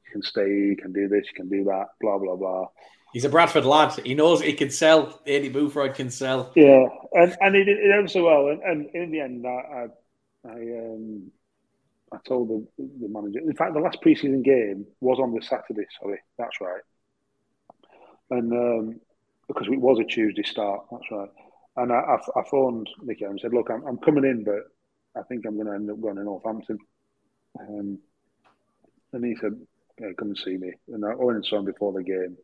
you 0.06 0.12
can 0.14 0.22
stay, 0.22 0.50
you 0.50 0.76
can 0.76 0.91
do 0.91 1.08
this, 1.08 1.26
you 1.28 1.34
can 1.36 1.50
do 1.50 1.64
that, 1.66 1.88
blah 2.02 2.18
blah 2.18 2.36
blah. 2.36 2.68
He's 3.14 3.26
a 3.26 3.30
Bradford 3.30 3.64
lad. 3.64 3.93
He 4.04 4.14
knows 4.14 4.41
he 4.41 4.54
can 4.54 4.70
sell. 4.70 5.22
Aidy 5.26 5.54
Boothroyd 5.54 5.96
can 5.96 6.10
sell. 6.10 6.52
Yeah, 6.56 6.88
and 7.14 7.38
and 7.39 7.56
he 7.56 7.64
did 7.64 7.78
it 7.78 7.91
ever 7.91 8.08
so 8.08 8.26
well. 8.26 8.50
And, 8.50 8.62
and 8.62 8.89
in 8.93 9.12
the 9.12 9.22
end, 9.22 9.46
I 9.48 9.50
I, 9.50 9.88
I, 10.50 10.54
um, 10.54 11.32
I 12.12 12.18
told 12.28 12.50
the, 12.50 12.68
the 12.78 13.08
manager. 13.08 13.39
In 13.39 13.56
fact, 13.56 13.74
the 13.74 13.80
last 13.80 14.00
preseason 14.02 14.43
game 14.43 14.86
was 15.00 15.20
on 15.20 15.34
the 15.34 15.41
Saturday. 15.41 15.86
Sorry, 16.02 16.20
that's 16.38 16.60
right. 16.60 16.82
And 18.32 18.52
um, 18.52 19.00
because 19.48 19.68
it 19.68 19.80
was 19.80 20.00
a 20.00 20.04
Tuesday 20.04 20.43
start, 20.43 20.86
that's 20.91 21.12
right. 21.12 21.30
And 21.78 21.93
I, 21.93 21.96
I, 21.96 22.39
I 22.39 22.43
phoned 22.50 22.89
Nicky 23.04 23.26
and 23.26 23.39
said, 23.39 23.54
"Look, 23.54 23.70
I'm, 23.70 23.86
I'm 23.86 23.98
coming 23.98 24.26
in, 24.26 24.43
but 24.43 24.64
I 25.18 25.24
think 25.24 25.45
I'm 25.45 25.55
going 25.55 25.68
to 25.68 25.74
end 25.74 25.89
up 25.89 26.01
going 26.01 26.16
to 26.18 26.24
Northampton. 26.24 26.78
Um, 27.59 27.99
and 29.13 29.26
he 29.26 29.36
said, 29.39 29.53
yeah, 29.99 30.09
come 30.18 30.30
and 30.30 30.38
see 30.38 30.57
me. 30.57 30.74
And 30.91 31.05
I 31.05 31.13
only 31.13 31.47
saw 31.47 31.59
him 31.59 31.66
before 31.66 31.93
the 31.93 32.03
game. 32.03 32.38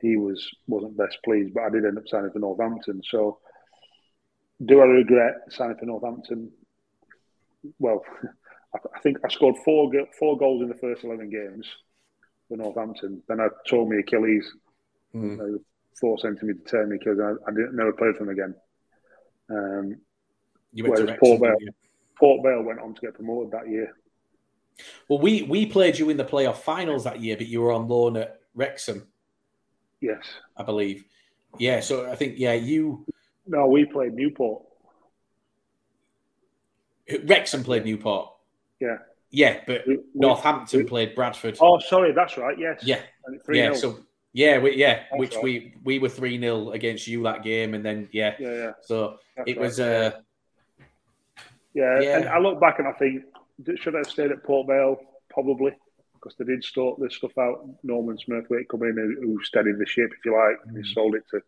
He 0.00 0.16
was 0.16 0.48
wasn't 0.66 0.96
best 0.96 1.18
pleased, 1.24 1.54
but 1.54 1.64
I 1.64 1.70
did 1.70 1.84
end 1.84 1.98
up 1.98 2.08
signing 2.08 2.30
for 2.30 2.38
Northampton. 2.38 3.02
So, 3.08 3.38
do 4.64 4.80
I 4.80 4.84
regret 4.84 5.34
signing 5.50 5.76
for 5.76 5.86
Northampton? 5.86 6.50
Well, 7.78 8.02
I 8.74 8.98
think 9.00 9.18
I 9.24 9.28
scored 9.28 9.56
four 9.64 9.90
four 10.18 10.36
goals 10.36 10.62
in 10.62 10.68
the 10.68 10.74
first 10.74 11.04
eleven 11.04 11.30
games 11.30 11.66
for 12.48 12.56
Northampton. 12.56 13.22
Then 13.28 13.40
I 13.40 13.48
tore 13.68 13.88
my 13.88 14.00
Achilles, 14.00 14.52
mm. 15.14 15.58
four 16.00 16.18
centimetre 16.18 16.58
tear 16.66 16.92
Achilles. 16.92 17.20
I, 17.22 17.50
I 17.50 17.54
didn't 17.54 17.76
never 17.76 17.92
played 17.92 18.16
for 18.16 18.24
them 18.24 18.30
again. 18.30 18.54
Um, 19.48 19.96
you 20.72 20.84
went 20.84 21.04
whereas 21.04 21.18
Port 21.20 21.40
Vale, 21.40 21.72
Port 22.24 22.42
Vale 22.42 22.62
went 22.62 22.80
on 22.80 22.94
to 22.94 23.00
get 23.02 23.12
promoted 23.12 23.52
that 23.52 23.68
year. 23.68 23.94
Well, 25.10 25.18
we 25.18 25.42
we 25.42 25.66
played 25.66 25.98
you 25.98 26.08
in 26.08 26.16
the 26.16 26.24
playoff 26.24 26.56
finals 26.56 27.04
that 27.04 27.20
year, 27.20 27.36
but 27.36 27.48
you 27.48 27.60
were 27.60 27.70
on 27.70 27.86
loan 27.86 28.16
at 28.16 28.40
Wrexham. 28.54 29.06
Yes, 30.00 30.24
I 30.56 30.62
believe. 30.62 31.04
Yeah, 31.58 31.80
so 31.80 32.10
I 32.10 32.16
think 32.16 32.38
yeah, 32.38 32.54
you. 32.54 33.04
No, 33.46 33.66
we 33.66 33.84
played 33.84 34.14
Newport. 34.14 34.62
Wrexham 37.24 37.62
played 37.62 37.84
Newport. 37.84 38.30
Yeah. 38.80 38.96
Yeah, 39.30 39.60
but 39.66 39.82
we, 39.86 39.98
Northampton 40.14 40.78
we, 40.78 40.84
played 40.86 41.14
Bradford. 41.14 41.58
Oh, 41.60 41.78
sorry, 41.78 42.12
that's 42.12 42.38
right. 42.38 42.58
Yes. 42.58 42.80
Yeah. 42.82 43.02
Yeah. 43.52 43.74
So 43.74 43.98
yeah, 44.32 44.58
we, 44.58 44.76
yeah, 44.76 44.94
that's 44.94 45.20
which 45.20 45.34
right. 45.34 45.44
we 45.44 45.74
we 45.84 45.98
were 45.98 46.08
three 46.08 46.40
0 46.40 46.70
against 46.70 47.06
you 47.06 47.22
that 47.24 47.42
game, 47.42 47.74
and 47.74 47.84
then 47.84 48.08
yeah, 48.12 48.34
yeah, 48.38 48.54
yeah. 48.54 48.70
So 48.80 49.18
that's 49.36 49.50
it 49.50 49.58
right. 49.58 49.62
was 49.62 49.78
uh 49.78 50.12
yeah, 51.74 52.00
yeah, 52.00 52.16
and 52.18 52.28
I 52.28 52.38
look 52.38 52.60
back 52.60 52.78
and 52.78 52.88
I 52.88 52.92
think, 52.92 53.24
should 53.76 53.94
I 53.94 53.98
have 53.98 54.10
stayed 54.10 54.30
at 54.30 54.44
Port 54.44 54.66
Vale? 54.66 54.96
Probably, 55.30 55.72
because 56.14 56.34
they 56.38 56.44
did 56.44 56.64
sort 56.64 57.00
this 57.00 57.16
stuff 57.16 57.36
out. 57.38 57.68
Norman 57.82 58.16
Smurthwaite 58.16 58.68
come 58.68 58.82
in, 58.82 59.18
who 59.20 59.42
steadied 59.42 59.78
the 59.78 59.86
ship, 59.86 60.10
if 60.16 60.24
you 60.24 60.32
like, 60.32 60.56
and 60.66 60.76
he 60.76 60.82
mm. 60.82 60.94
sold 60.94 61.14
it 61.14 61.24
to 61.30 61.40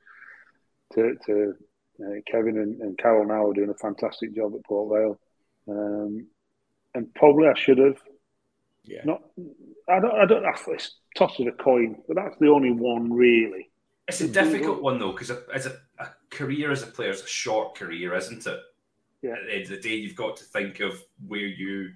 to, 0.95 1.17
to 1.27 1.55
uh, 2.05 2.21
Kevin 2.31 2.59
and, 2.59 2.81
and 2.81 2.99
Carol 2.99 3.27
now 3.27 3.49
are 3.49 3.55
doing 3.55 3.71
a 3.71 3.75
fantastic 3.75 4.35
job 4.35 4.55
at 4.55 4.65
Port 4.65 4.93
Vale. 4.93 5.19
Um, 5.69 6.27
and 6.95 7.13
probably 7.15 7.49
I 7.49 7.59
should 7.59 7.79
have. 7.79 7.99
Yeah. 8.85 9.03
Not. 9.05 9.23
I 9.89 10.01
don't. 10.01 10.15
I 10.15 10.27
don't. 10.27 10.45
It's 10.69 10.97
toss 11.17 11.39
of 11.41 11.47
a 11.47 11.53
coin, 11.53 11.97
but 12.07 12.17
that's 12.17 12.37
the 12.39 12.49
only 12.49 12.71
one 12.71 13.13
really. 13.13 13.71
It's 14.09 14.21
a 14.21 14.29
difficult 14.29 14.81
one 14.81 15.01
though, 15.01 15.13
because 15.13 15.33
as 15.53 15.67
a, 15.67 15.77
a 15.99 16.09
career 16.31 16.71
as 16.71 16.85
a 16.85 16.87
player 16.87 17.11
is 17.11 17.23
a 17.23 17.27
short 17.27 17.75
career, 17.75 18.15
isn't 18.15 18.47
it? 18.47 18.61
Yeah. 19.27 19.35
at 19.35 19.47
the 19.47 19.55
end 19.55 19.63
of 19.65 19.69
the 19.71 19.89
day, 19.89 19.95
you've 19.95 20.17
got 20.17 20.37
to 20.37 20.45
think 20.45 20.81
of 20.81 21.03
where 21.27 21.41
you 21.41 21.91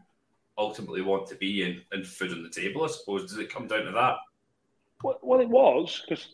ultimately 0.58 1.02
want 1.02 1.26
to 1.28 1.34
be 1.36 1.62
and, 1.62 1.82
and 1.92 2.06
food 2.06 2.32
on 2.32 2.42
the 2.42 2.50
table, 2.50 2.84
I 2.84 2.88
suppose. 2.88 3.28
Does 3.28 3.38
it 3.38 3.52
come 3.52 3.66
down 3.66 3.84
to 3.84 3.92
that? 3.92 4.16
Well, 5.02 5.18
well 5.22 5.40
it 5.40 5.48
was 5.48 6.02
because, 6.06 6.28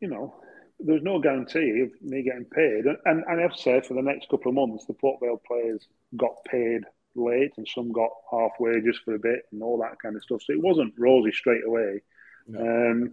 you 0.00 0.08
know, 0.08 0.34
there 0.80 0.94
was 0.94 1.02
no 1.02 1.20
guarantee 1.20 1.82
of 1.82 1.90
me 2.02 2.22
getting 2.22 2.44
paid. 2.44 2.86
And, 2.86 2.96
and, 3.04 3.24
and 3.26 3.40
I 3.40 3.42
have 3.42 3.56
to 3.56 3.62
say, 3.62 3.80
for 3.80 3.94
the 3.94 4.02
next 4.02 4.28
couple 4.28 4.50
of 4.50 4.54
months, 4.54 4.86
the 4.86 4.94
Port 4.94 5.20
Vale 5.20 5.40
players 5.46 5.86
got 6.16 6.44
paid 6.50 6.82
late 7.14 7.52
and 7.56 7.66
some 7.74 7.92
got 7.92 8.10
half 8.30 8.52
wages 8.60 8.98
for 9.04 9.14
a 9.14 9.18
bit 9.18 9.42
and 9.52 9.62
all 9.62 9.78
that 9.78 9.98
kind 10.02 10.16
of 10.16 10.22
stuff. 10.22 10.42
So 10.42 10.52
it 10.52 10.62
wasn't 10.62 10.94
rosy 10.98 11.32
straight 11.32 11.64
away. 11.66 12.02
No. 12.46 12.60
Um, 12.60 13.12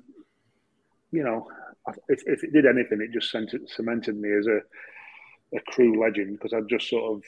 you 1.11 1.23
know, 1.23 1.47
if, 2.09 2.23
if 2.25 2.43
it 2.43 2.53
did 2.53 2.65
anything, 2.65 2.99
it 3.01 3.13
just 3.13 3.35
cemented 3.75 4.17
me 4.17 4.29
as 4.37 4.47
a 4.47 4.59
a 5.55 5.71
Crewe 5.71 5.99
legend 5.99 6.37
because 6.37 6.53
I'd 6.53 6.69
just 6.69 6.89
sort 6.89 7.17
of 7.17 7.23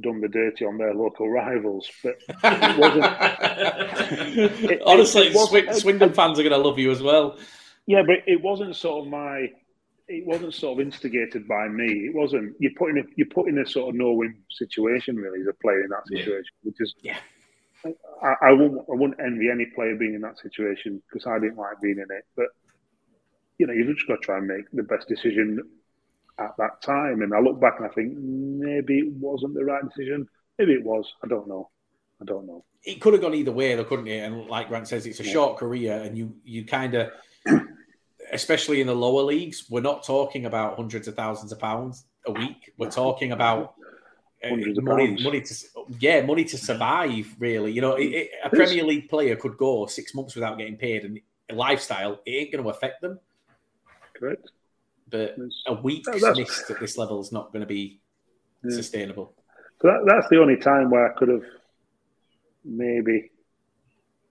done 0.00 0.20
the 0.20 0.28
dirty 0.28 0.64
on 0.64 0.78
their 0.78 0.94
local 0.94 1.28
rivals. 1.28 1.90
But 2.02 2.16
it 2.28 2.78
wasn't. 2.78 3.04
it, 4.70 4.82
Honestly, 4.84 5.28
it, 5.28 5.68
it 5.68 5.76
Swindon 5.76 6.12
fans 6.12 6.38
are 6.38 6.42
going 6.42 6.52
to 6.52 6.58
love 6.58 6.78
you 6.78 6.90
as 6.90 7.02
well. 7.02 7.38
Yeah, 7.86 8.02
but 8.06 8.18
it 8.26 8.42
wasn't 8.42 8.76
sort 8.76 9.04
of 9.04 9.10
my. 9.10 9.50
It 10.10 10.26
wasn't 10.26 10.54
sort 10.54 10.80
of 10.80 10.86
instigated 10.86 11.46
by 11.46 11.68
me. 11.68 12.06
It 12.06 12.14
wasn't. 12.14 12.54
You're 12.58 12.72
putting 12.76 12.98
a, 12.98 13.02
you're 13.16 13.28
put 13.28 13.48
in 13.48 13.58
a 13.58 13.66
sort 13.66 13.90
of 13.90 13.94
no-win 13.94 14.36
situation 14.50 15.16
really 15.16 15.40
as 15.40 15.46
a 15.48 15.52
player 15.52 15.82
in 15.82 15.90
that 15.90 16.06
situation, 16.06 16.44
yeah. 16.62 16.68
which 16.70 16.76
is 16.80 16.94
yeah. 17.02 17.18
I, 18.22 18.48
I 18.48 18.52
wouldn't 18.52 18.80
I 18.80 18.94
wouldn't 18.94 19.20
envy 19.20 19.50
any 19.50 19.66
player 19.66 19.94
being 19.96 20.14
in 20.14 20.22
that 20.22 20.38
situation 20.38 21.02
because 21.08 21.26
I 21.26 21.38
didn't 21.38 21.56
like 21.56 21.80
being 21.82 21.98
in 21.98 22.06
it. 22.10 22.24
But 22.36 22.46
you 23.58 23.66
know, 23.66 23.72
you've 23.72 23.94
just 23.94 24.08
got 24.08 24.16
to 24.16 24.20
try 24.20 24.38
and 24.38 24.46
make 24.46 24.70
the 24.72 24.82
best 24.82 25.08
decision 25.08 25.60
at 26.38 26.56
that 26.58 26.82
time. 26.82 27.22
And 27.22 27.34
I 27.34 27.40
look 27.40 27.60
back 27.60 27.74
and 27.78 27.86
I 27.86 27.90
think 27.90 28.16
maybe 28.16 28.98
it 28.98 29.12
wasn't 29.12 29.54
the 29.54 29.64
right 29.64 29.82
decision. 29.88 30.28
Maybe 30.58 30.72
it 30.72 30.84
was. 30.84 31.04
I 31.22 31.28
don't 31.28 31.48
know. 31.48 31.70
I 32.20 32.24
don't 32.24 32.46
know. 32.46 32.64
It 32.84 33.00
could 33.00 33.12
have 33.12 33.22
gone 33.22 33.34
either 33.34 33.52
way, 33.52 33.74
though, 33.74 33.84
couldn't 33.84 34.08
it? 34.08 34.18
And 34.18 34.46
like 34.46 34.68
Grant 34.68 34.88
says, 34.88 35.06
it's 35.06 35.20
a 35.20 35.24
yeah. 35.24 35.32
short 35.32 35.58
career, 35.58 36.00
and 36.00 36.16
you 36.16 36.34
you 36.44 36.64
kind 36.64 36.94
of, 36.94 37.10
especially 38.32 38.80
in 38.80 38.86
the 38.86 38.94
lower 38.94 39.22
leagues, 39.22 39.66
we're 39.68 39.80
not 39.80 40.04
talking 40.04 40.46
about 40.46 40.76
hundreds 40.76 41.06
of 41.06 41.14
thousands 41.14 41.52
of 41.52 41.58
pounds 41.58 42.04
a 42.26 42.32
week. 42.32 42.72
We're 42.76 42.90
talking 42.90 43.32
about 43.32 43.74
uh, 44.44 44.50
money, 44.80 45.22
money 45.22 45.40
to 45.40 45.54
yeah, 46.00 46.22
money 46.22 46.44
to 46.44 46.58
survive. 46.58 47.34
Really, 47.38 47.72
you 47.72 47.80
know, 47.80 47.94
it, 47.94 48.06
it, 48.06 48.30
a 48.44 48.50
Premier 48.50 48.84
League 48.84 49.08
player 49.08 49.36
could 49.36 49.56
go 49.56 49.86
six 49.86 50.14
months 50.14 50.34
without 50.34 50.58
getting 50.58 50.76
paid, 50.76 51.04
and 51.04 51.20
lifestyle 51.52 52.20
it 52.26 52.30
ain't 52.30 52.52
going 52.52 52.64
to 52.64 52.70
affect 52.70 53.00
them. 53.00 53.18
Correct 54.16 54.50
but 55.10 55.36
a 55.66 55.74
week 55.74 56.04
missed 56.06 56.70
at 56.70 56.80
this 56.80 56.96
level 56.98 57.20
is 57.20 57.32
not 57.32 57.52
going 57.52 57.60
to 57.60 57.66
be 57.66 58.00
yeah. 58.64 58.76
sustainable. 58.76 59.34
So 59.80 59.88
that, 59.88 60.04
that's 60.06 60.28
the 60.28 60.40
only 60.40 60.56
time 60.56 60.90
where 60.90 61.10
I 61.10 61.14
could 61.16 61.28
have 61.28 61.44
maybe 62.64 63.30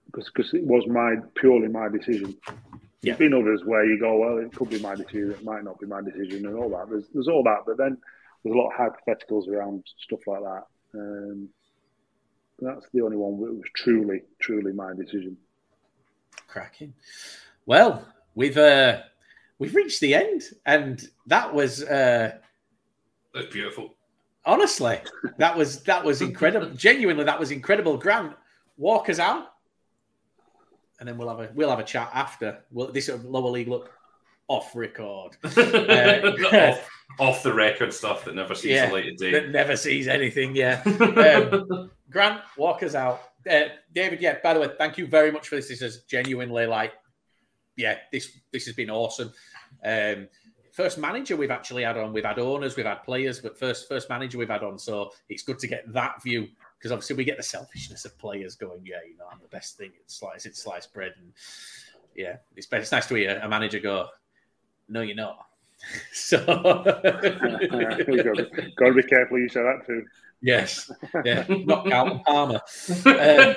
because 0.05 0.29
because 0.33 0.53
it 0.53 0.63
was 0.63 0.85
my 0.87 1.15
purely 1.35 1.67
my 1.67 1.89
decision. 1.89 2.35
Yeah. 3.01 3.13
There's 3.13 3.17
been 3.17 3.33
others 3.33 3.61
where 3.63 3.85
you 3.85 3.99
go, 3.99 4.17
well, 4.17 4.37
it 4.39 4.53
could 4.55 4.69
be 4.69 4.79
my 4.79 4.95
decision, 4.95 5.31
it 5.31 5.43
might 5.43 5.63
not 5.63 5.79
be 5.79 5.85
my 5.85 6.01
decision, 6.01 6.45
and 6.45 6.55
all 6.55 6.69
that. 6.69 6.89
There's 6.89 7.05
there's 7.13 7.27
all 7.27 7.43
that, 7.43 7.59
but 7.65 7.77
then 7.77 7.97
there's 8.43 8.55
a 8.55 8.57
lot 8.57 8.71
of 8.71 8.93
hypotheticals 9.07 9.47
around 9.47 9.83
stuff 10.03 10.19
like 10.27 10.41
that. 10.41 10.63
Um, 10.93 11.49
that's 12.59 12.87
the 12.93 13.01
only 13.01 13.17
one 13.17 13.39
that 13.41 13.53
was 13.53 13.69
truly, 13.75 14.21
truly 14.39 14.73
my 14.73 14.93
decision. 14.95 15.37
cracking. 16.47 16.93
Well, 17.65 18.07
we've 18.33 18.57
uh, 18.57 19.01
we've 19.59 19.75
reached 19.75 19.99
the 19.99 20.15
end, 20.15 20.43
and 20.65 21.07
that 21.27 21.53
was 21.53 21.83
uh, 21.83 22.33
that's 23.33 23.47
beautiful. 23.47 23.95
Honestly, 24.45 24.99
that 25.37 25.55
was 25.55 25.83
that 25.83 26.03
was 26.03 26.21
incredible. 26.21 26.69
Genuinely, 26.69 27.23
that 27.23 27.39
was 27.39 27.51
incredible. 27.51 27.97
Grant, 27.97 28.33
walk 28.77 29.09
us 29.09 29.19
out, 29.19 29.53
and 30.99 31.07
then 31.07 31.17
we'll 31.17 31.29
have 31.29 31.39
a 31.39 31.51
we'll 31.53 31.69
have 31.69 31.79
a 31.79 31.83
chat 31.83 32.09
after. 32.13 32.59
Well, 32.71 32.91
this 32.91 33.09
lower 33.09 33.49
league 33.49 33.67
look 33.67 33.91
off 34.47 34.75
record, 34.75 35.35
uh, 35.43 36.31
off, 36.53 36.89
off, 37.19 37.43
the 37.43 37.53
record 37.53 37.93
stuff 37.93 38.23
that 38.23 38.33
never 38.33 38.55
sees 38.55 38.71
yeah, 38.71 38.87
the 38.87 38.93
light 38.93 39.07
of 39.09 39.17
day. 39.17 39.31
That 39.31 39.49
never 39.49 39.75
sees 39.75 40.07
anything. 40.07 40.55
Yeah, 40.55 40.81
um, 40.85 41.91
Grant, 42.09 42.41
walk 42.57 42.83
us 42.83 42.95
out. 42.95 43.21
Uh, 43.49 43.65
David, 43.93 44.21
yeah. 44.21 44.37
By 44.41 44.53
the 44.53 44.61
way, 44.61 44.69
thank 44.77 44.97
you 44.97 45.05
very 45.05 45.31
much 45.31 45.49
for 45.49 45.55
this. 45.55 45.67
This 45.67 45.81
is 45.81 46.03
genuinely 46.03 46.65
like, 46.65 46.93
yeah, 47.77 47.97
this 48.11 48.37
this 48.51 48.65
has 48.65 48.75
been 48.75 48.89
awesome. 48.89 49.31
Um, 49.85 50.27
first 50.71 50.97
manager 50.97 51.37
we've 51.37 51.51
actually 51.51 51.83
had 51.83 51.97
on. 51.97 52.13
We've 52.13 52.25
had 52.25 52.39
owners, 52.39 52.75
we've 52.75 52.85
had 52.85 53.03
players, 53.03 53.39
but 53.39 53.57
first 53.57 53.87
first 53.87 54.09
manager 54.09 54.37
we've 54.37 54.49
had 54.49 54.63
on. 54.63 54.77
So 54.77 55.11
it's 55.29 55.43
good 55.43 55.59
to 55.59 55.67
get 55.67 55.91
that 55.93 56.21
view 56.21 56.47
because 56.77 56.91
obviously 56.91 57.15
we 57.15 57.23
get 57.23 57.37
the 57.37 57.43
selfishness 57.43 58.05
of 58.05 58.17
players 58.19 58.55
going, 58.55 58.81
yeah, 58.85 58.97
you 59.07 59.17
know, 59.17 59.25
I'm 59.31 59.39
the 59.41 59.47
best 59.47 59.77
thing. 59.77 59.91
It's 59.99 60.15
slice, 60.15 60.45
it's 60.45 60.61
sliced 60.61 60.93
bread, 60.93 61.13
and 61.17 61.31
yeah, 62.15 62.37
it's 62.55 62.67
it's 62.71 62.91
nice 62.91 63.07
to 63.07 63.15
hear 63.15 63.39
a 63.41 63.49
manager 63.49 63.79
go, 63.79 64.07
no, 64.89 65.01
you're 65.01 65.15
not. 65.15 65.47
so 66.13 66.45
got, 66.45 67.01
to, 67.03 68.93
be 68.95 69.03
careful 69.03 69.39
you 69.39 69.49
say 69.49 69.61
that 69.61 69.85
too. 69.85 70.05
Yes, 70.41 70.91
yeah, 71.25 71.45
not 71.49 71.89
Carlton 71.89 72.19
Palmer. 72.25 72.61
Um, 73.05 73.55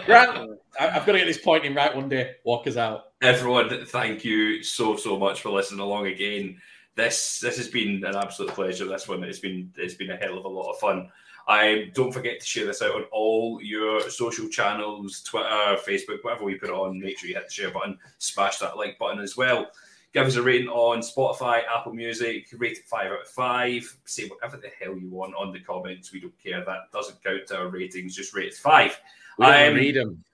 Grant, 0.06 0.58
I've 0.78 1.06
got 1.06 1.12
to 1.12 1.18
get 1.18 1.26
this 1.26 1.38
point 1.38 1.64
in 1.64 1.74
right 1.74 1.94
one 1.94 2.08
day. 2.08 2.36
Walk 2.44 2.66
us 2.66 2.76
out. 2.76 3.12
Everyone, 3.22 3.86
thank 3.86 4.24
you 4.24 4.62
so 4.62 4.96
so 4.96 5.18
much 5.18 5.40
for 5.40 5.50
listening 5.50 5.80
along 5.80 6.06
again. 6.06 6.60
This 6.96 7.40
this 7.40 7.56
has 7.56 7.68
been 7.68 8.04
an 8.04 8.16
absolute 8.16 8.52
pleasure. 8.52 8.86
This 8.86 9.08
one 9.08 9.22
it's 9.24 9.38
been 9.38 9.72
it's 9.76 9.94
been 9.94 10.10
a 10.10 10.16
hell 10.16 10.38
of 10.38 10.44
a 10.44 10.48
lot 10.48 10.70
of 10.70 10.78
fun. 10.78 11.10
I 11.46 11.90
don't 11.94 12.12
forget 12.12 12.40
to 12.40 12.46
share 12.46 12.66
this 12.66 12.80
out 12.80 12.94
on 12.94 13.04
all 13.12 13.60
your 13.62 14.08
social 14.08 14.48
channels, 14.48 15.22
Twitter, 15.22 15.76
Facebook, 15.86 16.22
whatever 16.22 16.44
we 16.44 16.54
put 16.54 16.70
it 16.70 16.74
on. 16.74 16.98
Make 16.98 17.18
sure 17.18 17.28
you 17.28 17.34
hit 17.34 17.48
the 17.48 17.52
share 17.52 17.70
button, 17.70 17.98
smash 18.18 18.58
that 18.58 18.78
like 18.78 18.98
button 18.98 19.20
as 19.20 19.36
well. 19.36 19.66
Give 20.14 20.26
us 20.26 20.36
a 20.36 20.42
rating 20.42 20.68
on 20.68 21.00
Spotify, 21.00 21.62
Apple 21.66 21.92
Music, 21.92 22.46
rate 22.56 22.78
it 22.78 22.84
five 22.84 23.10
out 23.10 23.22
of 23.22 23.28
five. 23.28 23.96
Say 24.04 24.28
whatever 24.28 24.56
the 24.56 24.70
hell 24.80 24.96
you 24.96 25.10
want 25.10 25.34
on 25.34 25.52
the 25.52 25.58
comments. 25.58 26.12
We 26.12 26.20
don't 26.20 26.40
care. 26.40 26.64
That 26.64 26.92
doesn't 26.92 27.22
count 27.22 27.48
to 27.48 27.58
our 27.58 27.68
ratings. 27.68 28.14
Just 28.14 28.32
rate 28.32 28.46
it 28.46 28.54
five. 28.54 28.98
We 29.38 29.46
don't 29.46 29.68
um, 29.70 29.74
read 29.74 29.96
them. 29.96 30.24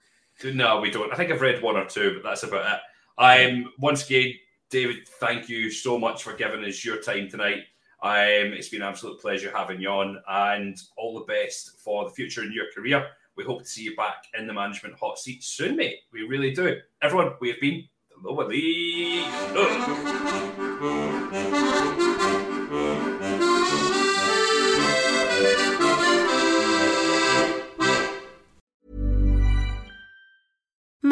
No, 0.43 0.79
we 0.79 0.89
don't. 0.89 1.11
I 1.11 1.15
think 1.15 1.31
I've 1.31 1.41
read 1.41 1.61
one 1.61 1.77
or 1.77 1.85
two, 1.85 2.13
but 2.15 2.27
that's 2.27 2.43
about 2.43 2.73
it. 2.73 2.79
I'm 3.17 3.67
once 3.79 4.05
again, 4.05 4.33
David. 4.69 5.07
Thank 5.19 5.49
you 5.49 5.69
so 5.69 5.99
much 5.99 6.23
for 6.23 6.33
giving 6.33 6.63
us 6.65 6.83
your 6.83 6.97
time 6.97 7.29
tonight. 7.29 7.63
Um, 8.01 8.53
it's 8.53 8.69
been 8.69 8.81
an 8.81 8.87
absolute 8.87 9.21
pleasure 9.21 9.51
having 9.55 9.79
you 9.79 9.89
on, 9.89 10.21
and 10.27 10.77
all 10.97 11.19
the 11.19 11.25
best 11.25 11.79
for 11.79 12.05
the 12.05 12.11
future 12.11 12.43
in 12.43 12.51
your 12.51 12.65
career. 12.73 13.07
We 13.35 13.43
hope 13.43 13.59
to 13.61 13.67
see 13.67 13.83
you 13.83 13.95
back 13.95 14.25
in 14.37 14.47
the 14.47 14.53
management 14.53 14.95
hot 14.99 15.19
seat 15.19 15.43
soon, 15.43 15.75
mate. 15.75 15.99
We 16.11 16.23
really 16.23 16.51
do. 16.51 16.77
Everyone, 17.01 17.33
we 17.39 17.49
have 17.49 17.59
been 17.61 17.87
the 18.09 18.29
Lower 18.29 18.47
League. 18.47 19.25